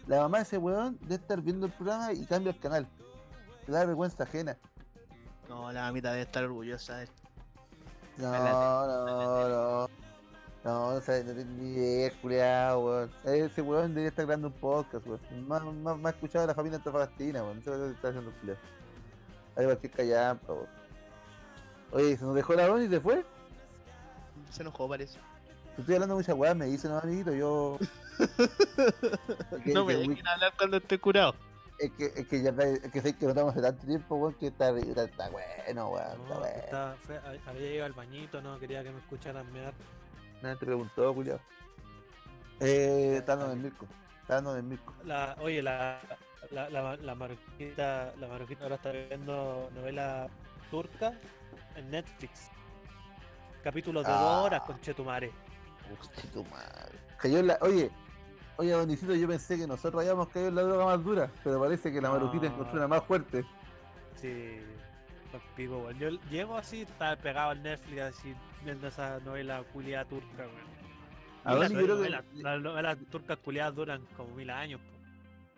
La 0.07 0.21
mamá 0.21 0.39
de 0.39 0.43
ese 0.45 0.59
weón 0.59 0.99
debe 1.03 1.15
estar 1.17 1.41
viendo 1.41 1.67
el 1.67 1.73
programa 1.73 2.13
y 2.13 2.25
cambia 2.27 2.53
el 2.53 2.59
canal. 2.59 2.87
Le 3.67 3.73
da 3.73 3.85
vergüenza 3.85 4.23
ajena. 4.25 4.57
No, 5.49 5.73
la 5.73 5.83
mamita 5.83 6.11
debe 6.11 6.23
estar 6.23 6.45
orgullosa 6.45 6.99
de 6.99 7.07
No, 8.17 8.35
Espérate. 8.35 8.51
no, 8.51 9.49
no. 9.49 9.89
No, 10.65 10.95
no 10.95 11.01
sabe, 11.01 11.23
no 11.23 11.33
tiene 11.33 11.51
ni 11.53 11.71
idea, 11.75 12.11
culiao, 12.21 12.81
weón. 12.85 13.11
Ese 13.25 13.63
weón 13.63 13.89
debería 13.91 14.09
estar 14.09 14.27
grabando 14.27 14.49
un 14.49 14.55
podcast, 14.55 15.07
weón. 15.07 15.21
Más, 15.47 15.63
más, 15.65 15.99
más 15.99 16.15
escuchado 16.15 16.43
de 16.43 16.49
la 16.49 16.55
familia 16.55 16.79
antofagastina, 16.79 17.43
weón. 17.43 17.59
No 17.59 17.63
sé 17.63 17.71
lo 17.71 17.85
que 17.87 17.93
está 17.93 18.09
haciendo 18.09 18.31
el 18.31 18.37
culiao. 18.37 18.57
Hay 19.57 19.65
cualquier 19.65 19.93
callampa, 19.93 20.53
weón. 20.53 20.86
Oye, 21.93 22.17
se 22.17 22.25
nos 22.25 22.35
dejó 22.35 22.55
la 22.55 22.83
y 22.83 22.89
se 22.89 23.01
fue. 23.01 23.25
Se 24.51 24.63
enojó, 24.63 24.89
parece. 24.89 25.19
Estoy 25.79 25.95
hablando 25.95 26.17
mucha 26.17 26.35
weá, 26.35 26.55
me 26.55 26.67
dicen, 26.67 26.91
no, 26.91 26.99
amiguito, 26.99 27.33
yo. 27.35 27.79
Que- 29.65 29.73
no 29.75 29.85
me 29.85 29.95
que 29.95 30.09
dejen 30.09 30.27
hablar 30.29 30.53
cuando 30.57 30.79
esté 30.79 30.99
curado. 30.99 31.35
Es 31.79 31.93
que, 31.93 32.07
es 32.07 32.27
que 32.27 32.43
ya 32.43 32.51
es 32.51 32.91
que 32.91 33.03
sé 33.03 33.15
que 33.15 33.25
no 33.27 33.33
estamos 33.33 33.53
hace 33.53 33.61
tanto 33.63 33.87
tiempo, 33.87 34.17
weón, 34.17 34.35
que 34.35 34.47
está, 34.47 34.71
está, 34.71 35.05
está 35.05 35.29
bueno, 35.29 35.91
weón, 35.91 36.21
está 36.23 36.35
No, 36.35 36.41
bueno. 36.41 36.97
fue- 37.03 37.21
había 37.47 37.61
llegado 37.61 37.87
al 37.87 37.93
bañito, 37.93 38.41
no 38.41 38.59
quería 38.59 38.83
que 38.83 38.91
me 38.91 38.99
escucharan 39.01 39.53
mear. 39.53 39.75
Nadie 40.43 40.57
te 40.57 40.65
preguntó, 40.67 41.13
Julio. 41.13 41.39
Eh, 42.61 43.17
está 43.19 43.37
dando 43.37 43.53
en 43.53 43.63
Mirko. 43.63 43.87
Está 44.23 44.35
dando 44.37 44.57
en 44.57 44.69
Mirko. 44.71 44.95
La, 45.05 45.37
oye, 45.41 45.63
la, 45.63 46.01
la, 46.51 46.71
la, 46.71 46.97
la 46.97 47.15
marujita, 47.15 48.15
la 48.19 48.27
ahora 48.63 48.77
está 48.77 48.93
viendo 48.93 49.71
novela 49.75 50.29
turca 50.71 51.13
en 51.77 51.91
Netflix. 51.91 52.51
Capítulos 53.63 54.05
de 54.07 54.13
Ah. 54.13 54.17
dos 54.17 54.47
horas 54.47 54.63
con 54.63 54.81
Chetumare. 54.81 55.33
Hostia, 56.01 56.31
tu 56.33 56.45
madre. 56.45 56.99
Cayó 57.19 57.43
la. 57.43 57.59
Oye, 57.61 57.91
oye, 58.57 58.71
Donicito, 58.73 59.15
yo 59.15 59.29
pensé 59.29 59.57
que 59.57 59.67
nosotros 59.67 60.01
habíamos 60.03 60.29
caído 60.29 60.49
en 60.49 60.55
la 60.57 60.63
droga 60.63 60.85
más 60.87 61.05
dura, 61.05 61.31
pero 61.45 61.61
parece 61.61 61.93
que 61.93 62.01
la 62.01 62.11
marujita 62.11 62.47
No. 62.49 62.53
encontró 62.55 62.77
una 62.79 62.89
más 62.89 63.05
fuerte. 63.05 63.45
Sí, 64.21 64.61
pico, 65.55 65.79
weón. 65.79 65.99
Yo 65.99 66.09
llego 66.31 66.57
así, 66.57 66.83
estaba 66.83 67.17
pegado 67.17 67.51
al 67.51 67.63
Netflix, 67.63 68.01
así, 68.03 68.35
viendo 68.65 68.89
esa 68.89 69.21
novela 69.21 69.63
culiada 69.73 70.05
turca, 70.07 70.27
weón. 70.39 70.77
A 71.45 71.53
yo 71.69 71.75
creo 71.75 71.97
novelas, 71.97 72.25
que. 72.35 72.43
las 72.43 72.61
novelas 72.61 72.99
turcas 73.11 73.39
culiadas 73.39 73.75
duran 73.75 74.05
como 74.17 74.35
mil 74.35 74.51
años, 74.51 74.81
po. 74.81 74.97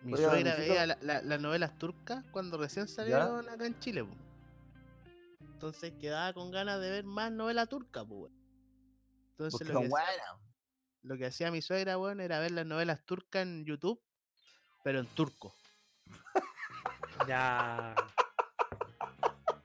Mi 0.03 0.13
Oye, 0.13 0.23
suegra 0.23 0.51
Donicito- 0.55 0.57
veía 0.69 0.85
la- 0.85 0.97
la- 1.01 1.21
las 1.21 1.41
novelas 1.41 1.77
turcas 1.77 2.23
cuando 2.31 2.57
recién 2.57 2.87
salieron 2.87 3.49
acá 3.49 3.65
en 3.65 3.79
Chile, 3.79 4.03
po. 4.03 4.11
Entonces 5.59 5.91
quedaba 5.99 6.31
con 6.31 6.51
ganas 6.51 6.79
de 6.79 6.89
ver 6.89 7.03
más 7.03 7.33
novela 7.33 7.65
turca, 7.65 8.05
po, 8.05 8.15
weón. 8.15 8.33
Entonces 9.31 9.67
lo 9.67 9.81
que, 9.81 9.87
hacía, 9.87 10.23
lo 11.03 11.17
que 11.17 11.25
hacía 11.25 11.51
mi 11.51 11.61
suegra, 11.61 11.97
weón, 11.97 12.21
era 12.21 12.39
ver 12.39 12.51
las 12.51 12.65
novelas 12.65 13.03
turcas 13.05 13.41
en 13.43 13.65
YouTube, 13.65 14.01
pero 14.85 15.01
en 15.01 15.05
turco. 15.07 15.53
Ya. 17.27 17.93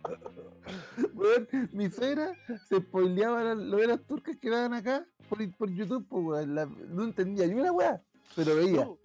Weón, 1.14 1.48
mi 1.72 1.88
suegra 1.88 2.32
se 2.68 2.78
spoileaba 2.80 3.44
las 3.44 3.56
novelas 3.56 4.00
turcas 4.04 4.36
que 4.42 4.50
daban 4.50 4.74
acá 4.74 5.06
por, 5.28 5.48
por 5.56 5.70
YouTube, 5.70 6.04
pues, 6.08 6.24
weón. 6.24 6.56
La- 6.56 6.66
no 6.66 7.04
entendía 7.04 7.46
ni 7.46 7.54
una 7.54 7.70
weá, 7.70 8.02
pero 8.34 8.56
veía. 8.56 8.84
No, 8.84 8.98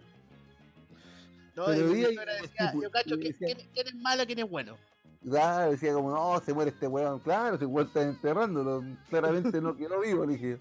Pero 1.54 1.86
mi 1.86 1.92
veía 1.94 2.10
y- 2.10 2.14
suegra 2.14 2.34
decía, 2.34 2.72
yo 2.82 2.90
cacho, 2.90 3.16
¿quién, 3.16 3.34
quién 3.72 3.86
es 3.86 3.94
malo, 3.94 4.26
quién 4.26 4.40
es 4.40 4.50
bueno? 4.50 4.76
Claro, 5.22 5.70
decía 5.72 5.92
como, 5.92 6.10
no, 6.10 6.40
se 6.40 6.54
muere 6.54 6.70
este 6.70 6.88
weón. 6.88 7.18
Claro, 7.20 7.58
se 7.58 7.66
weón 7.66 7.88
está 7.88 8.02
enterrándolo. 8.02 8.82
Claramente 9.10 9.60
no 9.60 9.76
quedó 9.76 10.00
vivo, 10.00 10.26
dije. 10.26 10.58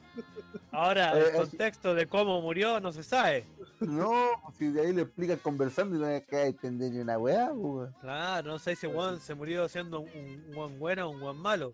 Ahora, 0.72 1.18
Eh, 1.18 1.30
el 1.30 1.36
contexto 1.38 1.96
de 1.96 2.08
cómo 2.08 2.42
murió 2.42 2.80
no 2.82 2.92
se 2.92 3.02
sabe. 3.04 3.46
No, 3.80 4.12
si 4.58 4.68
de 4.68 4.82
ahí 4.82 4.94
le 4.94 5.04
explican 5.04 5.38
conversando 5.38 5.96
y 5.96 6.00
no 6.00 6.06
hay 6.08 6.22
que 6.24 6.46
entender 6.48 6.92
una 7.02 7.18
weá, 7.18 7.54
weón. 7.54 7.96
Claro, 8.02 8.50
no 8.52 8.60
sé 8.60 8.76
si 8.76 8.92
Juan 8.92 9.22
se 9.22 9.34
murió 9.34 9.70
siendo 9.70 10.02
un, 10.02 10.52
Juan 10.54 10.78
bueno 10.78 11.08
o 11.08 11.12
un 11.12 11.22
Juan 11.22 11.38
malo. 11.38 11.72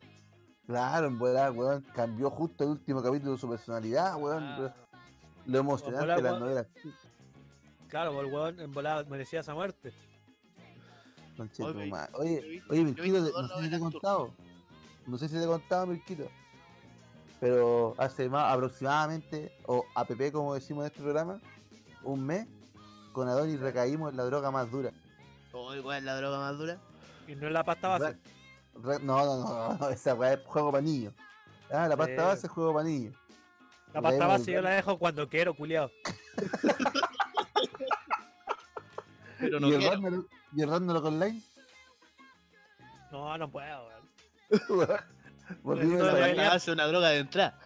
Claro, 0.68 1.08
en 1.08 1.18
volada, 1.18 1.52
weón, 1.52 1.84
cambió 1.96 2.30
justo 2.30 2.64
el 2.66 2.72
último 2.72 3.02
capítulo 3.02 3.32
de 3.32 3.38
su 3.40 3.50
personalidad, 3.50 4.16
weón. 4.18 4.44
Ah, 4.44 4.76
Lo 5.48 5.58
emocionante 5.60 6.06
de 6.08 6.22
las 6.22 6.22
weón. 6.34 6.40
novelas. 6.40 6.68
claro, 7.88 8.22
el 8.22 8.28
weón 8.32 8.60
en 8.60 8.72
volada 8.72 9.04
merecía 9.06 9.40
esa 9.40 9.56
muerte. 9.56 9.92
Oye, 11.60 11.92
Oye, 12.14 12.64
oye, 12.70 12.84
Mirquito, 12.84 13.20
no 13.42 13.48
sé 13.48 13.64
si 13.64 13.70
te 13.70 13.76
he 13.76 13.80
contado. 13.80 14.34
No 15.08 15.18
sé 15.18 15.28
si 15.28 15.36
te 15.36 15.44
he 15.44 15.48
contado, 15.48 15.88
Mirquito. 15.88 16.30
Pero 17.40 17.94
hace 17.98 18.30
más 18.30 18.54
aproximadamente, 18.54 19.52
o 19.66 19.86
APP 19.96 20.32
como 20.32 20.54
decimos 20.54 20.84
en 20.86 20.88
este 20.92 21.02
programa, 21.02 21.40
un 22.04 22.26
mes, 22.26 22.48
con 23.12 23.28
Adonis 23.28 23.60
recaímos 23.60 24.12
en 24.12 24.18
la 24.18 24.24
droga 24.24 24.50
más 24.52 24.72
dura. 24.72 24.92
Oye, 25.54 25.82
¿cuál 25.82 25.98
es 26.00 26.04
la 26.04 26.16
droga 26.18 26.40
más 26.40 26.58
dura? 26.58 26.78
Y 27.28 27.36
no 27.36 27.48
es 27.48 27.54
la 27.54 27.64
pasta 27.64 27.88
base. 27.90 28.18
Re- 28.82 29.00
no, 29.00 29.24
no, 29.26 29.38
no, 29.40 29.78
no, 29.78 29.90
esa 29.90 30.14
weá 30.16 30.34
es 30.34 30.40
juego 30.46 30.72
para 30.72 30.82
niños. 30.82 31.14
Ah, 31.72 31.88
la 31.88 31.96
pasta 31.98 32.22
Sí. 32.22 32.28
base 32.28 32.48
es 32.48 32.54
juego 32.54 32.74
para 32.74 32.86
niños. 32.86 33.14
La 33.94 34.02
pasta 34.02 34.28
base 34.28 34.52
yo 34.52 34.62
la 34.62 34.72
dejo 34.72 34.98
cuando 35.00 35.30
quiero, 35.30 35.54
culiao. 35.54 35.90
Pero 39.40 39.60
no 39.60 39.68
¿Y 39.70 39.74
el 39.74 39.80
quiero. 39.80 40.26
¿Y 40.54 40.62
el 40.62 40.70
Ragnarok 40.70 41.06
Online? 41.06 41.42
No, 43.12 43.38
no 43.38 43.50
puedo, 43.50 43.88
weón. 43.88 44.06
Volvimos, 45.64 46.02
a 46.02 46.72
una 46.72 46.88
droga 46.88 47.10
de 47.10 47.20
entrada. 47.20 47.60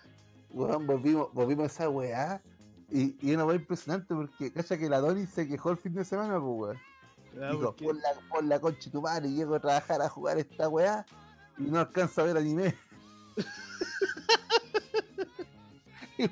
weón, 0.49 0.85
volvimos, 0.85 1.33
volvimos 1.33 1.63
a 1.63 1.67
esa 1.67 1.89
weá. 1.89 2.41
Y, 2.91 3.15
y 3.21 3.33
una 3.33 3.45
weá 3.45 3.55
impresionante 3.55 4.13
porque, 4.13 4.51
cacha 4.51 4.77
que 4.77 4.89
la 4.89 4.97
Adonis 4.97 5.29
se 5.29 5.47
quejó 5.47 5.71
el 5.71 5.77
fin 5.77 5.93
de 5.93 6.03
semana, 6.03 6.39
pues 6.39 6.59
weón. 6.59 6.77
Ah, 7.41 7.51
Dijo, 7.51 7.61
¿por 7.61 7.75
qué? 7.75 7.85
por 7.85 7.95
la, 7.95 8.09
por 8.29 8.43
la 8.43 8.59
concha 8.59 8.85
de 8.85 8.91
tu 8.91 9.01
madre, 9.01 9.29
llego 9.29 9.55
a 9.55 9.59
trabajar 9.59 10.01
a 10.01 10.09
jugar 10.09 10.37
esta 10.37 10.67
weá 10.67 11.05
y 11.57 11.63
no 11.63 11.79
alcanzo 11.79 12.21
a 12.21 12.25
ver 12.25 12.37
anime. 12.37 12.75
Y, 16.19 16.29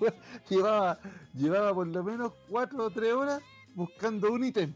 llevaba, 0.49 0.99
llevaba 1.33 1.73
por 1.73 1.87
lo 1.87 2.03
menos 2.03 2.33
4 2.49 2.85
o 2.85 2.89
3 2.89 3.13
horas 3.13 3.41
buscando 3.73 4.33
un 4.33 4.43
ítem. 4.43 4.73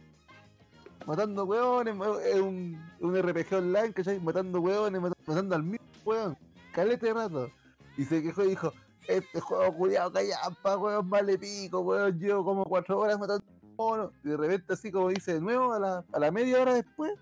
Matando 1.05 1.45
weones, 1.45 1.95
ma- 1.95 2.21
es 2.23 2.39
un, 2.39 2.79
un 2.99 3.15
RPG 3.21 3.53
online, 3.55 3.93
¿cachai? 3.93 4.19
Matando 4.19 4.59
weones, 4.61 5.01
mat- 5.01 5.13
matando 5.25 5.55
al 5.55 5.63
mismo 5.63 5.85
weón. 6.05 6.37
Calete 6.73 7.07
de 7.07 7.13
rato. 7.13 7.49
Y 7.97 8.05
se 8.05 8.21
quejó 8.21 8.43
y 8.43 8.49
dijo, 8.49 8.71
este 9.07 9.39
juego 9.41 9.75
culiado 9.75 10.11
callampa, 10.13 10.77
weón, 10.77 11.09
vale 11.09 11.37
pico, 11.37 11.79
weón, 11.81 12.17
llevo 12.19 12.45
como 12.45 12.63
4 12.65 12.99
horas 12.99 13.19
matando 13.19 13.43
mono. 13.77 14.11
Y 14.23 14.29
de 14.29 14.37
repente 14.37 14.73
así 14.73 14.91
como 14.91 15.09
dice 15.09 15.33
de 15.35 15.41
nuevo, 15.41 15.73
a 15.73 15.79
la, 15.79 16.05
a 16.13 16.19
la 16.19 16.31
media 16.31 16.61
hora 16.61 16.73
después, 16.75 17.13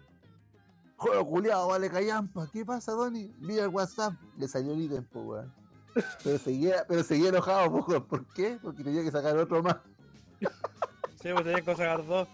juego 0.97 1.25
culiado, 1.25 1.67
vale 1.69 1.89
callampa. 1.89 2.49
¿Qué 2.51 2.65
pasa, 2.65 2.91
Donny? 2.91 3.33
Mira 3.39 3.63
el 3.63 3.69
WhatsApp. 3.69 4.13
Le 4.37 4.47
salió 4.47 4.73
el 4.73 4.81
ítem, 4.81 5.05
pues, 5.11 5.25
weón. 5.25 5.53
Pero 6.23 6.37
seguía, 6.37 6.85
pero 6.87 7.03
seguía 7.03 7.29
enojado, 7.29 7.69
weón. 7.69 8.03
¿por 8.05 8.25
qué? 8.33 8.59
Porque 8.61 8.83
tenía 8.83 9.03
que 9.03 9.11
sacar 9.11 9.37
otro 9.37 9.63
más. 9.63 9.77
Sí, 11.21 11.29
pues 11.33 11.43
tenía 11.43 11.61
que 11.61 11.75
sacar 11.75 12.05
dos. 12.05 12.27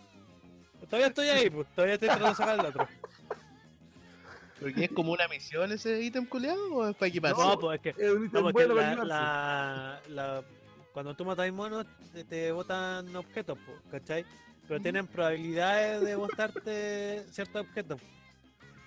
Todavía 0.86 1.08
estoy 1.08 1.28
ahí, 1.30 1.50
pues. 1.50 1.68
Todavía 1.76 1.94
estoy 1.96 2.08
tratando 2.10 2.30
de 2.30 2.36
sacar 2.36 2.60
el 2.60 2.66
otro. 2.66 2.88
¿Porque 4.60 4.86
es 4.86 4.92
como 4.92 5.12
una 5.12 5.28
misión 5.28 5.72
ese 5.72 6.02
ítem 6.02 6.26
culeado 6.26 6.74
o 6.74 6.88
es 6.88 6.96
para 6.96 7.08
equiparse? 7.10 7.42
No, 7.42 7.60
pues 7.60 7.76
es 7.76 7.82
que. 7.96 8.04
Es 8.06 8.12
un 8.12 8.26
ítem 8.26 8.42
No, 8.44 8.52
porque 8.52 8.66
bueno 8.68 8.76
para 8.76 9.06
la, 9.06 10.00
llevarse. 10.04 10.10
la, 10.12 10.24
la- 10.38 10.44
cuando 10.94 11.14
tú 11.14 11.26
matas 11.26 11.52
monos, 11.52 11.86
te, 12.14 12.24
te 12.24 12.52
botan 12.54 13.14
objetos, 13.16 13.58
po, 13.60 13.74
¿cachai? 13.92 14.26
Pero 14.68 14.80
tienen 14.80 15.06
probabilidades 15.08 16.02
de 16.02 16.16
botarte 16.16 17.26
ciertos 17.32 17.62
objetos. 17.68 18.00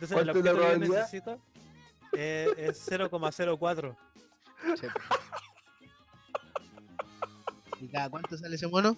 Entonces, 0.01 0.17
el 0.17 0.17
¿Cuánto 0.17 0.21
es 0.21 0.27
la 0.27 0.33
objeto 0.33 0.43
que 0.43 0.49
yo 0.49 0.57
probabilidad? 0.57 0.99
necesito 1.01 1.39
es, 2.13 2.49
es 2.59 2.91
0,04. 2.91 3.97
Che. 4.81 4.89
¿Y 7.81 7.89
cada 7.89 8.09
cuánto 8.11 8.37
sale 8.37 8.57
ese 8.57 8.67
mono? 8.67 8.97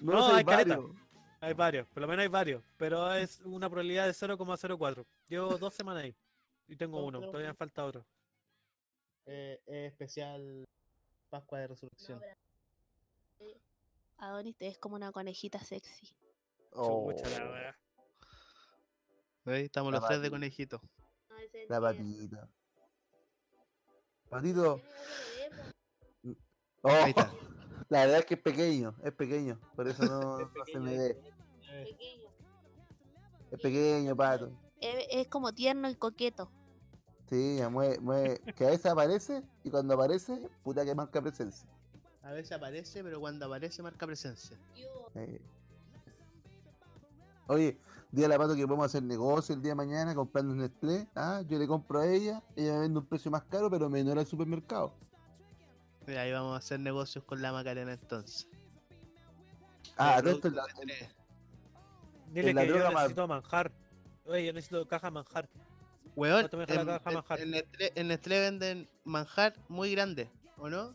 No, 0.00 0.12
No, 0.12 0.34
hay. 0.36 0.44
Hay 1.42 1.54
varios, 1.54 1.88
por 1.88 2.00
lo 2.02 2.06
menos 2.06 2.22
hay 2.22 2.28
varios, 2.28 2.62
pero 2.76 3.12
es 3.12 3.40
una 3.40 3.68
probabilidad 3.68 4.06
de 4.06 4.12
0,04. 4.12 5.04
Llevo 5.28 5.58
dos 5.58 5.74
semanas 5.74 6.04
ahí 6.04 6.14
y 6.68 6.76
tengo 6.76 7.00
No, 7.00 7.06
uno, 7.06 7.20
todavía 7.20 7.48
me 7.48 7.54
falta 7.54 7.84
otro. 7.84 8.06
Eh, 9.26 9.60
es 9.66 9.92
especial 9.92 10.64
Pascua 11.30 11.58
de 11.58 11.66
Resurrección. 11.66 12.22
Adonis 14.18 14.56
te 14.56 14.66
ves 14.66 14.78
como 14.78 14.94
una 14.94 15.10
conejita 15.10 15.58
sexy. 15.58 16.14
Oh, 16.74 17.12
Chucha. 17.12 17.74
Estamos 19.46 19.92
La 19.92 19.98
los 19.98 20.08
tres 20.08 20.22
de 20.22 20.30
conejito. 20.30 20.80
la 21.68 21.80
patita. 21.80 22.48
Patito. 24.30 24.80
Oh, 26.82 26.88
Ahí 26.88 27.10
está. 27.10 27.32
la 27.88 28.00
verdad 28.06 28.20
es 28.20 28.26
que 28.26 28.34
es 28.34 28.40
pequeño, 28.40 28.94
es 29.02 29.12
pequeño. 29.12 29.60
Por 29.74 29.88
eso 29.88 30.04
no, 30.04 30.38
Es 30.40 30.46
no 30.46 30.64
se 30.64 30.72
pequeño, 30.72 30.80
me 30.82 31.31
es 31.74 31.98
ve. 31.98 32.28
Es 33.50 33.60
pequeño, 33.60 34.16
pato. 34.16 34.50
Es, 34.80 35.06
es 35.10 35.28
como 35.28 35.52
tierno 35.52 35.88
y 35.88 35.94
coqueto. 35.94 36.50
Sí, 37.28 37.60
mueve, 37.70 37.98
mueve, 38.00 38.40
que 38.56 38.66
a 38.66 38.70
veces 38.70 38.86
aparece 38.86 39.42
y 39.64 39.70
cuando 39.70 39.94
aparece, 39.94 40.48
puta 40.62 40.84
que 40.84 40.94
marca 40.94 41.20
presencia. 41.20 41.68
A 42.22 42.32
veces 42.32 42.52
aparece, 42.52 43.02
pero 43.02 43.20
cuando 43.20 43.46
aparece 43.46 43.82
marca 43.82 44.06
presencia. 44.06 44.56
Eh. 45.14 45.40
Oye, 47.48 47.78
dile 48.10 48.26
a 48.26 48.28
la 48.28 48.38
pato 48.38 48.54
que 48.54 48.66
podemos 48.66 48.86
hacer 48.86 49.02
negocio 49.02 49.54
el 49.54 49.62
día 49.62 49.72
de 49.72 49.76
mañana 49.76 50.14
comprando 50.14 50.52
en 50.52 50.60
Nestlé. 50.60 51.08
Ah, 51.14 51.42
yo 51.48 51.58
le 51.58 51.66
compro 51.66 52.00
a 52.00 52.06
ella, 52.06 52.42
ella 52.54 52.74
me 52.74 52.80
vende 52.80 52.98
un 53.00 53.06
precio 53.06 53.30
más 53.30 53.42
caro, 53.44 53.68
pero 53.70 53.90
menor 53.90 54.18
al 54.18 54.26
supermercado. 54.26 54.94
Y 56.06 56.12
ahí 56.12 56.32
vamos 56.32 56.54
a 56.54 56.58
hacer 56.58 56.80
negocios 56.80 57.24
con 57.24 57.42
la 57.42 57.52
Macarena 57.52 57.92
entonces. 57.92 58.48
Ah, 59.96 60.16
esto, 60.16 60.22
productos 60.40 60.52
la- 60.52 60.64
de. 62.32 62.40
Dile 62.40 62.54
la 62.54 62.60
que 62.62 62.66
yo 62.68 62.74
droga 62.74 62.90
necesito 62.90 63.28
manjar. 63.28 63.72
Oye, 64.24 64.46
yo 64.46 64.52
necesito 64.52 64.86
caja 64.86 65.08
de 65.08 65.10
manjar. 65.12 65.48
Weón, 66.14 66.40
¿Cuánto 66.42 66.56
me 66.58 66.66
deja 66.66 66.84
la 66.84 66.92
en, 66.92 66.98
caja 66.98 67.10
en- 67.10 67.14
manjar? 67.14 67.40
en 67.40 67.50
Nestlé, 67.50 67.92
en 67.94 68.08
Nestlé 68.08 68.40
venden 68.40 68.88
manjar 69.04 69.54
muy 69.68 69.92
grande, 69.92 70.30
¿o 70.58 70.68
no? 70.68 70.94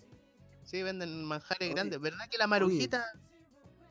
Sí, 0.63 0.83
venden 0.83 1.23
manjares 1.23 1.61
Oye, 1.67 1.73
grandes. 1.73 1.99
¿Verdad 1.99 2.25
que 2.29 2.37
la 2.37 2.45
marujita, 2.47 3.05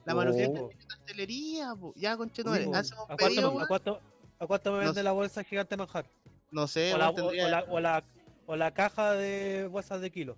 la 0.04 0.12
Oh. 0.12 0.16
marujita 0.16 0.44
tiene 0.52 0.68
pastelería? 0.88 1.74
po? 1.74 1.92
Ya, 1.96 2.16
conchetumare, 2.16 2.66
Oye, 2.66 2.76
hacemos 2.76 3.08
¿A 3.08 3.12
un 3.12 3.16
pedido, 3.16 3.52
cuánto, 3.52 3.64
a 3.64 3.66
cuánto, 3.68 4.00
a 4.38 4.46
cuánto 4.46 4.70
me 4.72 4.78
No 4.78 4.84
vende 4.84 5.00
sé. 5.00 5.04
la 5.04 5.12
bolsa 5.12 5.42
gigante 5.42 5.70
de 5.70 5.76
manjar? 5.78 6.06
No 6.50 6.66
sé, 6.68 6.94
O 6.94 6.98
la, 6.98 7.10
weón, 7.10 7.20
o- 7.20 7.24
o 7.26 7.30
tendría, 7.30 7.48
la, 7.48 7.64
o, 7.64 7.80
la, 7.80 8.04
o 8.46 8.56
la 8.56 8.70
caja 8.74 9.12
de 9.14 9.66
bolsas 9.68 10.00
de 10.00 10.10
kilo. 10.12 10.36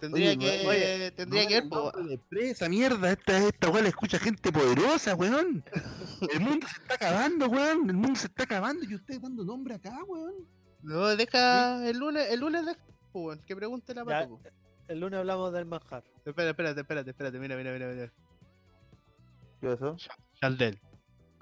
Tendría 0.00 0.30
Oye, 0.30 0.38
que, 0.38 0.66
oye, 0.66 1.10
tendría 1.12 1.46
que 1.46 1.60
ver, 1.60 1.68
po. 1.68 1.92
de 1.92 2.14
empresa, 2.14 2.68
mierda, 2.68 3.12
esta, 3.12 3.38
esta 3.46 3.68
weá 3.70 3.82
la 3.82 3.88
escucha 3.90 4.18
gente 4.18 4.50
poderosa, 4.50 5.14
weón. 5.14 5.62
El 6.32 6.40
mundo 6.40 6.66
se 6.66 6.80
está 6.82 6.94
acabando, 6.94 7.46
weón. 7.48 7.88
El 7.90 7.96
mundo 7.96 8.16
se 8.18 8.26
está 8.26 8.44
acabando 8.44 8.84
y 8.84 8.94
ustedes 8.94 9.20
dando 9.22 9.44
nombre 9.44 9.74
acá, 9.74 9.96
weón. 10.08 10.34
No, 10.82 11.06
deja 11.14 11.86
el 11.88 11.98
lunes, 11.98 12.30
el 12.30 12.40
lunes 12.40 12.64
deja, 12.66 12.80
weón, 13.12 13.40
que 13.46 13.54
pregunte 13.54 13.94
la 13.94 14.04
po. 14.04 14.40
el 14.88 14.98
lunes 15.00 15.18
hablamos 15.20 15.52
del 15.52 15.66
manjar. 15.66 16.02
Espera, 16.24 16.50
espérate, 16.50 16.80
espérate, 16.80 17.10
espérate, 17.10 17.38
mira, 17.38 17.56
mira, 17.56 17.72
mira, 17.72 17.86
mira. 17.88 18.12
¿Qué 19.60 19.68
pasó? 19.68 19.96
Chandel. 20.40 20.80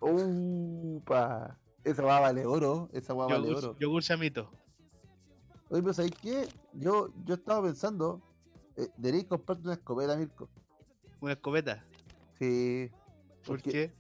Upa. 0.01 1.57
Esa 1.85 2.05
weá 2.05 2.21
vale 2.21 2.45
oro, 2.45 2.91
esa 2.93 3.15
weá 3.15 3.29
vale 3.29 3.49
Yogur, 3.49 3.65
oro. 3.65 3.77
yogur 3.79 4.03
chamito. 4.03 4.51
Oye, 5.71 5.83
pero 5.83 5.93
¿sabes 5.93 6.13
qué? 6.21 6.49
Yo, 6.73 7.09
yo 7.25 7.35
estaba 7.35 7.63
pensando, 7.63 8.23
eh, 8.79 8.89
deberíais 8.97 9.27
comprarte 9.29 9.65
una 9.65 9.75
escopeta, 9.75 10.17
Mirko. 10.17 10.49
Una 11.21 11.33
escopeta. 11.33 11.85
Sí. 12.39 12.91
¿Por 13.45 13.61
qué? 13.61 13.93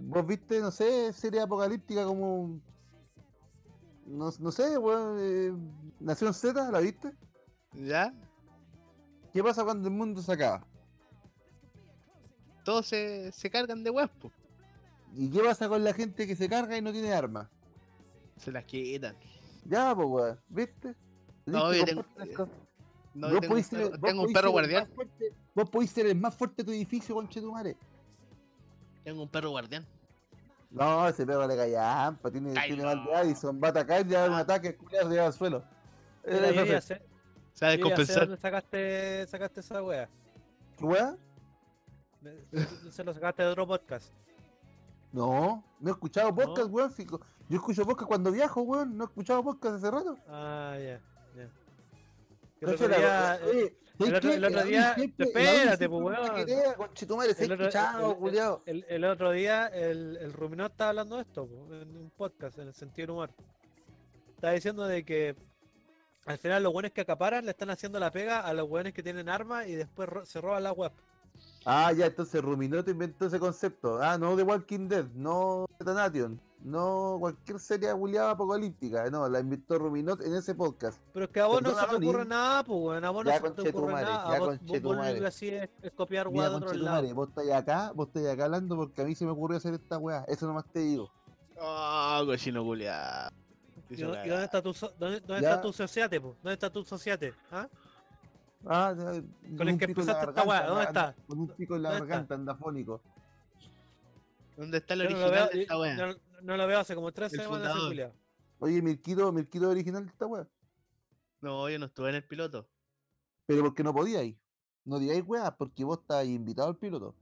Vos 0.00 0.26
viste, 0.26 0.60
no 0.60 0.70
sé, 0.70 1.12
serie 1.12 1.40
apocalíptica 1.40 2.04
como. 2.04 2.60
No, 4.06 4.30
no 4.38 4.50
sé, 4.52 4.78
weón. 4.78 5.16
eh, 5.20 5.52
Nación 6.00 6.32
Z, 6.34 6.70
¿la 6.70 6.80
viste? 6.80 7.12
¿Ya? 7.72 8.12
¿Qué 9.32 9.42
pasa 9.42 9.64
cuando 9.64 9.88
el 9.88 9.94
mundo 9.94 10.22
se 10.22 10.32
acaba? 10.32 10.66
Todos 12.64 12.86
se, 12.86 13.30
se 13.32 13.50
cargan 13.50 13.82
de 13.82 13.90
weas, 13.90 14.10
po. 14.10 14.30
¿Y 15.14 15.30
qué 15.30 15.40
pasa 15.40 15.68
con 15.68 15.82
la 15.84 15.92
gente 15.92 16.26
que 16.26 16.36
se 16.36 16.48
carga 16.48 16.76
y 16.76 16.82
no 16.82 16.92
tiene 16.92 17.12
armas? 17.12 17.48
Se 18.36 18.52
las 18.52 18.64
quitan. 18.64 19.16
Ya, 19.64 19.94
pues, 19.94 20.08
weón, 20.08 20.40
¿viste? 20.48 20.94
No, 21.46 21.72
yo 21.72 21.84
tengo- 21.84 22.04
No, 23.18 23.28
vos 23.30 23.40
tengo, 23.40 23.56
ser- 23.56 23.78
perro, 23.78 23.90
vos 23.90 24.00
tengo 24.00 24.22
un 24.22 24.32
perro 24.32 24.40
ser 24.40 24.44
el 24.46 24.52
guardián. 24.52 24.82
más 24.84 24.94
fuerte- 24.94 25.34
Vos 25.54 25.70
podés 25.70 25.90
ser 25.90 26.06
el 26.06 26.16
más 26.16 26.34
fuerte 26.34 26.56
de 26.62 26.64
tu 26.66 26.72
edificio, 26.72 27.14
conchetumare. 27.14 27.76
Tengo 29.04 29.22
un 29.22 29.28
perro 29.28 29.50
guardián. 29.50 29.86
No, 30.70 31.08
ese 31.08 31.26
perro 31.26 31.46
le 31.46 31.56
cae 31.56 31.76
a 31.76 32.06
ampa, 32.06 32.30
tiene, 32.30 32.52
Ay, 32.58 32.68
tiene 32.68 32.82
no. 32.82 32.88
mal 32.94 33.04
de 33.04 33.14
Addison, 33.14 33.58
va 33.62 33.68
a 33.68 33.70
atacar 33.70 34.02
y 34.02 34.04
le 34.10 34.16
da 34.16 34.26
un 34.26 34.34
Ah. 34.34 34.38
ataque, 34.40 34.76
culiado, 34.76 35.08
se 35.08 35.14
lleva 35.14 35.26
al 35.26 35.32
suelo. 35.32 35.64
Mira, 36.26 36.48
Eh, 36.50 36.80
sé, 36.82 37.02
¿Sabes 37.54 37.56
yo 37.56 37.60
ya 37.60 37.70
sé 37.70 37.80
compensar? 37.80 38.20
dónde 38.20 38.36
sacaste, 38.36 39.26
sacaste 39.28 39.60
esa 39.60 39.82
wea. 39.82 40.08
¿Qué 40.76 40.84
weá? 40.84 41.16
Me- 42.20 42.34
Se 42.90 43.02
lo 43.02 43.14
sacaste 43.14 43.42
de 43.42 43.48
otro 43.48 43.66
podcast. 43.66 44.12
No, 45.10 45.64
no 45.80 45.88
he 45.88 45.92
escuchado 45.92 46.34
podcast, 46.34 46.68
¿No? 46.68 46.74
weón. 46.74 46.92
yo 47.48 47.56
escucho 47.56 47.84
podcast 47.86 48.06
cuando 48.08 48.30
viajo, 48.30 48.60
weón. 48.60 48.94
No 48.96 49.04
he 49.04 49.06
escuchado 49.06 49.42
podcast 49.42 49.76
hace 49.76 49.90
rato. 49.90 50.18
Ah, 50.28 50.74
ya, 50.78 51.00
ya. 51.34 51.50
El 52.60 52.68
otro 52.74 52.88
día, 52.88 53.34
eh, 53.36 53.74
¿sabes 53.98 54.08
el 54.08 54.14
otro- 54.16 54.30
el 54.32 54.44
día- 54.64 54.94
espérate, 55.24 55.88
pues, 55.88 56.02
weón. 56.04 56.16
el 57.46 57.52
otro- 57.52 57.68
día 59.32 59.66
el, 59.68 60.16
el 60.20 60.32
estaba 60.66 60.90
hablando 60.90 61.16
de 61.16 61.22
esto 61.22 61.46
po, 61.46 61.74
en 61.74 61.96
un 61.96 62.10
podcast, 62.10 62.58
en 62.58 62.68
el 62.68 62.74
sentido 62.74 63.06
del 63.06 63.10
humor. 63.12 63.30
Estaba 64.34 64.52
diciendo 64.52 64.86
de 64.86 65.04
que 65.04 65.34
al 66.26 66.38
final 66.38 66.62
los 66.62 66.72
buenos 66.72 66.92
que 66.92 67.00
acaparan 67.00 67.44
le 67.44 67.50
están 67.52 67.70
haciendo 67.70 67.98
la 67.98 68.10
pega 68.10 68.40
a 68.40 68.52
los 68.52 68.68
buenos 68.68 68.92
que 68.92 69.02
tienen 69.02 69.28
armas 69.28 69.66
y 69.66 69.74
después 69.74 70.08
ro- 70.08 70.26
se 70.26 70.40
roban 70.40 70.62
la 70.62 70.72
web. 70.72 70.92
Ah, 71.64 71.92
ya, 71.92 72.06
entonces 72.06 72.42
Ruminot 72.42 72.88
inventó 72.88 73.26
ese 73.26 73.38
concepto. 73.38 73.98
Ah, 74.02 74.16
no 74.16 74.34
The 74.36 74.42
Walking 74.42 74.88
Dead, 74.88 75.04
no 75.14 75.66
Tanation, 75.84 76.40
no 76.62 77.16
cualquier 77.20 77.58
serie 77.60 77.92
culiada 77.92 78.30
apocalíptica. 78.30 79.10
No, 79.10 79.28
la 79.28 79.40
inventó 79.40 79.78
Ruminot 79.78 80.22
en 80.22 80.34
ese 80.34 80.54
podcast. 80.54 80.98
Pero 81.12 81.26
es 81.26 81.30
que 81.30 81.40
a 81.40 81.46
vos 81.46 81.60
no 81.60 81.74
se 81.74 81.86
te 81.86 81.96
ocurre 81.96 82.24
nada, 82.24 82.64
pues 82.64 82.78
weón, 82.80 83.04
a 83.04 83.10
vos 83.10 83.24
no 83.24 83.30
Ya, 83.30 83.40
se 83.40 83.50
te 83.50 83.68
ocurre 83.68 83.92
nada, 83.92 84.06
ya, 84.06 84.36
a 84.36 84.38
vos, 84.38 84.58
vos, 84.60 84.82
vos 84.82 84.96
lo 84.96 85.02
único 85.02 85.20
que 85.20 85.26
así 85.26 85.48
es, 85.48 85.68
es 85.82 85.92
copiar 85.92 86.28
weá 86.28 86.48
de 86.48 86.56
otro 86.56 86.72
lado. 86.74 87.14
vos 87.14 87.28
estáis 87.28 87.52
acá, 87.52 87.92
vos 87.94 88.06
estáis 88.08 88.28
acá 88.28 88.44
hablando 88.46 88.76
porque 88.76 89.02
a 89.02 89.04
mí 89.04 89.14
se 89.14 89.24
me 89.26 89.32
ocurrió 89.32 89.58
hacer 89.58 89.74
esta 89.74 89.98
weá. 89.98 90.24
Eso 90.28 90.46
nomás 90.46 90.64
te 90.72 90.80
digo. 90.80 91.10
Oh, 91.60 92.22
cochino 92.24 92.62
culiao. 92.64 93.30
¿Y, 93.90 93.96
dó- 93.96 94.24
y 94.24 94.28
dónde 94.28 94.44
está 94.44 94.62
tu, 94.62 94.72
so- 94.74 94.92
dónde, 94.98 95.20
dónde 95.20 95.44
está 95.46 95.60
tu 95.60 95.72
sociate, 95.72 96.20
po? 96.20 96.36
¿Dónde 96.42 96.54
está 96.54 96.70
tu 96.70 96.84
sociate? 96.84 97.34
¿Ah? 97.50 97.66
Ah, 98.66 98.92
Con 99.56 99.68
el 99.68 99.78
que 99.78 99.84
empezaste 99.86 100.30
esta 100.30 100.42
weá, 100.42 100.66
¿dónde 100.66 100.84
está? 100.84 101.14
Con 101.26 101.38
un 101.40 101.48
pico 101.48 101.76
en 101.76 101.82
la 101.82 101.92
garganta, 101.92 102.34
andafónico. 102.34 103.00
¿Dónde 104.56 104.78
está 104.78 104.94
el 104.94 105.02
Yo 105.04 105.10
no 105.10 105.16
lo 105.18 105.24
original 105.26 105.48
veo, 105.48 105.56
de 105.56 105.62
esta 105.62 105.74
yo- 105.74 105.80
wea? 105.80 105.96
no, 105.96 106.14
no 106.42 106.56
lo 106.56 106.66
veo 106.66 106.78
hace 106.80 106.94
como 106.94 107.12
tres 107.12 107.32
El 107.32 107.40
semanas. 107.42 107.76
Oye, 108.58 108.82
Mirquito, 108.82 109.30
Mirquito 109.32 109.68
original 109.70 110.04
de 110.04 110.10
esta 110.10 110.26
weá. 110.26 110.46
No, 111.40 111.68
yo 111.70 111.78
no 111.78 111.86
estuve 111.86 112.08
en 112.10 112.16
el 112.16 112.24
piloto. 112.24 112.68
Pero 113.46 113.62
porque 113.62 113.84
no 113.84 113.94
podíais. 113.94 114.34
No 114.84 114.98
digáis 114.98 115.22
weá, 115.24 115.56
porque 115.56 115.84
vos 115.84 116.00
estáis 116.00 116.28
invitado 116.30 116.68
al 116.68 116.76
piloto. 116.76 117.14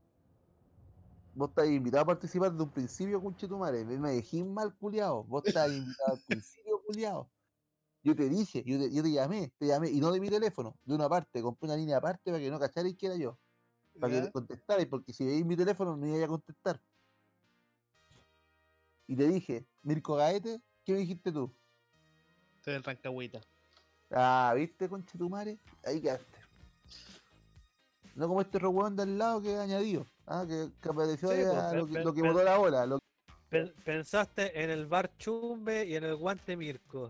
Vos 1.35 1.49
estáis 1.49 1.71
invitado 1.71 2.01
a 2.01 2.07
participar 2.07 2.51
desde 2.51 2.63
un 2.63 2.71
principio, 2.71 3.21
conchetumare. 3.21 3.85
Me 3.85 3.99
me 3.99 4.11
dejé 4.13 4.43
mal, 4.43 4.73
culiao. 4.75 5.23
Vos 5.25 5.43
estáis 5.45 5.73
invitado 5.73 6.13
al 6.13 6.19
principio, 6.27 6.81
culiao. 6.83 7.29
Yo 8.03 8.15
te 8.15 8.29
dije, 8.29 8.63
yo 8.65 8.79
te, 8.79 8.93
yo 8.93 9.03
te 9.03 9.11
llamé, 9.11 9.53
te 9.57 9.67
llamé, 9.67 9.89
y 9.89 9.99
no 9.99 10.11
de 10.11 10.19
mi 10.19 10.29
teléfono, 10.29 10.77
de 10.83 10.95
una 10.95 11.09
parte, 11.09 11.41
compré 11.41 11.67
una 11.67 11.75
línea 11.75 11.97
aparte 11.97 12.31
para 12.31 12.39
que 12.39 12.49
no 12.49 12.59
cacharais 12.59 12.95
que 12.95 13.07
era 13.07 13.15
yo. 13.15 13.37
Para 13.99 14.13
¿Ya? 14.13 14.25
que 14.25 14.31
contestarais, 14.31 14.87
porque 14.87 15.11
si 15.13 15.25
veis 15.25 15.45
mi 15.45 15.55
teléfono 15.55 15.97
no 15.97 16.05
iba 16.07 16.23
a 16.23 16.27
contestar. 16.29 16.81
Y 19.07 19.15
te 19.15 19.27
dije, 19.27 19.67
Mirko 19.81 20.15
Gaete, 20.15 20.61
¿qué 20.85 20.93
me 20.93 20.99
dijiste 20.99 21.31
tú? 21.31 21.53
Estoy 22.57 22.75
en 22.75 22.83
Rancagüita. 22.83 23.41
Ah, 24.11 24.53
¿viste, 24.55 24.87
conchetumare? 24.87 25.59
Ahí 25.83 26.01
quedaste. 26.01 26.39
No 28.15 28.27
como 28.27 28.41
este 28.41 28.59
robón 28.59 28.95
de 28.95 29.03
al 29.03 29.17
lado 29.17 29.41
que 29.41 29.51
he 29.51 29.59
añadido. 29.59 30.05
Ah, 30.25 30.45
que, 30.47 30.71
que 30.81 30.89
apareció 30.89 31.29
Sí, 31.29 31.35
pues, 31.37 31.53
a 31.53 31.69
pe- 31.71 31.77
lo, 31.77 31.87
que, 31.87 31.93
lo 31.99 32.13
que 32.13 32.21
botó 32.21 32.43
la 32.43 32.57
bola. 32.57 32.85
Lo... 32.85 32.99
Pen- 33.49 33.73
Pensaste 33.85 34.61
en 34.61 34.69
el 34.69 34.85
bar 34.87 35.11
Chumbe 35.17 35.85
y 35.85 35.95
en 35.95 36.03
el 36.03 36.15
guante 36.15 36.57
Mirko. 36.57 37.09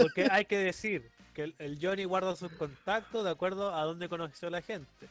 Porque 0.00 0.28
hay 0.30 0.44
que 0.44 0.58
decir 0.58 1.10
que 1.34 1.44
el, 1.44 1.54
el 1.58 1.78
Johnny 1.80 2.04
guarda 2.04 2.34
sus 2.36 2.52
contactos 2.52 3.24
de 3.24 3.30
acuerdo 3.30 3.74
a 3.74 3.84
dónde 3.84 4.08
conoció 4.08 4.48
a 4.48 4.50
la 4.50 4.62
gente. 4.62 5.08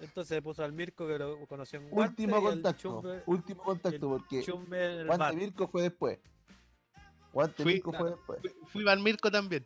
Entonces 0.00 0.40
puso 0.42 0.62
al 0.62 0.72
Mirko 0.72 1.06
que 1.06 1.18
lo 1.18 1.46
conoció 1.46 1.80
en 1.80 1.88
guante 1.90 2.22
Último 2.24 2.42
contacto. 2.42 2.80
Chumbe, 3.00 3.22
último 3.26 3.62
contacto, 3.62 4.08
porque 4.08 4.42
Chumbe 4.42 4.84
en 4.84 5.00
el 5.00 5.06
Guante 5.06 5.24
bar. 5.24 5.34
Mirko 5.34 5.68
fue 5.68 5.82
después. 5.82 6.18
Guante 7.32 7.62
Fui- 7.62 7.74
Mirko 7.74 7.92
fue 7.92 8.10
después. 8.10 8.40
Fui- 8.40 8.52
Fui 8.68 8.84
Van 8.84 9.02
Mirko 9.02 9.30
también. 9.30 9.64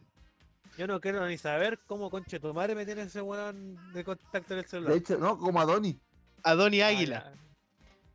Yo 0.79 0.87
no 0.87 1.01
quiero 1.01 1.27
ni 1.27 1.37
saber 1.37 1.81
cómo 1.89 2.09
conche 2.09 2.39
tu 2.39 2.55
madre 2.55 2.77
me 2.77 2.87
tiene 2.87 3.03
ese 3.03 3.21
weón 3.21 3.77
de 3.93 4.05
contacto 4.05 4.53
en 4.55 4.61
el 4.61 4.67
celular. 4.67 4.93
De 4.93 4.99
hecho, 5.01 5.19
no, 5.19 5.37
como 5.37 5.61
Adonis. 5.61 5.97
Adoni 6.45 6.81
Ah, 6.81 6.87
Águila. 6.87 7.33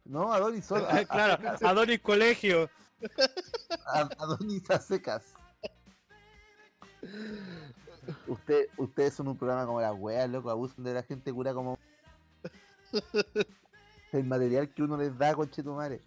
No, 0.06 0.32
Adonis 0.32 0.64
solo. 0.66 0.88
claro, 1.10 1.38
Adonis 1.62 2.00
Colegio. 2.00 2.70
a- 3.86 4.10
Adonis 4.18 4.70
a 4.72 4.80
secas. 4.80 5.34
Usted, 8.28 8.68
ustedes 8.78 9.14
son 9.14 9.28
un 9.28 9.38
programa 9.38 9.66
como 9.66 9.82
las 9.82 9.94
weas, 9.98 10.30
loco, 10.30 10.50
abusan 10.50 10.86
de 10.86 10.94
la 10.94 11.04
gente 11.04 11.34
cura 11.34 11.54
como. 11.54 11.78
El 14.14 14.24
material 14.24 14.74
que 14.74 14.84
uno 14.84 14.96
les 14.96 15.18
da, 15.18 15.34
conchetumare. 15.36 16.02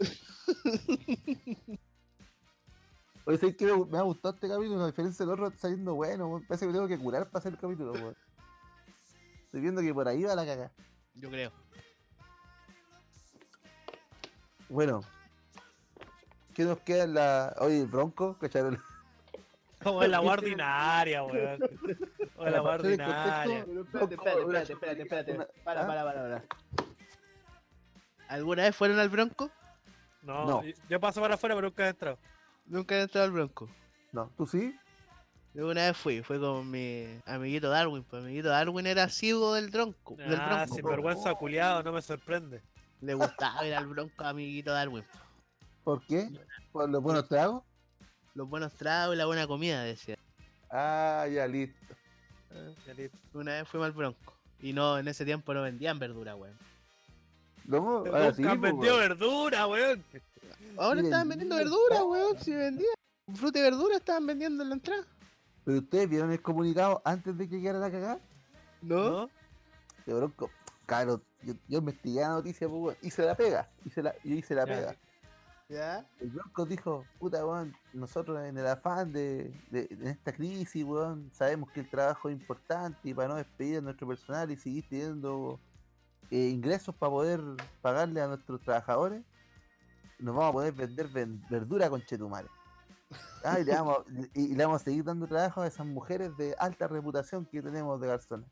Oye, 3.26 3.38
¿sabes 3.38 3.56
qué? 3.56 3.66
Me, 3.66 3.98
ha 3.98 4.02
gustado 4.02 4.34
este 4.36 4.48
capítulo, 4.48 4.84
a 4.84 4.86
diferencia 4.86 5.26
del 5.26 5.32
otro, 5.32 5.48
está 5.48 5.62
saliendo 5.62 5.94
bueno, 5.96 6.28
weón. 6.28 6.46
Parece 6.46 6.64
que 6.64 6.68
me 6.68 6.74
tengo 6.74 6.86
que 6.86 6.98
curar 6.98 7.26
para 7.28 7.40
hacer 7.40 7.52
el 7.54 7.58
capítulo, 7.58 7.90
weón. 7.92 8.16
Estoy 9.44 9.60
viendo 9.60 9.80
que 9.82 9.92
por 9.92 10.06
ahí 10.06 10.22
va 10.22 10.36
la 10.36 10.46
caga. 10.46 10.70
Yo 11.14 11.28
creo. 11.28 11.50
Bueno. 14.68 15.00
¿Qué 16.54 16.62
nos 16.62 16.78
queda 16.78 17.02
en 17.02 17.14
la. 17.14 17.56
Oye, 17.58 17.80
el 17.80 17.88
Bronco, 17.88 18.38
¿cacharon? 18.38 18.80
Como 19.82 20.04
en 20.04 20.10
la 20.12 20.20
guardinaria, 20.20 21.24
weón. 21.24 21.58
O 22.38 22.46
en 22.46 22.52
la 22.52 22.60
guardinaria. 22.60 23.58
espérate, 23.60 24.14
espérate, 24.14 24.72
espérate, 24.72 25.02
espérate, 25.02 25.34
Para, 25.64 25.82
¿Ah? 25.82 25.86
para, 25.86 26.04
para, 26.04 26.22
para. 26.22 26.44
¿Alguna 28.28 28.64
vez 28.64 28.76
fueron 28.76 28.98
al 28.98 29.08
Bronco? 29.08 29.50
No, 30.22 30.44
No. 30.46 30.62
yo 30.88 31.00
paso 31.00 31.20
para 31.20 31.34
afuera, 31.34 31.54
pero 31.56 31.68
nunca 31.68 31.86
he 31.86 31.90
entrado. 31.90 32.18
Nunca 32.66 32.96
he 32.96 33.02
entrado 33.02 33.26
al 33.26 33.32
Bronco. 33.32 33.68
No, 34.12 34.30
¿tú 34.36 34.46
sí? 34.46 34.74
Yo 35.54 35.66
una 35.68 35.86
vez 35.86 35.96
fui, 35.96 36.22
fue 36.22 36.38
con 36.38 36.70
mi 36.70 37.06
amiguito 37.26 37.70
Darwin. 37.70 38.02
Pues 38.04 38.22
mi 38.22 38.28
amiguito 38.28 38.48
Darwin 38.48 38.86
era 38.86 39.04
asiduo 39.04 39.54
del 39.54 39.70
Bronco. 39.70 40.16
Del 40.16 40.34
Ah, 40.38 40.64
Bronco. 40.64 40.74
sin 40.74 40.84
vergüenza 40.84 41.34
culiado, 41.34 41.82
no 41.82 41.92
me 41.92 42.02
sorprende. 42.02 42.62
Le 43.00 43.14
gustaba 43.14 43.66
ir 43.66 43.74
al 43.74 43.86
Bronco 43.86 44.24
a 44.24 44.30
amiguito 44.30 44.72
Darwin. 44.72 45.04
¿Por 45.84 46.04
qué? 46.06 46.28
¿Por 46.72 46.90
los 46.90 47.02
buenos 47.02 47.28
tragos? 47.28 47.62
Los 48.34 48.48
buenos 48.48 48.72
tragos 48.74 49.14
y 49.14 49.18
la 49.18 49.26
buena 49.26 49.46
comida, 49.46 49.82
decía. 49.82 50.18
Ah, 50.70 51.26
ya, 51.32 51.46
listo. 51.46 51.94
Ya 52.86 52.94
listo. 52.94 53.16
Una 53.34 53.52
vez 53.52 53.68
fuimos 53.68 53.86
al 53.86 53.92
Bronco. 53.92 54.34
Y 54.60 54.72
no, 54.72 54.98
en 54.98 55.08
ese 55.08 55.24
tiempo 55.24 55.54
no 55.54 55.62
vendían 55.62 55.98
verdura, 55.98 56.34
weón. 56.34 56.56
¿Cómo? 57.70 57.98
Nunca 58.00 58.10
Ahora 58.10 58.34
sí, 58.34 58.42
weón. 58.44 58.80
verdura, 58.80 59.66
weón. 59.66 60.04
Ahora 60.78 61.00
Sí, 61.00 61.06
estaban 61.06 61.28
vendiendo 61.28 61.56
verdura, 61.56 61.78
verdura, 61.96 62.04
weón. 62.04 62.38
Si 62.40 62.52
vendían. 62.54 62.94
Fruta 63.34 63.58
y 63.58 63.62
verdura 63.62 63.96
estaban 63.96 64.26
vendiendo 64.26 64.62
en 64.62 64.68
la 64.68 64.74
entrada. 64.76 65.04
Pero 65.64 65.78
ustedes 65.78 66.08
vieron 66.08 66.30
el 66.30 66.40
comunicado 66.40 67.02
antes 67.04 67.36
de 67.36 67.48
que 67.48 67.56
llegara 67.56 67.78
la 67.78 67.90
cagada. 67.90 68.20
¿No? 68.82 69.28
De 70.06 70.14
Bronco. 70.14 70.50
Claro, 70.86 71.20
yo, 71.42 71.54
yo 71.66 71.78
investigué 71.78 72.20
la 72.20 72.28
noticia, 72.28 72.68
pues, 72.68 72.80
weón. 72.80 72.96
Hice 73.02 73.24
la 73.24 73.34
pega. 73.34 73.68
Hice 73.84 74.02
la, 74.02 74.14
yo 74.22 74.34
hice 74.34 74.54
la 74.54 74.64
Ya. 74.66 74.74
pega. 74.74 74.96
¿Ya? 75.68 76.06
El 76.20 76.30
Bronco 76.30 76.64
dijo, 76.64 77.04
puta, 77.18 77.44
weón, 77.44 77.74
nosotros 77.92 78.40
en 78.44 78.56
el 78.56 78.66
afán 78.68 79.12
de, 79.12 79.52
de, 79.70 79.88
de 79.88 80.10
esta 80.10 80.32
crisis, 80.32 80.84
weón, 80.84 81.28
sabemos 81.34 81.72
que 81.72 81.80
el 81.80 81.90
trabajo 81.90 82.28
es 82.28 82.36
importante 82.40 83.00
y 83.02 83.12
para 83.14 83.26
no 83.28 83.34
despedir 83.34 83.78
a 83.78 83.80
nuestro 83.80 84.06
personal 84.06 84.48
y 84.52 84.56
seguir 84.56 84.88
teniendo 84.88 85.58
eh, 86.30 86.50
ingresos 86.50 86.94
para 86.94 87.10
poder 87.10 87.40
pagarle 87.82 88.20
a 88.20 88.28
nuestros 88.28 88.60
trabajadores, 88.60 89.24
nos 90.18 90.34
vamos 90.34 90.50
a 90.50 90.52
poder 90.52 90.72
vender 90.72 91.08
ven- 91.08 91.42
verdura 91.50 91.88
con 91.90 92.02
chetumare. 92.02 92.48
Ah, 93.44 93.60
y, 93.60 93.64
le 93.64 93.72
vamos, 93.74 93.98
y, 94.34 94.52
y 94.52 94.54
le 94.56 94.64
vamos 94.64 94.82
a 94.82 94.84
seguir 94.84 95.04
dando 95.04 95.26
trabajo 95.28 95.62
a 95.62 95.66
esas 95.66 95.86
mujeres 95.86 96.36
de 96.36 96.54
alta 96.58 96.88
reputación 96.88 97.44
que 97.46 97.62
tenemos 97.62 98.00
de 98.00 98.08
garzones. 98.08 98.48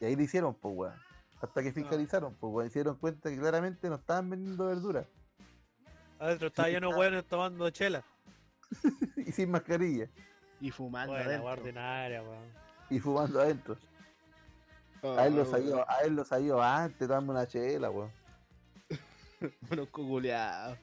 Y 0.00 0.04
ahí 0.04 0.16
lo 0.16 0.22
hicieron, 0.22 0.54
pues, 0.54 0.74
weón. 0.76 0.94
Hasta 1.40 1.62
que 1.62 1.72
fiscalizaron, 1.72 2.34
pues, 2.34 2.52
weón. 2.52 2.70
Se 2.70 2.78
dieron 2.80 2.96
cuenta 2.96 3.30
que 3.30 3.38
claramente 3.38 3.88
no 3.88 3.96
estaban 3.96 4.30
vendiendo 4.30 4.66
verdura. 4.66 5.04
Adentro 6.18 6.48
estaba 6.48 6.68
lleno 6.68 6.90
de 6.90 6.94
weones 6.96 7.24
tomando 7.26 7.68
chela. 7.70 8.04
y 9.16 9.32
sin 9.32 9.50
mascarilla. 9.50 10.08
Y 10.60 10.70
fumando 10.70 11.12
Bueno, 11.12 11.28
adentro. 11.28 11.48
guardinaria, 11.48 12.22
weón. 12.22 12.44
Y 12.90 13.00
fumando 13.00 13.40
adentro. 13.40 13.76
A 15.02 15.26
él 15.26 15.34
lo 15.34 15.44
sabía, 15.44 15.84
a 15.88 15.98
él 16.04 16.14
lo 16.14 16.24
sabía 16.24 16.82
antes, 16.84 17.08
dame 17.08 17.30
una 17.30 17.46
chela, 17.46 17.90
weón. 17.90 18.12
Bueno, 19.68 19.86
cuculeado. 19.90 20.76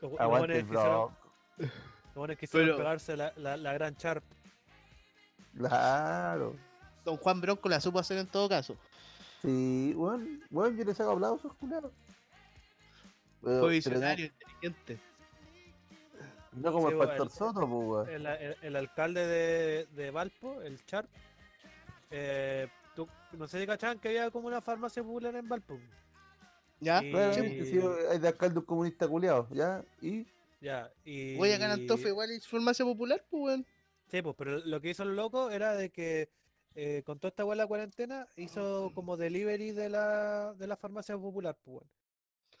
Los, 0.00 0.12
los 0.12 0.20
Aguante 0.20 0.48
weones 0.52 0.56
el 0.58 0.66
quisieron, 0.66 0.92
bro. 0.92 1.12
los 2.06 2.16
weones 2.16 2.38
quisieron 2.38 2.66
Pero- 2.68 2.76
pegarse 2.78 3.16
la, 3.16 3.32
la, 3.36 3.56
la 3.56 3.72
gran 3.74 3.96
charp. 3.96 4.24
Claro. 5.56 6.54
Don 7.04 7.16
Juan 7.16 7.40
Bronco 7.40 7.68
la 7.68 7.80
supo 7.80 7.98
hacer 7.98 8.18
en 8.18 8.26
todo 8.26 8.48
caso. 8.48 8.76
Sí, 9.42 9.92
weón, 9.96 10.42
weón, 10.50 10.76
yo 10.76 10.84
le 10.84 10.94
saco 10.94 11.12
aplausos, 11.12 11.54
culiao. 11.54 11.82
Pero- 11.82 11.92
Fue 13.40 13.52
pero 13.52 13.66
visionario, 13.68 14.26
inteligente. 14.26 14.98
no, 16.52 16.72
como 16.72 16.88
Sí, 16.88 16.92
el 16.94 16.98
Pastor 16.98 17.26
el- 17.26 17.32
Soto, 17.32 17.60
pues, 17.60 17.70
weón. 17.70 18.08
el, 18.10 18.26
el- 18.26 18.56
el 18.62 18.76
alcalde 18.76 19.26
de, 19.26 19.86
de 19.92 20.10
Valpo, 20.10 20.60
el 20.62 20.84
Char, 20.84 21.06
eh, 22.10 22.68
tú- 22.96 23.08
no 23.32 23.46
sé 23.46 23.60
si 23.60 23.66
cachaban 23.66 23.98
que 24.00 24.08
había 24.08 24.30
como 24.30 24.48
una 24.48 24.60
farmacia 24.60 25.02
popular 25.02 25.36
en 25.36 25.48
Valpo. 25.48 25.78
¿Ya? 26.80 27.02
Y- 27.02 27.10
Claro, 27.10 27.96
hay 28.10 28.18
de 28.18 28.28
alcalde 28.28 28.58
un 28.58 28.64
comunista 28.64 29.08
culiado, 29.08 29.48
¿ya? 29.52 29.84
Y 30.02 30.26
Ya, 30.60 30.90
y... 31.04 31.36
Voy 31.36 31.52
acá 31.52 31.66
en 31.66 31.70
Antofa 31.72 32.08
igual 32.08 32.30
es 32.30 32.46
farmacia 32.46 32.84
popular, 32.84 33.24
pues 33.30 33.42
weón. 33.42 33.66
Sí, 34.10 34.22
pues, 34.22 34.34
pero 34.38 34.58
lo 34.58 34.80
que 34.80 34.90
hizo 34.90 35.02
el 35.02 35.16
loco 35.16 35.50
era 35.50 35.74
de 35.74 35.90
que 35.90 36.28
eh, 36.74 37.02
con 37.04 37.18
toda 37.18 37.30
esta 37.30 37.44
de 37.44 37.56
la 37.56 37.66
cuarentena 37.66 38.26
hizo 38.36 38.90
como 38.94 39.16
delivery 39.16 39.72
de 39.72 39.88
la, 39.88 40.54
de 40.54 40.66
la 40.66 40.76
farmacia 40.76 41.16
popular, 41.16 41.56
pues, 41.64 41.76
weón. 41.78 41.90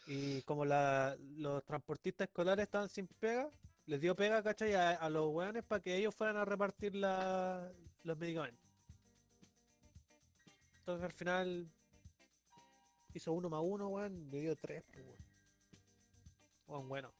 Y 0.08 0.42
como 0.42 0.64
la, 0.64 1.16
los 1.36 1.64
transportistas 1.64 2.28
escolares 2.28 2.62
estaban 2.64 2.88
sin 2.88 3.06
pega, 3.06 3.50
les 3.86 4.00
dio 4.00 4.14
pega, 4.14 4.42
¿cachai? 4.42 4.74
A, 4.74 4.90
a 4.92 5.10
los 5.10 5.28
weones 5.32 5.64
para 5.64 5.82
que 5.82 5.96
ellos 5.96 6.14
fueran 6.14 6.36
a 6.36 6.44
repartir 6.44 6.94
la, 6.94 7.70
los 8.04 8.16
medicamentos. 8.18 8.60
Entonces 10.78 11.04
al 11.04 11.12
final 11.12 11.66
hizo 13.16 13.32
uno 13.32 13.48
más 13.48 13.60
uno, 13.62 13.88
weón, 13.88 14.30
le 14.30 14.40
dio 14.40 14.56
tres, 14.56 14.84
pues, 14.92 15.04
weón. 15.04 15.18
Weón, 16.66 16.88
bueno. 16.88 17.12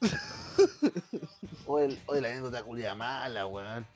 Oye, 1.66 2.00
oye, 2.06 2.20
la 2.20 2.28
anécdota 2.28 2.62
culia 2.62 2.94
mala, 2.94 3.46
weón. 3.46 3.86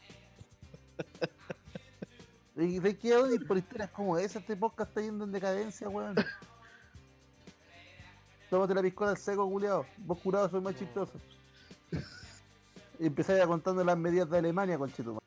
¿De, 2.54 2.80
de 2.80 2.98
qué 2.98 3.16
odias 3.16 3.42
por 3.44 3.56
historias 3.56 3.90
como 3.90 4.18
esa? 4.18 4.40
Este 4.40 4.56
podcast 4.56 4.90
está 4.90 5.00
yendo 5.00 5.24
en 5.24 5.32
decadencia, 5.32 5.88
weón. 5.88 6.16
Tómate 8.50 8.74
la 8.74 8.82
piscola 8.82 9.12
al 9.12 9.16
seco, 9.16 9.48
culiado. 9.48 9.86
Vos 9.98 10.18
curado 10.18 10.50
soy 10.50 10.60
más 10.60 10.76
chistoso. 10.76 11.12
Y 12.98 13.06
empezáis 13.06 13.42
a 13.42 13.46
contando 13.46 13.82
las 13.82 13.96
medidas 13.96 14.28
de 14.28 14.38
Alemania, 14.38 14.76
conchetumá. 14.76 15.20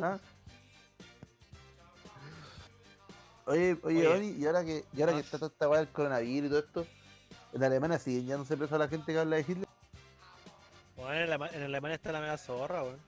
¿Ah? 0.00 0.18
Oye, 3.46 3.76
oye, 3.82 4.08
Oye. 4.08 4.26
Y 4.38 4.46
ahora 4.46 4.64
que, 4.64 4.84
y 4.94 5.00
ahora 5.02 5.12
que 5.14 5.20
está 5.20 5.38
toda 5.38 5.50
esta 5.52 5.68
weá 5.68 5.80
del 5.80 5.88
coronavirus 5.90 6.46
y 6.46 6.48
todo 6.50 6.58
esto, 6.60 6.86
en 7.52 7.62
Alemania 7.64 7.98
siguen 7.98 8.26
ya 8.26 8.36
no 8.38 8.44
se 8.44 8.56
preso 8.56 8.74
a 8.76 8.78
la 8.78 8.88
gente 8.88 9.12
que 9.12 9.18
habla 9.18 9.36
de 9.36 9.42
Hitler. 9.42 9.68
Weón, 10.96 11.14
en, 11.14 11.22
Alema- 11.30 11.50
en 11.52 11.62
Alemania 11.62 11.96
está 11.96 12.12
la 12.12 12.20
media 12.20 12.38
zorra, 12.38 12.82
weón. 12.82 12.98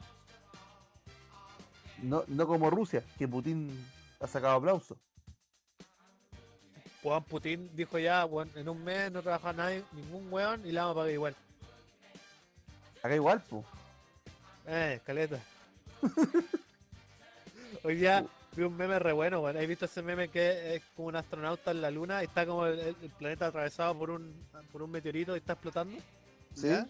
No, 2.03 2.25
no 2.29 2.47
como 2.47 2.69
Rusia, 2.69 3.03
que 3.19 3.27
Putin 3.27 3.87
ha 4.21 4.27
sacado 4.27 4.57
aplausos. 4.57 4.99
Juan 7.03 7.23
Putin 7.25 7.71
dijo 7.75 7.99
ya, 7.99 8.25
weón, 8.27 8.51
en 8.57 8.69
un 8.69 8.83
mes 8.85 9.11
no 9.13 9.23
trabaja 9.23 9.53
nadie, 9.55 9.83
ningún 9.93 10.31
weón 10.31 10.67
y 10.67 10.73
la 10.73 10.83
vamos 10.83 10.97
a 10.97 11.01
pagar 11.01 11.13
igual. 11.13 11.37
Acá 13.03 13.15
igual, 13.15 13.43
pues. 13.49 13.65
Eh, 14.67 15.01
caleta. 15.07 15.39
Hoy 17.85 17.95
día 17.97 18.25
vi 18.57 18.63
un 18.65 18.77
meme 18.77 18.99
re 18.99 19.13
bueno, 19.13 19.41
weón. 19.41 19.57
¿Has 19.57 19.67
visto 19.67 19.85
ese 19.85 20.03
meme 20.03 20.29
que 20.29 20.77
es 20.77 20.83
como 20.95 21.09
un 21.09 21.17
astronauta 21.17 21.71
en 21.71 21.83
la 21.83 21.91
luna 21.91 22.23
y 22.23 22.27
está 22.27 22.47
como 22.47 22.67
el, 22.67 22.95
planeta 23.19 23.47
atravesado 23.49 23.97
por 23.99 24.11
un, 24.11 24.33
por 24.73 24.83
un 24.83 24.91
meteorito 24.91 25.35
y 25.35 25.39
está 25.39 25.53
explotando? 25.53 25.97
¿Sí? 26.55 26.69
¿Ya? 26.69 26.87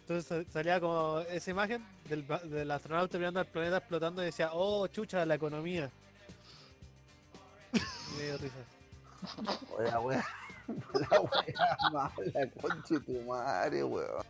Entonces 0.00 0.26
sa- 0.26 0.52
salía 0.52 0.80
como 0.80 1.20
esa 1.20 1.50
imagen 1.50 1.84
del, 2.08 2.26
del 2.44 2.70
astronauta 2.70 3.18
mirando 3.18 3.40
al 3.40 3.46
planeta 3.46 3.76
explotando 3.76 4.22
y 4.22 4.26
decía, 4.26 4.50
oh, 4.52 4.86
chucha, 4.88 5.24
la 5.26 5.34
economía. 5.36 5.90
Me 8.16 8.24
dio 8.24 8.38
risa. 8.38 8.54
La 9.90 10.00
wea. 10.00 10.26
La 11.10 11.20
wea 11.20 11.78
mala, 11.92 12.50
conche 12.60 12.98
tu 13.00 13.20
madre, 13.22 13.84
weón. 13.84 14.24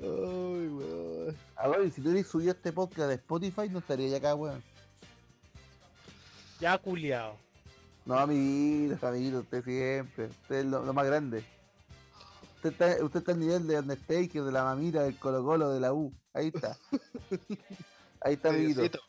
Ay, 0.00 0.68
weón. 0.68 1.36
A 1.56 1.68
ver, 1.68 1.90
si 1.90 2.00
tú 2.00 2.10
hubieras 2.10 2.30
subido 2.30 2.52
este 2.52 2.72
podcast 2.72 3.08
de 3.08 3.14
Spotify, 3.14 3.68
no 3.70 3.78
estaría 3.80 4.08
ya 4.08 4.16
acá, 4.18 4.34
weón. 4.34 4.62
Ya 6.60 6.78
culiao. 6.78 7.36
No, 8.04 8.18
amiguito, 8.18 9.06
amiguito, 9.06 9.40
usted 9.40 9.64
siempre. 9.64 10.26
Usted 10.26 10.56
es 10.56 10.66
lo, 10.66 10.84
lo 10.84 10.92
más 10.92 11.06
grande. 11.06 11.44
Usted 12.56 12.70
está, 12.70 13.04
usted 13.04 13.20
está 13.20 13.32
al 13.32 13.40
nivel 13.40 13.66
de 13.66 13.78
Undertaker, 13.78 14.42
de 14.42 14.52
la 14.52 14.64
mamita, 14.64 15.02
del 15.02 15.16
Colo 15.18 15.44
Colo, 15.44 15.70
de 15.70 15.80
la 15.80 15.92
U. 15.92 16.12
Ahí 16.32 16.48
está. 16.54 16.76
Ahí 18.20 18.34
está, 18.34 18.48
amiguito. 18.48 18.80
Diosito. 18.80 19.00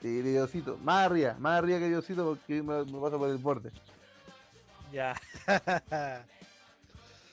Sí, 0.00 0.08
de 0.08 0.30
Diosito. 0.30 0.78
Más 0.82 1.06
arriba, 1.06 1.36
más 1.38 1.58
arriba 1.58 1.78
que 1.78 1.88
Diosito 1.88 2.24
porque 2.24 2.62
me, 2.62 2.84
me 2.84 3.00
paso 3.00 3.18
por 3.18 3.28
el 3.28 3.38
borde. 3.38 3.70
Ya. 4.92 5.14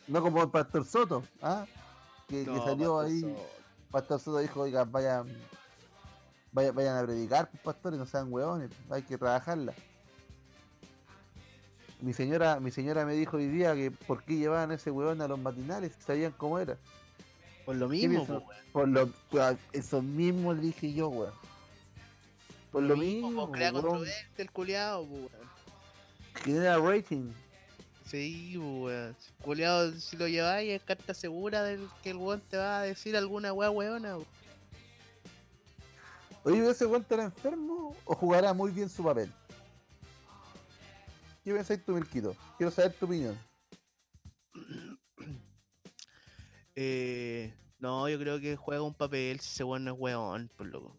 No 0.07 0.23
como 0.23 0.41
el 0.41 0.49
Pastor 0.49 0.83
Soto, 0.85 1.23
¿ah? 1.39 1.67
Que 2.29 2.45
No, 2.45 2.63
salió 2.63 2.95
Pastor 2.95 3.05
ahí. 3.05 3.21
Soto. 3.21 3.47
Pastor 3.91 4.19
Soto 4.19 4.37
dijo, 4.39 4.61
oiga, 4.61 4.83
vayan, 4.85 5.27
vayan, 6.51 6.75
vayan 6.75 6.97
a 6.97 7.03
predicar, 7.03 7.49
pues 7.49 7.63
pastores, 7.63 7.99
no 7.99 8.05
sean 8.05 8.31
hueones, 8.31 8.69
hay 8.89 9.01
que 9.01 9.17
trabajarla. 9.17 9.73
Mi 12.01 12.13
señora, 12.13 12.59
mi 12.59 12.71
señora 12.71 13.05
me 13.05 13.13
dijo 13.13 13.37
hoy 13.37 13.47
día 13.47 13.75
que 13.75 13.91
por 13.91 14.23
qué 14.23 14.37
llevaban 14.37 14.71
ese 14.71 14.89
hueón 14.89 15.21
a 15.21 15.27
los 15.27 15.39
matinales, 15.39 15.91
sabían 15.99 16.31
cómo 16.37 16.59
era. 16.59 16.77
Por 17.65 17.75
lo 17.75 17.89
mismo, 17.89 18.23
weón. 18.23 18.43
Por 18.71 18.87
lo 18.87 19.09
eso 19.73 20.01
mismo 20.01 20.53
le 20.53 20.61
dije 20.61 20.93
yo, 20.93 21.09
weón. 21.09 21.33
Por 22.71 22.83
lo 22.83 22.95
mismo, 22.95 23.47
pues, 23.47 23.57
crea 23.57 23.71
controversia 23.73 24.27
el 24.37 24.51
culiao, 24.51 25.05
pues, 25.05 25.21
weón. 25.21 25.49
genera 26.43 26.77
rating. 26.77 27.31
Sí, 28.09 28.55
pues, 28.55 28.65
weón. 28.65 29.15
Culiao, 29.43 29.91
si 29.91 30.17
lo 30.17 30.27
lleváis, 30.27 30.71
es 30.71 30.81
carta 30.81 31.13
segura 31.13 31.63
del 31.63 31.87
que 32.01 32.09
el 32.09 32.17
weón 32.17 32.41
te 32.49 32.57
va 32.57 32.79
a 32.79 32.83
decir 32.83 33.15
alguna 33.15 33.53
weá 33.53 33.69
weona, 33.69 34.15
weón. 34.15 34.27
Oye, 36.43 36.67
¿ese 36.71 36.87
weón 36.87 37.03
estará 37.03 37.25
enfermo 37.25 37.95
o 38.05 38.15
jugará 38.15 38.51
muy 38.51 38.71
bien 38.71 38.89
su 38.89 39.03
papel? 39.03 39.31
¿Qué 41.43 41.53
pensáis 41.53 41.85
tú, 41.85 41.93
Milquito? 41.93 42.35
Quiero 42.57 42.71
saber 42.71 42.93
tu 42.93 43.05
opinión. 43.05 43.37
Eh, 46.81 47.53
no, 47.77 48.07
yo 48.07 48.17
creo 48.17 48.39
que 48.39 48.55
juega 48.55 48.81
un 48.81 48.93
papel 48.93 49.41
si 49.41 49.49
ese 49.49 49.65
weón 49.65 49.83
no 49.83 49.93
es 49.93 49.99
weón, 49.99 50.49
por 50.55 50.65
loco. 50.65 50.95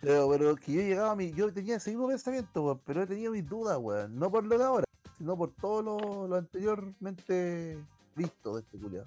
Pero, 0.00 0.30
pero 0.30 0.54
que 0.54 0.72
yo 0.72 0.82
llegaba 0.82 1.10
a 1.10 1.16
mi. 1.16 1.32
Yo 1.32 1.52
tenía 1.52 1.78
ese 1.78 1.90
mismo 1.90 2.06
pensamiento, 2.06 2.62
weón, 2.62 2.80
pero 2.84 3.02
he 3.02 3.06
tenido 3.08 3.32
mis 3.32 3.44
dudas, 3.48 3.76
weón. 3.80 4.16
No 4.16 4.30
por 4.30 4.44
lo 4.44 4.56
de 4.56 4.64
ahora, 4.64 4.84
sino 5.20 5.36
por 5.36 5.50
todo 5.50 5.82
lo, 5.82 6.26
lo 6.28 6.36
anteriormente 6.36 7.78
visto 8.16 8.54
de 8.54 8.62
este 8.62 8.78
culiado. 8.78 9.06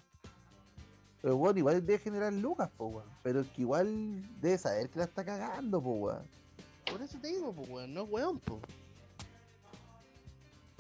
Pero 1.24 1.38
bueno, 1.38 1.58
igual 1.58 1.84
debe 1.84 1.98
generar 1.98 2.32
lucas, 2.32 2.70
po, 2.78 2.86
weón. 2.86 3.10
Pero 3.24 3.42
es 3.42 3.48
que 3.48 3.64
igual 3.64 4.22
debe 4.40 4.60
saber 4.60 4.90
que 4.90 5.00
la 5.00 5.06
está 5.06 5.26
cagando, 5.26 5.82
po, 5.82 5.90
weón. 5.94 6.24
Por 6.86 7.02
eso 7.02 7.18
te 7.18 7.30
digo, 7.30 7.52
pues, 7.52 7.68
weón, 7.68 7.96
no 7.96 8.04
es 8.04 8.10
weón, 8.12 8.40
pues. 8.40 8.62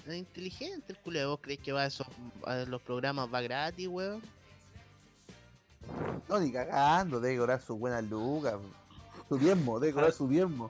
Es 0.06 0.16
inteligente 0.16 0.94
el 0.94 1.00
culiao. 1.00 1.32
¿Vos 1.32 1.40
crees 1.42 1.60
que 1.62 1.72
va 1.72 1.82
a, 1.82 1.88
esos, 1.88 2.06
a 2.46 2.58
los 2.58 2.82
programas 2.84 3.34
va 3.34 3.42
gratis, 3.42 3.88
weón? 3.88 4.22
No, 6.30 6.40
ni 6.40 6.52
cagando, 6.52 7.20
debe 7.20 7.40
cobrar 7.40 7.60
sus 7.60 7.80
buenas 7.80 8.04
lucas. 8.04 8.54
po. 8.54 9.30
Su 9.30 9.38
diezmo, 9.40 9.80
debe 9.80 9.94
cobrar 9.94 10.12
su 10.12 10.28
diezmo. 10.28 10.70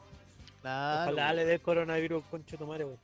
Claro. 0.61 1.11
Ojalá 1.11 1.33
le 1.33 1.43
dé 1.43 1.59
coronavirus, 1.59 2.23
concho 2.31 2.57
tu 2.57 2.65
madre, 2.65 2.85
weón. 2.85 2.99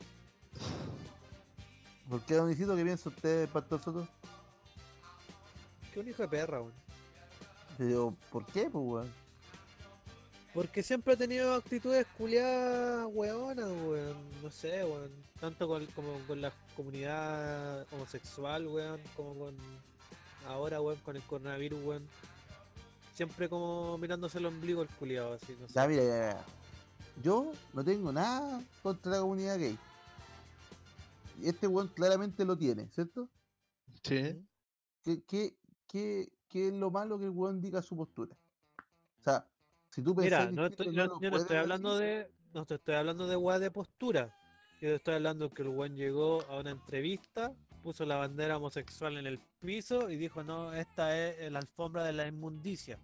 ¿Por 2.10 2.20
qué, 2.22 2.34
Donicito, 2.34 2.74
qué 2.74 2.82
piensa 2.82 3.08
usted, 3.08 3.48
Pastor 3.50 3.80
Soto? 3.80 4.08
Que 5.94 6.00
un 6.00 6.08
hijo 6.08 6.22
de 6.22 6.28
perra, 6.28 6.60
weón. 6.60 6.72
Pero, 7.78 8.16
¿por 8.32 8.44
qué, 8.46 8.68
pues, 8.68 8.84
weón? 8.84 9.12
Porque 10.52 10.82
siempre 10.82 11.14
ha 11.14 11.16
tenido 11.16 11.54
actitudes 11.54 12.04
culiadas 12.18 13.06
weonas, 13.12 13.70
weón. 13.86 14.16
No 14.42 14.50
sé, 14.50 14.84
weón. 14.84 15.12
Tanto 15.38 15.68
con, 15.68 15.86
como 15.86 16.18
con 16.26 16.40
la 16.40 16.52
comunidad 16.76 17.86
homosexual, 17.92 18.66
weón, 18.66 19.00
como 19.14 19.36
con 19.36 19.56
ahora, 20.48 20.80
weón, 20.80 20.98
con 21.04 21.14
el 21.14 21.22
coronavirus, 21.22 21.80
weón. 21.84 22.08
Siempre 23.14 23.48
como 23.48 23.96
mirándose 23.98 24.38
el 24.38 24.46
ombligo 24.46 24.82
el 24.82 24.88
culiado, 24.88 25.34
así, 25.34 25.56
no 25.60 25.68
sé. 25.68 25.74
Ya, 25.74 25.86
mira, 25.86 26.02
ya, 26.02 26.32
ya. 26.32 26.44
Yo 27.22 27.52
no 27.72 27.84
tengo 27.84 28.10
nada 28.10 28.60
contra 28.82 29.12
la 29.12 29.20
comunidad 29.20 29.58
gay. 29.58 29.78
Este 31.44 31.66
weón 31.66 31.88
claramente 31.88 32.44
lo 32.44 32.56
tiene, 32.56 32.88
¿cierto? 32.90 33.28
Sí. 34.02 34.36
¿Qué, 35.02 35.22
qué, 35.26 35.56
qué, 35.86 36.28
qué 36.48 36.68
es 36.68 36.74
lo 36.74 36.90
malo 36.90 37.18
que 37.18 37.24
el 37.24 37.30
weón 37.30 37.60
diga 37.60 37.82
su 37.82 37.96
postura? 37.96 38.36
O 39.18 39.22
sea, 39.22 39.46
si 39.90 40.02
tú 40.02 40.14
Mira, 40.14 40.38
pensás 40.38 40.52
no 40.54 40.68
distinto, 40.68 40.82
estoy, 40.82 40.96
no 40.96 41.20
yo, 41.20 41.30
no 41.30 41.36
estoy 41.36 41.56
hablando 41.56 41.98
decir. 41.98 42.26
de. 42.26 42.32
No 42.52 42.66
te 42.66 42.74
estoy 42.74 42.94
hablando 42.96 43.26
de 43.28 43.36
weá 43.36 43.58
de 43.58 43.70
postura. 43.70 44.34
Yo 44.80 44.88
te 44.88 44.94
estoy 44.96 45.14
hablando 45.14 45.50
que 45.50 45.62
el 45.62 45.68
weón 45.68 45.94
llegó 45.94 46.42
a 46.48 46.58
una 46.58 46.70
entrevista, 46.70 47.52
puso 47.82 48.04
la 48.04 48.16
bandera 48.16 48.56
homosexual 48.56 49.18
en 49.18 49.26
el 49.26 49.38
piso 49.60 50.10
y 50.10 50.16
dijo, 50.16 50.42
no, 50.42 50.72
esta 50.72 51.16
es 51.16 51.52
la 51.52 51.60
alfombra 51.60 52.02
de 52.04 52.12
la 52.12 52.26
inmundicia. 52.26 52.98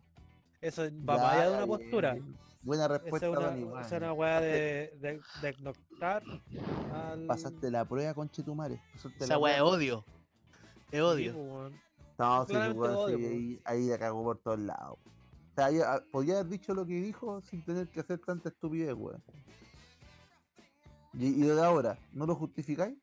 Eso 0.60 0.82
va 1.08 1.18
más 1.18 1.34
allá 1.34 1.50
de 1.50 1.56
una 1.58 1.66
postura. 1.66 2.16
ya. 2.16 2.22
Buena 2.66 2.86
Esa 2.86 2.98
respuesta, 2.98 3.26
es 3.28 3.36
una, 3.36 3.46
Ronnie, 3.48 3.64
esa 3.68 3.80
es 3.80 3.90
weón. 3.92 4.02
una 4.02 4.12
weá 4.12 4.40
de, 4.40 4.48
de, 5.00 5.20
de 5.40 5.50
ignorar 5.50 6.22
al... 6.92 7.26
Pasaste 7.26 7.70
la 7.70 7.84
prueba, 7.84 8.12
conchetumare. 8.12 8.82
Pasaste 8.92 9.24
Esa 9.24 9.38
weá 9.38 9.54
es 9.54 9.60
prueba. 9.60 9.76
odio. 9.76 10.04
Es 10.90 10.90
Sí, 10.90 10.98
odio. 11.00 11.70
No, 12.18 12.44
sí, 12.46 12.52
sí, 12.54 12.58
odio, 12.58 13.18
po. 13.18 13.24
ahí, 13.26 13.60
ahí 13.64 13.86
la 13.86 13.98
cagó 13.98 14.24
por 14.24 14.38
todos 14.38 14.58
lados. 14.58 14.98
O 15.04 15.54
sea, 15.54 15.70
ya, 15.70 15.94
ah, 15.94 16.02
podía 16.10 16.34
haber 16.40 16.48
dicho 16.48 16.74
lo 16.74 16.84
que 16.84 16.94
dijo 17.00 17.40
sin 17.42 17.64
tener 17.64 17.88
que 17.88 18.00
hacer 18.00 18.18
tanta 18.18 18.48
estupidez, 18.48 18.94
weón. 18.94 19.22
Y, 21.14 21.26
y 21.28 21.42
de 21.46 21.62
ahora, 21.64 21.96
¿no 22.12 22.26
lo 22.26 22.34
justificáis? 22.34 22.96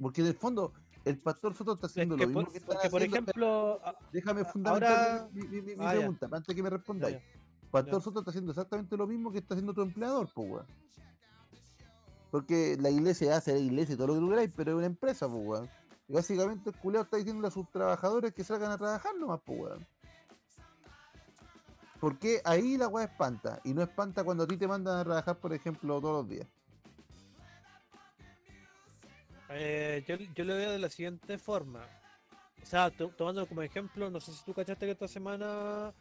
Porque 0.00 0.22
en 0.22 0.26
el 0.26 0.34
fondo, 0.34 0.72
el 1.04 1.18
pastor 1.18 1.54
Soto 1.54 1.74
está 1.74 1.86
Es 1.86 1.92
haciendo 1.92 2.16
que 2.16 2.22
lo 2.22 2.28
mismo 2.28 2.42
por, 2.42 2.52
que 2.52 2.58
están 2.58 2.76
por 2.90 3.00
haciendo- 3.00 3.16
ejemplo, 3.16 3.80
Déjame 4.12 4.44
fundamentar 4.44 4.92
ahora- 5.20 5.28
mi, 5.32 5.42
mi- 5.42 5.62
mi- 5.62 5.76
mi 5.76 5.84
Ah, 5.84 5.92
ya. 5.94 5.98
pregunta, 6.00 6.26
antes 6.32 6.46
de 6.48 6.54
que 6.56 6.62
me 6.64 6.70
ya, 6.70 6.76
respondáis. 6.76 7.16
ya. 7.16 7.43
Pastor. 7.82 8.02
Soto 8.02 8.18
está 8.20 8.30
haciendo 8.30 8.52
exactamente 8.52 8.96
lo 8.96 9.06
mismo 9.06 9.30
que 9.32 9.38
está 9.38 9.54
haciendo 9.54 9.74
tu 9.74 9.82
empleador, 9.82 10.28
pues, 10.34 10.50
weón. 10.50 10.66
Porque 12.30 12.76
la 12.80 12.90
iglesia 12.90 13.36
hace 13.36 13.52
la 13.52 13.60
iglesia 13.60 13.94
y 13.94 13.96
todo 13.96 14.08
lo 14.08 14.14
que 14.14 14.20
tú 14.20 14.28
queráis, 14.30 14.50
pero 14.56 14.72
es 14.72 14.76
una 14.78 14.86
empresa, 14.86 15.28
pues, 15.28 15.42
weón. 15.44 15.70
Y 16.08 16.12
básicamente 16.12 16.70
el 16.70 16.76
culeado 16.76 17.04
está 17.04 17.16
diciendo 17.16 17.46
a 17.46 17.50
sus 17.50 17.70
trabajadores 17.70 18.32
que 18.34 18.44
salgan 18.44 18.70
a 18.70 18.78
trabajar 18.78 19.14
nomás, 19.16 19.40
pues, 19.44 19.60
weón. 19.60 19.86
Porque 22.00 22.42
ahí 22.44 22.76
la 22.76 22.88
weá 22.88 23.04
espanta, 23.06 23.60
y 23.64 23.72
no 23.72 23.82
espanta 23.82 24.24
cuando 24.24 24.44
a 24.44 24.46
ti 24.46 24.56
te 24.56 24.68
mandan 24.68 24.98
a 24.98 25.04
trabajar, 25.04 25.38
por 25.38 25.54
ejemplo, 25.54 26.00
todos 26.00 26.22
los 26.22 26.28
días. 26.28 26.46
Eh, 29.50 30.04
yo, 30.06 30.16
yo 30.16 30.44
lo 30.44 30.54
veo 30.54 30.72
de 30.72 30.78
la 30.78 30.90
siguiente 30.90 31.38
forma. 31.38 31.86
O 32.62 32.66
sea, 32.66 32.90
to- 32.90 33.10
tomándolo 33.10 33.46
como 33.46 33.62
ejemplo, 33.62 34.10
no 34.10 34.20
sé 34.20 34.32
si 34.32 34.44
tú 34.44 34.52
cachaste 34.52 34.86
que 34.86 34.92
esta 34.92 35.08
semana 35.08 35.92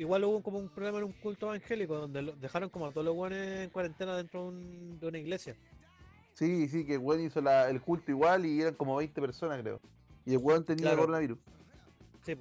igual 0.00 0.24
hubo 0.24 0.42
como 0.42 0.58
un 0.58 0.68
problema 0.68 0.98
en 0.98 1.04
un 1.04 1.12
culto 1.12 1.46
evangélico 1.46 1.94
donde 1.96 2.22
lo- 2.22 2.32
dejaron 2.36 2.70
como 2.70 2.86
a 2.86 2.90
todos 2.90 3.04
los 3.04 3.14
guanes 3.14 3.64
en 3.64 3.70
cuarentena 3.70 4.16
dentro 4.16 4.42
de, 4.42 4.48
un- 4.48 4.98
de 5.00 5.06
una 5.06 5.18
iglesia. 5.18 5.54
Sí, 6.34 6.68
sí, 6.68 6.86
que 6.86 6.94
el 6.94 7.00
weón 7.00 7.20
hizo 7.22 7.40
la- 7.40 7.68
el 7.68 7.80
culto 7.82 8.10
igual 8.10 8.46
y 8.46 8.62
eran 8.62 8.74
como 8.74 8.96
20 8.96 9.20
personas, 9.20 9.60
creo. 9.60 9.78
Y 10.24 10.32
el 10.32 10.38
weón 10.38 10.64
tenía 10.64 10.84
Claro. 10.84 11.00
coronavirus. 11.02 11.38
Sí, 12.24 12.34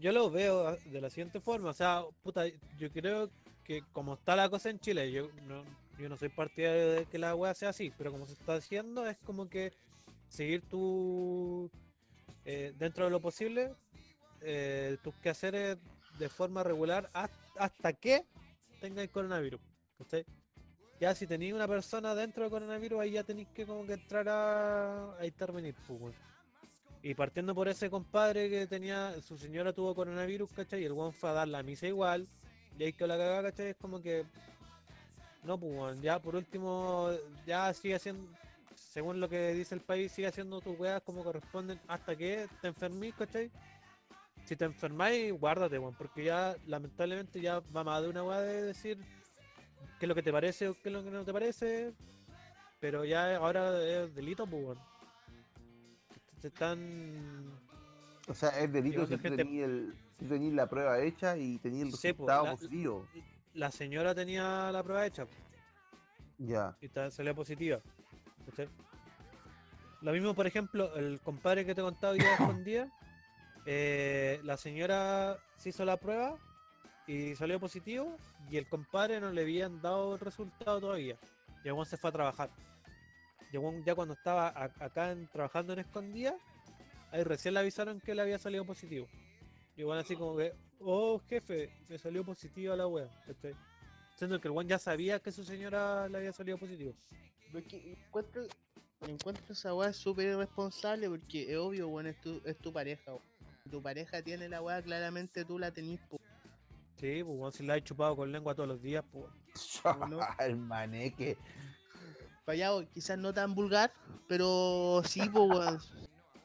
yo 0.00 0.10
lo 0.12 0.30
veo 0.30 0.66
a- 0.66 0.76
de 0.84 1.00
la 1.00 1.08
siguiente 1.10 1.40
forma. 1.40 1.70
O 1.70 1.74
sea, 1.74 2.02
puta, 2.22 2.44
yo 2.78 2.90
creo 2.90 3.30
que 3.64 3.82
como 3.92 4.14
está 4.14 4.34
la 4.34 4.48
cosa 4.48 4.70
en 4.70 4.80
Chile, 4.80 5.10
yo 5.12 5.28
no, 5.42 5.64
yo 5.98 6.08
no 6.08 6.16
soy 6.16 6.28
partidario 6.28 6.90
de 6.92 7.06
que 7.06 7.18
la 7.18 7.34
wea 7.36 7.54
sea 7.54 7.68
así, 7.70 7.92
pero 7.96 8.10
como 8.10 8.26
se 8.26 8.32
está 8.32 8.54
haciendo 8.56 9.06
es 9.06 9.16
como 9.18 9.48
que 9.48 9.72
seguir 10.28 10.62
tu 10.68 11.70
eh, 12.44 12.72
dentro 12.76 13.04
de 13.04 13.10
lo 13.10 13.20
posible 13.20 13.72
eh, 14.40 14.96
tus 15.02 15.14
quehaceres 15.16 15.76
de 16.18 16.28
forma 16.28 16.62
regular 16.62 17.08
has- 17.12 17.30
hasta 17.58 17.92
que 17.92 18.24
tenga 18.80 19.02
el 19.02 19.10
coronavirus. 19.10 19.60
Ya 21.00 21.14
si 21.14 21.26
tenéis 21.26 21.52
una 21.52 21.68
persona 21.68 22.14
dentro 22.14 22.42
del 22.42 22.50
coronavirus, 22.50 23.00
ahí 23.00 23.12
ya 23.12 23.24
tenéis 23.24 23.48
que 23.48 23.66
como 23.66 23.84
que 23.86 23.94
entrar 23.94 24.28
a, 24.28 25.18
a 25.18 25.26
intervenir. 25.26 25.74
pues. 25.86 26.14
Y 27.02 27.14
partiendo 27.14 27.54
por 27.54 27.68
ese 27.68 27.90
compadre 27.90 28.48
que 28.48 28.66
tenía, 28.66 29.14
su 29.20 29.36
señora 29.36 29.72
tuvo 29.72 29.94
coronavirus, 29.94 30.50
¿cachai? 30.52 30.82
Y 30.82 30.84
el 30.86 30.92
weón 30.92 31.12
fue 31.12 31.28
a 31.30 31.34
dar 31.34 31.48
la 31.48 31.62
misa 31.62 31.86
igual. 31.86 32.26
Y 32.78 32.84
ahí 32.84 32.92
que 32.92 33.06
la 33.06 33.16
cagada, 33.16 33.42
¿cachai? 33.50 33.68
Es 33.68 33.76
como 33.76 34.00
que. 34.02 34.24
No, 35.44 35.58
pues 35.58 36.00
ya 36.00 36.18
por 36.18 36.34
último, 36.34 37.10
ya 37.46 37.72
sigue 37.72 37.94
haciendo, 37.94 38.28
según 38.74 39.20
lo 39.20 39.28
que 39.28 39.52
dice 39.52 39.74
el 39.76 39.80
país, 39.80 40.10
sigue 40.10 40.26
haciendo 40.26 40.60
tus 40.60 40.76
weas 40.78 41.00
como 41.02 41.22
corresponden 41.22 41.78
hasta 41.86 42.16
que 42.16 42.48
te 42.60 42.68
enfermís, 42.68 43.14
¿cachai? 43.14 43.50
Si 44.46 44.54
te 44.56 44.64
enfermáis, 44.64 45.32
guárdate, 45.32 45.78
weón, 45.78 45.94
porque 45.96 46.22
ya 46.24 46.56
lamentablemente 46.66 47.40
ya 47.40 47.60
va 47.76 47.82
más 47.82 48.00
de 48.02 48.08
una 48.08 48.22
wea 48.22 48.40
de 48.40 48.62
decir 48.62 48.96
qué 49.98 50.06
es 50.06 50.08
lo 50.08 50.14
que 50.14 50.22
te 50.22 50.32
parece 50.32 50.68
o 50.68 50.74
qué 50.74 50.88
es 50.88 50.92
lo 50.92 51.02
que 51.02 51.10
no 51.10 51.24
te 51.24 51.32
parece. 51.32 51.92
Pero 52.80 53.04
ya 53.04 53.36
ahora 53.36 53.82
es 53.82 54.14
delito, 54.14 54.46
pues 54.46 54.62
weón. 54.64 54.78
Te 56.40 56.48
están 56.48 57.50
O 58.28 58.34
sea, 58.34 58.50
es 58.60 58.72
delito 58.72 59.04
si 59.06 59.16
tú 59.16 59.22
gente- 59.22 59.36
tenís 59.44 59.64
el- 59.64 59.94
si 60.20 60.50
la 60.52 60.68
prueba 60.68 61.00
hecha 61.00 61.36
y 61.36 61.58
tenís 61.58 61.82
el 61.82 61.92
Sí, 61.92 62.08
resultado 62.08 62.44
la- 62.44 62.50
positivo. 62.52 63.08
la 63.54 63.70
señora 63.72 64.14
tenía 64.14 64.70
la 64.70 64.82
prueba 64.84 65.06
hecha 65.06 65.26
Ya. 66.38 66.76
y 66.80 66.88
salió 67.10 67.34
positiva. 67.34 67.80
¿cachai? 68.48 68.68
Lo 70.02 70.12
mismo, 70.12 70.34
por 70.34 70.46
ejemplo, 70.46 70.94
el 70.94 71.20
compadre 71.20 71.66
que 71.66 71.74
te 71.74 71.82
contaba 71.82 72.12
hoy 72.12 72.20
día 72.20 72.32
escondía, 72.34 72.88
eh, 73.66 74.40
la 74.44 74.56
señora 74.56 75.38
se 75.56 75.70
hizo 75.70 75.84
la 75.84 75.96
prueba 75.96 76.38
y 77.06 77.34
salió 77.34 77.60
positivo 77.60 78.16
y 78.50 78.56
el 78.56 78.68
compadre 78.68 79.20
no 79.20 79.30
le 79.30 79.42
habían 79.42 79.80
dado 79.82 80.14
el 80.14 80.20
resultado 80.20 80.80
todavía. 80.80 81.18
Y 81.64 81.68
el 81.68 81.86
se 81.86 81.96
fue 81.96 82.10
a 82.10 82.12
trabajar. 82.12 82.50
Weón 83.52 83.84
ya 83.84 83.94
cuando 83.94 84.14
estaba 84.14 84.48
a- 84.48 84.72
acá 84.80 85.16
trabajando 85.32 85.72
en 85.72 85.80
escondida, 85.80 86.36
ahí 87.10 87.22
recién 87.24 87.54
le 87.54 87.60
avisaron 87.60 88.00
que 88.00 88.14
le 88.14 88.22
había 88.22 88.38
salido 88.38 88.64
positivo. 88.64 89.08
Y 89.76 89.80
igual 89.80 89.98
así 89.98 90.14
como 90.16 90.36
que, 90.36 90.52
oh 90.80 91.20
jefe, 91.28 91.70
me 91.88 91.98
salió 91.98 92.24
positiva 92.24 92.76
la 92.76 92.86
wea. 92.86 93.08
¿cachai? 93.26 93.54
Siendo 94.16 94.40
que 94.40 94.48
el 94.48 94.52
weón 94.52 94.68
ya 94.68 94.78
sabía 94.78 95.20
que 95.20 95.32
su 95.32 95.44
señora 95.44 96.08
le 96.08 96.18
había 96.18 96.32
salido 96.32 96.58
positivo. 96.58 96.94
Encuentro, 97.52 98.42
encuentro 99.02 99.52
esa 99.52 99.74
weá 99.74 99.92
súper 99.92 100.26
irresponsable 100.26 101.08
porque 101.08 101.50
es 101.52 101.56
obvio, 101.58 101.88
weón, 101.88 102.08
es 102.08 102.20
tu, 102.20 102.40
es 102.44 102.58
tu 102.58 102.72
pareja. 102.72 103.12
Tu 103.70 103.82
pareja 103.82 104.22
tiene 104.22 104.48
la 104.48 104.62
weá, 104.62 104.82
claramente 104.82 105.44
tú 105.44 105.58
la 105.58 105.70
tenís, 105.70 106.00
po. 106.02 106.20
Sí, 106.98 107.22
pues 107.22 107.38
weón, 107.38 107.52
si 107.52 107.64
la 107.64 107.76
he 107.76 107.82
chupado 107.82 108.16
con 108.16 108.32
lengua 108.32 108.54
todos 108.54 108.68
los 108.68 108.82
días, 108.82 109.04
pues. 109.12 109.26
no? 110.08 110.20
el 110.38 110.56
maneque. 110.56 111.36
Fallado, 112.44 112.88
quizás 112.90 113.18
no 113.18 113.34
tan 113.34 113.54
vulgar, 113.54 113.92
pero 114.28 115.02
sí, 115.04 115.28
po, 115.28 115.44
weón, 115.44 115.80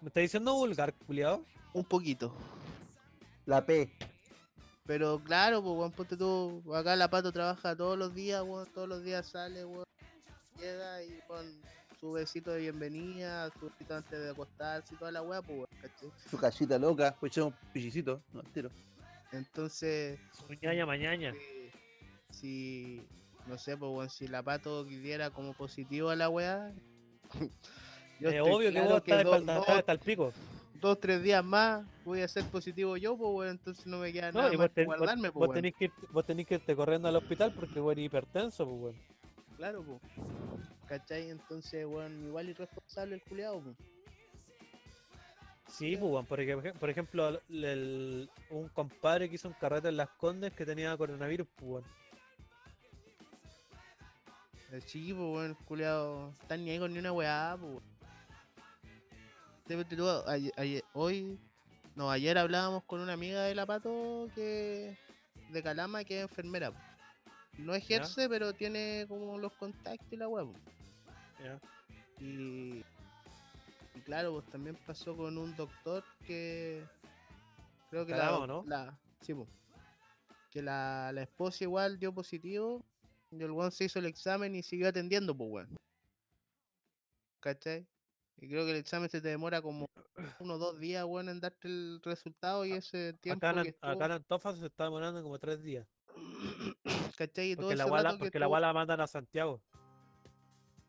¿Me 0.01 0.07
está 0.07 0.19
diciendo 0.19 0.55
vulgar, 0.55 0.93
culiado? 1.05 1.45
un 1.73 1.85
poquito. 1.85 2.35
La 3.45 3.65
P. 3.65 3.91
Pero 4.85 5.23
claro, 5.23 5.61
pues, 5.61 5.77
weón, 5.77 5.91
ponte 5.91 6.17
tú, 6.17 6.63
acá 6.75 6.95
la 6.95 7.09
pato 7.09 7.31
trabaja 7.31 7.75
todos 7.75 7.97
los 7.97 8.13
días, 8.13 8.41
weón, 8.41 8.67
todos 8.73 8.89
los 8.89 9.03
días 9.03 9.27
sale, 9.27 9.63
weón, 9.63 9.85
llega 10.59 11.03
y 11.03 11.19
con 11.27 11.45
su 12.01 12.11
besito 12.13 12.51
de 12.51 12.59
bienvenida, 12.61 13.49
su 13.59 13.67
besito 13.69 13.95
antes 13.95 14.19
de 14.19 14.31
acostarse 14.31 14.95
y 14.95 14.97
toda 14.97 15.11
la 15.11 15.21
weá, 15.21 15.39
pues. 15.43 15.69
Su 16.29 16.35
cachita 16.37 16.79
loca. 16.79 17.15
Pues 17.19 17.31
echamos 17.31 17.53
un 17.53 17.71
pichicito. 17.71 18.19
No, 18.33 18.41
tiro. 18.53 18.69
Entonces, 19.31 20.19
Ñaña 20.63 20.85
mañaña. 20.87 21.29
eh, 21.29 21.71
si, 22.31 23.03
no 23.45 23.55
sé, 23.57 23.77
pues, 23.77 23.91
weón, 23.91 24.09
si 24.09 24.27
la 24.27 24.41
pato 24.41 24.83
diera 24.83 25.29
como 25.29 25.53
positivo 25.53 26.09
a 26.09 26.15
la 26.15 26.27
weá, 26.27 26.73
Es 28.19 28.39
obvio 28.41 28.71
que 28.71 28.81
vos 28.81 28.97
estás 28.97 29.25
hasta, 29.25 29.53
dos- 29.55 29.67
hasta 29.69 29.91
el 29.93 29.99
pico. 29.99 30.31
dos, 30.81 30.99
tres 30.99 31.23
días 31.23 31.43
más 31.43 31.83
voy 32.03 32.21
a 32.21 32.27
ser 32.27 32.43
positivo 32.45 32.97
yo, 32.97 33.15
pues, 33.17 33.29
weón, 33.31 33.49
entonces 33.51 33.85
no 33.87 33.99
me 33.99 34.11
queda 34.11 34.31
No, 34.31 34.39
nada 34.41 34.53
y 34.53 34.57
más 34.57 34.65
vos, 34.67 34.69
que 34.69 34.73
ten- 34.81 34.85
vos- 34.87 34.97
guardarme, 34.97 35.29
vos 35.29 35.33
pues, 35.33 35.49
weón. 35.49 35.55
tenés 35.55 35.75
que 35.75 35.85
ir, 35.85 35.91
vos 36.11 36.25
tenés 36.25 36.45
que 36.47 36.55
irte 36.55 36.75
corriendo 36.75 37.07
al 37.07 37.15
hospital 37.15 37.53
porque 37.55 37.79
vos 37.79 37.91
eres 37.93 38.05
hipertenso, 38.05 38.65
pues 38.65 38.79
weón. 38.81 38.95
Claro, 39.57 39.83
pues. 39.83 40.01
¿Cachai? 40.91 41.29
Entonces, 41.29 41.85
weón, 41.85 42.27
igual 42.27 42.49
irresponsable 42.49 43.15
el 43.15 43.23
culiado, 43.23 43.61
pues. 43.61 43.77
Sí, 45.69 45.95
pues 45.95 46.11
weón, 46.11 46.25
porque 46.25 46.53
por 46.53 46.67
ej- 46.67 46.77
por 46.77 46.89
ejemplo, 46.89 47.29
el- 47.47 47.63
el- 47.63 48.29
un 48.49 48.67
compadre 48.67 49.29
que 49.29 49.35
hizo 49.35 49.47
un 49.47 49.53
carrete 49.53 49.87
en 49.87 49.95
las 49.95 50.09
condes 50.09 50.51
que 50.51 50.65
tenía 50.65 50.97
coronavirus, 50.97 51.47
pues 51.55 51.71
weón. 51.71 51.83
El 54.73 54.81
sí, 54.83 55.13
pues, 55.13 55.19
weón, 55.29 55.45
el 55.51 55.55
culiado 55.65 56.33
está 56.41 56.57
ni 56.57 56.71
ahí 56.71 56.79
con 56.79 56.91
ni 56.91 56.99
una 56.99 57.13
weá, 57.13 57.55
pues. 57.57 57.71
weón. 57.71 57.83
Te- 59.67 59.85
te- 59.85 59.95
tú, 59.95 60.09
aye- 60.27 60.51
aye- 60.57 60.83
hoy, 60.91 61.39
no, 61.95 62.11
ayer 62.11 62.37
hablábamos 62.37 62.83
con 62.83 62.99
una 62.99 63.13
amiga 63.13 63.43
de 63.43 63.55
La 63.55 63.65
Pato 63.65 64.27
que, 64.35 64.97
de 65.51 65.63
Calama 65.63 66.03
que 66.03 66.17
es 66.17 66.23
enfermera. 66.23 66.73
No 67.57 67.73
ejerce, 67.75 68.27
pero 68.27 68.53
tiene 68.53 69.05
como 69.07 69.37
los 69.37 69.53
contactos 69.53 70.11
y 70.11 70.17
la 70.17 70.27
pues. 70.27 70.47
Ya. 71.43 71.59
Y, 72.19 72.83
y 73.95 74.01
claro, 74.05 74.33
pues 74.33 74.45
también 74.49 74.75
pasó 74.85 75.15
con 75.15 75.37
un 75.37 75.55
doctor 75.55 76.03
que 76.25 76.85
creo 77.89 78.05
que 78.05 78.11
la, 78.15 78.97
sí, 79.21 79.33
pues, 79.33 79.49
que 80.51 80.61
la, 80.61 81.11
la 81.13 81.23
esposa 81.23 81.63
igual 81.63 81.97
dio 81.97 82.13
positivo 82.13 82.85
y 83.31 83.41
el 83.41 83.51
weón 83.51 83.71
se 83.71 83.85
hizo 83.85 83.99
el 83.99 84.05
examen 84.05 84.53
y 84.55 84.61
siguió 84.63 84.87
atendiendo, 84.89 85.35
pues 85.35 85.49
weón. 85.51 85.77
¿Cachai? 87.39 87.87
Y 88.37 88.47
creo 88.47 88.65
que 88.65 88.71
el 88.71 88.77
examen 88.77 89.09
se 89.09 89.21
te 89.21 89.29
demora 89.29 89.61
como 89.61 89.87
uno 90.39 90.53
o 90.55 90.57
dos 90.57 90.79
días, 90.79 91.05
weón, 91.05 91.29
en 91.29 91.39
darte 91.39 91.67
el 91.67 91.99
resultado 92.03 92.65
y 92.65 92.73
ese 92.73 93.13
tiempo 93.13 93.45
Acá 93.47 93.59
en, 93.59 93.63
que 93.65 93.77
An- 93.81 93.91
acá 93.95 94.05
en 94.05 94.11
estuvo, 94.11 94.35
Antofa 94.35 94.55
se 94.55 94.65
está 94.67 94.83
demorando 94.85 95.23
como 95.23 95.39
tres 95.39 95.61
días. 95.63 95.87
¿cachai? 97.17 97.51
Y 97.51 97.55
todo 97.55 97.65
Porque 97.67 97.77
la 97.77 97.83
estuvo- 97.83 98.47
guala 98.49 98.67
la 98.67 98.73
mandan 98.73 99.01
a 99.01 99.07
Santiago. 99.07 99.61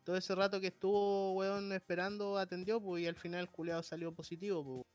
Todo 0.04 0.16
ese 0.16 0.34
rato 0.34 0.60
que 0.60 0.68
estuvo, 0.68 1.32
weón, 1.34 1.72
esperando, 1.72 2.36
atendió, 2.38 2.80
pues, 2.80 3.02
y 3.02 3.06
al 3.06 3.16
final 3.16 3.40
el 3.42 3.50
culeado 3.50 3.82
salió 3.82 4.12
positivo, 4.12 4.64
pues. 4.64 4.86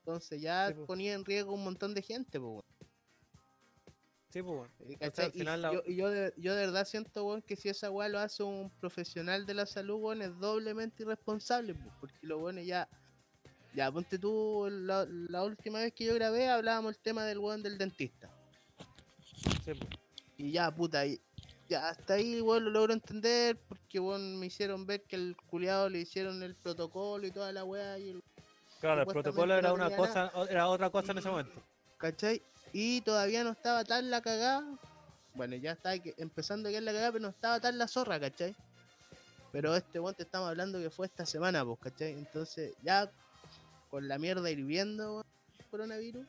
Entonces 0.00 0.40
ya 0.40 0.68
Sí, 0.68 0.74
pues. 0.74 0.86
ponía 0.86 1.14
en 1.14 1.24
riesgo 1.24 1.52
un 1.54 1.64
montón 1.64 1.94
de 1.94 2.02
gente, 2.02 2.38
pues, 2.40 2.50
weón. 2.50 2.64
Sí, 4.30 4.42
pues 4.42 4.54
weón. 4.54 4.70
Eh, 5.00 5.30
Y 5.34 5.42
la- 5.42 5.72
yo, 5.72 5.84
yo 5.84 6.10
de, 6.10 6.32
yo 6.36 6.54
de 6.54 6.66
verdad 6.66 6.84
siento, 6.86 7.24
weón, 7.26 7.42
que 7.42 7.54
si 7.56 7.68
esa 7.68 7.90
weá 7.90 8.08
lo 8.08 8.18
hace 8.18 8.42
un 8.42 8.70
profesional 8.80 9.44
de 9.46 9.54
la 9.54 9.66
salud, 9.66 9.96
weón, 10.00 10.22
es 10.22 10.38
doblemente 10.38 11.02
irresponsable, 11.02 11.74
pues, 11.74 11.94
porque 12.00 12.18
los 12.22 12.40
weones 12.40 12.66
ya 12.66 12.88
Ya, 13.74 13.90
ponte 13.90 14.18
tú, 14.18 14.68
la, 14.70 15.06
la 15.08 15.42
última 15.44 15.78
vez 15.78 15.94
que 15.94 16.04
yo 16.04 16.14
grabé 16.14 16.46
hablábamos 16.46 16.92
el 16.94 16.98
tema 17.00 17.24
del 17.24 17.38
weón 17.38 17.62
del 17.62 17.78
dentista. 17.78 18.28
Sí, 19.64 19.72
po. 19.72 19.86
Y 20.36 20.52
ya, 20.52 20.70
puta, 20.74 21.06
y- 21.06 21.18
ya 21.72 21.88
hasta 21.88 22.14
ahí, 22.14 22.36
lo 22.36 22.60
logro 22.60 22.92
entender 22.92 23.58
porque, 23.66 23.98
me 24.00 24.46
hicieron 24.46 24.84
ver 24.84 25.02
que 25.04 25.16
el 25.16 25.34
culiado 25.48 25.88
le 25.88 26.00
hicieron 26.00 26.42
el 26.42 26.54
protocolo 26.54 27.26
y 27.26 27.30
toda 27.30 27.50
la 27.50 27.64
weá 27.64 27.98
y 27.98 28.10
el 28.10 28.20
Claro, 28.80 29.02
el 29.02 29.06
protocolo 29.06 29.54
era 29.54 29.68
no 29.68 29.74
una 29.74 29.96
cosa, 29.96 30.30
era 30.50 30.68
otra 30.68 30.90
cosa 30.90 31.12
en 31.12 31.18
ese 31.18 31.30
momento. 31.30 31.62
¿cachai? 31.96 32.42
Y 32.72 33.00
todavía 33.02 33.44
no 33.44 33.50
estaba 33.52 33.84
tan 33.84 34.10
la 34.10 34.20
cagada. 34.20 34.64
Bueno, 35.34 35.56
ya 35.56 35.72
está 35.72 35.98
que- 35.98 36.14
empezando 36.18 36.68
a 36.68 36.72
quedar 36.72 36.82
la 36.82 36.92
cagada, 36.92 37.12
pero 37.12 37.22
no 37.22 37.28
estaba 37.30 37.58
tan 37.60 37.78
la 37.78 37.88
zorra, 37.88 38.20
¿cachai? 38.20 38.54
Pero 39.52 39.74
este 39.74 39.98
weón 40.00 40.14
te 40.14 40.24
estamos 40.24 40.48
hablando 40.48 40.78
que 40.78 40.90
fue 40.90 41.06
esta 41.06 41.24
semana, 41.24 41.64
pues, 41.64 41.78
¿cachai? 41.80 42.12
Entonces, 42.12 42.74
ya 42.82 43.10
con 43.88 44.08
la 44.08 44.18
mierda 44.18 44.50
hirviendo, 44.50 45.12
weón, 45.12 45.26
coronavirus, 45.70 46.26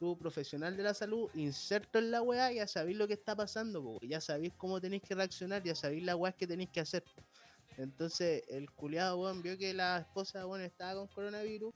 tú, 0.00 0.18
profesional 0.18 0.74
de 0.76 0.82
la 0.82 0.94
salud, 0.94 1.28
inserto 1.34 1.98
en 1.98 2.10
la 2.10 2.22
weá, 2.22 2.50
ya 2.50 2.66
sabéis 2.66 2.96
lo 2.96 3.06
que 3.06 3.12
está 3.14 3.36
pasando, 3.36 3.82
pues, 3.82 4.10
ya 4.10 4.18
sabéis 4.20 4.54
cómo 4.56 4.80
tenéis 4.80 5.02
que 5.02 5.14
reaccionar, 5.14 5.62
ya 5.62 5.74
sabéis 5.74 6.02
las 6.04 6.16
weas 6.16 6.34
que 6.34 6.46
tenéis 6.46 6.70
que 6.70 6.80
hacer. 6.80 7.04
Entonces, 7.76 8.42
el 8.48 8.70
culiado, 8.72 9.18
weón, 9.20 9.42
vio 9.42 9.58
que 9.58 9.74
la 9.74 9.98
esposa, 9.98 10.46
weón, 10.46 10.62
estaba 10.64 10.94
con 10.94 11.06
coronavirus. 11.08 11.70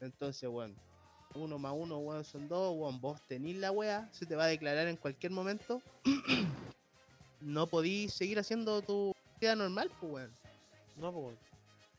Entonces, 0.00 0.48
weón, 0.48 0.74
uno 1.34 1.58
más 1.58 1.74
uno, 1.76 1.98
weón, 1.98 2.24
son 2.24 2.48
dos, 2.48 2.74
weón, 2.74 2.98
vos 3.02 3.20
tenís 3.28 3.56
la 3.58 3.70
weá, 3.70 4.08
se 4.12 4.24
te 4.24 4.34
va 4.34 4.44
a 4.44 4.48
declarar 4.48 4.88
en 4.88 4.96
cualquier 4.96 5.32
momento. 5.32 5.82
no 7.42 7.66
podís 7.66 8.14
seguir 8.14 8.38
haciendo 8.38 8.80
tu 8.80 9.12
vida 9.40 9.54
normal, 9.54 9.90
pues, 10.00 10.12
weón, 10.12 10.36
No, 10.96 11.12
po, 11.12 11.18
weón. 11.20 11.38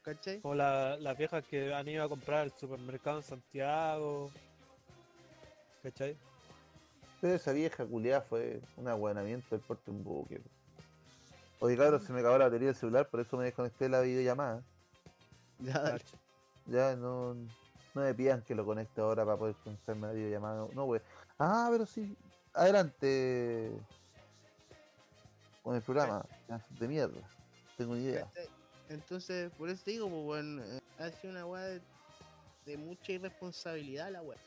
¿cachai? 0.02 0.42
Como 0.42 0.56
la- 0.56 0.98
las 0.98 1.16
viejas 1.16 1.46
que 1.46 1.72
han 1.72 1.88
ido 1.88 2.04
a 2.04 2.10
comprar 2.10 2.40
al 2.40 2.52
supermercado 2.60 3.18
en 3.18 3.24
Santiago. 3.24 4.32
¿Cachai? 5.84 6.18
Pero 7.22 7.36
esa 7.36 7.52
vieja 7.52 7.86
culiada 7.86 8.22
fue 8.22 8.62
un 8.78 8.88
aguanamiento 8.88 9.48
del 9.52 9.60
puerto 9.62 9.92
en 9.92 10.04
buque. 10.04 10.42
Oye, 11.60 11.76
cabrón, 11.76 12.02
se 12.02 12.14
me 12.14 12.22
acabó 12.22 12.38
la 12.38 12.46
batería 12.46 12.68
del 12.68 12.76
celular, 12.76 13.10
por 13.10 13.20
eso 13.20 13.36
me 13.36 13.46
desconecté 13.46 13.86
de 13.86 13.90
la 13.90 14.02
videollamada. 14.02 14.64
Ya. 15.62 15.98
Ya 16.68 16.96
no, 16.96 17.34
no 17.34 18.02
me 18.02 18.14
pidan 18.14 18.42
que 18.44 18.56
lo 18.56 18.64
conecte 18.64 19.02
ahora 19.02 19.26
para 19.26 19.36
poder 19.36 19.56
conectarme 19.56 20.06
a 20.06 20.10
la 20.12 20.14
videollamada. 20.14 20.68
No, 20.74 20.86
wey. 20.86 21.02
Ah, 21.38 21.68
pero 21.70 21.86
sí. 21.86 22.16
Adelante. 22.54 23.72
Con 25.62 25.76
el 25.76 25.82
programa. 25.82 26.26
De 26.80 26.88
mierda. 26.88 27.20
Tengo 27.78 27.92
una 27.92 28.02
idea. 28.02 28.24
¿cachai? 28.24 28.48
Entonces, 28.88 29.52
por 29.58 29.68
eso 29.68 29.84
te 29.84 29.92
digo, 29.92 30.08
pues, 30.08 30.24
weón, 30.26 30.64
eh, 30.64 30.80
ha 30.98 31.12
sido 31.12 31.32
una 31.32 31.46
weá 31.46 31.64
de, 31.64 31.82
de 32.66 32.78
mucha 32.78 33.12
irresponsabilidad 33.12 34.12
la 34.12 34.22
weá. 34.22 34.38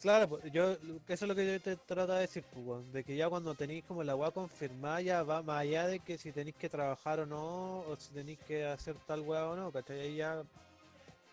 Claro, 0.00 0.28
pues, 0.28 0.52
yo, 0.52 0.72
eso 0.72 0.80
es 1.08 1.22
lo 1.22 1.34
que 1.34 1.52
yo 1.52 1.60
te 1.60 1.76
trato 1.76 2.12
de 2.12 2.20
decir, 2.20 2.44
pues, 2.52 2.92
de 2.92 3.02
que 3.02 3.16
ya 3.16 3.28
cuando 3.30 3.54
tenéis 3.54 3.82
como 3.84 4.04
la 4.04 4.14
weá 4.14 4.30
confirmada 4.30 5.00
ya 5.00 5.22
va 5.22 5.42
más 5.42 5.60
allá 5.62 5.86
de 5.86 6.00
que 6.00 6.18
si 6.18 6.32
tenéis 6.32 6.54
que 6.56 6.68
trabajar 6.68 7.20
o 7.20 7.26
no, 7.26 7.80
o 7.80 7.96
si 7.98 8.12
tenéis 8.12 8.38
que 8.46 8.66
hacer 8.66 8.94
tal 9.06 9.20
weá 9.22 9.46
o 9.48 9.56
no, 9.56 9.72
¿cachai? 9.72 10.00
Ahí 10.00 10.16
ya 10.16 10.42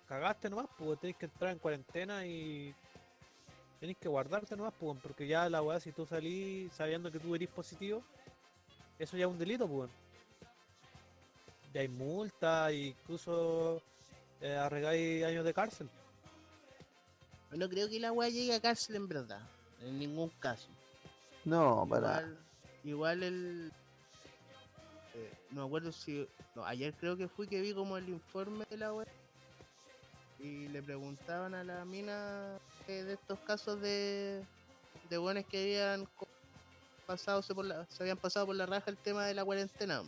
cagaste 0.07 0.49
nomás, 0.49 0.67
pues 0.77 0.97
tenéis 0.99 1.17
que 1.17 1.25
entrar 1.25 1.51
en 1.51 1.59
cuarentena 1.59 2.25
y 2.25 2.73
tenéis 3.79 3.97
que 3.99 4.07
guardarte 4.07 4.55
nomás, 4.55 4.73
pues, 4.79 4.97
porque 5.03 5.27
ya 5.27 5.49
la 5.49 5.61
weá 5.61 5.79
si 5.79 5.91
tú 5.91 6.05
salís 6.05 6.71
sabiendo 6.73 7.11
que 7.11 7.19
tú 7.19 7.35
eres 7.35 7.49
positivo, 7.49 8.01
eso 8.97 9.17
ya 9.17 9.25
es 9.25 9.31
un 9.31 9.37
delito, 9.39 9.67
pues. 9.67 9.89
Ya 11.73 11.81
hay 11.81 11.89
multa, 11.89 12.71
incluso 12.71 13.81
eh, 14.41 14.55
arregáis 14.55 15.25
años 15.25 15.43
de 15.43 15.53
cárcel. 15.53 15.89
No 17.55 17.69
creo 17.69 17.89
que 17.89 17.99
la 17.99 18.11
weá 18.11 18.29
llegue 18.29 18.53
a 18.53 18.61
cárcel 18.61 18.95
en 18.95 19.07
verdad, 19.07 19.41
en 19.81 19.99
ningún 19.99 20.29
caso. 20.39 20.69
No, 21.45 21.85
para. 21.89 22.21
Igual, 22.21 22.37
igual 22.83 23.23
el. 23.23 23.71
eh, 25.13 25.33
no 25.51 25.61
me 25.61 25.67
acuerdo 25.67 25.91
si. 25.91 26.27
No, 26.55 26.65
ayer 26.65 26.93
creo 26.93 27.17
que 27.17 27.27
fui 27.27 27.47
que 27.47 27.61
vi 27.61 27.73
como 27.73 27.97
el 27.97 28.09
informe 28.09 28.65
de 28.69 28.77
la 28.77 28.93
web. 28.93 29.07
Y 30.39 30.67
le 30.69 30.81
preguntaban 30.81 31.53
a 31.53 31.63
la 31.63 31.85
mina 31.85 32.59
eh, 32.87 33.03
de 33.03 33.13
estos 33.13 33.39
casos 33.39 33.79
de. 33.81 34.43
de 35.09 35.17
buenos 35.17 35.45
que 35.45 35.61
habían 35.61 36.07
pasado 37.05 37.41
se, 37.41 37.53
por 37.53 37.65
la, 37.65 37.85
se 37.87 38.03
habían 38.03 38.17
pasado 38.17 38.45
por 38.45 38.55
la 38.55 38.65
raja 38.65 38.89
el 38.89 38.97
tema 38.97 39.25
de 39.25 39.33
la 39.33 39.45
cuarentena. 39.45 40.03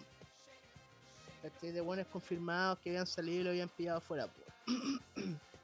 De 1.61 1.81
buenos 1.81 2.07
confirmados 2.07 2.79
que 2.79 2.89
habían 2.89 3.05
salido 3.05 3.41
y 3.41 3.43
lo 3.43 3.49
habían 3.51 3.69
pillado 3.69 3.99
afuera. 3.99 4.27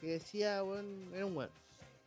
que 0.00 0.12
decía, 0.12 0.62
weón, 0.62 1.10
era 1.14 1.26
un 1.26 1.36
weón. 1.36 1.50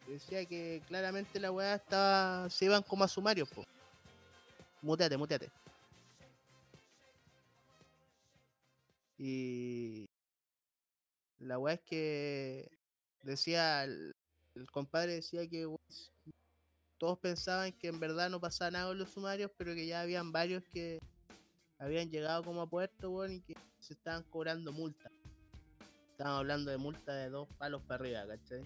Decía 0.08 0.46
que 0.46 0.82
claramente 0.88 1.40
la 1.40 1.52
weá 1.52 1.76
estaba. 1.76 2.50
se 2.50 2.66
iban 2.66 2.82
como 2.82 3.04
a 3.04 3.08
sumarios, 3.08 3.48
po. 3.50 3.64
Muteate, 4.82 5.18
muteate. 5.18 5.52
Y. 9.18 10.08
La 11.40 11.60
weá 11.60 11.76
es 11.76 11.82
que. 11.82 12.72
Decía. 13.24 13.84
El, 13.84 14.16
compadre 14.74 15.14
decía 15.14 15.48
que 15.48 15.68
todos 16.98 17.18
pensaban 17.20 17.72
que 17.72 17.88
en 17.88 18.00
verdad 18.00 18.30
no 18.30 18.42
pasaba 18.42 18.72
nada 18.72 18.88
con 18.88 18.98
los 18.98 19.12
sumarios, 19.12 19.52
pero 19.58 19.74
que 19.74 19.88
ya 19.88 20.02
habían 20.02 20.34
varios 20.34 20.64
que 20.74 21.00
habían 21.78 22.10
llegado 22.10 22.44
como 22.44 22.62
a 22.62 22.70
puerto, 22.70 23.12
weón, 23.12 23.34
y 23.34 23.42
que 23.42 23.56
se 23.80 23.94
estaban 23.94 24.24
cobrando 24.24 24.74
multas. 24.74 25.12
Estamos 26.20 26.40
hablando 26.40 26.70
de 26.70 26.78
multa 26.78 27.14
de 27.16 27.30
dos 27.30 27.48
palos 27.58 27.82
para 27.84 28.04
arriba, 28.04 28.28
¿cachai? 28.28 28.62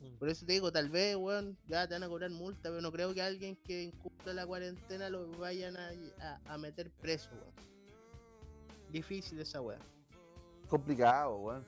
Mm. 0.00 0.16
Por 0.18 0.30
eso 0.30 0.46
te 0.46 0.54
digo, 0.54 0.72
tal 0.72 0.88
vez, 0.88 1.16
weón, 1.16 1.58
ya 1.68 1.86
te 1.86 1.92
van 1.92 2.02
a 2.02 2.08
cobrar 2.08 2.30
multa, 2.30 2.70
pero 2.70 2.80
no 2.80 2.90
creo 2.90 3.12
que 3.12 3.20
alguien 3.20 3.56
que 3.56 3.82
incumpla 3.82 4.32
la 4.32 4.46
cuarentena 4.46 5.10
lo 5.10 5.30
vayan 5.32 5.76
a, 5.76 5.90
a- 6.22 6.54
a 6.54 6.56
meter 6.56 6.90
preso, 6.90 7.28
weón. 7.32 7.52
Difícil 8.90 9.38
esa 9.38 9.60
weá. 9.60 9.78
Complicado, 10.66 11.36
weón. 11.36 11.66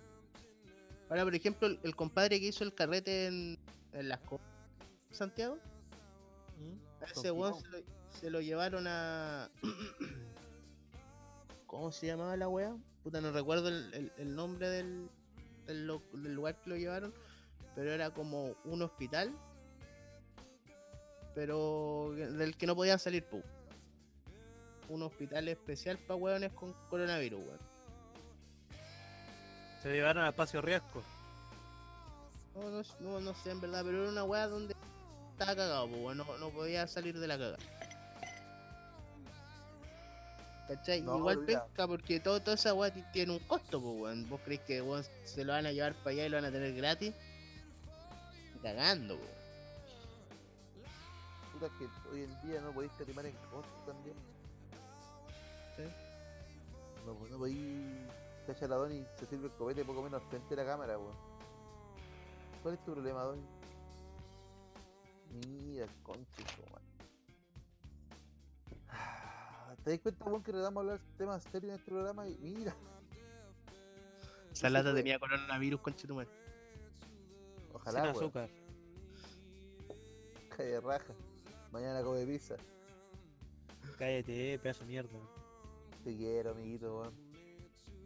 Ahora, 1.11 1.25
por 1.25 1.35
ejemplo, 1.35 1.69
el, 1.69 1.79
el 1.83 1.95
compadre 1.95 2.41
que 2.41 2.47
hizo 2.47 2.65
el 2.65 2.75
carrete 2.75 3.27
en, 3.27 3.59
en 3.93 4.09
las 4.09 4.21
Santiago, 5.11 5.59
¿Mm? 6.59 7.03
a 7.03 7.05
ese 7.11 7.31
weón 7.31 7.61
se 7.61 7.69
lo, 7.69 7.79
se 8.09 8.31
lo 8.31 8.41
llevaron 8.41 8.87
a. 8.87 9.51
¿Cómo 11.67 11.93
se 11.93 12.07
llamaba 12.07 12.39
la 12.39 12.49
weá? 12.49 12.75
Puta, 13.03 13.21
no 13.21 13.33
recuerdo 13.33 13.69
el, 13.69 13.93
el- 13.95 14.13
el 14.17 14.35
nombre 14.35 14.69
del, 14.69 15.11
del, 15.67 15.87
lo- 15.87 16.03
del 16.13 16.35
lugar 16.35 16.61
que 16.61 16.71
lo 16.71 16.77
llevaron, 16.77 17.13
pero 17.75 17.91
era 17.93 18.11
como 18.11 18.55
un 18.65 18.83
hospital, 18.83 19.33
pero 21.35 22.13
del 22.15 22.57
que 22.57 22.67
no 22.67 22.77
podían 22.77 22.99
salir, 22.99 23.25
pu. 23.25 23.43
Un 24.89 25.03
hospital 25.03 25.49
especial 25.49 25.99
para 25.99 26.17
weones 26.17 26.53
con 26.53 26.73
coronavirus, 26.91 27.41
weón. 27.41 27.59
Se 29.83 29.91
llevaron 29.93 30.25
a 30.25 30.29
espacio 30.29 30.61
riesgo. 30.61 31.03
No, 32.55 32.71
no, 32.71 32.83
no, 33.01 33.21
no 33.21 33.35
sé 33.35 33.51
en 33.51 33.61
verdad, 33.61 33.83
pero 33.85 34.03
era 34.03 34.11
una 34.13 34.25
weá 34.25 34.47
donde 34.47 34.77
estaba 35.33 35.57
cagado, 35.57 35.87
no, 36.15 36.39
no 36.39 36.51
podía 36.51 36.87
salir 36.87 37.19
de 37.19 37.27
la 37.27 37.39
caga. 37.39 37.57
¿Cachai? 40.77 41.03
No, 41.03 41.19
Igual 41.19 41.39
olvidado. 41.39 41.67
pesca 41.67 41.87
porque 41.87 42.21
todo, 42.21 42.41
toda 42.41 42.55
esa 42.55 42.73
weá 42.75 42.93
ti- 42.93 43.05
tiene 43.13 43.33
un 43.33 43.39
costo, 43.41 43.81
pues, 43.81 43.95
weón. 44.01 44.29
¿Vos 44.29 44.41
crees 44.45 44.61
que 44.63 44.81
weón, 44.83 45.05
se 45.25 45.45
lo 45.45 45.53
van 45.53 45.67
a 45.67 45.73
llevar 45.73 45.95
para 45.95 46.11
allá 46.11 46.27
y 46.27 46.29
lo 46.29 46.37
van 46.39 46.45
a 46.47 46.51
tener 46.53 46.75
gratis? 46.75 47.15
Cagando, 48.63 49.17
weón. 49.17 49.43
Puta 51.53 51.69
que 51.79 51.89
hoy 52.11 52.23
en 52.25 52.41
día 52.49 52.61
no 52.61 52.73
podéis 52.73 52.93
catimar 52.93 53.27
en 53.27 53.37
costo 53.51 53.69
también. 53.87 54.17
Sí. 55.77 55.83
No, 57.07 57.15
pues, 57.15 57.31
no 57.31 57.39
podéis 57.39 57.59
cachar 58.47 58.73
a 58.73 58.77
Donny 58.77 59.05
se 59.19 59.27
sirve 59.27 59.47
el 59.47 59.53
copete 59.53 59.85
poco 59.85 60.03
menos 60.03 60.23
frente 60.31 60.55
a 60.55 60.57
la 60.59 60.65
cámara, 60.65 60.99
weón. 60.99 61.17
¿Cuál 62.63 62.75
es 62.75 62.85
tu 62.85 62.93
problema, 62.93 63.23
Donny? 63.25 63.43
Mira, 65.49 65.87
madre. 66.07 66.27
Ah, 66.71 66.92
¿Te 69.85 69.91
das 69.91 70.01
cuenta, 70.01 70.25
weón, 70.25 70.43
que 70.43 70.53
le 70.53 70.59
damos 70.59 70.77
a 70.77 70.81
hablar 70.81 71.01
temas 71.19 71.43
serios 71.45 71.71
en 71.73 71.79
este 71.79 71.91
programa? 71.91 72.29
Y 72.29 72.37
mira, 72.39 72.75
Esa 74.53 74.71
lata 74.71 74.91
fue. 74.91 75.01
tenía 75.01 75.19
coronavirus, 75.19 75.81
conchetumare. 75.81 76.29
ojalá, 77.73 78.01
sin 78.01 78.11
weón. 78.11 78.17
azúcar. 78.17 78.49
Calle 80.57 80.81
raja. 80.81 81.15
Mañana 81.73 82.03
come 82.03 82.25
pizza. 82.27 82.57
Cállate, 83.99 84.59
pedazo 84.61 84.81
de 84.81 84.87
mierda. 84.87 85.11
Te 86.05 86.17
quiero, 86.17 86.51
amiguito, 86.53 87.01
weón. 87.01 87.15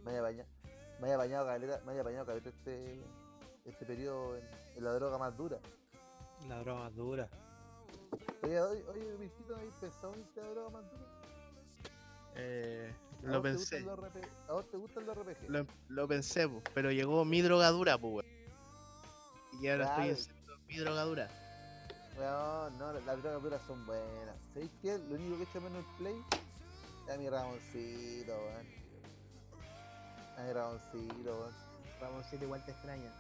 Me 0.04 0.12
haya 0.12 0.22
bañado, 0.22 0.48
me 1.00 1.06
haya 1.08 1.16
bañado 1.16 1.46
caleta, 1.46 1.82
me 1.84 1.92
haya 1.92 2.02
bañado 2.04 2.26
caleta 2.26 2.48
este, 2.48 3.02
este 3.64 3.84
periodo 3.86 4.36
en, 4.36 4.44
en 4.76 4.84
la 4.84 4.92
droga 4.92 5.18
más 5.18 5.36
dura. 5.36 5.58
La 6.48 6.60
droga 6.60 6.84
más 6.84 6.94
dura. 6.94 7.28
Oye, 8.44 8.60
oye, 8.60 8.84
oye, 8.84 9.16
mijito, 9.18 9.50
¿no 9.52 9.56
habéis 9.56 9.74
pensado 9.74 10.14
en 10.14 10.20
esta 10.20 10.40
droga 10.42 10.70
más 10.70 10.90
dura? 10.90 11.15
Eh, 12.36 12.94
¿A 13.24 13.30
Lo 13.30 13.42
pensé. 13.42 13.84
¿A 14.48 14.52
vos 14.52 14.70
te 14.70 14.76
gustan 14.76 15.06
los 15.06 15.16
RPG? 15.16 15.48
Lo, 15.48 15.66
lo 15.88 16.06
pensé, 16.08 16.48
po, 16.48 16.62
pero 16.74 16.90
llegó 16.92 17.24
mi 17.24 17.40
drogadura, 17.42 17.98
pues, 17.98 18.14
weón. 18.14 18.26
Y 19.60 19.68
ahora 19.68 19.86
Claro. 19.86 20.02
estoy 20.04 20.32
haciendo 20.32 20.58
mi 20.68 20.76
drogadura. 20.76 21.28
Weón, 22.18 22.78
no, 22.78 22.92
las 22.92 23.22
drogas 23.22 23.42
duras 23.42 23.62
son 23.66 23.84
buenas. 23.86 24.36
¿Sabéis 24.52 24.70
qué? 24.82 24.98
Lo 24.98 25.14
único 25.16 25.36
que 25.38 25.42
echa 25.44 25.60
menos 25.60 25.84
el 25.84 25.96
play 25.96 26.22
es 27.06 27.12
a 27.14 27.16
mi 27.18 27.28
Ramoncito, 27.28 28.32
weón. 28.32 28.66
A 30.38 30.42
mi 30.42 30.52
Ramoncito, 30.52 31.38
weón. 31.40 31.54
Ramoncito 32.00 32.44
igual 32.44 32.64
te 32.64 32.72
extraña. 32.72 33.10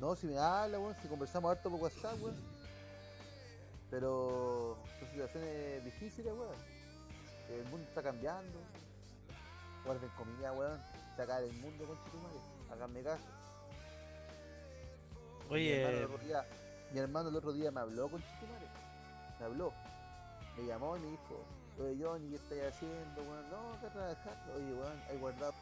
No, 0.00 0.16
si 0.16 0.26
me 0.26 0.38
habla, 0.38 0.78
weón, 0.78 0.96
si 1.02 1.08
conversamos 1.08 1.50
harto 1.50 1.70
por 1.70 1.80
WhatsApp, 1.80 2.16
weón. 2.22 2.36
Pero 3.90 4.78
son 4.98 5.08
situaciones 5.10 5.84
difíciles, 5.84 6.32
weón. 6.32 6.71
El 7.52 7.64
mundo 7.64 7.86
está 7.88 8.02
cambiando. 8.02 8.58
Guarden 9.84 10.10
comida, 10.10 10.52
weón. 10.52 10.80
Sacar 11.16 11.42
el 11.42 11.52
mundo 11.54 11.84
con 11.84 11.96
madre. 11.96 12.40
Háganme 12.70 13.02
caso. 13.02 13.24
Mi 15.50 15.68
hermano, 15.68 15.88
el 15.90 16.04
Oye, 16.04 16.04
otro 16.04 16.18
día, 16.18 16.46
mi 16.92 16.98
hermano 16.98 17.28
el 17.28 17.36
otro 17.36 17.52
día 17.52 17.70
me 17.70 17.80
habló 17.80 18.08
con 18.08 18.22
Chitumare. 18.22 18.66
Me 19.38 19.44
habló. 19.44 19.72
Me 20.56 20.66
llamó 20.66 20.96
y 20.96 21.00
me 21.00 21.10
dijo, 21.10 21.44
oye 21.78 22.04
Johnny, 22.04 22.28
¿qué 22.30 22.36
estás 22.36 22.74
haciendo, 22.74 23.22
weón? 23.22 23.50
No, 23.50 23.80
que 23.80 23.86
trabajando. 23.88 24.54
Oye, 24.54 24.74
weón, 24.74 25.02
hay 25.10 25.18
guardado. 25.18 25.54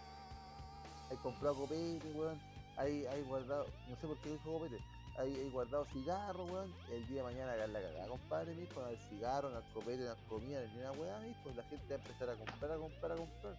Hay 1.10 1.16
comprado 1.16 1.54
copete, 1.56 2.12
weón. 2.14 2.40
Hay, 2.76 3.06
hay 3.06 3.22
guardado, 3.22 3.66
no 3.88 3.96
sé 3.96 4.06
por 4.06 4.18
qué 4.20 4.30
dijo 4.30 4.52
copete. 4.52 4.80
Hay, 5.18 5.34
hay 5.34 5.50
guardado 5.50 5.84
cigarros, 5.86 6.48
weón. 6.50 6.72
El 6.90 7.06
día 7.08 7.18
de 7.18 7.22
mañana 7.32 7.52
hagan 7.52 7.72
la 7.72 7.80
cagada, 7.82 8.08
compadre, 8.08 8.54
dijo. 8.54 8.86
El 8.86 8.98
cigarro, 9.10 9.50
las 9.50 9.64
copetes, 9.74 10.00
las 10.06 10.16
comidas, 10.28 10.70
ni 10.72 10.78
una 10.80 10.92
weá, 10.92 11.20
dijo. 11.20 11.50
La 11.54 11.62
gente 11.64 11.86
va 11.88 11.94
a 11.94 11.98
empezar 11.98 12.30
a 12.30 12.34
comprar, 12.36 12.72
a 12.72 12.76
comprar, 12.76 13.12
a 13.12 13.16
comprar. 13.16 13.56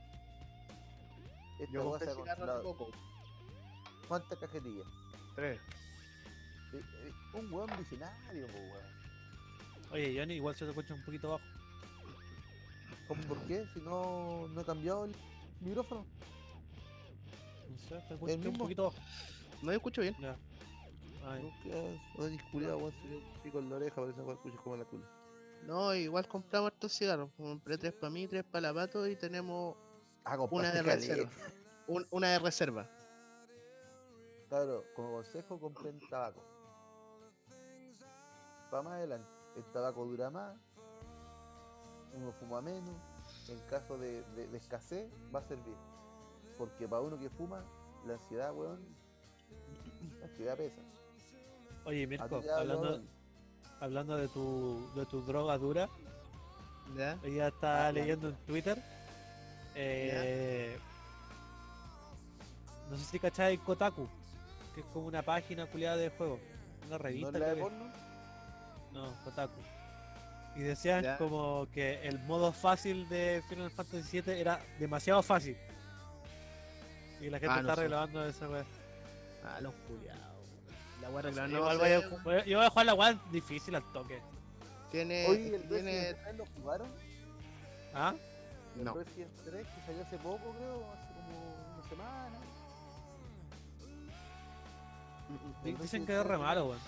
Esta 1.60 1.72
Yo 1.73 1.84
compré 1.84 2.07
cigarro 2.07 2.26
controlado. 2.26 2.64
poco. 2.64 2.91
¿Cuántas 4.07 4.40
cajetillas? 4.40 4.88
Tres. 5.36 5.60
Eh, 6.73 6.82
eh, 7.06 7.14
Un 7.38 7.53
weón 7.53 7.69
visionario, 7.78 8.45
weón. 8.48 8.86
oye, 9.91 10.15
Johnny, 10.18 10.36
igual 10.36 10.56
se 10.56 10.65
te 10.65 10.72
escucha 10.72 10.94
un 10.94 11.03
poquito 11.06 11.30
bajo. 11.32 11.44
¿Cómo 13.07 13.22
por 13.23 13.38
qué? 13.45 13.65
Si 13.73 13.80
no, 13.82 14.48
no 14.48 14.61
he 14.61 14.65
cambiado 14.65 15.06
el 15.06 15.15
micrófono. 15.60 16.06
No 17.69 17.78
sé, 17.78 17.95
te 18.07 18.14
escucha 18.14 18.34
un 18.36 18.40
mismo? 18.40 18.57
poquito 18.57 18.84
bajo. 18.86 18.98
No, 19.61 19.72
yo 19.72 19.78
escucho 19.78 20.02
bien. 20.02 20.15
Ya. 20.19 20.36
Ay, 21.23 21.43
No 21.43 21.60
quedas, 21.64 22.02
oye, 22.18 22.38
culiao, 22.52 22.77
weón, 22.77 22.91
si 23.02 23.10
yo 23.10 23.19
pico 23.43 23.60
en 23.60 23.69
la 23.69 23.76
oreja, 23.76 23.95
parece 24.02 24.23
que 24.23 24.31
escuchas 24.31 24.60
como 24.61 24.77
la 24.77 24.85
tula. 24.85 25.06
No, 25.65 25.93
igual 25.93 26.27
compramos 26.27 26.72
estos 26.73 26.91
cigarros. 26.98 27.30
Compré 27.38 27.77
tres 27.77 27.93
para 27.93 28.10
mí, 28.10 28.27
tres 28.27 28.43
para 28.43 28.69
la 28.69 28.73
pato 28.73 29.07
y 29.07 29.15
tenemos 29.15 29.76
Ah, 30.26 30.38
una 30.49 30.72
de 30.72 30.81
reserva. 30.81 31.30
Un- 31.88 32.07
una 32.10 32.30
de 32.30 32.39
reserva. 32.39 32.89
Claro, 34.49 34.84
como 34.95 35.14
consejo, 35.14 35.60
compren 35.60 35.99
tabaco. 36.10 36.41
Para 38.72 38.84
más 38.84 38.93
adelante, 38.93 39.30
el 39.56 39.64
tabaco 39.65 40.06
dura 40.06 40.30
más, 40.30 40.57
uno 42.14 42.31
fuma 42.34 42.61
menos, 42.61 42.95
en 43.48 43.60
caso 43.68 43.98
de, 43.98 44.23
de- 44.35 44.48
de 44.48 44.57
escasez 44.57 45.11
va 45.34 45.39
a 45.39 45.43
servir. 45.43 45.76
Porque 46.57 46.88
para 46.88 47.02
uno 47.02 47.18
que 47.19 47.30
fuma, 47.30 47.64
la 48.06 48.14
ansiedad, 48.14 48.53
weón, 48.53 48.84
la 50.19 50.26
ansiedad 50.26 50.57
pesa. 50.57 50.81
Oye, 51.86 52.06
Mirko, 52.08 52.41
hablando, 52.56 53.02
hablando 53.80 54.18
de 54.18 54.28
tu, 54.28 54.88
de 54.95 55.06
tu 55.06 55.22
droga 55.22 55.58
dura, 55.58 55.90
¿Ya? 56.95 57.18
ya 57.24 57.48
está 57.48 57.88
Ah, 57.88 57.91
ya. 57.91 57.99
leyendo 57.99 58.30
en 58.30 58.36
Twitter. 58.45 58.82
Eh, 59.76 60.78
no 62.90 62.98
sé 62.98 63.06
si 63.06 63.20
cacháis 63.20 63.60
Kotaku, 63.62 64.08
que 64.76 64.82
es 64.82 64.88
como 64.94 65.08
una 65.08 65.22
página 65.22 65.66
culiada 65.66 65.98
de 65.98 66.10
juegos. 66.10 66.40
Una 66.82 66.90
¿No 66.91 66.98
revista. 66.98 67.40
la 67.40 67.48
de 67.53 67.62
porno? 67.62 67.86
No, 68.94 69.14
Kotaku. 69.24 69.62
Y 70.56 70.60
decían 70.60 71.02
Ya. 71.03 71.18
como 71.18 71.68
que 71.74 72.06
el 72.06 72.20
modo 72.20 72.52
fácil 72.52 73.08
de 73.08 73.41
Final 73.48 73.72
Fantasy 73.72 74.20
VII 74.22 74.40
era 74.40 74.60
demasiado 74.80 75.24
fácil. 75.24 75.56
Y 77.22 77.30
la 77.30 77.40
gente 77.40 77.53
Ah, 77.53 77.62
no 77.62 77.70
está 77.70 77.76
sé. 77.76 77.82
reclamando 77.84 78.26
esa 78.26 78.49
weá. 78.49 78.66
Ah, 79.45 79.62
los 79.62 79.74
culiados. 79.88 80.31
La 81.11 81.17
voy 81.17 81.17
a 81.17 81.19
arreglar. 81.19 81.49
No, 81.49 81.57
igual 81.57 81.77
voy 81.77 81.89
a 81.89 82.45
yo 82.45 82.57
voy 82.57 82.65
a 82.65 82.69
jugar 82.69 82.85
la 82.85 82.93
weá 82.93 83.13
difícil 83.31 83.75
al 83.75 83.83
toque. 83.91 84.21
Tiene. 84.91 85.27
Oye, 85.27 85.55
el 85.55 85.67
tiene... 85.67 85.91
Resident 85.91 86.23
3 86.23 86.38
lo 86.38 86.45
jugaron. 86.45 86.88
¿Ah? 87.93 88.13
El 88.77 88.83
No. 88.83 88.93
Resident 88.93 89.31
3 89.43 89.67
que 89.67 89.81
salió 89.85 90.01
hace 90.03 90.17
poco, 90.17 90.53
creo, 90.57 90.91
hace 90.93 91.13
como 91.13 91.55
una 91.75 91.89
semana. 91.89 92.39
Dicen 95.63 95.77
Resident 95.79 96.07
que 96.07 96.13
es 96.13 96.23
re 96.23 96.27
3 96.27 96.39
malo, 96.39 96.65
weón. 96.67 96.79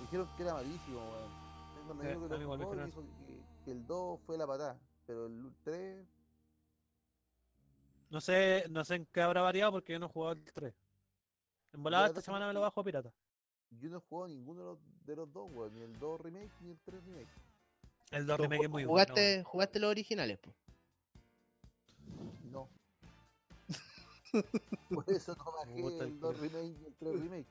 Dijeron 0.00 0.28
que 0.36 0.42
era 0.42 0.54
malísimo, 0.54 1.00
weón. 1.00 1.42
Tengo 1.74 1.92
un 1.92 2.00
Sí, 2.00 2.06
amigo 2.06 2.28
que 2.28 2.28
lo 2.28 2.38
me 2.38 2.44
jugó 2.44 2.56
dijo 2.56 3.02
que, 3.26 3.44
que 3.64 3.70
el 3.70 3.86
2 3.86 4.20
fue 4.26 4.38
la 4.38 4.46
patada, 4.46 4.78
pero 5.06 5.26
el 5.26 5.52
3 5.64 6.06
No 8.10 8.20
sé, 8.20 8.66
no 8.70 8.84
sé 8.84 8.96
en 8.96 9.06
qué 9.06 9.22
habrá 9.22 9.40
variado 9.42 9.72
porque 9.72 9.92
yo 9.92 9.98
no 9.98 10.06
he 10.06 10.08
jugado 10.10 10.32
el 10.34 10.44
3. 10.52 10.74
En 11.72 11.82
volada 11.82 12.06
esta 12.06 12.20
semana 12.20 12.46
me 12.46 12.52
lo 12.52 12.60
bajo 12.60 12.84
pirata. 12.84 13.12
yo 13.70 13.88
no 13.90 13.98
he 13.98 14.00
jugado 14.00 14.28
ninguno 14.28 14.60
de 14.60 14.66
los, 14.66 14.78
de 15.06 15.16
los 15.16 15.32
dos, 15.32 15.50
weón, 15.50 15.74
ni 15.74 15.80
el 15.82 15.98
2 15.98 16.20
remake 16.20 16.52
ni 16.60 16.70
el 16.70 16.78
3 16.80 17.04
remake. 17.04 17.30
El 18.10 18.26
2 18.26 18.36
¿Tú 18.36 18.42
remake 18.42 18.64
es 18.64 18.70
muy 18.70 18.84
bueno. 18.84 18.88
jugaste, 18.90 19.32
weón. 19.36 19.44
jugaste 19.44 19.80
los 19.80 19.90
originales, 19.90 20.38
po. 20.38 20.54
No. 22.42 22.68
Por 24.90 25.10
eso 25.10 25.34
no 25.36 25.52
bajé 25.52 25.80
el 25.80 26.00
el 26.00 26.20
2 26.20 26.36
culo. 26.36 26.42
remake 26.42 26.74
ni 26.78 26.86
el 26.86 26.94
3 26.96 27.20
remake. 27.20 27.48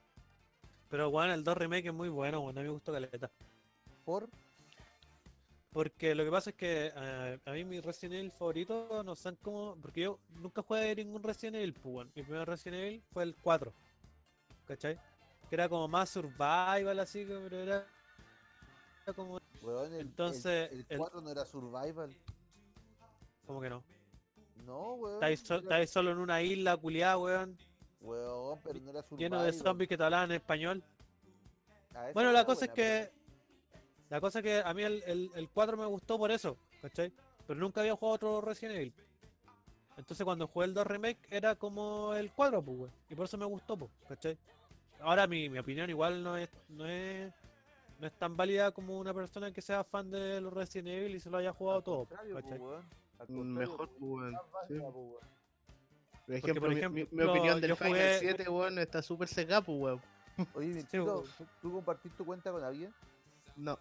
Pero 0.89 1.09
weón, 1.09 1.31
el 1.31 1.43
2 1.43 1.57
remake 1.57 1.87
es 1.87 1.93
muy 1.93 2.09
bueno, 2.09 2.41
weón. 2.41 2.57
A 2.57 2.61
mí 2.61 2.67
me 2.67 2.73
gustó 2.73 2.91
caleta. 2.91 3.31
Por 4.03 4.29
Porque 5.71 6.13
lo 6.15 6.23
que 6.25 6.31
pasa 6.31 6.49
es 6.51 6.55
que 6.55 6.91
eh, 6.95 7.39
a 7.45 7.51
mí 7.51 7.63
mi 7.65 7.79
Resident 7.79 8.15
Evil 8.15 8.31
favorito 8.31 9.03
no 9.03 9.15
sé 9.15 9.35
cómo. 9.41 9.75
Porque 9.81 10.01
yo 10.01 10.19
nunca 10.29 10.61
jugué 10.61 10.95
ningún 10.95 11.23
Resident 11.23 11.55
Evil, 11.57 11.73
pues, 11.73 11.85
weón. 11.95 12.11
Mi 12.15 12.23
primer 12.23 12.47
Resident 12.47 12.81
Evil 12.83 13.03
fue 13.11 13.23
el 13.23 13.35
4. 13.37 13.73
¿Cachai? 14.71 14.97
Que 15.49 15.55
era 15.55 15.67
como 15.67 15.85
más 15.89 16.09
survival 16.09 16.97
así, 17.01 17.25
que- 17.25 17.37
pero 17.43 17.57
era. 17.57 17.85
era 19.05 19.13
como. 19.13 19.37
el, 19.37 19.99
Entonces, 19.99 20.71
el, 20.71 20.79
el 20.79 20.85
el- 20.87 20.97
4 20.97 21.19
no 21.19 21.29
era 21.29 21.45
survival. 21.45 22.15
como 23.45 23.59
que 23.59 23.69
no. 23.69 23.83
No, 24.65 24.93
weón. 24.93 25.15
Estáis, 25.15 25.41
so- 25.41 25.55
era- 25.59 25.85
solo 25.87 26.11
en 26.11 26.19
una 26.19 26.41
isla 26.41 26.77
culiada, 26.77 27.17
weón. 27.17 27.57
Weón, 27.99 28.61
pero 28.63 28.79
no 28.79 28.91
era 28.91 29.01
survival. 29.03 29.19
Lleno 29.19 29.43
de 29.43 29.51
zombies 29.51 29.89
que 29.89 29.97
te 29.97 30.03
hablaban 30.05 30.31
en 30.31 30.37
español. 30.37 30.81
Bueno, 32.13 32.31
la 32.31 32.45
cosa 32.45 32.65
es 32.65 32.71
que. 32.71 33.11
La 34.09 34.21
cosa 34.21 34.39
es 34.39 34.43
que 34.43 34.61
a 34.63 34.73
mí 34.73 34.83
el, 34.83 35.03
el, 35.05 35.31
el 35.35 35.49
4 35.49 35.75
me 35.75 35.85
gustó 35.85 36.17
por 36.17 36.31
eso, 36.31 36.55
¿cachai? 36.81 37.11
Pero 37.45 37.59
nunca 37.59 37.81
había 37.81 37.95
jugado 37.97 38.15
otro 38.15 38.39
Resident 38.41 38.77
Evil. 38.77 38.93
Entonces 39.97 40.23
cuando 40.23 40.47
jugué 40.47 40.67
el 40.67 40.73
2 40.73 40.87
Remake 40.87 41.19
era 41.29 41.55
como 41.55 42.13
el 42.13 42.31
4, 42.31 42.61
pues, 42.61 42.77
weón. 42.77 42.91
Y 43.09 43.15
por 43.15 43.25
eso 43.25 43.37
me 43.37 43.45
gustó, 43.45 43.75
pues, 43.75 43.91
¿cachai? 44.07 44.37
Ahora 45.01 45.27
mi, 45.27 45.49
mi 45.49 45.59
opinión 45.59 45.89
igual 45.89 46.23
no 46.23 46.37
es, 46.37 46.49
no 46.69 46.85
es. 46.85 47.33
No 47.99 48.07
es 48.07 48.13
tan 48.17 48.35
válida 48.35 48.71
como 48.71 48.97
una 48.97 49.13
persona 49.13 49.51
que 49.51 49.61
sea 49.61 49.83
fan 49.83 50.09
de 50.09 50.41
los 50.41 50.51
Resident 50.51 50.87
Evil 50.87 51.15
y 51.15 51.19
se 51.19 51.29
lo 51.29 51.37
haya 51.37 51.53
jugado 51.53 51.77
Al 51.77 51.83
todo, 51.83 52.07
weón. 52.59 52.85
Al 53.19 53.27
Mm, 53.29 53.53
Mejor, 53.57 53.89
weón. 53.99 54.33
Sí. 54.67 54.79
po, 54.79 54.89
weón. 54.89 55.19
Por 56.25 56.35
ejemplo, 56.35 56.61
por 56.61 56.69
mi- 56.75 56.89
mi, 57.03 57.07
mi 57.11 57.23
opinión 57.23 57.61
del 57.61 57.75
Final 57.75 57.91
jugué- 57.93 58.19
7, 58.19 58.49
weón, 58.49 58.79
está 58.79 59.01
súper 59.03 59.27
secada, 59.27 59.61
pues, 59.61 59.77
weón. 59.79 60.01
Oye, 60.55 60.67
Sí, 60.69 60.73
Mirtito, 60.73 61.03
weón. 61.05 61.23
¿tú- 61.37 61.45
¿tú 61.61 61.71
compartís 61.73 62.15
tu 62.15 62.25
cuenta 62.25 62.51
con 62.51 62.63
alguien? 62.63 62.91
No. 63.55 63.77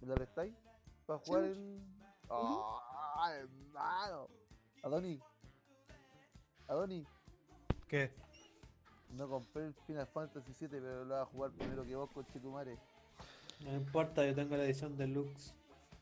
¿Me 0.00 0.06
la 0.08 0.14
prestáis? 0.14 0.54
¿Para 1.06 1.18
jugar 1.18 1.44
en...? 1.44 1.84
¡Ah, 2.30 3.32
hermano! 3.34 4.28
Adoni. 4.84 5.20
Adoni. 6.68 7.04
¿Qué? 7.88 8.12
No 9.10 9.28
compré 9.28 9.66
el 9.66 9.74
Final 9.86 10.06
Fantasy 10.06 10.52
7, 10.54 10.78
pero 10.80 11.04
lo 11.04 11.14
voy 11.14 11.22
a 11.22 11.26
jugar 11.26 11.50
primero 11.52 11.84
que 11.84 11.96
vos 11.96 12.10
con 12.10 12.26
Chitumare. 12.26 12.76
No 13.60 13.74
importa, 13.74 14.24
yo 14.24 14.34
tengo 14.34 14.56
la 14.56 14.64
edición 14.64 14.96
deluxe. 14.96 15.54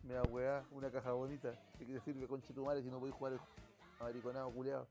Me 0.03 0.15
da 0.15 0.23
weá, 0.24 0.65
una 0.70 0.91
caja 0.91 1.12
bonita. 1.12 1.53
¿Qué 1.78 1.85
te 1.85 2.01
sirve 2.01 2.27
con 2.27 2.43
Chitumare 2.43 2.83
si 2.83 2.89
no 2.89 2.99
podéis 2.99 3.16
jugar 3.16 3.33
el 3.35 3.41
mariconado 4.01 4.51
culeado? 4.51 4.87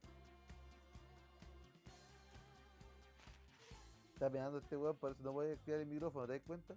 Está 4.13 4.29
pegando 4.29 4.57
este 4.59 4.77
weón, 4.77 4.95
por 4.95 5.11
eso 5.11 5.21
no 5.23 5.33
puede 5.33 5.53
activar 5.53 5.81
el 5.81 5.87
micrófono, 5.87 6.25
¿te 6.25 6.33
das 6.33 6.41
cuenta? 6.47 6.73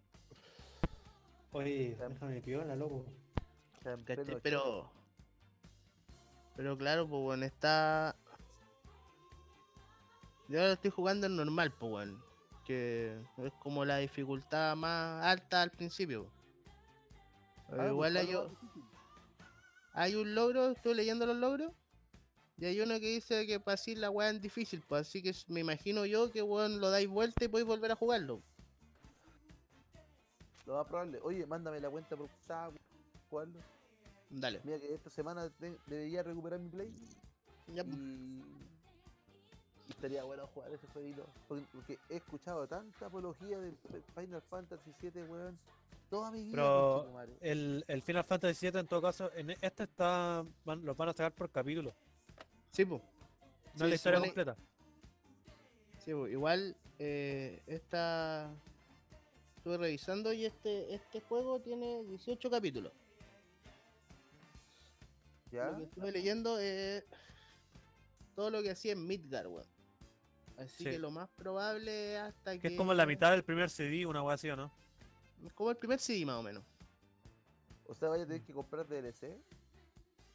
Oye, 1.52 1.96
Ya. 1.98 2.08
déjame 2.08 2.40
piola, 2.40 2.74
loco. 2.76 3.04
Está 3.74 3.96
Pero. 4.42 4.90
Pero 6.56 6.76
claro, 6.76 7.08
pues, 7.08 7.22
weón, 7.22 7.44
está. 7.44 8.16
Yo 10.48 10.60
ahora 10.60 10.72
estoy 10.72 10.90
jugando 10.90 11.26
en 11.26 11.36
normal, 11.36 11.72
pues, 11.78 11.92
weón. 11.92 12.22
Que 12.66 13.18
es 13.38 13.52
como 13.62 13.84
la 13.84 13.98
dificultad 13.98 14.76
más 14.76 15.24
alta 15.24 15.62
al 15.62 15.70
principio. 15.70 16.26
Ah, 17.70 17.88
igual 17.88 18.16
hay, 18.16 18.34
hay 19.92 20.14
un 20.14 20.34
logro, 20.34 20.70
estoy 20.70 20.94
leyendo 20.94 21.26
los 21.26 21.36
logros. 21.36 21.72
Y 22.56 22.64
hay 22.64 22.80
uno 22.80 22.98
que 22.98 23.06
dice 23.06 23.46
que 23.46 23.60
para 23.60 23.74
así 23.74 23.94
la 23.94 24.10
weá 24.10 24.30
es 24.30 24.40
difícil, 24.40 24.82
pues 24.88 25.02
así 25.02 25.22
que 25.22 25.32
me 25.46 25.60
imagino 25.60 26.04
yo 26.06 26.30
que 26.32 26.42
weón 26.42 26.80
lo 26.80 26.90
dais 26.90 27.08
vuelta 27.08 27.44
y 27.44 27.48
podéis 27.48 27.68
volver 27.68 27.92
a 27.92 27.96
jugarlo. 27.96 28.42
Lo 30.66 30.74
más 30.74 30.86
probable. 30.86 31.20
Oye, 31.22 31.46
mándame 31.46 31.80
la 31.80 31.88
cuenta 31.88 32.16
por 32.16 32.26
WhatsApp. 32.26 32.74
jugarlo. 33.30 33.60
Dale. 34.30 34.60
Mira 34.64 34.78
que 34.78 34.92
esta 34.92 35.08
semana 35.08 35.50
debería 35.86 36.22
recuperar 36.22 36.58
mi 36.60 36.68
play 36.68 36.92
Ya, 37.74 37.82
y... 37.84 38.57
y 39.88 39.92
estaría 39.92 40.22
bueno 40.24 40.46
jugar 40.48 40.70
ese 40.72 40.86
jueguito. 40.88 41.26
Porque, 41.48 41.64
porque 41.72 41.98
he 42.10 42.16
escuchado 42.16 42.66
tanta 42.68 43.06
apología 43.06 43.58
del 43.58 43.76
Final 44.14 44.42
Fantasy 44.42 44.92
VII, 45.00 45.22
weón. 45.24 45.58
Toda 46.10 46.30
mi 46.30 46.42
vida. 46.44 46.52
Pero 46.52 47.20
el, 47.40 47.84
el 47.86 48.02
Final 48.02 48.24
Fantasy 48.24 48.70
VII 48.70 48.80
en 48.80 48.86
todo 48.86 49.02
caso, 49.02 49.30
en 49.34 49.50
este 49.50 49.82
está 49.84 50.44
van, 50.64 50.84
los 50.84 50.96
van 50.96 51.10
a 51.10 51.12
sacar 51.12 51.32
por 51.32 51.50
capítulo, 51.50 51.92
Sí, 52.70 52.84
pues. 52.86 53.02
no 53.76 53.84
es 53.84 53.88
la 53.90 53.94
historia 53.94 54.18
supone- 54.18 54.28
completa. 54.28 54.56
Sí, 56.04 56.14
pues, 56.14 56.32
igual 56.32 56.74
eh, 56.98 57.60
esta 57.66 58.50
estuve 59.58 59.76
revisando 59.76 60.32
y 60.32 60.46
este 60.46 60.94
este 60.94 61.20
juego 61.20 61.60
tiene 61.60 62.02
18 62.04 62.50
capítulos. 62.50 62.92
¿Ya? 65.50 65.70
Lo 65.70 65.76
que 65.78 65.84
estuve 65.84 66.12
leyendo 66.12 66.58
es 66.58 67.04
todo 68.34 68.50
lo 68.50 68.62
que 68.62 68.70
hacía 68.70 68.92
en 68.92 69.06
Midgar, 69.06 69.46
weón. 69.46 69.66
Así 70.58 70.84
Sí. 70.84 70.90
que 70.90 70.98
lo 70.98 71.10
más 71.10 71.28
probable 71.30 72.14
es 72.14 72.20
hasta 72.20 72.52
que 72.52 72.58
Que 72.60 72.68
es 72.68 72.76
como 72.76 72.92
la 72.92 73.06
mitad 73.06 73.30
del 73.30 73.44
primer 73.44 73.70
CD, 73.70 74.04
una 74.06 74.22
wea 74.22 74.34
así, 74.34 74.50
¿o 74.50 74.56
no? 74.56 74.70
Es 75.44 75.52
como 75.52 75.70
el 75.70 75.76
primer 75.76 76.00
CD 76.00 76.26
más 76.26 76.36
o 76.36 76.42
menos. 76.42 76.64
O 77.86 77.94
sea, 77.94 78.08
vaya 78.08 78.24
a 78.24 78.26
tener 78.26 78.42
que 78.42 78.52
comprar 78.52 78.86
DLC. 78.86 79.38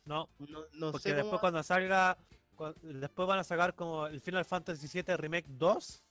No, 0.06 0.28
No, 0.40 0.62
no 0.74 0.91
porque 0.91 1.04
sé 1.10 1.14
después 1.14 1.30
cómo... 1.32 1.40
cuando 1.41 1.62
salga, 1.64 2.18
después 2.82 3.28
van 3.28 3.40
a 3.40 3.44
sacar 3.44 3.76
como 3.76 4.08
el 4.08 4.20
Final 4.22 4.45
Fantasy 4.45 4.88
VII 5.02 5.18
Remake 5.18 5.45
2 5.50 6.04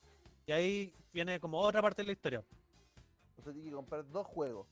y 0.45 0.51
ahí 0.51 0.93
viene 1.11 1.39
como 1.39 1.59
otra 1.59 1.81
parte 1.81 2.01
de 2.03 2.07
la 2.07 2.11
historia. 2.13 2.43
O 3.37 3.41
sea, 3.43 3.51
tiene 3.51 3.69
que 3.69 3.75
comprar 3.75 4.07
dos 4.09 4.27
juegos. 4.27 4.67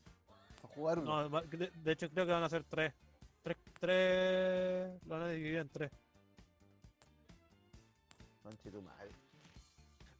Para 0.62 0.74
jugar 0.74 0.98
uno. 1.00 1.28
No, 1.28 1.40
de, 1.42 1.70
de 1.74 1.92
hecho 1.92 2.08
creo 2.10 2.26
que 2.26 2.32
van 2.32 2.44
a 2.44 2.48
ser 2.48 2.62
tres. 2.64 2.94
Tres, 3.42 3.56
tres, 3.80 5.02
lo 5.04 5.08
van 5.14 5.22
a 5.22 5.28
dividir 5.28 5.56
en 5.58 5.68
tres. 5.68 5.90
Conchetumare. 8.42 9.10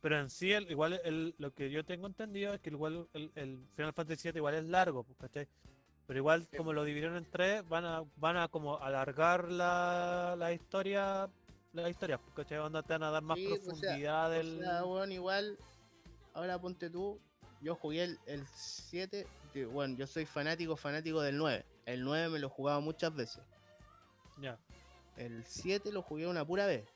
Pero 0.03 0.19
en 0.20 0.29
sí, 0.29 0.53
el- 0.53 0.70
igual 0.70 1.01
el, 1.05 1.35
lo 1.39 1.55
que 1.55 1.70
yo 1.70 1.85
tengo 1.85 2.07
entendido 2.07 2.53
es 2.53 2.61
que 2.61 2.70
igual 2.70 3.09
el, 3.15 3.31
el 3.37 3.65
Final 3.77 3.93
Fantasy 3.95 4.29
VII 4.31 4.39
igual 4.39 4.55
es 4.57 4.65
largo, 4.65 5.05
pues, 5.05 5.16
¿cachai? 5.19 5.49
Pero 6.07 6.19
igual 6.19 6.47
como 6.57 6.73
lo 6.73 6.85
dividieron 6.85 7.16
en 7.16 7.24
tres, 7.31 7.66
van 7.69 7.85
a, 7.85 8.03
van 8.16 8.37
a 8.37 8.49
como 8.49 8.79
alargar 8.83 9.51
la, 9.51 10.35
la 10.37 10.53
historia, 10.53 11.31
la 11.73 11.89
historia, 11.89 12.19
pues, 12.19 12.35
¿cachai? 12.35 12.59
Onda 12.59 12.83
te 12.83 12.93
van 12.95 13.05
a 13.05 13.11
dar 13.12 13.23
más 13.23 13.39
Sí, 13.39 13.47
o 13.47 13.49
sea, 13.51 13.65
profundidad 13.65 14.27
O 14.27 14.31
del... 14.31 14.59
sea, 14.59 14.85
weón, 14.85 15.12
igual, 15.12 15.57
ahora 16.35 16.61
ponte 16.61 16.91
tú, 16.91 17.20
yo 17.61 17.77
jugué 17.77 18.03
el, 18.03 18.19
el 18.27 18.45
7, 18.49 19.24
que, 19.53 19.66
bueno, 19.66 19.97
yo 19.97 20.09
soy 20.09 20.27
fanático, 20.27 20.77
fanático 20.77 21.20
del 21.23 21.39
9. 21.39 21.65
El 21.87 22.03
9 22.03 22.29
me 22.29 22.39
lo 22.41 22.49
he 22.49 22.51
jugado 22.51 22.81
muchas 22.81 23.15
veces. 23.15 23.41
Ya. 24.41 24.59
El 25.16 25.45
7 25.45 25.93
lo 25.93 26.03
jugué 26.03 26.27
una 26.27 26.45
pura 26.45 26.66
vez. 26.66 26.89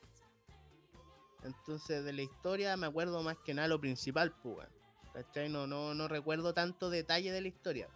Entonces 1.43 2.03
de 2.03 2.13
la 2.13 2.21
historia 2.23 2.75
me 2.77 2.87
acuerdo 2.87 3.21
más 3.23 3.37
que 3.37 3.53
nada 3.53 3.67
lo 3.67 3.79
principal, 3.79 4.31
pues. 4.43 4.67
¿Cachai? 5.13 5.49
No, 5.49 5.65
no, 5.67 5.93
no 5.93 6.07
recuerdo 6.07 6.53
tanto 6.53 6.89
detalle 6.89 7.31
de 7.31 7.41
la 7.41 7.47
historia. 7.47 7.87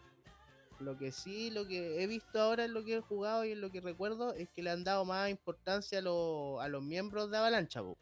Lo 0.79 0.97
que 0.97 1.11
sí, 1.11 1.51
lo 1.51 1.67
que 1.67 2.01
he 2.01 2.07
visto 2.07 2.41
ahora 2.41 2.65
en 2.65 2.73
lo 2.73 2.83
que 2.83 2.95
he 2.95 3.01
jugado 3.01 3.45
y 3.45 3.51
en 3.51 3.61
lo 3.61 3.69
que 3.69 3.81
recuerdo 3.81 4.33
es 4.33 4.49
que 4.49 4.63
le 4.63 4.71
han 4.71 4.83
dado 4.83 5.05
más 5.05 5.29
importancia 5.29 5.99
a, 5.99 6.01
los- 6.01 6.59
a 6.61 6.67
los 6.67 6.81
miembros 6.81 7.29
de 7.29 7.37
Avalancha, 7.37 7.83
pues. 7.83 7.97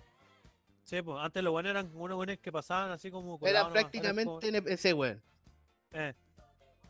Sí, 0.85 1.01
pues 1.01 1.17
antes 1.19 1.43
los 1.43 1.51
buenos 1.51 1.71
eran 1.71 1.91
unos 1.93 2.15
buenos 2.15 2.37
que 2.39 2.51
pasaban 2.51 2.91
así 2.91 3.11
como... 3.11 3.37
Era 3.45 3.67
prácticamente 3.69 4.47
NPC, 4.47 4.93
weón. 4.93 5.21
eh, 5.91 6.13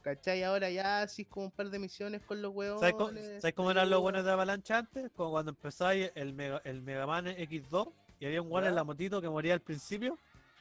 ¿Cachai? 0.04 0.44
Ahora 0.44 0.70
ya 0.70 1.02
así 1.02 1.26
como 1.26 1.48
un 1.48 1.52
par 1.52 1.70
de 1.70 1.80
misiones 1.80 2.22
con 2.22 2.42
los 2.42 2.54
weones. 2.54 2.80
¿Sabes 2.80 2.96
cómo, 2.96 3.10
sabes 3.42 3.54
cómo 3.56 3.72
eran 3.72 3.90
los 3.90 4.00
buenos 4.00 4.24
de 4.24 4.32
Avalancha 4.32 4.78
antes? 4.78 5.12
Como 5.16 5.32
cuando 5.32 5.52
empezáis 5.52 6.12
el, 6.16 6.34
Mega, 6.34 6.62
el 6.64 6.82
Mega 6.82 7.06
Man 7.08 7.26
X2 7.26 7.92
y 8.20 8.26
había 8.26 8.42
un 8.42 8.50
guano 8.50 8.68
en 8.68 8.76
la 8.76 8.84
motito 8.84 9.22
que 9.22 9.30
moría 9.30 9.54
al 9.54 9.62
principio. 9.62 10.18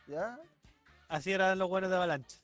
¿Ya? 0.07 0.39
Así 1.09 1.33
eran 1.33 1.59
los 1.59 1.69
buenos 1.69 1.91
de 1.91 1.97
Avalancha. 1.97 2.39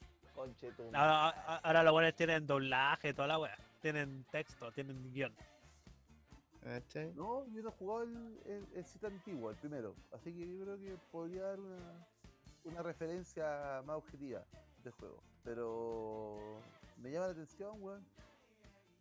Ahora, 0.92 1.28
ahora 1.58 1.82
los 1.82 1.92
buenos 1.92 2.14
tienen 2.14 2.46
doblaje, 2.46 3.14
toda 3.14 3.28
la 3.28 3.38
wea. 3.38 3.56
Tienen 3.80 4.24
texto, 4.30 4.72
tienen 4.72 5.12
guion. 5.12 5.32
¿Cachai? 6.62 7.12
No, 7.14 7.46
yo 7.48 7.62
no 7.62 7.68
he 7.68 7.72
jugado 7.72 8.02
el, 8.04 8.38
el, 8.46 8.66
el 8.74 8.84
Cita 8.84 9.06
antiguo, 9.06 9.50
el 9.50 9.56
primero. 9.56 9.94
Así 10.12 10.32
que 10.32 10.48
yo 10.48 10.64
creo 10.64 10.78
que 10.78 10.96
podría 11.12 11.42
dar 11.42 11.60
una, 11.60 12.06
una 12.64 12.82
referencia 12.82 13.82
más 13.84 13.96
objetiva 13.96 14.42
del 14.82 14.92
juego. 14.94 15.22
Pero 15.44 16.60
me 17.02 17.10
llama 17.10 17.26
la 17.26 17.32
atención, 17.32 17.82
weón. 17.82 18.04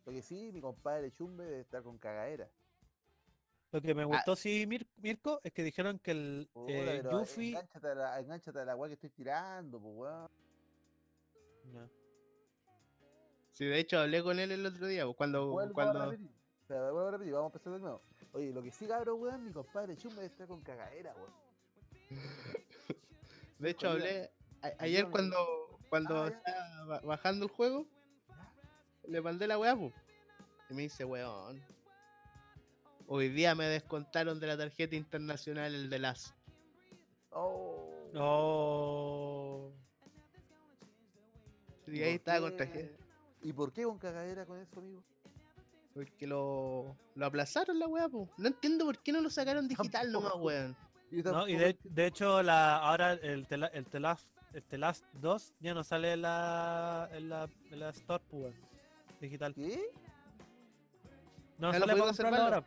Lo 0.04 0.12
que 0.12 0.20
sí, 0.20 0.50
mi 0.52 0.60
compadre 0.60 1.10
Chumbe 1.10 1.44
debe 1.44 1.60
estar 1.60 1.82
con 1.82 1.96
cagadera. 1.96 2.46
Lo 3.74 3.82
que 3.82 3.92
me 3.92 4.04
gustó, 4.04 4.36
sí, 4.36 4.68
Mir- 4.68 4.86
Mirko, 4.98 5.40
es 5.42 5.52
que 5.52 5.64
dijeron 5.64 5.98
que 5.98 6.12
el 6.12 6.48
Puta, 6.52 6.72
eh, 6.72 7.02
Yuffie. 7.10 7.48
Engánchate 7.48 7.88
a 7.88 7.94
la, 7.96 8.20
engánchate 8.20 8.58
a 8.60 8.64
la 8.64 8.76
weá 8.76 8.88
que 8.88 8.94
estoy 8.94 9.10
tirando, 9.10 9.80
pues 9.80 9.94
weón. 9.96 10.30
Ya. 11.72 11.88
Sí, 13.50 13.64
de 13.64 13.78
hecho 13.80 13.98
hablé 13.98 14.22
con 14.22 14.38
él 14.38 14.52
el 14.52 14.64
otro 14.64 14.86
día, 14.86 15.04
pues, 15.06 15.16
cuando, 15.16 15.50
Vuelvo 15.50 15.72
a 15.80 15.92
cuando, 15.92 16.16
vuelvo 16.68 17.00
a 17.08 17.10
repetir, 17.10 17.32
vamos 17.32 17.46
a 17.52 17.52
empezar 17.56 17.72
de 17.72 17.78
nuevo. 17.80 18.00
Oye, 18.30 18.52
lo 18.52 18.62
que 18.62 18.70
sí, 18.70 18.86
cabrón, 18.86 19.20
weón, 19.20 19.44
mi 19.44 19.50
compadre 19.52 19.96
Chumbe 19.96 20.22
debe 20.22 20.26
estar 20.26 20.46
con 20.46 20.62
cagadera, 20.62 21.12
weón. 21.16 21.34
de 23.58 23.70
hecho 23.70 23.90
hablé 23.90 24.30
a- 24.62 24.72
ayer 24.78 25.04
no- 25.06 25.10
cuando, 25.10 25.78
cuando 25.88 26.22
Ah, 26.22 26.28
estaba 26.28 26.84
ba- 26.84 27.00
bajando 27.00 27.46
el 27.46 27.50
juego, 27.50 27.88
le 29.08 29.20
mandé 29.20 29.48
la 29.48 29.58
weá, 29.58 29.74
pues. 29.74 29.92
Y 30.70 30.74
me 30.74 30.82
dice, 30.82 31.04
weón. 31.04 31.60
Hoy 33.06 33.28
día 33.28 33.54
me 33.54 33.66
descontaron 33.66 34.40
de 34.40 34.46
la 34.46 34.56
tarjeta 34.56 34.96
internacional 34.96 35.74
el 35.74 35.90
de 35.90 35.98
las. 35.98 36.34
Oh. 37.30 37.90
Oh. 38.16 39.70
Y 41.86 41.98
¿Y 41.98 42.02
ahí 42.02 42.14
estaba 42.14 42.40
con 42.40 42.56
tarjeta. 42.56 42.96
¿Y 43.42 43.52
por 43.52 43.72
qué 43.72 43.84
con 43.84 43.98
cagadera 43.98 44.46
con 44.46 44.58
eso, 44.58 44.80
amigo? 44.80 45.02
Porque 45.92 46.26
lo, 46.26 46.96
lo 47.14 47.26
aplazaron 47.26 47.78
la 47.78 47.86
weá, 47.86 48.08
pues. 48.08 48.28
No 48.38 48.48
entiendo 48.48 48.86
por 48.86 48.98
qué 49.02 49.12
no 49.12 49.20
lo 49.20 49.30
sacaron 49.30 49.68
digital 49.68 50.10
nomás, 50.10 50.34
weón. 50.36 50.76
No, 51.10 51.46
y 51.46 51.56
de, 51.56 52.06
hecho, 52.06 52.42
la, 52.42 52.78
ahora 52.78 53.12
el, 53.12 53.46
tela, 53.46 53.68
el, 53.68 53.86
Telaf, 53.86 54.24
el 54.52 54.62
Telast 54.64 55.04
2 55.20 55.54
ya 55.60 55.74
no 55.74 55.84
sale 55.84 56.14
en 56.14 56.22
la, 56.22 57.08
en 57.12 57.28
la, 57.28 57.48
en 57.70 57.78
la 57.78 57.90
Store, 57.90 58.24
pues, 58.28 58.42
weón, 58.42 58.54
digital. 59.20 59.54
¿Qué? 59.54 59.92
No 61.58 61.70
sale 61.70 61.86
para 61.86 61.96
puedo 61.98 62.06
comprarlo 62.06 62.42
ahora. 62.42 62.64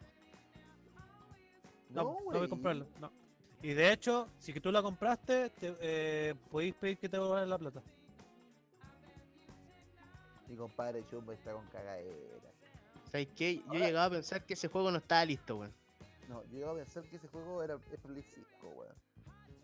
No, 2.03 2.13
no, 2.13 2.23
voy 2.25 2.37
a 2.37 2.39
wey. 2.41 2.49
comprarlo. 2.49 2.87
No. 2.99 3.11
Y 3.61 3.73
de 3.73 3.91
hecho, 3.91 4.27
si 4.37 4.53
que 4.53 4.61
tú 4.61 4.71
la 4.71 4.81
compraste, 4.81 5.49
te, 5.49 5.75
eh, 5.79 6.35
podéis 6.51 6.75
pedir 6.75 6.97
que 6.97 7.09
te 7.09 7.17
devuelvan 7.17 7.49
la 7.49 7.57
plata. 7.57 7.81
Mi 10.47 10.55
compadre 10.55 11.05
Chumbe 11.09 11.33
está 11.33 11.53
con 11.53 11.65
cagadera. 11.67 12.51
¿Sabes 13.11 13.27
qué? 13.35 13.57
Yo 13.57 13.63
Ahora- 13.67 13.79
llegaba 13.79 14.05
a 14.05 14.09
pensar 14.11 14.45
que 14.45 14.53
ese 14.53 14.67
juego 14.67 14.91
no 14.91 14.97
estaba 14.97 15.25
listo, 15.25 15.57
weón. 15.57 15.73
No, 16.29 16.43
yo 16.51 16.57
iba 16.59 16.71
a 16.71 16.75
pensar 16.75 17.03
que 17.03 17.15
ese 17.17 17.27
juego 17.29 17.63
era 17.63 17.75
es 17.91 17.99
Play 17.99 18.23
5, 18.33 18.69
weón. 18.69 18.95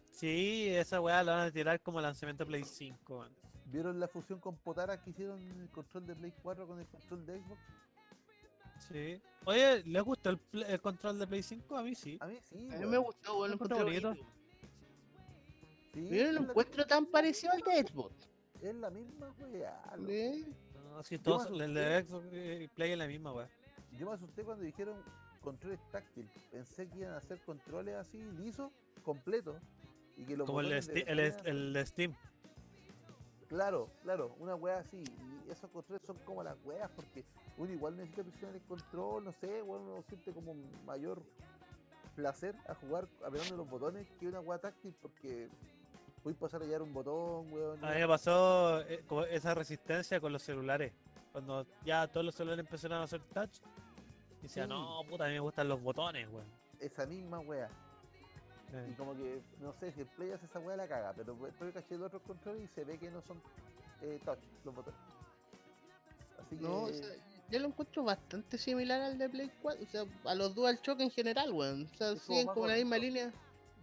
Sí, 0.10 0.70
esa 0.70 1.02
weá 1.02 1.24
la 1.24 1.36
van 1.36 1.48
a 1.48 1.52
tirar 1.52 1.80
como 1.82 2.00
lanzamiento 2.02 2.46
Play 2.46 2.64
5, 2.64 3.18
weón. 3.20 3.34
¿Vieron 3.66 4.00
la 4.00 4.08
fusión 4.08 4.40
con 4.40 4.56
Potara 4.58 5.02
que 5.02 5.10
hicieron 5.12 5.40
el 5.62 5.70
control 5.70 6.06
de 6.06 6.16
Play 6.16 6.34
4 6.42 6.68
con 6.68 6.80
el 6.80 6.88
control 6.88 7.26
de 7.26 7.40
Xbox? 7.40 7.62
Sí. 8.92 9.22
Oye, 9.46 9.84
¿les 9.86 10.04
gusta 10.04 10.30
el, 10.30 10.82
control 10.82 11.20
de 11.20 11.28
Play 11.28 11.44
5? 11.44 11.78
A 11.78 11.84
mí 11.84 11.96
sí. 11.96 12.18
A 12.22 12.28
mí 12.28 12.40
sí. 12.50 12.70
A 12.74 12.78
mí 12.78 12.86
me 12.86 12.98
gustó, 12.98 13.38
weón. 13.38 13.50
Lo 13.50 13.56
encontré 13.56 13.84
bonito. 13.84 14.08
bonito. 14.10 14.28
Sí, 15.94 16.10
Yo 16.10 16.24
no 16.24 16.30
es 16.30 16.34
lo 16.34 16.42
encuentro 16.42 16.86
tan 16.88 17.06
parecido 17.06 17.54
al 17.54 17.62
de 17.62 17.88
Xbox. 17.88 18.14
Es 18.62 18.76
la 18.76 18.90
misma 18.90 19.34
weá. 19.40 19.82
¿eh? 20.08 20.46
No, 20.90 21.04
si 21.04 21.20
todos, 21.20 21.48
el 21.48 21.74
de 21.74 22.04
Xbox 22.04 22.26
y 22.32 22.68
Play 22.70 22.92
es 22.92 22.98
la 22.98 23.08
misma 23.08 23.34
weá. 23.34 23.50
Yo 23.98 24.08
me 24.08 24.14
asusté 24.14 24.44
cuando 24.44 24.64
dijeron 24.64 24.96
controles 25.42 25.80
táctiles. 25.92 26.32
Pensé 26.52 26.88
que 26.88 27.00
iban 27.00 27.14
a 27.14 27.18
hacer 27.18 27.40
controles 27.42 27.96
así, 27.96 28.24
lisos, 28.40 28.72
completos. 29.04 29.62
Y 30.16 30.24
que 30.26 30.38
los 30.38 30.48
Como 30.48 30.64
de, 30.64 31.44
el 31.46 31.74
de 31.74 31.86
Steam. 31.86 32.16
Claro, 33.50 33.90
claro, 34.02 34.36
una 34.40 34.56
weá 34.56 34.80
así. 34.80 35.04
Y 35.48 35.52
esos 35.52 35.70
controles 35.72 36.06
son 36.06 36.18
como 36.20 36.44
las 36.44 36.58
weas 36.64 36.90
porque 36.96 37.24
uno 37.58 37.72
igual 37.72 37.96
necesita 37.98 38.24
presionar 38.24 38.56
el 38.56 38.62
control, 38.64 39.26
no 39.26 39.32
sé, 39.34 39.62
bueno, 39.62 39.84
uno 39.86 40.04
siente 40.08 40.32
como 40.32 40.54
mayor 40.86 41.22
placer 42.16 42.56
a 42.68 42.76
jugar 42.76 43.08
apretando 43.26 43.58
los 43.58 43.70
botones 43.70 44.08
que 44.20 44.28
una 44.28 44.40
weá 44.40 44.60
táctil 44.60 44.96
porque 45.02 45.50
voy 46.24 46.34
a 46.34 46.38
pasar 46.40 46.62
a 46.62 46.66
hallar 46.66 46.82
un 46.82 46.94
botón, 46.94 47.52
weón. 47.52 47.84
A 47.84 47.92
mí 47.92 48.00
me 48.00 48.08
pasó 48.08 48.82
eh, 48.82 49.04
esa 49.32 49.54
resistencia 49.54 50.20
con 50.22 50.32
los 50.32 50.42
celulares. 50.44 50.94
Cuando 51.32 51.66
ya 51.84 52.08
todos 52.08 52.26
los 52.26 52.36
celulares 52.36 52.64
empezaron 52.66 53.00
a 53.00 53.04
hacer 53.04 53.22
touch. 53.34 53.60
Decía, 54.42 54.64
Sí. 54.64 54.70
no, 54.70 55.02
puta, 55.10 55.26
a 55.26 55.28
mí 55.28 55.34
me 55.34 55.40
gustan 55.40 55.68
los 55.68 55.82
botones, 55.82 56.28
weón. 56.32 56.46
esa 56.80 57.06
misma 57.06 57.40
wea. 57.40 57.70
Y 58.72 58.76
Eh, 58.76 58.96
como 58.98 59.16
que, 59.16 59.42
no 59.60 59.72
sé, 59.74 59.92
si 59.92 60.02
el 60.02 60.08
Play 60.08 60.32
hace 60.32 60.46
esa 60.46 60.60
weá 60.60 60.76
la 60.76 60.88
caga, 60.88 61.14
pero 61.16 61.34
después 61.36 61.74
caché 61.74 61.98
los 61.98 62.08
otros 62.08 62.22
controles 62.24 62.64
y 62.64 62.68
se 62.68 62.84
ve 62.84 62.98
que 63.00 63.10
no 63.12 63.22
son 63.22 63.42
eh, 64.02 64.20
touch 64.26 64.40
los 64.66 64.76
botones. 64.76 65.00
Así 66.54 66.58
que. 66.58 66.64
No, 66.64 66.84
o 66.84 66.90
sea, 66.90 67.08
yo 67.50 67.60
lo 67.60 67.68
encuentro 67.68 68.04
bastante 68.04 68.58
similar 68.58 69.02
al 69.02 69.18
de 69.18 69.30
Play 69.30 69.52
4, 69.62 69.84
o 69.84 69.88
sea, 69.88 70.06
a 70.26 70.36
los 70.36 70.56
Dual 70.56 70.80
Shock 70.82 71.02
en 71.02 71.12
general, 71.12 71.52
weón. 71.52 71.84
O 71.94 71.96
sea, 71.98 72.16
siguen 72.16 72.48
como 72.48 72.68
la 72.68 72.76
misma 72.76 72.98
línea. 72.98 73.32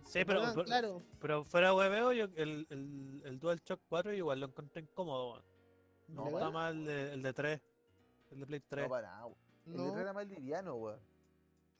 Sí, 0.06 0.24
pero, 0.24 0.42
claro. 0.64 1.02
pero 1.20 1.44
fuera 1.44 1.72
hueveo, 1.74 2.12
yo 2.12 2.24
el, 2.34 2.66
el, 2.70 3.22
el 3.24 3.38
DualShock 3.38 3.80
4 3.88 4.12
igual 4.14 4.40
lo 4.40 4.46
encontré 4.46 4.82
incómodo, 4.82 5.32
weón. 5.32 5.44
No, 6.08 6.22
para 6.24 6.30
gusta 6.30 6.50
más 6.50 6.72
el 6.72 6.84
de, 6.84 7.12
el 7.12 7.22
de 7.22 7.32
3, 7.32 7.60
el 8.32 8.40
de 8.40 8.46
Play 8.46 8.60
3. 8.68 8.84
No, 8.84 8.90
para 8.90 9.08
nada, 9.08 9.26
weón. 9.26 9.36
El 9.66 9.72
de 9.72 9.78
No. 9.78 9.90
tres 9.92 10.02
era 10.02 10.12
más 10.12 10.26
liviano, 10.26 10.74
weón. 10.74 11.00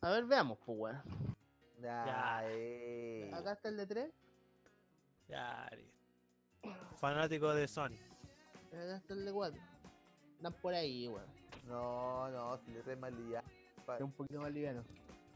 A 0.03 0.11
ver, 0.11 0.25
veamos, 0.27 0.59
pues, 0.65 0.79
weón. 0.79 1.03
Ya, 1.81 2.43
eh. 2.45 3.31
Acá 3.35 3.53
está 3.53 3.69
el 3.71 3.77
de 3.79 3.87
3, 3.87 4.13
Ya. 5.29 5.69
Fanático 6.97 7.53
de 7.55 7.67
Sony. 7.67 7.97
acá 8.69 8.97
está 8.97 9.15
el 9.15 9.25
de 9.25 9.33
4. 9.33 9.61
Están 10.41 10.55
por 10.55 10.73
ahí, 10.73 11.07
weón. 11.07 11.27
No, 11.69 12.31
no, 12.31 12.59
si 12.65 12.71
le 12.73 12.81
traes 12.81 12.99
más 12.99 13.13
liviano. 13.13 13.47
un 14.01 14.13
poquito 14.13 14.41
más 14.41 14.51
liviano. 14.51 14.83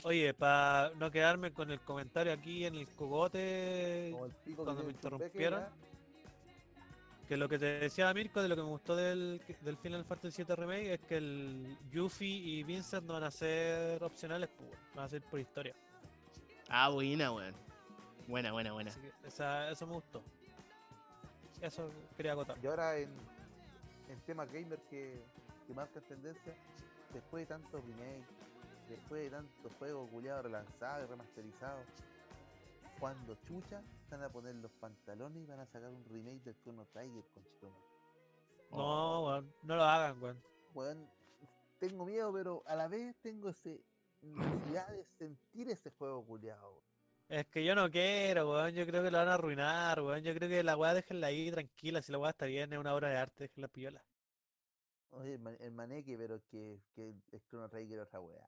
Oye, 0.03 0.33
para 0.33 0.93
no 0.97 1.11
quedarme 1.11 1.53
con 1.53 1.71
el 1.71 1.79
comentario 1.81 2.33
aquí 2.33 2.65
en 2.65 2.75
el 2.75 2.89
cogote, 2.89 4.09
el 4.09 4.17
cuando 4.57 4.83
me 4.83 4.93
interrumpieron. 4.93 5.65
que 7.29 7.37
lo 7.37 7.49
que 7.51 7.59
te 7.59 7.67
decía 7.81 8.13
Mirko 8.15 8.41
de 8.43 8.49
lo 8.49 8.57
que 8.57 8.63
me 8.63 8.69
gustó 8.69 8.97
del, 8.97 9.43
del 9.61 9.77
Final 9.77 10.05
Fantasy 10.07 10.43
VII 10.43 10.57
Remake 10.57 10.95
es 10.95 11.01
que 11.01 11.17
el 11.19 11.77
Yuffie 11.91 12.27
y 12.39 12.63
Vincent 12.65 13.05
no 13.07 13.13
van 13.15 13.25
a 13.25 13.31
ser 13.31 14.03
opcionales, 14.03 14.49
pues, 14.57 14.71
weón, 14.71 14.83
van 14.95 15.05
a 15.05 15.09
ser 15.11 15.23
por 15.23 15.39
historia. 15.39 15.75
Ah, 16.71 16.89
buena, 16.89 17.31
weón. 17.31 17.55
Buena, 18.27 18.53
buena, 18.53 18.73
buena. 18.73 18.91
Esa- 19.23 19.71
eso 19.71 19.87
me 19.87 19.95
gustó. 19.97 20.23
Eso 21.61 21.91
quería 22.17 22.33
acotar. 22.33 22.57
Y 22.63 22.67
ahora 22.67 22.97
en, 22.99 23.11
en 24.09 24.21
temas 24.21 24.51
gamer 24.53 24.79
que, 24.91 25.23
que 25.67 25.75
marcan 25.75 26.03
tendencia, 26.05 26.55
después 27.13 27.43
de 27.43 27.55
tantos 27.55 27.85
remakes, 27.85 28.27
después 28.89 29.23
de 29.23 29.31
tantos 29.31 29.73
juegos 29.79 30.11
culiados 30.11 30.45
relanzados 30.45 31.07
y 31.07 31.11
remasterizados, 31.11 31.87
cuando 32.99 33.35
chucha 33.47 33.83
van 34.11 34.23
a 34.23 34.29
poner 34.29 34.55
los 34.57 34.73
pantalones 34.73 35.43
y 35.43 35.47
van 35.47 35.61
a 35.61 35.67
sacar 35.67 35.91
un 35.91 36.05
remake 36.05 36.43
del 36.45 36.57
Chrono 36.63 36.87
Trigger 36.87 37.25
con 37.35 37.73
No, 38.71 39.27
weón, 39.27 39.55
no 39.63 39.77
lo 39.77 39.83
hagan, 39.83 40.23
weón. 40.23 40.43
Weón, 40.75 41.11
tengo 41.79 42.05
miedo, 42.05 42.33
pero 42.33 42.63
a 42.67 42.77
la 42.77 42.89
vez 42.89 43.17
tengo 43.23 43.49
ese 43.49 43.83
necesidad 44.23 44.89
de 44.89 45.05
sentir 45.19 45.69
ese 45.71 45.91
juego 45.91 46.25
culiado. 46.25 46.83
Es 47.29 47.47
que 47.49 47.65
yo 47.65 47.75
no 47.75 47.91
quiero, 47.91 48.51
weón. 48.51 48.73
Yo 48.75 48.87
creo 48.87 49.03
que 49.03 49.11
lo 49.11 49.19
van 49.19 49.29
a 49.29 49.35
arruinar, 49.35 50.01
weón. 50.01 50.23
Yo 50.23 50.35
creo 50.35 50.49
que 50.49 50.63
la 50.63 50.77
weá 50.77 50.95
déjenla 50.95 51.29
ahí 51.29 51.51
tranquila. 51.51 52.03
Si 52.03 52.13
la 52.13 52.19
weá 52.19 52.31
está 52.31 52.47
bien, 52.47 52.73
es 52.73 52.79
una 52.79 52.95
obra 52.95 53.09
de 53.09 53.17
arte, 53.17 53.45
déjenla 53.45 53.69
piola. 53.69 54.05
Oye, 55.11 55.35
el, 55.35 55.39
ma- 55.41 55.53
el 55.53 55.73
maneque, 55.73 56.17
pero 56.19 56.41
que, 56.51 56.81
que 56.95 57.15
el 57.33 57.43
Chrono 57.49 57.69
Trigger 57.69 58.01
es 58.01 58.07
otra 58.07 58.21
weá. 58.21 58.47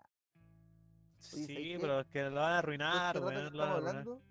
¿sabes 1.19 1.47
Sí, 1.47 1.77
pero 1.81 2.01
es 2.01 2.07
que 2.09 2.23
lo 2.25 2.37
van 2.37 2.53
a 2.53 2.59
arruinar, 2.59 3.17
Este 3.17 3.19
que 3.21 3.25
weón. 3.25 3.35
Lo 3.57 3.59
van 3.59 3.71
a 3.73 3.77
estamos 3.77 3.77
arruinar. 3.77 3.97
hablando, 3.97 4.23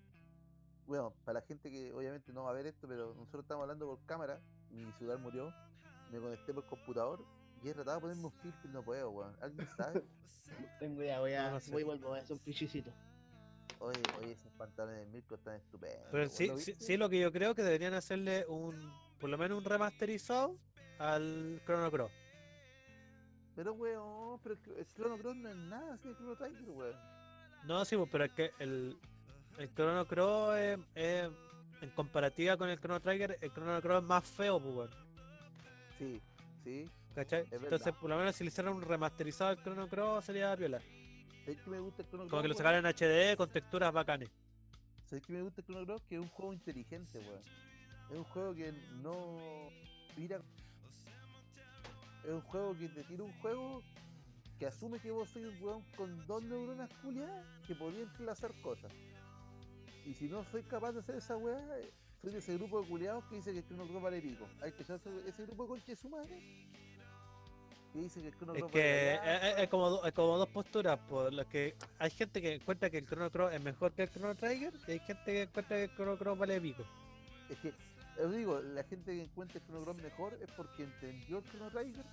bueno, 0.86 1.14
para 1.24 1.40
la 1.40 1.46
gente 1.46 1.72
que 1.72 1.92
obviamente 1.94 2.32
no 2.32 2.44
va 2.44 2.52
a 2.52 2.54
ver 2.54 2.68
esto, 2.68 2.88
pero 2.88 3.14
nosotros 3.16 3.44
estamos 3.44 3.64
hablando 3.64 3.88
por 3.88 4.06
cámara, 4.06 4.40
mi 4.70 4.92
celular 4.94 5.18
murió, 5.20 5.52
me 6.12 6.20
conecté 6.20 6.54
por 6.54 6.66
computador 6.68 7.26
y 7.64 7.70
he 7.70 7.74
tratado 7.74 7.98
de 7.98 8.02
ponerme 8.02 8.26
un 8.26 8.32
filtro 8.34 8.70
y 8.70 8.74
no 8.74 8.84
puedo, 8.84 9.10
weón. 9.10 9.36
¿Alguien 9.42 9.68
sabe? 9.76 10.04
Tengo 10.80 11.02
idea, 11.02 11.20
voy 11.20 11.34
a, 11.34 11.44
No, 11.48 11.52
no 11.52 11.60
sé. 11.60 11.72
voy 11.72 11.82
y 11.82 11.86
vuelvo, 11.86 12.14
hacer 12.14 12.34
un 12.34 12.40
pichicito. 12.40 12.92
Oye, 13.86 14.02
oye, 14.20 14.32
esos 14.32 14.52
pantalones 14.54 15.00
de 15.02 15.06
Mirko 15.12 15.36
están 15.36 15.56
estupendos. 15.56 16.08
Pero 16.12 16.30
sí, 16.30 16.48
¿lo 16.48 16.58
sí, 16.58 16.98
lo 16.98 17.10
que 17.10 17.20
yo 17.20 17.32
creo 17.32 17.54
que 17.54 17.62
deberían 17.62 17.94
hacerle 17.94 18.46
un, 18.48 18.92
por 19.20 19.30
lo 19.30 19.38
menos 19.38 19.58
un 19.60 19.64
remasterizado 19.66 20.56
al 20.98 21.62
Chrono 21.66 21.92
Cross. 21.92 22.12
Pero 23.56 23.74
weón, 23.74 24.40
pero 24.42 24.56
el 24.56 24.62
Chro- 24.62 24.78
el 24.78 24.88
Chrono 24.88 25.18
Cross 25.18 25.36
no 25.38 25.50
es 25.50 25.56
nada, 25.56 25.94
así 25.94 26.08
el 26.10 26.16
Chrono 26.16 26.36
Trigger, 26.36 26.70
weón. 26.70 26.96
No, 27.66 27.86
sí, 27.86 27.96
pues, 27.96 28.10
pero 28.12 28.24
es 28.26 28.32
que 28.32 28.52
el, 28.60 28.98
el 29.58 29.74
Chrono 29.76 30.06
Cross 30.08 30.58
es, 30.58 30.80
es- 30.96 31.30
en 31.82 31.90
comparativa 31.92 32.58
con 32.58 32.70
el 32.70 32.80
Chrono 32.80 33.00
Trigger, 33.02 33.38
el 33.42 33.52
Chrono 33.54 33.82
Cross 33.82 34.02
es 34.04 34.08
más 34.10 34.24
feo, 34.26 34.60
pues, 34.60 34.76
weón. 34.76 34.90
Sí, 36.00 36.22
sí. 36.64 36.90
¿Cachai? 37.14 37.44
Es 37.52 37.54
Entonces, 37.62 37.94
por 37.94 38.10
lo 38.10 38.18
menos 38.18 38.36
si 38.36 38.44
le 38.44 38.50
hicieran 38.50 38.74
un 38.74 38.82
remasterizado 38.82 39.52
al 39.52 39.62
Chrono 39.64 39.88
Cross 39.88 40.26
sería 40.26 40.56
piola. 40.58 40.82
¿Sabes 41.46 41.62
que 41.62 41.70
me 41.70 41.80
gusta 41.80 42.02
el 42.02 42.08
Chrono 42.08 42.28
Como 42.28 42.42
que 42.42 42.48
lo 42.48 42.56
Cross, 42.56 42.58
sacaran 42.58 42.84
en 42.84 42.92
HD 42.92 43.38
con 43.38 43.48
texturas 43.52 43.94
bacanes. 43.94 44.32
¿Sabes 45.06 45.24
que 45.24 45.32
me 45.32 45.44
gusta 45.44 45.62
el 45.62 45.68
Chrono 45.68 45.86
Cross? 45.86 46.02
Que 46.10 46.16
es 46.16 46.22
un 46.22 46.30
juego 46.30 46.54
inteligente, 46.54 47.20
weón. 47.20 47.42
Es 48.10 48.18
un 48.18 48.24
juego 48.24 48.56
que 48.56 48.72
no 49.04 49.70
mira. 50.18 50.42
Es 52.24 52.32
un 52.32 52.42
juego 52.42 52.76
que 52.76 52.90
te 52.90 53.04
tira 53.04 53.24
un 53.24 53.34
juego 53.42 53.84
que 54.58 54.66
asume 54.66 55.00
que 55.00 55.12
vos 55.12 55.30
sois 55.30 55.46
un 55.46 55.64
weón 55.64 55.84
con 55.96 56.26
dos 56.26 56.42
neuronas 56.42 56.90
culiadas 57.04 57.46
que 57.68 57.76
podía 57.76 58.02
entrelazar 58.02 58.52
cosas. 58.64 58.92
Y 60.04 60.16
si 60.16 60.28
no 60.28 60.44
soy 60.46 60.64
capaz 60.64 60.94
de 60.94 61.02
hacer 61.02 61.16
esa 61.18 61.38
weá, 61.38 61.60
soy 62.22 62.32
de 62.32 62.40
ese 62.40 62.56
grupo 62.56 62.82
de 62.82 62.88
culiados 62.88 63.24
que 63.26 63.36
dice 63.36 63.52
que 63.52 63.60
el 63.60 63.66
Chrono 63.66 63.88
Cross 63.88 64.02
vale 64.02 64.20
pico. 64.20 64.48
Hay 64.64 64.72
que 64.72 64.82
ese, 64.82 64.96
ese 65.28 65.46
grupo 65.46 65.64
de 65.64 65.70
conches 65.70 66.04
humanos 66.04 66.40
que 67.96 68.02
dice 68.04 68.22
que 68.22 68.28
el 68.28 68.36
Chrono 68.38 68.54
Es 68.54 68.60
Cross 68.60 68.72
que 68.72 69.14
es, 69.14 69.20
callampa. 69.20 69.48
es- 69.50 69.58
es 69.60 69.70
como, 69.70 69.90
do- 69.90 70.06
es 70.06 70.14
como 70.14 70.38
dos 70.38 70.50
posturas, 70.50 71.00
por 71.10 71.34
las 71.34 71.46
que 71.48 71.76
hay 72.00 72.12
gente 72.12 72.42
que 72.42 72.54
encuentra 72.56 72.90
que 72.90 72.98
el 73.00 73.06
Chrono 73.08 73.32
Cross 73.32 73.54
es 73.54 73.64
mejor 73.64 73.92
que 73.94 74.04
el 74.04 74.10
Chrono 74.10 74.36
Trigger 74.36 74.74
y 74.88 74.92
hay 74.92 75.00
gente 75.00 75.26
que 75.26 75.42
encuentra 75.44 75.78
que 75.78 75.84
el 75.86 75.96
Chrono 75.96 76.18
Cross 76.18 76.38
vale 76.38 76.62
pico. 76.62 76.84
Es 77.50 77.58
que, 77.60 77.74
os 78.22 78.34
digo, 78.36 78.60
la 78.62 78.84
gente 78.84 79.12
que 79.16 79.24
encuentra 79.24 79.60
el 79.60 79.66
Chrono 79.66 79.84
Cross 79.84 79.98
mejor 79.98 80.34
es 80.42 80.50
porque 80.52 80.84
entendió 80.84 81.38
el 81.40 81.44
Chrono 81.46 81.70
Trigger, 81.72 82.06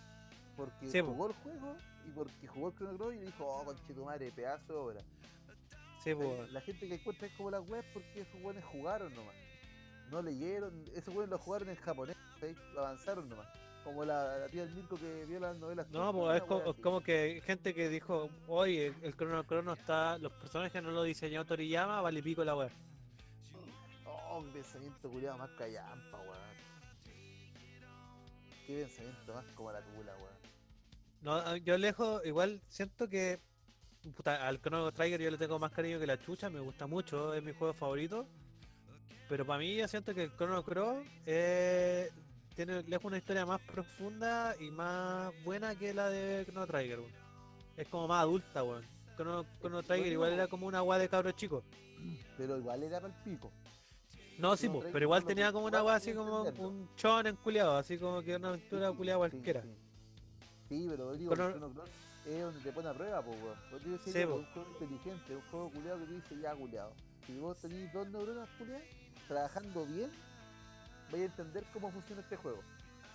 porque 0.56 0.88
Sí, 0.90 1.00
po. 1.02 1.08
jugó 1.08 1.26
el 1.28 1.32
juego 1.34 1.76
y 2.06 2.10
porque 2.10 2.46
jugó 2.46 2.68
el 2.68 2.74
Chrono 2.76 2.96
Cross 2.98 3.14
y 3.14 3.18
dijo, 3.18 3.44
oh, 3.46 3.64
conchetumare, 3.64 4.30
pedazo 4.32 4.72
de 4.72 4.78
obra. 4.78 5.00
Sí, 6.02 6.14
La-. 6.14 6.46
La 6.52 6.60
gente 6.60 6.88
que 6.88 6.94
encuentra 6.94 7.26
es 7.26 7.32
como 7.34 7.50
las 7.50 7.68
webs 7.68 7.86
porque 7.92 8.20
esos 8.20 8.34
weones 8.42 8.64
jugaron 8.64 9.14
nomás. 9.14 9.34
No 10.10 10.20
leyeron, 10.20 10.84
esos 10.94 11.08
weones 11.14 11.30
lo 11.30 11.38
jugaron 11.38 11.68
en 11.70 11.76
japonés, 11.76 12.16
¿sabes? 12.38 12.56
avanzaron 12.76 13.28
nomás. 13.28 13.48
Como 13.84 14.04
la, 14.04 14.38
la 14.38 14.48
tía 14.48 14.64
del 14.64 14.74
Mirko 14.74 14.96
que 14.96 15.24
vio 15.26 15.40
las 15.40 15.58
novelas. 15.58 15.88
No, 15.90 16.12
pues 16.12 16.36
es 16.40 16.76
como 16.80 17.00
que 17.00 17.42
gente 17.44 17.74
que 17.74 17.88
dijo, 17.88 18.30
oye, 18.46 18.86
el, 18.86 18.94
el 19.02 19.16
Chrono 19.16 19.44
Cross 19.44 19.64
no 19.64 19.72
está, 19.72 20.18
los 20.18 20.32
personajes 20.32 20.82
no 20.82 20.92
lo 20.92 21.02
diseñó 21.02 21.44
Toriyama, 21.44 22.00
vale 22.00 22.22
pico 22.22 22.44
la 22.44 22.54
web. 22.54 22.70
Oh, 24.06 24.42
qué 24.44 24.50
pensamiento 24.52 25.10
culiado 25.10 25.36
más 25.38 25.50
callampa, 25.50 26.18
weón. 26.20 26.52
Qué 28.66 28.82
pensamiento 28.82 29.34
más 29.34 29.44
como 29.54 29.72
la 29.72 29.80
tula, 29.82 30.14
weón. 30.16 30.42
No, 31.22 31.34
ah, 31.34 31.56
yo 31.56 31.76
lejos, 31.76 32.24
igual 32.24 32.60
siento 32.68 33.08
que 33.08 33.40
puta, 34.10 34.46
al 34.46 34.60
Chrono 34.60 34.90
Trigger 34.92 35.20
yo 35.20 35.30
le 35.30 35.38
tengo 35.38 35.58
más 35.58 35.70
cariño 35.70 35.98
que 35.98 36.06
la 36.06 36.18
chucha, 36.18 36.50
me 36.50 36.60
gusta 36.60 36.86
mucho, 36.86 37.34
es 37.34 37.42
mi 37.42 37.52
juego 37.52 37.74
favorito. 37.74 38.26
Pero 39.28 39.46
para 39.46 39.58
mí 39.58 39.76
yo 39.76 39.86
siento 39.88 40.14
que 40.14 40.24
el 40.24 40.36
Chrono 40.36 40.62
Cross 40.62 41.06
eh, 41.26 42.10
tiene 42.54 42.82
lejos 42.84 43.04
una 43.06 43.18
historia 43.18 43.46
más 43.46 43.60
profunda 43.60 44.54
y 44.58 44.70
más 44.70 45.32
buena 45.44 45.74
que 45.74 45.94
la 45.94 46.08
de 46.10 46.44
Chrono 46.44 46.66
Trigger, 46.66 47.00
weón. 47.00 47.12
Es 47.76 47.88
como 47.88 48.08
más 48.08 48.22
adulta, 48.22 48.62
weón. 48.62 48.84
Chrono, 49.16 49.44
Chrono 49.60 49.82
Trigger 49.82 50.12
igual 50.12 50.32
era 50.32 50.46
como 50.48 50.66
una 50.66 50.82
weá 50.82 50.98
de 50.98 51.08
cabros 51.08 51.34
chicos. 51.34 51.64
Pero 52.36 52.58
igual 52.58 52.82
era 52.82 53.00
para 53.00 53.12
el 53.12 53.20
pico. 53.22 53.52
No, 54.38 54.56
sí, 54.56 54.68
Trigger 54.68 54.92
pero 54.92 55.04
igual 55.04 55.24
tenía 55.24 55.52
como 55.52 55.66
una 55.66 55.80
podía 55.80 55.94
así 55.96 56.12
como 56.14 56.42
un 56.42 56.88
chon 56.96 57.26
enculeado, 57.26 57.76
así 57.76 57.98
como 57.98 58.22
que 58.22 58.36
una 58.36 58.48
aventura 58.48 58.90
Sí, 58.90 58.96
culiada 58.96 59.16
sí, 59.26 59.30
cualquiera. 59.30 59.62
Sí, 59.62 59.68
Sí, 60.68 60.86
pero 60.90 61.12
digo, 61.14 61.34
Chrono- 61.34 61.50
Chrono 61.50 61.70
Cross 61.74 61.90
es 62.24 62.42
donde 62.42 62.60
te 62.60 62.72
pone 62.72 62.88
a 62.88 62.94
prueba, 62.94 63.22
pues, 63.22 63.36
weón. 63.42 63.56
Pues 63.70 63.82
sí, 63.82 64.12
Sí, 64.12 64.18
es 64.20 64.26
un 64.26 64.44
juego 64.46 64.68
inteligente, 64.70 65.36
un 65.36 65.42
juego 65.50 65.70
culiado 65.70 66.00
que 66.00 66.06
te 66.06 66.12
dice 66.14 66.38
ya 66.38 66.54
culiado. 66.54 66.92
Si 67.26 67.38
vos 67.38 67.56
tenés 67.58 67.92
dos 67.92 68.08
neuronas 68.08 68.48
culiadas, 68.58 68.84
trabajando 69.28 69.86
bien, 69.86 70.10
vais 71.10 71.22
a 71.22 71.26
entender 71.26 71.64
cómo 71.72 71.90
funciona 71.90 72.22
este 72.22 72.36
juego. 72.36 72.62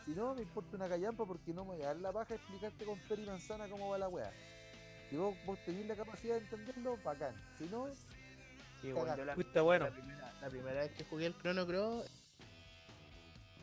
Si 0.06 0.12
no, 0.12 0.34
me 0.36 0.42
importa 0.42 0.76
una 0.76 0.88
callampa 0.88 1.26
porque 1.26 1.54
no 1.54 1.66
me 1.66 1.76
voy 1.76 1.84
a 1.84 1.88
dar 1.88 1.98
la 1.98 2.12
paja 2.14 2.36
explicarte 2.36 2.86
con 2.86 2.98
peri 3.08 3.24
y 3.24 3.26
manzana 3.26 3.68
cómo 3.68 3.90
va 3.90 3.98
la 3.98 4.08
weá. 4.08 4.32
Si 5.10 5.18
vos, 5.18 5.36
vos 5.46 5.58
tenés 5.66 5.86
la 5.86 5.96
capacidad 5.96 6.36
de 6.36 6.42
entenderlo, 6.42 6.98
bacán. 7.04 7.36
Si 7.58 7.66
no, 7.66 7.88
Sí, 8.82 8.92
bueno, 8.92 9.16
la, 9.26 9.36
bueno. 9.64 9.86
la 9.86 9.92
primera, 9.92 10.34
la 10.40 10.50
primera 10.50 10.80
vez 10.82 10.92
que 10.92 11.04
jugué 11.06 11.26
el 11.26 11.38
Chrono 11.40 11.66
Cross 11.66 12.06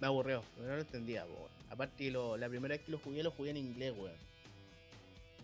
me 0.00 0.06
aburrió, 0.08 0.42
no 0.58 0.66
lo 0.66 0.80
entendía, 0.80 1.24
weón. 1.24 1.50
Aparte, 1.70 2.10
lo, 2.10 2.36
la 2.36 2.48
primera 2.48 2.74
vez 2.76 2.84
que 2.84 2.90
lo 2.92 2.98
jugué, 2.98 3.22
lo 3.22 3.30
jugué 3.30 3.50
en 3.50 3.56
inglés, 3.58 3.94
weón. 3.96 4.16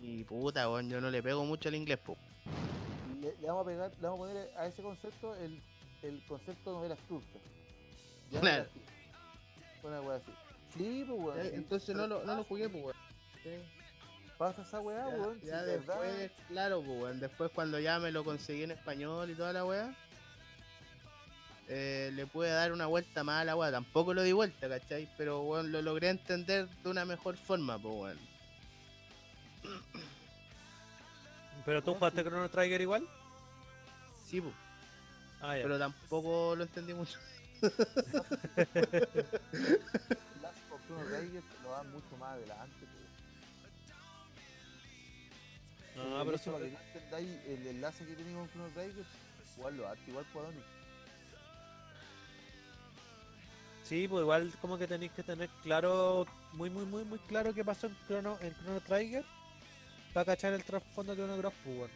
Y 0.03 0.25
puta, 0.25 0.69
weón, 0.69 0.89
yo 0.91 1.01
no 1.01 1.09
le 1.11 1.23
pego 1.23 1.45
mucho 1.45 1.69
al 1.69 1.77
inglés, 1.77 1.99
po. 1.99 2.17
le, 3.21 3.37
le 3.41 3.47
vamos 3.47 3.63
a 3.63 3.69
pegar, 3.71 3.91
le 4.01 4.09
vamos 4.09 4.21
a 4.29 4.33
poner 4.33 4.51
a 4.57 4.67
ese 4.67 4.83
concepto 4.83 5.35
el, 5.37 5.63
el 6.03 6.25
concepto 6.27 6.71
de 6.71 6.77
novelas 6.77 6.99
turcas. 7.09 7.43
Ya, 8.31 8.41
Claro. 8.41 8.67
Una 9.83 10.01
wea 10.03 10.17
así. 10.17 10.33
Sí, 10.77 11.05
pues 11.09 11.21
weón. 11.21 11.41
Eh, 11.41 11.49
sí, 11.51 11.57
Entonces 11.57 11.97
no 11.97 12.07
lo, 12.07 12.23
no 12.25 12.37
lo 12.37 12.45
jugué, 12.45 12.69
pues, 12.69 12.85
weón. 12.85 12.97
Sí. 13.43 13.51
pasa 14.39 14.63
esa 14.63 14.81
weá, 14.81 14.99
Ya, 14.99 15.07
weón. 15.17 15.41
ya 15.43 15.63
de 15.63 15.79
verdad- 15.79 16.01
después, 16.03 16.31
claro, 16.49 16.83
pues, 16.83 17.01
weón, 17.01 17.21
después 17.21 17.51
cuando 17.55 17.79
ya 17.81 17.99
me 17.99 18.13
lo 18.13 18.25
conseguí 18.25 18.63
en 18.63 18.71
español 18.71 19.31
y 19.31 19.35
toda 19.35 19.53
la 19.53 19.65
weá, 19.65 19.95
eh, 21.69 22.11
le 22.15 22.27
pude 22.27 22.51
dar 22.51 22.73
una 22.73 22.87
vuelta 22.87 23.23
más 23.25 23.43
a 23.43 23.45
la 23.45 23.57
weá. 23.57 23.71
Tampoco 23.71 24.15
lo 24.15 24.23
di 24.23 24.33
vuelta, 24.33 24.69
¿cachai? 24.69 25.09
Pero 25.17 25.43
weón, 25.43 25.73
lo 25.73 25.83
logré 25.83 26.09
entender 26.11 26.69
de 26.69 26.91
una 26.91 27.05
mejor 27.05 27.37
forma, 27.37 27.79
pues 27.79 27.95
weón. 27.95 28.19
¿Pero 31.65 31.83
tú 31.83 31.95
jugaste 31.95 32.23
sí. 32.23 32.29
Chrono 32.29 32.49
Trigger 32.49 32.81
igual? 32.81 33.07
Sí, 34.27 34.41
pues, 34.41 34.55
Ah, 35.43 35.57
ya. 35.57 35.63
pero 35.63 35.79
tampoco 35.79 36.55
lo 36.57 36.65
entendí 36.65 36.95
mucho. 36.95 37.19
Of 40.71 40.81
Chrono 40.87 41.05
Trigger 41.07 41.43
lo 41.63 41.71
dan 41.71 41.91
mucho 41.93 42.17
más 42.19 42.33
adelante. 42.33 42.87
No, 45.97 46.19
de 46.19 46.25
pero 46.25 46.37
hecho, 46.37 46.37
eso- 46.37 46.53
para 46.53 46.65
que 46.65 46.71
no 46.71 46.79
entendáis 46.81 47.29
el 47.47 47.67
enlace 47.67 48.05
que 48.07 48.15
tiene 48.15 48.33
con 48.35 48.49
Chrono 48.51 48.69
Trigger, 48.71 49.05
jugarlo 49.57 49.89
antes, 49.89 50.09
igual 50.09 50.25
por 50.33 50.45
Onix. 50.45 50.65
Sí, 53.85 54.07
pues 54.09 54.23
igual 54.23 54.53
como 54.61 54.79
que 54.79 54.87
tenéis 54.87 55.11
que 55.13 55.23
tener 55.25 55.49
claro, 55.65 56.25
muy 56.53 56.71
muy 56.71 56.85
muy 56.87 57.05
muy 57.05 57.19
claro 57.21 57.53
qué 57.53 57.65
pasó 57.65 57.89
en 57.89 57.97
Chrono, 58.07 58.39
en 58.41 58.55
Chrono 58.55 58.81
Trigger 58.81 59.25
para 60.15 60.27
cachar 60.27 60.53
el 60.53 60.63
trasfondo 60.65 61.15
de 61.17 61.39
Cross, 61.41 61.55
pues, 61.65 61.77
weón. 61.77 61.91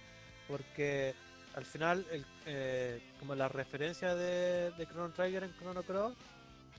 Porque 0.48 1.14
al 1.54 1.64
final, 1.64 2.04
el, 2.10 2.24
eh, 2.46 3.00
como 3.20 3.34
las 3.34 3.50
referencias 3.52 4.16
de, 4.16 4.72
de 4.76 4.86
Chrono 4.86 5.12
Trigger 5.12 5.44
en 5.44 5.54
Chrono 5.56 5.82
Cross 5.82 6.14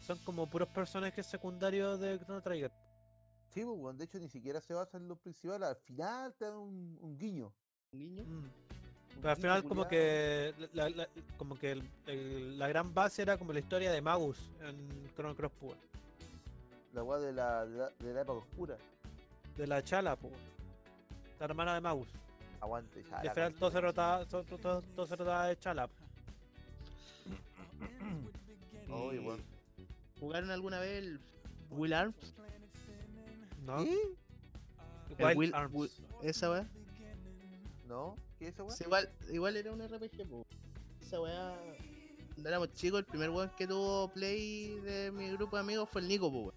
son 0.06 0.18
como 0.20 0.48
puros 0.48 0.68
personajes 0.70 1.26
secundarios 1.26 2.00
de 2.00 2.20
Chrono 2.20 2.42
Trigger. 2.42 2.72
Sí, 3.50 3.64
pues, 3.64 3.78
weón, 3.80 3.98
de 3.98 4.04
hecho 4.06 4.20
ni 4.20 4.28
siquiera 4.30 4.60
se 4.60 4.74
basa 4.74 4.98
en 4.98 5.08
lo 5.08 5.16
principal, 5.16 5.64
al 5.64 5.78
final 5.78 6.34
te 6.36 6.46
dan 6.46 6.56
un, 6.58 6.98
un 7.02 7.18
guiño. 7.18 7.54
Mm. 7.94 8.48
Pero 9.22 9.30
al 9.30 9.36
guiño 9.36 9.36
final 9.38 9.64
como 9.64 9.88
que 9.88 10.54
la, 10.74 10.90
la- 10.90 11.08
como 11.38 11.58
que 11.58 11.72
el- 11.72 11.90
el- 12.08 12.60
la 12.60 12.68
gran 12.68 12.94
base 12.94 13.22
era 13.22 13.38
como 13.38 13.54
la 13.54 13.60
historia 13.60 13.92
de 13.92 14.02
Magus 14.02 14.38
en 14.62 15.10
Chrono 15.16 15.36
Cross, 15.36 15.52
pues, 15.60 15.72
weón. 15.74 15.86
La 16.94 17.04
weá 17.04 17.20
de 17.20 17.32
la, 17.34 17.66
de 17.66 17.78
la, 17.78 17.90
de 18.00 18.14
la 18.14 18.22
época 18.22 18.40
oscura. 18.40 18.78
de 19.58 19.68
la 19.68 19.82
Chala, 19.84 20.18
pues, 20.18 20.34
la 21.40 21.46
hermana 21.46 21.74
de 21.76 21.82
Magus. 21.82 22.10
Aguante, 22.66 23.04
ya. 23.04 23.08
Y 23.08 23.12
la 23.12 23.18
al 23.20 23.36
final 23.36 23.54
concha 23.54 23.60
todo 23.60 23.70
se 23.72 23.76
de 23.76 23.82
su 23.82 23.82
trataba, 23.94 24.26
todo, 24.26 24.44
todo- 24.44 24.58
todo- 24.60 24.82
todo 24.82 25.08
se 25.08 25.16
trataba 25.16 25.48
de 25.48 25.58
Chala. 25.60 25.90
Oye, 28.90 29.18
Y- 29.22 29.26
weón. 29.26 29.44
¿Jugaron 30.20 30.50
alguna 30.52 30.80
vez 30.80 31.04
el 31.04 31.20
Will 31.72 31.94
Arms? 31.94 32.16
¿No? 33.66 33.84
¿Qué? 33.84 33.98
El 35.18 35.26
Wild 35.26 35.38
Will- 35.38 35.54
Arms. 35.56 35.74
Will- 35.74 35.92
esa 36.24 36.50
weá. 36.52 36.68
¿No? 37.88 38.16
¿Qué 38.40 38.48
es 38.48 38.54
esa 38.54 38.64
weá? 38.64 38.76
Sí, 38.76 38.84
igual, 38.86 39.10
igual 39.32 39.58
era 39.58 39.72
un 39.72 39.82
RPG, 39.82 40.26
po. 40.28 40.46
Esa 41.02 41.22
weá. 41.22 41.56
Cuando 42.34 42.50
éramos 42.50 42.74
chicos, 42.74 43.00
el 43.00 43.06
primer 43.06 43.30
weón 43.30 43.50
que 43.58 43.68
tuvo 43.68 44.10
play 44.10 44.80
de 44.82 45.12
mi 45.12 45.30
grupo 45.32 45.56
de 45.56 45.62
amigos 45.62 45.90
fue 45.90 46.02
el 46.02 46.08
Nico, 46.08 46.32
po, 46.32 46.40
weón. 46.40 46.56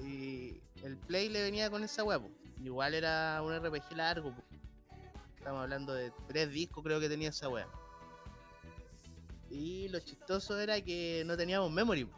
Y 0.00 0.60
el 0.82 0.96
play 0.96 1.28
le 1.28 1.42
venía 1.42 1.70
con 1.70 1.82
esa 1.84 2.02
weá, 2.04 2.18
po. 2.18 2.30
Igual 2.62 2.94
era 2.94 3.40
un 3.42 3.52
RPG 3.52 3.96
largo, 3.96 4.32
po. 4.34 4.42
Estamos 5.44 5.60
hablando 5.60 5.92
de 5.92 6.10
tres 6.26 6.50
discos, 6.50 6.82
creo 6.82 6.98
que 6.98 7.06
tenía 7.06 7.28
esa 7.28 7.50
weá. 7.50 7.68
Y 9.50 9.88
lo 9.88 10.00
chistoso 10.00 10.58
era 10.58 10.80
que 10.80 11.22
no 11.26 11.36
teníamos 11.36 11.70
memory. 11.70 12.08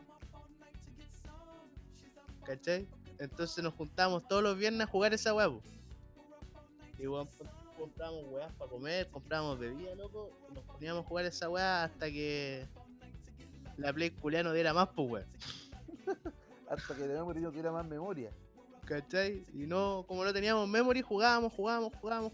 ¿Cachai? 2.44 2.86
Entonces 3.19 3.65
nos 3.65 3.74
juntábamos 3.74 4.28
todos 4.28 4.44
los 4.44 4.57
viernes 4.57 4.86
a 4.86 4.89
jugar 4.89 5.12
esa 5.12 5.35
weá. 5.35 5.51
Y 7.01 7.07
compramos 7.77 8.27
weas 8.28 8.53
para 8.53 8.70
comer, 8.70 9.11
compramos 9.11 9.59
bebida, 9.59 9.97
loco, 9.97 10.31
y 10.48 10.55
nos 10.55 10.62
poníamos 10.62 11.05
a 11.05 11.09
jugar 11.09 11.24
esa 11.24 11.48
weá 11.48 11.82
hasta 11.82 12.07
que 12.07 12.65
la 13.77 13.93
Play 13.93 14.11
culia 14.12 14.44
no 14.44 14.53
diera 14.53 14.73
más, 14.73 14.90
pues 14.94 15.11
weón. 15.11 15.27
Hasta 16.70 16.94
que 16.94 17.03
de 17.03 17.15
memoria 17.15 17.48
tuviera 17.48 17.73
más 17.73 17.85
memoria. 17.85 18.31
¿Cachai? 18.85 19.44
Y 19.53 19.66
no, 19.66 20.05
como 20.07 20.24
no 20.24 20.32
teníamos 20.32 20.69
memory, 20.69 21.03
jugábamos, 21.03 21.53
jugábamos, 21.53 21.93
jugábamos, 22.01 22.32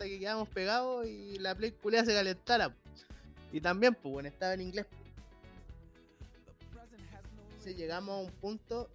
hasta 0.00 0.08
que 0.08 0.18
quedábamos 0.18 0.48
pegados 0.48 1.06
y 1.06 1.38
la 1.40 1.54
Play 1.54 1.72
culia 1.72 2.02
se 2.06 2.14
calentara. 2.14 2.74
Y 3.52 3.60
también, 3.60 3.94
pues 3.94 4.10
bueno, 4.10 4.30
estaba 4.30 4.54
en 4.54 4.62
inglés. 4.62 4.86
Entonces 7.50 7.76
llegamos 7.76 8.16
a 8.16 8.22
un 8.26 8.32
punto 8.32 8.88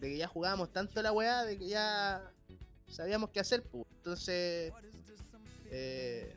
de 0.00 0.08
que 0.08 0.16
ya 0.16 0.26
jugábamos 0.26 0.72
tanto 0.72 1.02
la 1.02 1.12
weá, 1.12 1.44
de 1.44 1.58
que 1.58 1.68
ya 1.68 2.32
sabíamos 2.86 3.28
qué 3.28 3.40
hacer, 3.40 3.62
pues. 3.62 3.84
Entonces, 3.98 4.72
eh, 5.66 6.34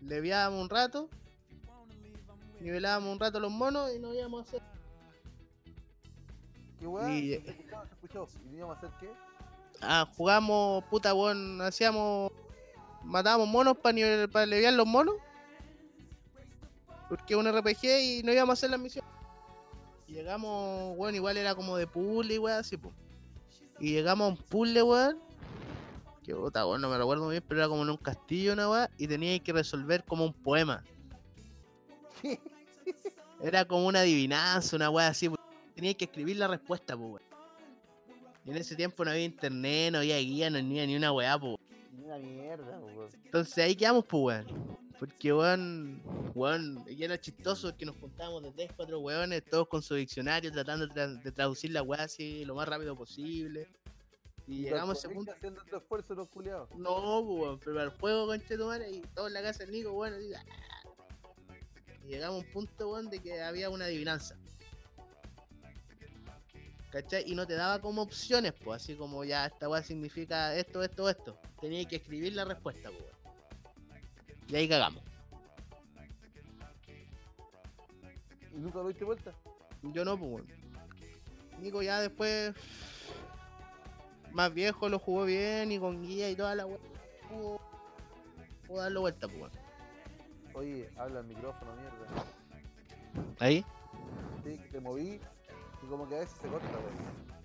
leviábamos 0.00 0.60
un 0.60 0.70
rato, 0.70 1.08
nivelábamos 2.60 3.12
un 3.12 3.20
rato 3.20 3.38
los 3.38 3.52
monos 3.52 3.94
y 3.94 4.00
nos 4.00 4.12
íbamos 4.12 4.40
a 4.40 4.48
hacer. 4.48 4.62
¿Qué 6.80 6.86
weá? 6.88 7.16
Y- 7.16 7.28
¿Se 7.28 7.50
escuchó? 7.50 7.86
¿Se 7.86 7.94
escuchó? 7.94 8.28
¿Y 8.50 8.56
íbamos 8.56 8.74
a 8.74 8.78
hacer 8.80 8.90
qué? 8.98 9.12
Ah, 9.82 10.06
jugamos, 10.16 10.82
puta, 10.86 11.14
weón, 11.14 11.60
hacíamos. 11.62 12.32
Matábamos 13.10 13.48
monos 13.48 13.76
para 13.76 13.92
nivel, 13.92 14.30
para 14.30 14.46
leviar 14.46 14.72
los 14.72 14.86
monos. 14.86 15.16
Porque 17.08 17.34
un 17.34 17.44
RPG 17.44 17.84
y 17.84 18.22
no 18.22 18.32
íbamos 18.32 18.50
a 18.50 18.54
hacer 18.54 18.70
la 18.70 18.78
misión. 18.78 19.04
Y 20.06 20.12
llegamos, 20.12 20.96
weón, 20.96 21.16
igual 21.16 21.36
era 21.36 21.56
como 21.56 21.76
de 21.76 21.88
puzzle 21.88 22.34
y 22.34 22.38
weón, 22.38 22.58
así, 22.58 22.76
pues. 22.76 22.94
Y 23.80 23.90
llegamos 23.92 24.26
a 24.26 24.28
un 24.28 24.36
puzzle, 24.36 24.82
weón. 24.84 25.18
Que 26.22 26.36
puta, 26.36 26.64
weón, 26.64 26.80
no 26.80 26.88
me 26.88 26.98
recuerdo 26.98 27.24
muy 27.24 27.32
bien, 27.32 27.44
pero 27.48 27.60
era 27.60 27.68
como 27.68 27.82
en 27.82 27.90
un 27.90 27.96
castillo, 27.96 28.52
una 28.52 28.70
weón. 28.70 28.88
Y 28.96 29.08
tenía 29.08 29.36
que 29.40 29.52
resolver 29.52 30.04
como 30.04 30.24
un 30.24 30.32
poema. 30.32 30.84
Era 33.42 33.64
como 33.64 33.86
una 33.86 34.00
adivinanza, 34.00 34.76
una 34.76 34.90
weá 34.90 35.08
así. 35.08 35.28
pues. 35.28 35.40
Tenía 35.74 35.94
que 35.94 36.04
escribir 36.04 36.36
la 36.36 36.46
respuesta, 36.46 36.96
pues, 36.96 37.08
weón. 37.08 37.22
Y 38.44 38.50
en 38.50 38.56
ese 38.56 38.76
tiempo 38.76 39.04
no 39.04 39.10
había 39.10 39.24
internet, 39.24 39.92
no 39.92 39.98
había 39.98 40.18
guía, 40.18 40.48
no 40.48 40.58
había 40.58 40.86
ni 40.86 40.94
una 40.94 41.10
weá, 41.10 41.38
pues. 41.38 41.56
Ni 41.92 42.04
una 42.04 42.18
mierda, 42.18 42.78
weón. 42.80 43.10
Entonces 43.24 43.58
ahí 43.64 43.74
quedamos, 43.74 44.04
pues, 44.06 44.44
weón. 44.46 44.78
Porque, 44.98 45.32
weón, 45.32 46.02
weón, 46.34 46.84
y 46.88 47.02
era 47.02 47.18
chistoso 47.20 47.74
que 47.76 47.86
nos 47.86 47.96
juntábamos 47.96 48.42
de 48.42 48.52
3, 48.52 48.72
4 48.76 49.00
weones, 49.00 49.44
todos 49.46 49.66
con 49.68 49.82
su 49.82 49.94
diccionario, 49.94 50.52
tratando 50.52 50.86
de, 50.86 50.92
tra- 50.92 51.22
de 51.22 51.32
traducir 51.32 51.70
la 51.72 51.82
weá 51.82 52.02
así 52.04 52.44
lo 52.44 52.54
más 52.54 52.68
rápido 52.68 52.94
posible. 52.94 53.66
Y 54.46 54.62
llegamos 54.62 54.96
a 54.96 54.98
ese 54.98 55.14
punto. 55.14 55.32
Haciendo 55.32 55.62
otro 55.62 55.78
esfuerzo 55.78 56.14
los 56.14 56.28
culiados. 56.28 56.68
No, 56.76 57.20
weón, 57.20 57.58
pero 57.64 57.82
el 57.82 57.90
juego 57.90 58.26
con 58.26 58.40
Chetumare 58.40 58.90
y 58.90 59.00
todos 59.14 59.28
en 59.28 59.34
la 59.34 59.42
casa 59.42 59.60
del 59.64 59.72
Nico, 59.72 59.92
weón, 59.92 60.14
así, 60.14 60.32
¡ah! 60.34 60.44
Y 62.04 62.08
llegamos 62.08 62.42
a 62.42 62.46
un 62.46 62.52
punto, 62.52 62.90
weón, 62.90 63.08
de 63.10 63.20
que 63.20 63.40
había 63.40 63.70
una 63.70 63.84
adivinanza. 63.86 64.36
¿Cachai? 66.90 67.24
Y 67.26 67.34
no 67.34 67.46
te 67.46 67.54
daba 67.54 67.80
como 67.80 68.02
opciones, 68.02 68.52
pues, 68.52 68.82
así 68.82 68.96
como 68.96 69.22
ya 69.24 69.46
esta 69.46 69.68
weá 69.68 69.82
significa 69.82 70.54
esto, 70.56 70.82
esto, 70.82 71.08
esto. 71.08 71.38
Tenías 71.60 71.86
que 71.86 71.96
escribir 71.96 72.34
la 72.34 72.44
respuesta, 72.44 72.90
pues. 72.90 73.04
Y 74.48 74.56
ahí 74.56 74.68
cagamos. 74.68 75.02
¿Y 78.52 78.58
nunca 78.58 78.78
lo 78.78 78.88
diste 78.88 79.04
vuelta? 79.04 79.32
Yo 79.82 80.04
no, 80.04 80.18
pues, 80.18 80.32
weón. 80.32 80.46
Nico 81.60 81.82
ya 81.82 82.00
después, 82.00 82.54
más 84.32 84.52
viejo, 84.52 84.88
lo 84.88 84.98
jugó 84.98 85.24
bien 85.24 85.70
y 85.70 85.78
con 85.78 86.02
guía 86.02 86.28
y 86.28 86.34
toda 86.34 86.56
la 86.56 86.66
weá. 86.66 86.78
Pudo, 87.28 87.60
pudo 88.66 88.78
darle 88.78 88.98
vuelta, 88.98 89.28
pues. 89.28 89.52
Oye, 90.54 90.90
habla 90.96 91.20
al 91.20 91.26
micrófono, 91.26 91.72
mierda. 91.76 92.24
Ahí. 93.38 93.64
Sí, 94.42 94.58
te 94.72 94.80
moví 94.80 95.20
como 95.90 96.08
que 96.08 96.14
a 96.16 96.18
veces 96.20 96.36
se 96.40 96.48
corta, 96.48 96.66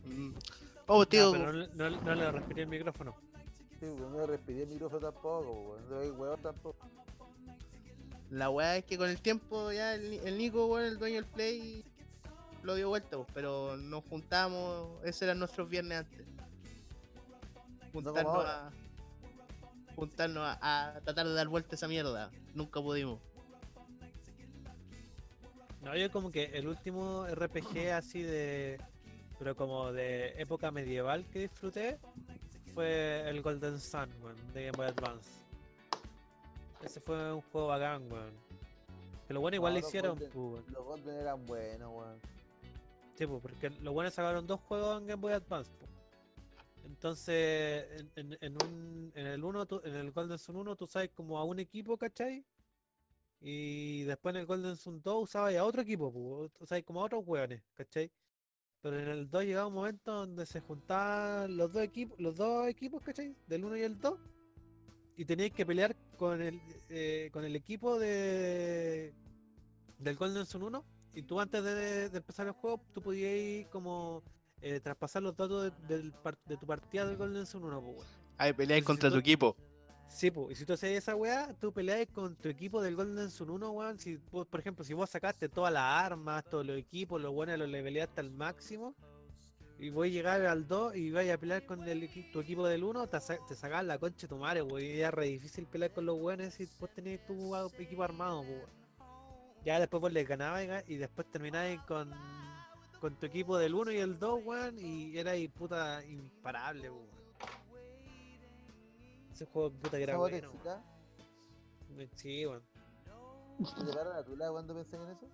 weón. 0.06 0.30
Mm. 0.30 0.36
Oh, 0.88 1.04
Ya, 1.04 1.10
tío. 1.10 1.32
pero 1.34 1.52
no, 1.52 1.68
no- 1.74 2.02
no 2.02 2.16
le 2.16 2.32
respiré 2.32 2.62
el 2.64 2.68
micrófono. 2.70 3.16
Sí, 3.80 3.86
weón, 3.88 4.12
no 4.14 4.20
le 4.20 4.28
respiré 4.28 4.64
el 4.64 4.70
micrófono 4.70 5.00
tampoco, 5.12 5.52
weón. 5.52 5.90
No 5.90 5.96
doy 5.96 6.10
weón 6.12 6.40
tampoco. 6.42 6.88
La 8.30 8.50
weá 8.50 8.78
es 8.78 8.86
que 8.86 8.98
con 8.98 9.10
el 9.10 9.20
tiempo 9.22 9.72
ya 9.72 9.94
el, 9.96 10.10
Ni- 10.10 10.18
el 10.18 10.38
Nico, 10.38 10.66
weón, 10.68 10.86
el 10.86 10.98
dueño 10.98 11.16
del 11.16 11.26
Play, 11.26 11.84
lo 12.64 12.76
dio 12.76 12.90
vuelta, 12.90 13.18
pues, 13.18 13.28
pero 13.34 13.78
nos 13.78 14.04
juntamos, 14.06 14.88
ese 15.04 15.26
eran 15.26 15.40
nuestros 15.40 15.70
viernes 15.70 16.00
antes. 16.00 16.26
Juntarnos 17.94 18.46
a. 18.46 18.72
Juntarnos 19.96 20.44
a, 20.44 20.90
a 20.98 21.00
tratar 21.02 21.26
de 21.28 21.34
dar 21.34 21.48
vuelta 21.48 21.70
a 21.72 21.76
esa 21.76 21.88
mierda. 21.88 22.30
Nunca 22.54 22.82
pudimos. 22.82 23.20
No, 25.86 25.96
yo 25.96 26.12
como 26.12 26.32
que 26.32 26.46
el 26.46 26.68
último 26.68 27.26
RPG 27.28 27.92
así 27.94 28.22
de. 28.22 28.78
Pero 29.40 29.56
como 29.56 29.92
de 29.94 30.30
época 30.42 30.72
medieval 30.72 31.26
que 31.32 31.40
disfruté 31.40 32.00
fue 32.74 33.30
el 33.30 33.42
Golden 33.42 33.80
Sun, 33.80 34.10
weón, 34.22 34.54
de 34.54 34.66
Game 34.66 34.78
Boy 34.78 34.88
Advance. 34.88 35.30
Ese 36.82 37.00
fue 37.00 37.34
un 37.34 37.42
juego 37.42 37.68
bacán, 37.68 38.12
weón. 38.12 38.34
Que 39.28 39.34
lo 39.34 39.42
bueno 39.42 39.56
igual 39.56 39.74
No, 39.74 39.76
le 39.76 39.82
los 39.82 39.90
hicieron, 39.90 40.18
Golden- 40.18 40.32
pues, 40.32 40.54
weón. 40.64 40.74
Los 40.74 40.86
Golden 40.86 41.16
eran 41.18 41.46
buenos, 41.46 41.92
weón. 41.94 42.20
Sí, 43.16 43.26
pues, 43.28 43.42
porque 43.42 43.70
lo 43.70 43.94
bueno 43.94 44.10
sacaron 44.12 44.46
dos 44.48 44.60
juegos 44.62 45.02
en 45.02 45.08
Game 45.08 45.22
Boy 45.22 45.34
Advance, 45.34 45.72
pues. 45.80 45.92
Entonces, 46.86 47.86
en, 48.16 48.32
en- 48.34 48.38
en 48.42 48.58
un, 48.62 49.12
en 49.16 49.28
el 49.28 49.44
uno, 49.44 49.66
tú- 49.66 49.82
en 49.84 49.96
el 49.96 50.12
Golden 50.12 50.38
Sun 50.38 50.56
1 50.58 50.76
tú 50.76 50.88
sabes 50.88 51.10
como 51.14 51.38
a 51.38 51.44
un 51.44 51.60
equipo, 51.60 51.98
¿cachai? 51.98 52.44
Y 53.48 54.02
después 54.06 54.34
en 54.34 54.42
el 54.42 54.48
Golden 54.48 54.76
Sun 54.76 55.04
2 55.04 55.24
usabas 55.26 55.56
a 55.56 55.64
otro 55.64 55.84
equipo, 55.84 56.12
pues, 56.12 56.52
tú 56.54 56.66
sabes 56.66 56.84
como 56.84 57.02
a 57.02 57.06
otros 57.06 57.24
hueones, 57.28 57.62
¿cachai? 57.76 58.12
Pero 58.82 59.00
en 59.00 59.08
el 59.08 59.30
2 59.30 59.44
llegaba 59.44 59.68
un 59.68 59.76
momento 59.76 60.12
donde 60.12 60.48
se 60.48 60.62
juntaban 60.62 61.56
los 61.56 61.72
dos 61.72 61.84
equipos, 61.84 62.20
los 62.20 62.36
dos 62.36 62.68
equipos, 62.68 63.04
¿cachai? 63.04 63.36
Del 63.46 63.64
1 63.64 63.78
y 63.78 63.82
el 63.82 64.00
2. 64.02 64.20
Y 65.18 65.26
tenías 65.26 65.52
que 65.52 65.64
pelear 65.64 65.96
con 66.18 66.42
el, 66.42 66.60
eh, 66.90 67.30
con 67.32 67.46
el 67.46 67.56
equipo 67.56 68.00
de 68.00 69.14
del 70.00 70.16
Golden 70.16 70.48
Sun 70.48 70.64
1. 70.64 70.84
Y 71.14 71.22
tú 71.22 71.40
antes 71.40 71.64
de, 71.64 72.10
de 72.10 72.18
empezar 72.18 72.48
el 72.48 72.54
juego, 72.54 72.82
tú 72.96 73.02
podías 73.04 73.32
ir 73.32 73.68
como 73.68 74.24
eh, 74.60 74.80
traspasar 74.80 75.22
los 75.22 75.38
datos 75.38 75.72
de, 75.88 76.12
de 76.46 76.58
tu 76.58 76.66
partida 76.66 77.06
del 77.06 77.16
Golden 77.16 77.46
Sun 77.46 77.64
1, 77.64 77.80
pues. 77.80 78.08
Ahí 78.40 78.54
peleáis 78.54 78.84
contra 78.84 79.10
si 79.10 79.14
tu 79.14 79.20
equipo. 79.20 79.56
Sí, 80.08 80.32
pues, 80.32 80.52
y 80.52 80.56
si 80.56 80.66
tú 80.66 80.74
haces 80.74 80.98
esa 80.98 81.16
weá, 81.16 81.54
tú 81.60 81.74
peleas 81.74 82.08
con 82.14 82.36
tu 82.36 82.48
equipo 82.48 82.82
del 82.82 82.96
Golden 82.96 83.30
Sun 83.30 83.50
1, 83.50 83.72
weón. 83.72 84.00
Si, 84.00 84.18
vos, 84.32 84.48
por 84.48 84.60
ejemplo, 84.60 84.86
si 84.86 84.94
vos 84.94 85.10
sacaste 85.10 85.50
todas 85.50 85.74
las 85.74 85.84
armas, 85.84 86.44
todos 86.46 86.66
los 86.66 86.78
equipos, 86.78 87.22
los 87.22 87.34
buenos 87.34 87.60
los 87.60 87.68
leveleaste 87.68 88.22
al 88.22 88.32
máximo, 88.32 88.96
y 89.78 89.90
voy 89.90 90.18
a 90.20 90.52
al 90.52 90.68
2 90.68 90.96
y 90.96 91.12
vais 91.12 91.32
a 91.32 91.38
pelear 91.38 91.66
con 91.66 91.86
el, 91.88 92.10
tu 92.32 92.40
equipo 92.40 92.66
del 92.66 92.84
1, 92.84 93.08
te, 93.08 93.20
te 93.48 93.56
sacas 93.56 93.84
la 93.84 93.98
concha 93.98 94.22
de 94.22 94.28
tu 94.28 94.38
madre, 94.38 94.62
weón. 94.62 94.82
Y 94.82 94.98
ya 94.98 95.08
es 95.08 95.14
re 95.14 95.26
difícil 95.26 95.66
pelear 95.66 95.92
con 95.92 96.06
los 96.06 96.18
buenos 96.20 96.54
si 96.54 96.68
vos 96.80 96.90
tenés 96.92 97.26
tu 97.26 97.54
equipo 97.78 98.04
armado, 98.04 98.42
weón. 98.42 98.70
Ya 99.66 99.80
después 99.80 100.00
vos 100.00 100.14
les 100.14 100.28
ganabas 100.28 100.64
y 100.88 100.94
y 100.94 100.98
después 100.98 101.30
terminabas 101.30 101.84
con, 101.86 102.12
con 103.02 103.16
tu 103.16 103.26
equipo 103.26 103.58
del 103.58 103.74
1 103.74 103.92
y 103.92 103.98
el 103.98 104.18
2, 104.18 104.40
weón, 104.46 104.80
y 104.80 105.18
era 105.18 105.32
ahí 105.32 105.48
puta 105.50 106.04
imparable, 106.06 106.90
weón. 106.90 107.15
Ese 109.36 109.46
juego 109.48 109.70
puta 109.70 109.98
que 109.98 110.04
era 110.04 110.14
¿Esa 110.14 110.22
weá 110.22 110.42
te 110.42 110.48
bueno. 110.48 112.12
Sí, 112.16 112.46
weón. 112.46 112.64
¿Te 113.78 113.84
te 113.84 113.94
paran 113.94 114.16
a 114.16 114.24
tu 114.24 114.38
lado 114.38 114.54
cuando 114.54 114.74
pensé 114.74 114.96
en 114.96 115.02
eso? 115.10 115.28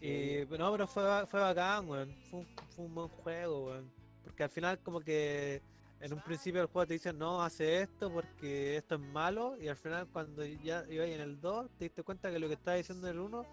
Eh, 0.00 0.46
pero 0.48 0.64
no, 0.64 0.72
pero 0.72 0.86
fue, 0.86 1.26
fue 1.26 1.40
bacán, 1.40 1.88
weón. 1.88 2.14
Fue 2.30 2.40
un, 2.40 2.46
fue 2.70 2.84
un 2.84 2.94
buen 2.94 3.08
juego, 3.08 3.66
weón. 3.66 3.92
Porque 4.22 4.44
al 4.44 4.50
final 4.50 4.78
como 4.78 5.00
que 5.00 5.60
en 5.98 6.12
un 6.12 6.22
principio 6.22 6.60
del 6.60 6.70
juego 6.70 6.86
te 6.86 6.94
dicen 6.94 7.18
no, 7.18 7.42
hace 7.42 7.82
esto 7.82 8.12
porque 8.12 8.76
esto 8.76 8.94
es 8.94 9.00
malo. 9.00 9.56
Y 9.60 9.66
al 9.66 9.76
final 9.76 10.06
cuando 10.06 10.44
ya 10.44 10.84
ibas 10.88 11.08
en 11.08 11.20
el 11.20 11.40
2 11.40 11.68
te 11.78 11.86
diste 11.86 12.04
cuenta 12.04 12.30
que 12.30 12.38
lo 12.38 12.46
que 12.46 12.54
estaba 12.54 12.76
diciendo 12.76 13.08
en 13.08 13.14
el 13.14 13.20
1 13.20 13.46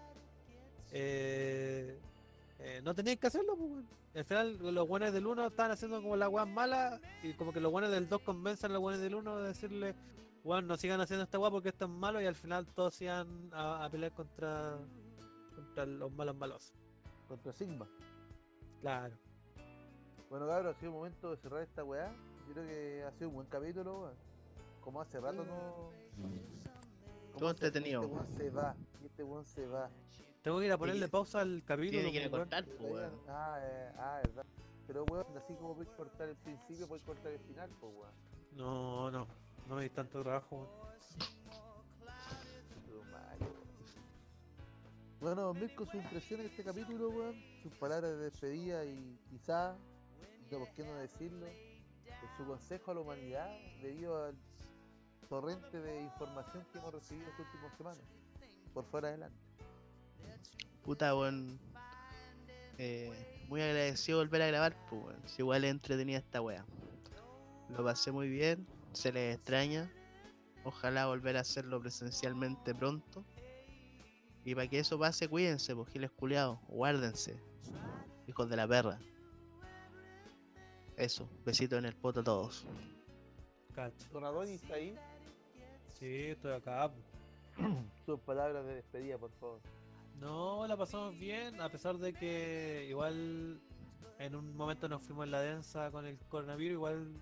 eh, 0.92 2.00
eh, 2.62 2.80
no 2.82 2.94
tenías 2.94 3.18
que 3.18 3.26
hacerlo, 3.26 3.56
pues, 3.56 3.70
weón. 3.70 3.88
Al 4.14 4.24
final 4.24 4.74
los 4.74 4.88
buenos 4.88 5.12
del 5.12 5.26
1 5.26 5.46
estaban 5.46 5.72
haciendo 5.72 6.02
como 6.02 6.16
las 6.16 6.28
weas 6.28 6.48
malas 6.48 7.00
y 7.22 7.32
como 7.34 7.52
que 7.52 7.60
los 7.60 7.70
buenos 7.70 7.90
del 7.90 8.08
2 8.08 8.22
convencen 8.22 8.70
a 8.70 8.74
los 8.74 8.82
buenos 8.82 9.00
del 9.00 9.14
1 9.14 9.36
de 9.38 9.48
decirle, 9.48 9.94
weón, 10.42 10.66
no 10.66 10.76
sigan 10.76 11.00
haciendo 11.00 11.24
esta 11.24 11.38
wea 11.38 11.50
porque 11.50 11.68
esto 11.68 11.84
es 11.84 11.90
malo 11.90 12.20
y 12.20 12.26
al 12.26 12.34
final 12.34 12.66
todos 12.66 13.00
iban 13.00 13.50
a, 13.52 13.84
a 13.84 13.90
pelear 13.90 14.12
contra, 14.12 14.78
contra 15.54 15.86
los 15.86 16.12
malos 16.12 16.36
malos. 16.36 16.72
Contra 17.28 17.52
Sigma. 17.52 17.88
Claro. 18.80 19.14
Bueno, 20.28 20.46
cabrón, 20.46 20.74
ha 20.74 20.78
sido 20.78 20.92
momento 20.92 21.30
de 21.30 21.36
cerrar 21.36 21.62
esta 21.62 21.84
weá. 21.84 22.12
Yo 22.48 22.54
creo 22.54 22.66
que 22.66 23.04
ha 23.04 23.12
sido 23.12 23.28
un 23.28 23.36
buen 23.36 23.46
capítulo, 23.46 24.00
weón. 24.00 24.14
Como 24.80 25.00
hace 25.00 25.20
rato 25.20 25.44
no. 25.44 25.90
como 27.32 27.38
Todo 27.38 27.50
entretenido. 27.50 28.02
Este 28.02 28.12
weón 28.12 28.36
se 28.36 28.50
va. 28.50 28.74
y 29.02 29.06
Este 29.06 29.22
weón 29.22 29.44
se 29.44 29.66
va. 29.66 29.90
Tengo 30.42 30.58
que 30.58 30.66
ir 30.66 30.72
a 30.72 30.78
ponerle 30.78 31.08
pausa 31.08 31.40
al 31.40 31.62
capítulo. 31.64 32.00
Tiene 32.00 32.12
que 32.12 32.18
ir 32.18 32.24
a 32.24 32.28
weón. 32.28 32.40
cortar, 32.42 32.64
pues, 32.64 32.92
weón. 32.92 33.12
Ah, 33.28 33.58
eh, 33.62 33.92
ah, 33.98 34.20
verdad. 34.24 34.46
Pero 34.86 35.04
weón, 35.04 35.26
así 35.36 35.54
como 35.54 35.74
puedes 35.74 35.92
cortar 35.92 36.28
el 36.28 36.36
principio, 36.36 36.88
puedes 36.88 37.04
cortar 37.04 37.32
el 37.32 37.40
final, 37.40 37.70
pues 37.78 37.92
weón. 37.94 38.12
No, 38.52 39.10
no. 39.10 39.26
No 39.68 39.76
me 39.76 39.82
di 39.82 39.90
tanto 39.90 40.22
trabajo. 40.22 40.56
weón. 40.56 40.80
Bueno, 45.20 45.52
Mirko, 45.52 45.84
su 45.84 45.98
impresión 45.98 46.40
en 46.40 46.46
este 46.46 46.64
capítulo, 46.64 47.10
weón. 47.10 47.36
Sus 47.62 47.74
palabras 47.74 48.12
de 48.12 48.16
despedida 48.16 48.82
y 48.86 49.18
quizá, 49.28 49.76
no 50.50 50.58
por 50.58 50.70
qué 50.70 50.82
no 50.82 50.94
decirlo, 50.94 51.46
en 51.46 52.36
su 52.38 52.46
consejo 52.46 52.90
a 52.90 52.94
la 52.94 53.00
humanidad 53.00 53.50
debido 53.82 54.24
al 54.24 54.34
torrente 55.28 55.78
de 55.78 56.00
información 56.00 56.66
que 56.72 56.78
hemos 56.78 56.94
recibido 56.94 57.28
estas 57.28 57.46
últimas 57.46 57.76
semanas. 57.76 58.04
Por 58.72 58.86
fuera 58.86 59.08
adelante. 59.08 59.49
Puta, 60.82 61.14
weón. 61.16 61.58
Eh, 62.78 63.12
muy 63.48 63.60
agradecido 63.60 64.18
de 64.18 64.24
volver 64.24 64.42
a 64.42 64.46
grabar, 64.46 64.76
pues, 64.88 65.02
weón. 65.02 65.22
Si 65.26 65.42
igual 65.42 65.64
es 65.64 65.70
entretenida 65.70 66.18
esta 66.18 66.40
wea. 66.40 66.64
Lo 67.68 67.84
pasé 67.84 68.10
muy 68.12 68.28
bien, 68.28 68.66
se 68.92 69.12
les 69.12 69.36
extraña. 69.36 69.90
Ojalá 70.64 71.06
volver 71.06 71.36
a 71.36 71.40
hacerlo 71.40 71.80
presencialmente 71.80 72.74
pronto. 72.74 73.24
Y 74.44 74.54
para 74.54 74.68
que 74.68 74.78
eso 74.78 74.98
pase, 74.98 75.28
cuídense, 75.28 75.74
pues 75.74 75.88
giles 75.90 76.10
culiados. 76.10 76.58
Guárdense. 76.68 77.36
Hijos 78.26 78.48
de 78.48 78.56
la 78.56 78.66
perra. 78.66 78.98
Eso, 80.96 81.28
besito 81.44 81.78
en 81.78 81.86
el 81.86 81.94
poto 81.94 82.20
a 82.20 82.24
todos. 82.24 82.66
Cacho. 83.74 84.06
Don 84.12 84.24
Adonis 84.24 84.62
está 84.62 84.74
ahí. 84.74 84.94
Sí, 85.98 86.26
estoy 86.26 86.52
acá. 86.52 86.90
po. 86.90 87.62
Sus 88.06 88.20
palabras 88.20 88.64
de 88.66 88.74
despedida, 88.74 89.18
por 89.18 89.30
favor. 89.32 89.60
No, 90.20 90.66
la 90.66 90.76
pasamos 90.76 91.18
bien, 91.18 91.58
a 91.62 91.70
pesar 91.70 91.96
de 91.96 92.12
que 92.12 92.86
igual 92.90 93.58
en 94.18 94.36
un 94.36 94.54
momento 94.54 94.86
nos 94.86 95.02
fuimos 95.02 95.24
en 95.24 95.30
la 95.30 95.40
densa 95.40 95.90
con 95.90 96.04
el 96.04 96.18
coronavirus, 96.28 96.74
igual 96.74 97.12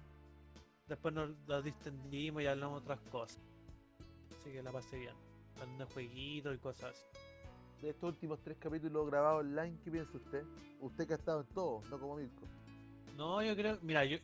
después 0.88 1.14
nos 1.14 1.30
la 1.46 1.62
distendimos 1.62 2.42
y 2.42 2.46
hablamos 2.46 2.82
otras 2.82 2.98
cosas. 3.10 3.40
Así 4.40 4.50
que 4.50 4.62
la 4.64 4.72
pasé 4.72 4.98
bien. 4.98 5.14
De 5.78 5.84
jueguitos 5.84 6.56
y 6.56 6.58
cosas 6.58 6.90
así. 6.90 7.04
De 7.82 7.90
estos 7.90 8.08
últimos 8.08 8.40
tres 8.42 8.56
capítulos 8.58 9.06
grabados 9.06 9.40
online, 9.40 9.78
¿qué 9.84 9.92
piensa 9.92 10.16
usted? 10.16 10.44
Usted 10.80 11.06
que 11.06 11.12
ha 11.12 11.16
estado 11.16 11.42
en 11.42 11.46
todo, 11.48 11.82
no 11.88 12.00
como 12.00 12.16
Mirko. 12.16 12.42
No, 13.16 13.42
yo 13.42 13.54
creo, 13.54 13.78
mira, 13.82 14.04
yo 14.04 14.18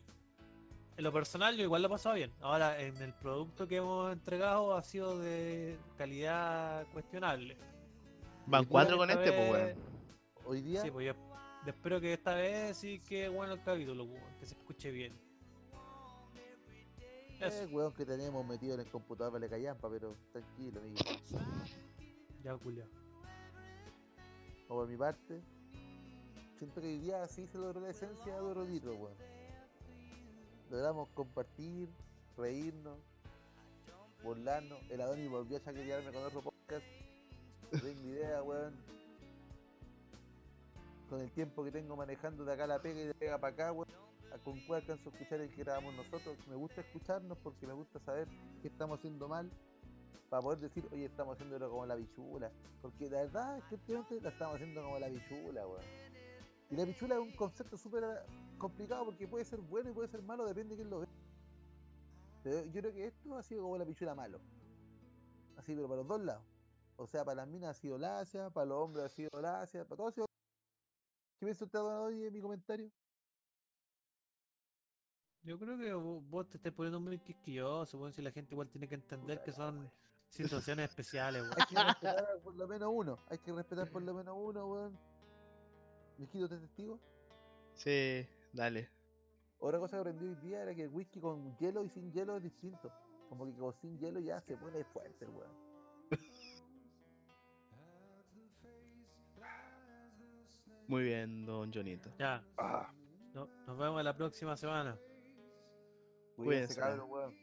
en 0.96 1.04
lo 1.04 1.12
personal 1.12 1.56
yo 1.56 1.62
igual 1.62 1.82
lo 1.82 1.88
he 1.88 1.90
pasado 1.92 2.16
bien. 2.16 2.32
Ahora, 2.40 2.80
en 2.80 2.96
el 2.96 3.12
producto 3.14 3.68
que 3.68 3.76
hemos 3.76 4.12
entregado 4.12 4.76
ha 4.76 4.82
sido 4.82 5.18
de 5.18 5.78
calidad 5.96 6.86
cuestionable. 6.92 7.56
Van 8.46 8.64
cuatro 8.66 8.96
con 8.96 9.10
este, 9.10 9.32
pues, 9.32 9.52
vez- 9.52 9.76
weón. 9.76 9.94
Hoy 10.46 10.60
día, 10.60 10.82
Sí, 10.82 10.90
pues 10.90 11.06
yo 11.06 11.14
espero 11.66 12.00
que 12.00 12.12
esta 12.12 12.34
vez 12.34 12.76
sí 12.76 13.00
que 13.00 13.28
bueno 13.28 13.54
el 13.54 13.62
capítulo, 13.62 14.06
pues, 14.06 14.22
que 14.40 14.46
se 14.46 14.54
escuche 14.54 14.90
bien. 14.90 15.12
Eso, 17.40 17.62
eh, 17.64 17.68
weón 17.72 17.92
que 17.94 18.04
teníamos 18.04 18.46
metido 18.46 18.74
en 18.74 18.80
el 18.80 18.90
computador 18.90 19.32
para 19.32 19.44
la 19.44 19.50
callampa, 19.50 19.88
pero 19.90 20.14
tranquilo, 20.32 20.80
amigo. 20.80 20.96
ya 22.42 22.56
Julio. 22.58 22.84
O 24.68 24.74
por 24.76 24.88
mi 24.88 24.96
parte, 24.96 25.40
siento 26.58 26.80
que 26.80 26.86
hoy 26.88 26.98
día 26.98 27.26
sí 27.28 27.46
se 27.46 27.58
logró 27.58 27.80
la 27.80 27.90
esencia 27.90 28.34
de 28.34 28.40
Duro 28.40 28.64
Litro, 28.64 28.94
weón. 28.94 29.16
Logramos 30.70 31.08
compartir, 31.10 31.88
reírnos, 32.36 32.98
burlarnos. 34.22 34.78
El 34.90 35.00
Adonis 35.00 35.30
volvió 35.30 35.56
a 35.56 35.60
chaquetearme 35.60 36.12
con 36.12 36.22
otro 36.24 36.42
podcast. 36.42 36.84
No 37.74 37.80
tengo 37.80 38.08
idea, 38.08 38.42
weón. 38.42 38.74
Con 41.08 41.20
el 41.20 41.30
tiempo 41.32 41.64
que 41.64 41.72
tengo 41.72 41.96
manejando 41.96 42.44
de 42.44 42.52
acá 42.52 42.66
la 42.66 42.80
pega 42.80 43.00
y 43.00 43.06
de 43.06 43.14
pega 43.14 43.38
para 43.38 43.52
acá, 43.52 43.72
weón. 43.72 43.88
Con 44.44 44.60
cuál 44.66 44.80
alcanzo 44.80 45.10
a 45.10 45.12
escuchar 45.12 45.40
el 45.40 45.50
que 45.50 45.64
grabamos 45.64 45.94
nosotros. 45.94 46.36
Me 46.48 46.54
gusta 46.54 46.82
escucharnos 46.82 47.36
porque 47.38 47.66
me 47.66 47.72
gusta 47.72 47.98
saber 48.00 48.28
qué 48.62 48.68
estamos 48.68 48.98
haciendo 48.98 49.28
mal. 49.28 49.50
Para 50.28 50.42
poder 50.42 50.60
decir, 50.60 50.88
oye, 50.92 51.04
estamos 51.04 51.34
haciéndolo 51.34 51.68
como 51.68 51.84
la 51.86 51.96
bichula. 51.96 52.50
Porque 52.80 53.10
la 53.10 53.22
verdad 53.22 53.58
es 53.58 53.64
que 53.64 53.74
últimamente 53.74 54.20
la 54.20 54.30
estamos 54.30 54.54
haciendo 54.54 54.82
como 54.82 54.98
la 54.98 55.08
bichula, 55.08 55.66
weón. 55.66 55.84
Y 56.70 56.76
la 56.76 56.84
bichula 56.84 57.16
es 57.16 57.20
un 57.20 57.32
concepto 57.32 57.76
súper 57.76 58.04
complicado 58.58 59.04
porque 59.04 59.26
puede 59.26 59.44
ser 59.44 59.60
bueno 59.60 59.90
y 59.90 59.92
puede 59.92 60.08
ser 60.08 60.22
malo, 60.22 60.46
depende 60.46 60.70
de 60.70 60.76
quién 60.76 60.90
lo 60.90 61.00
ve. 61.00 61.06
Yo 62.44 62.80
creo 62.80 62.92
que 62.92 63.06
esto 63.06 63.36
ha 63.36 63.42
sido 63.42 63.62
como 63.62 63.78
la 63.78 63.84
bichula 63.84 64.14
malo. 64.14 64.38
Así, 65.56 65.74
pero 65.74 65.88
para 65.88 65.98
los 65.98 66.08
dos 66.08 66.20
lados. 66.22 66.53
O 66.96 67.06
sea, 67.06 67.24
para 67.24 67.36
las 67.36 67.48
minas 67.48 67.70
ha 67.76 67.80
sido 67.80 67.98
lacia, 67.98 68.50
para 68.50 68.66
los 68.66 68.78
hombres 68.78 69.04
ha 69.06 69.08
sido 69.08 69.30
lacia, 69.40 69.84
para 69.84 69.96
todos 69.96 70.12
ha 70.12 70.14
sido. 70.14 70.26
¿Qué 71.38 71.46
piensa 71.46 71.64
usted 71.64 71.80
hoy 71.80 72.24
en 72.26 72.32
mi 72.32 72.40
comentario? 72.40 72.90
Yo 75.42 75.58
creo 75.58 75.76
que 75.76 75.92
vo- 75.94 76.22
vos 76.30 76.48
te 76.48 76.56
estás 76.56 76.72
poniendo 76.72 77.00
muy 77.00 77.18
quisquilloso, 77.18 77.98
weón, 77.98 78.12
si 78.12 78.22
la 78.22 78.30
gente 78.30 78.54
igual 78.54 78.68
tiene 78.70 78.88
que 78.88 78.94
entender 78.94 79.42
que 79.42 79.52
son 79.52 79.90
situaciones 80.28 80.88
especiales, 80.88 81.42
weón. 81.42 81.54
Hay 81.58 81.66
que 81.66 81.82
respetar 81.84 82.40
por 82.42 82.54
lo 82.54 82.66
menos 82.68 82.90
uno. 82.92 83.18
Hay 83.28 83.38
que 83.38 83.52
respetar 83.52 83.90
por 83.90 84.02
lo 84.02 84.14
menos 84.14 84.34
uno, 84.38 84.66
weón. 84.66 84.98
Mijito, 86.18 86.48
¿te 86.48 86.58
testigo? 86.58 86.98
Sí, 87.74 88.26
dale. 88.52 88.88
Otra 89.58 89.78
cosa 89.80 89.96
que 89.96 90.00
aprendí 90.00 90.26
hoy 90.28 90.34
día 90.36 90.62
era 90.62 90.74
que 90.74 90.84
el 90.84 90.90
whisky 90.90 91.20
con 91.20 91.56
hielo 91.58 91.82
y 91.84 91.88
sin 91.90 92.12
hielo 92.12 92.36
es 92.36 92.42
distinto. 92.42 92.90
Como 93.28 93.44
que 93.46 93.54
con 93.54 93.72
sin 93.74 93.98
hielo 93.98 94.20
ya 94.20 94.40
se 94.40 94.56
pone 94.56 94.84
fuerte, 94.84 95.24
el 95.24 95.30
weón. 95.32 95.63
Muy 100.86 101.04
bien, 101.04 101.46
don 101.46 101.72
Jonito. 101.72 102.10
Ya. 102.18 102.42
No, 102.58 103.46
no 103.46 103.48
Nos 103.66 103.78
vemos 103.78 104.04
la 104.04 104.16
próxima 104.16 104.56
semana. 104.56 104.98
Cuídense, 106.36 106.80
weón. 106.80 107.34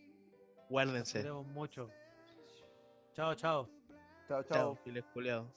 Guárdense. 0.69 1.17
Nos 1.17 1.23
queremos 1.23 1.47
mucho. 1.47 1.89
Chao, 3.13 3.33
chao. 3.35 3.69
Chao, 4.27 4.43
Chao, 4.43 4.75
chao. 4.83 5.51